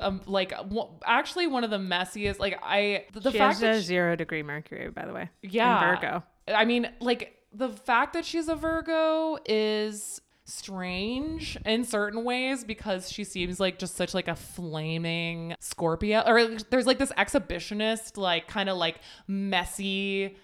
um 0.00 0.20
like 0.26 0.50
w- 0.50 0.88
actually 1.04 1.46
one 1.46 1.64
of 1.64 1.70
the 1.70 1.78
messiest 1.78 2.38
like 2.38 2.58
I 2.62 3.04
the 3.12 3.30
she 3.30 3.38
fact 3.38 3.60
that 3.60 3.76
she- 3.76 3.82
zero 3.82 4.16
degree 4.16 4.42
Mercury, 4.42 4.90
by 4.90 5.06
the 5.06 5.12
way. 5.12 5.30
yeah 5.42 5.90
In 5.90 5.94
Virgo. 6.00 6.22
I 6.48 6.64
mean 6.64 6.90
like 7.00 7.36
the 7.52 7.68
fact 7.68 8.14
that 8.14 8.24
she's 8.24 8.48
a 8.48 8.54
Virgo 8.56 9.38
is 9.46 10.20
strange 10.46 11.56
in 11.64 11.84
certain 11.84 12.24
ways 12.24 12.64
because 12.64 13.10
she 13.10 13.24
seems 13.24 13.58
like 13.60 13.78
just 13.78 13.96
such 13.96 14.12
like 14.14 14.28
a 14.28 14.34
flaming 14.34 15.54
Scorpio 15.60 16.22
or 16.26 16.48
there's 16.70 16.86
like 16.86 16.98
this 16.98 17.12
exhibitionist 17.12 18.16
like 18.16 18.46
kind 18.48 18.68
of 18.68 18.76
like 18.76 18.98
messy 19.28 20.36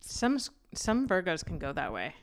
Some 0.00 0.38
some 0.74 1.06
Virgos 1.08 1.44
can 1.44 1.58
go 1.58 1.72
that 1.72 1.92
way. 1.92 2.14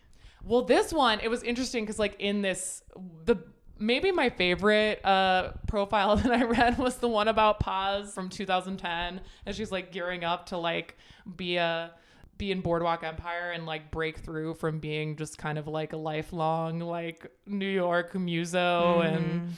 Well, 0.44 0.64
this 0.64 0.92
one, 0.92 1.20
it 1.20 1.30
was 1.30 1.44
interesting 1.44 1.84
because, 1.86 2.00
like, 2.00 2.16
in 2.18 2.42
this, 2.42 2.82
the 3.26 3.36
maybe 3.82 4.12
my 4.12 4.30
favorite 4.30 5.04
uh, 5.04 5.54
profile 5.68 6.16
that 6.18 6.32
I 6.32 6.44
read 6.44 6.78
was 6.78 6.98
the 6.98 7.10
one 7.10 7.28
about 7.28 7.60
Paz 7.60 8.14
from 8.14 8.30
2010, 8.30 9.22
and 9.46 9.56
she's 9.56 9.72
like 9.72 9.92
gearing 9.92 10.24
up 10.24 10.48
to 10.48 10.58
like 10.58 10.98
be 11.36 11.58
a 11.58 11.92
be 12.38 12.52
in 12.52 12.62
Boardwalk 12.62 13.04
Empire 13.04 13.52
and 13.52 13.68
like 13.68 13.92
break 13.92 14.18
through 14.18 14.56
from 14.56 14.80
being 14.80 15.16
just 15.16 15.38
kind 15.38 15.60
of 15.60 15.68
like 15.68 15.94
a 15.94 15.98
lifelong 15.98 16.80
like 16.80 17.32
New 17.46 17.70
York 17.70 18.16
muso 18.16 19.02
and 19.02 19.54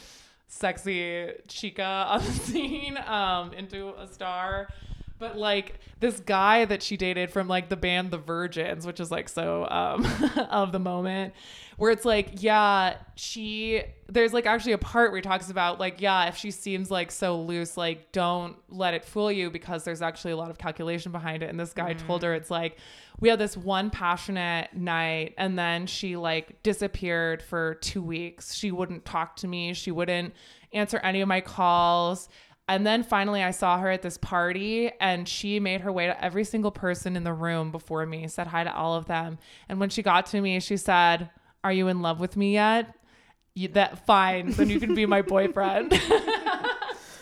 sexy 0.48 1.30
chica 1.48 2.06
on 2.10 2.20
the 2.20 2.32
scene 2.32 2.98
um, 2.98 3.54
into 3.54 3.94
a 3.98 4.08
star. 4.08 4.68
But 5.24 5.38
like 5.38 5.80
this 6.02 6.20
guy 6.20 6.66
that 6.66 6.84
she 6.84 6.98
dated 6.98 7.32
from 7.32 7.48
like 7.48 7.70
the 7.70 7.78
band 7.78 8.12
The 8.12 8.18
Virgins, 8.18 8.86
which 8.86 9.00
is 9.00 9.10
like 9.10 9.30
so 9.30 9.66
um, 9.70 10.06
of 10.50 10.74
the 10.74 10.80
moment, 10.80 11.34
where 11.78 11.92
it's 11.92 12.04
like, 12.04 12.44
yeah, 12.44 12.98
she 13.16 13.84
there's 14.10 14.34
like 14.34 14.46
actually 14.46 14.74
a 14.74 14.78
part 14.78 15.12
where 15.12 15.20
he 15.20 15.22
talks 15.22 15.50
about 15.50 15.80
like, 15.80 16.02
yeah, 16.02 16.26
if 16.26 16.36
she 16.36 16.52
seems 16.52 16.92
like 16.92 17.10
so 17.10 17.42
loose, 17.42 17.78
like 17.78 18.12
don't 18.12 18.58
let 18.68 18.94
it 18.94 19.06
fool 19.06 19.32
you 19.32 19.50
because 19.50 19.86
there's 19.86 20.02
actually 20.02 20.34
a 20.34 20.36
lot 20.36 20.50
of 20.50 20.58
calculation 20.58 21.14
behind 21.14 21.42
it. 21.42 21.50
And 21.50 21.58
this 21.58 21.72
guy 21.72 21.94
told 21.94 22.22
her 22.24 22.34
it's 22.34 22.52
like 22.52 22.78
we 23.22 23.30
had 23.30 23.40
this 23.40 23.56
one 23.56 23.92
passionate 23.92 24.74
night 24.74 25.36
and 25.38 25.58
then 25.58 25.88
she 25.88 26.18
like 26.18 26.62
disappeared 26.64 27.42
for 27.42 27.76
two 27.76 28.04
weeks. 28.04 28.54
She 28.54 28.72
wouldn't 28.72 29.06
talk 29.06 29.38
to 29.38 29.48
me. 29.48 29.74
She 29.74 29.90
wouldn't 29.90 30.34
answer 30.74 30.98
any 30.98 31.22
of 31.22 31.30
my 31.30 31.40
calls. 31.40 32.28
And 32.70 32.88
then 32.88 33.04
finally, 33.04 33.44
I 33.44 33.52
saw 33.52 33.78
her 33.80 33.90
at 33.90 34.02
this 34.02 34.18
party, 34.18 34.90
and 35.02 35.28
she 35.28 35.60
made 35.60 35.82
her 35.82 35.92
way 35.92 36.06
to 36.08 36.24
every 36.24 36.46
single 36.46 36.72
person 36.72 37.18
in 37.18 37.24
the 37.26 37.34
room 37.34 37.72
before 37.72 38.06
me, 38.06 38.28
said 38.30 38.48
hi 38.48 38.64
to 38.64 38.74
all 38.74 38.96
of 38.96 39.06
them. 39.06 39.38
And 39.68 39.80
when 39.82 39.90
she 39.90 40.02
got 40.02 40.28
to 40.28 40.40
me, 40.40 40.60
she 40.62 40.78
said, 40.78 41.30
Are 41.64 41.74
you 41.74 41.90
in 41.90 42.02
love 42.02 42.22
with 42.22 42.38
me 42.38 42.54
yet? 42.54 42.96
You, 43.54 43.68
that 43.70 44.06
fine, 44.06 44.52
then 44.52 44.70
you 44.70 44.80
can 44.80 44.96
be 44.96 45.06
my 45.06 45.22
boyfriend. 45.22 45.92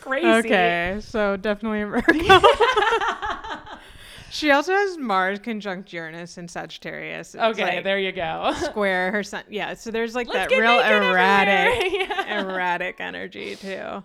Crazy. 0.02 0.28
Okay, 0.28 0.98
so 1.02 1.38
definitely 1.38 1.82
a 1.82 1.88
Virgo. 1.88 2.40
she 4.32 4.52
also 4.52 4.74
has 4.74 4.98
Mars 4.98 5.40
conjunct 5.40 5.92
Uranus 5.92 6.38
in 6.38 6.48
Sagittarius. 6.48 7.36
It's 7.36 7.44
Okay, 7.44 7.76
like 7.78 7.84
there 7.84 8.00
you 8.00 8.12
go. 8.12 8.54
square 8.62 9.12
her 9.12 9.24
sun. 9.24 9.44
Yeah, 9.50 9.74
so 9.74 9.92
there's 9.92 10.16
like 10.16 10.28
Let's 10.28 10.52
that 10.52 10.58
real 10.58 10.80
erratic. 10.80 11.92
Yeah. 11.92 12.42
erratic 12.42 13.00
energy 13.00 13.56
too. 13.56 14.04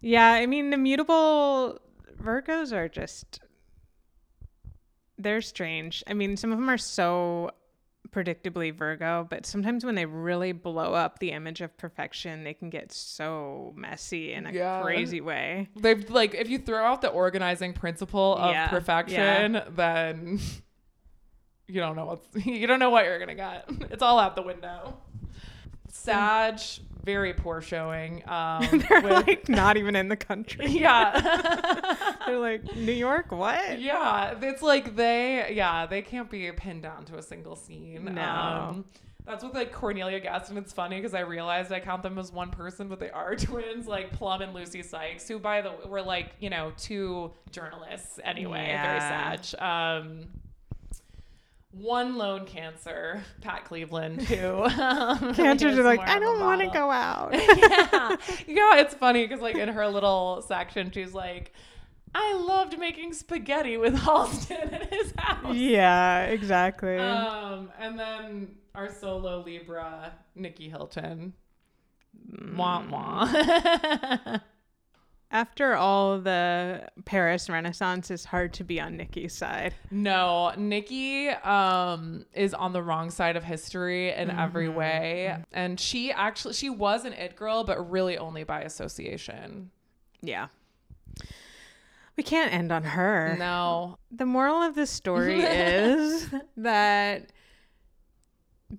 Yeah, 0.00 0.30
I 0.32 0.46
mean 0.46 0.70
the 0.70 0.76
mutable 0.76 1.78
Virgos 2.22 2.72
are 2.72 2.88
just 2.88 3.40
they're 5.18 5.40
strange. 5.40 6.04
I 6.06 6.14
mean, 6.14 6.36
some 6.36 6.52
of 6.52 6.58
them 6.58 6.70
are 6.70 6.78
so 6.78 7.50
predictably 8.10 8.72
Virgo, 8.72 9.26
but 9.28 9.44
sometimes 9.44 9.84
when 9.84 9.94
they 9.96 10.06
really 10.06 10.52
blow 10.52 10.94
up 10.94 11.18
the 11.18 11.32
image 11.32 11.60
of 11.60 11.76
perfection, 11.76 12.44
they 12.44 12.54
can 12.54 12.70
get 12.70 12.92
so 12.92 13.72
messy 13.76 14.32
in 14.32 14.46
a 14.46 14.52
Yeah. 14.52 14.80
crazy 14.82 15.20
way. 15.20 15.68
They've 15.76 16.08
like 16.08 16.34
if 16.34 16.48
you 16.48 16.58
throw 16.58 16.84
out 16.84 17.02
the 17.02 17.08
organizing 17.10 17.72
principle 17.72 18.36
of 18.36 18.52
Yeah, 18.52 18.68
perfection, 18.68 19.60
then 19.70 20.38
you 21.66 21.80
don't 21.80 21.96
know 21.96 22.06
what's 22.06 22.28
you 22.46 22.66
don't 22.66 22.78
know 22.78 22.90
what 22.90 23.04
you're 23.04 23.18
gonna 23.18 23.34
get. 23.34 23.68
It's 23.90 24.02
all 24.02 24.18
out 24.18 24.36
the 24.36 24.42
window. 24.42 24.96
Sag, 25.98 26.60
very 27.04 27.32
poor 27.34 27.60
showing. 27.60 28.22
Um, 28.28 28.66
They're 28.88 29.00
with- 29.02 29.26
like 29.26 29.48
not 29.48 29.76
even 29.76 29.96
in 29.96 30.08
the 30.08 30.16
country. 30.16 30.66
yeah, 30.68 32.16
They're 32.26 32.38
like 32.38 32.76
New 32.76 32.92
York, 32.92 33.32
what? 33.32 33.80
yeah. 33.80 34.34
It's 34.40 34.62
like 34.62 34.96
they, 34.96 35.52
yeah, 35.54 35.86
they 35.86 36.02
can't 36.02 36.30
be 36.30 36.50
pinned 36.52 36.82
down 36.82 37.04
to 37.06 37.16
a 37.16 37.22
single 37.22 37.56
scene. 37.56 38.04
No. 38.14 38.22
Um, 38.22 38.84
that's 39.26 39.44
with 39.44 39.52
like 39.54 39.72
Cornelia 39.72 40.20
Guest, 40.20 40.48
and 40.48 40.58
it's 40.58 40.72
funny 40.72 40.96
because 40.96 41.12
I 41.12 41.20
realized 41.20 41.70
I 41.70 41.80
count 41.80 42.02
them 42.02 42.16
as 42.18 42.32
one 42.32 42.50
person, 42.50 42.88
but 42.88 42.98
they 42.98 43.10
are 43.10 43.36
twins, 43.36 43.86
like 43.86 44.10
Plum 44.12 44.40
and 44.40 44.54
Lucy 44.54 44.82
Sykes, 44.82 45.28
who 45.28 45.38
by 45.38 45.60
the 45.60 45.68
way 45.70 45.76
were 45.86 46.00
like 46.02 46.30
you 46.40 46.48
know 46.48 46.72
two 46.78 47.30
journalists 47.50 48.18
anyway, 48.24 48.64
very 48.68 48.70
Yeah. 48.70 49.36
sad. 49.40 49.60
Um, 50.02 50.28
one 51.70 52.16
lone 52.16 52.46
cancer, 52.46 53.22
Pat 53.40 53.64
Cleveland, 53.64 54.22
who 54.22 54.62
um, 54.80 55.34
Cancers 55.34 55.74
is 55.74 55.78
are 55.78 55.82
like, 55.82 56.00
I 56.00 56.18
don't 56.18 56.40
want 56.40 56.60
to 56.62 56.68
go 56.68 56.90
out. 56.90 57.32
yeah, 57.32 58.16
yeah, 58.46 58.80
it's 58.80 58.94
funny 58.94 59.26
because 59.26 59.40
like 59.40 59.56
in 59.56 59.68
her 59.68 59.86
little 59.88 60.42
section, 60.42 60.90
she's 60.90 61.12
like, 61.14 61.52
"I 62.14 62.34
loved 62.34 62.78
making 62.78 63.12
spaghetti 63.12 63.76
with 63.76 63.94
Halston 63.94 64.72
at 64.72 64.92
his 64.92 65.12
house." 65.16 65.54
yeah, 65.54 66.24
exactly. 66.24 66.96
Um, 66.96 67.70
and 67.78 67.98
then 67.98 68.48
our 68.74 68.92
solo 68.92 69.42
Libra, 69.42 70.12
Nicky 70.34 70.68
Hilton. 70.68 71.34
Wah 72.56 72.82
wah. 72.90 74.38
After 75.30 75.74
all 75.74 76.18
the 76.20 76.88
Paris 77.04 77.50
Renaissance, 77.50 78.10
it's 78.10 78.24
hard 78.24 78.54
to 78.54 78.64
be 78.64 78.80
on 78.80 78.96
Nicky's 78.96 79.34
side. 79.34 79.74
No, 79.90 80.52
Nicky 80.56 81.28
um 81.28 82.24
is 82.32 82.54
on 82.54 82.72
the 82.72 82.82
wrong 82.82 83.10
side 83.10 83.36
of 83.36 83.44
history 83.44 84.10
in 84.10 84.30
every 84.30 84.68
way. 84.70 85.36
And 85.52 85.78
she 85.78 86.10
actually 86.12 86.54
she 86.54 86.70
was 86.70 87.04
an 87.04 87.12
it 87.12 87.36
girl, 87.36 87.64
but 87.64 87.90
really 87.90 88.16
only 88.16 88.44
by 88.44 88.62
association. 88.62 89.70
Yeah. 90.22 90.48
We 92.16 92.24
can't 92.24 92.52
end 92.52 92.72
on 92.72 92.82
her. 92.82 93.36
No. 93.38 93.98
The 94.10 94.26
moral 94.26 94.62
of 94.62 94.74
this 94.74 94.90
story 94.90 95.40
is 95.42 96.28
that 96.56 97.30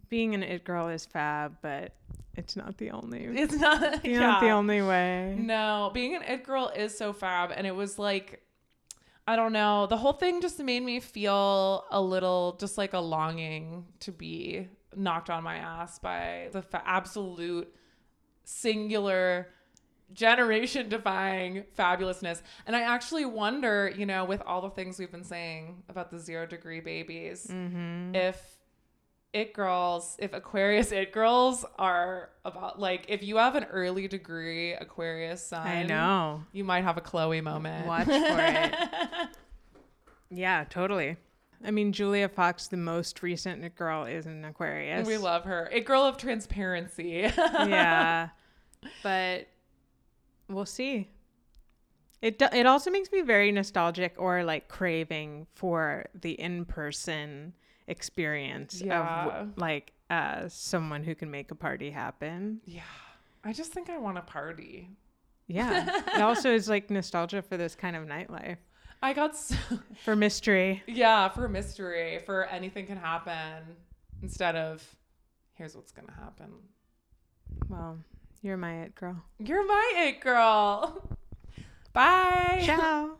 being 0.09 0.33
an 0.33 0.43
it 0.43 0.63
girl 0.63 0.87
is 0.87 1.05
fab, 1.05 1.57
but 1.61 1.93
it's 2.39 2.55
not 2.55 2.77
the 2.77 2.89
only. 2.91 3.23
It's 3.43 3.53
not 3.65 3.83
It's 3.95 4.05
yeah. 4.05 4.19
not 4.19 4.41
the 4.41 4.49
only 4.49 4.81
way. 4.81 5.35
No, 5.37 5.91
being 5.93 6.15
an 6.15 6.23
it 6.23 6.43
girl 6.43 6.71
is 6.75 6.97
so 6.97 7.13
fab 7.13 7.51
and 7.55 7.65
it 7.67 7.75
was 7.75 7.99
like 7.99 8.41
I 9.27 9.35
don't 9.35 9.53
know, 9.53 9.85
the 9.85 9.97
whole 9.97 10.13
thing 10.13 10.41
just 10.41 10.57
made 10.59 10.81
me 10.81 10.99
feel 10.99 11.83
a 11.91 12.01
little 12.01 12.57
just 12.59 12.77
like 12.79 12.93
a 12.93 12.99
longing 12.99 13.85
to 13.99 14.11
be 14.11 14.67
knocked 14.95 15.29
on 15.29 15.43
my 15.43 15.57
ass 15.57 15.99
by 15.99 16.49
the 16.51 16.63
fa- 16.63 16.81
absolute 16.83 17.67
singular 18.43 19.49
generation 20.13 20.89
defying 20.89 21.63
fabulousness. 21.77 22.41
And 22.65 22.75
I 22.75 22.81
actually 22.81 23.25
wonder, 23.25 23.93
you 23.95 24.05
know, 24.07 24.25
with 24.25 24.41
all 24.45 24.61
the 24.61 24.71
things 24.71 24.97
we've 24.97 25.11
been 25.11 25.23
saying 25.23 25.83
about 25.89 26.09
the 26.09 26.17
zero 26.19 26.47
degree 26.47 26.79
babies, 26.79 27.45
Mm-hmm. 27.47 28.15
if 28.15 28.57
it 29.33 29.53
girls, 29.53 30.15
if 30.19 30.33
Aquarius 30.33 30.91
it 30.91 31.11
girls 31.11 31.63
are 31.77 32.29
about 32.45 32.79
like 32.79 33.05
if 33.09 33.21
you 33.23 33.37
have 33.37 33.55
an 33.55 33.65
early 33.65 34.07
degree 34.07 34.73
Aquarius 34.73 35.45
sign, 35.45 35.67
I 35.67 35.83
know. 35.83 36.43
you 36.51 36.63
might 36.63 36.83
have 36.83 36.97
a 36.97 37.01
Chloe 37.01 37.41
moment. 37.41 37.85
Watch 37.85 38.05
for 38.05 38.13
it. 38.15 38.73
Yeah, 40.31 40.63
totally. 40.69 41.17
I 41.65 41.71
mean, 41.71 41.91
Julia 41.91 42.29
Fox, 42.29 42.67
the 42.67 42.77
most 42.77 43.23
recent 43.23 43.63
it 43.63 43.75
girl, 43.75 44.05
is 44.05 44.27
an 44.27 44.45
Aquarius. 44.45 45.07
we 45.07 45.17
love 45.17 45.43
her. 45.45 45.67
It 45.73 45.85
girl 45.85 46.03
of 46.03 46.17
transparency. 46.17 47.29
yeah, 47.35 48.29
but 49.03 49.47
we'll 50.47 50.65
see. 50.67 51.09
It 52.21 52.37
do- 52.37 52.47
it 52.53 52.65
also 52.65 52.91
makes 52.91 53.11
me 53.11 53.21
very 53.21 53.51
nostalgic 53.51 54.13
or 54.17 54.43
like 54.43 54.67
craving 54.67 55.47
for 55.55 56.05
the 56.13 56.31
in 56.31 56.65
person 56.65 57.53
experience 57.89 58.81
Yeah. 58.81 59.25
of 59.41 59.57
like 59.57 59.93
uh, 60.09 60.47
someone 60.47 61.03
who 61.03 61.13
can 61.15 61.29
make 61.31 61.51
a 61.51 61.55
party 61.55 61.91
happen. 61.91 62.61
yeah. 62.65 62.81
I 63.43 63.53
just 63.53 63.71
think 63.71 63.89
I 63.89 63.97
want 63.97 64.17
a 64.17 64.21
party. 64.21 64.89
Yeah, 65.47 66.01
it 66.15 66.21
also 66.21 66.53
is 66.53 66.67
like 66.67 66.89
nostalgia 66.89 67.41
for 67.41 67.55
this 67.57 67.73
kind 67.73 67.95
of 67.95 68.05
nightlife, 68.05 68.57
I 69.01 69.13
got 69.13 69.35
so, 69.35 69.55
for 70.03 70.15
mystery. 70.15 70.83
yeah, 70.87 71.29
for 71.29 71.47
mystery, 71.47 72.19
for 72.25 72.45
anything 72.47 72.85
can 72.85 72.97
happen 72.97 73.63
instead 74.21 74.55
of 74.57 74.83
here's 75.53 75.73
what's 75.75 75.91
going 75.93 76.07
to 76.07 76.13
happen. 76.13 76.51
Well, 77.69 77.97
you're 78.41 78.57
my 78.57 78.81
it 78.81 78.93
girl. 78.95 79.23
You're 79.39 79.65
my 79.65 79.93
it 79.95 80.19
girl. 80.21 81.17
Bye. 81.93 82.61
Ciao. 82.65 83.17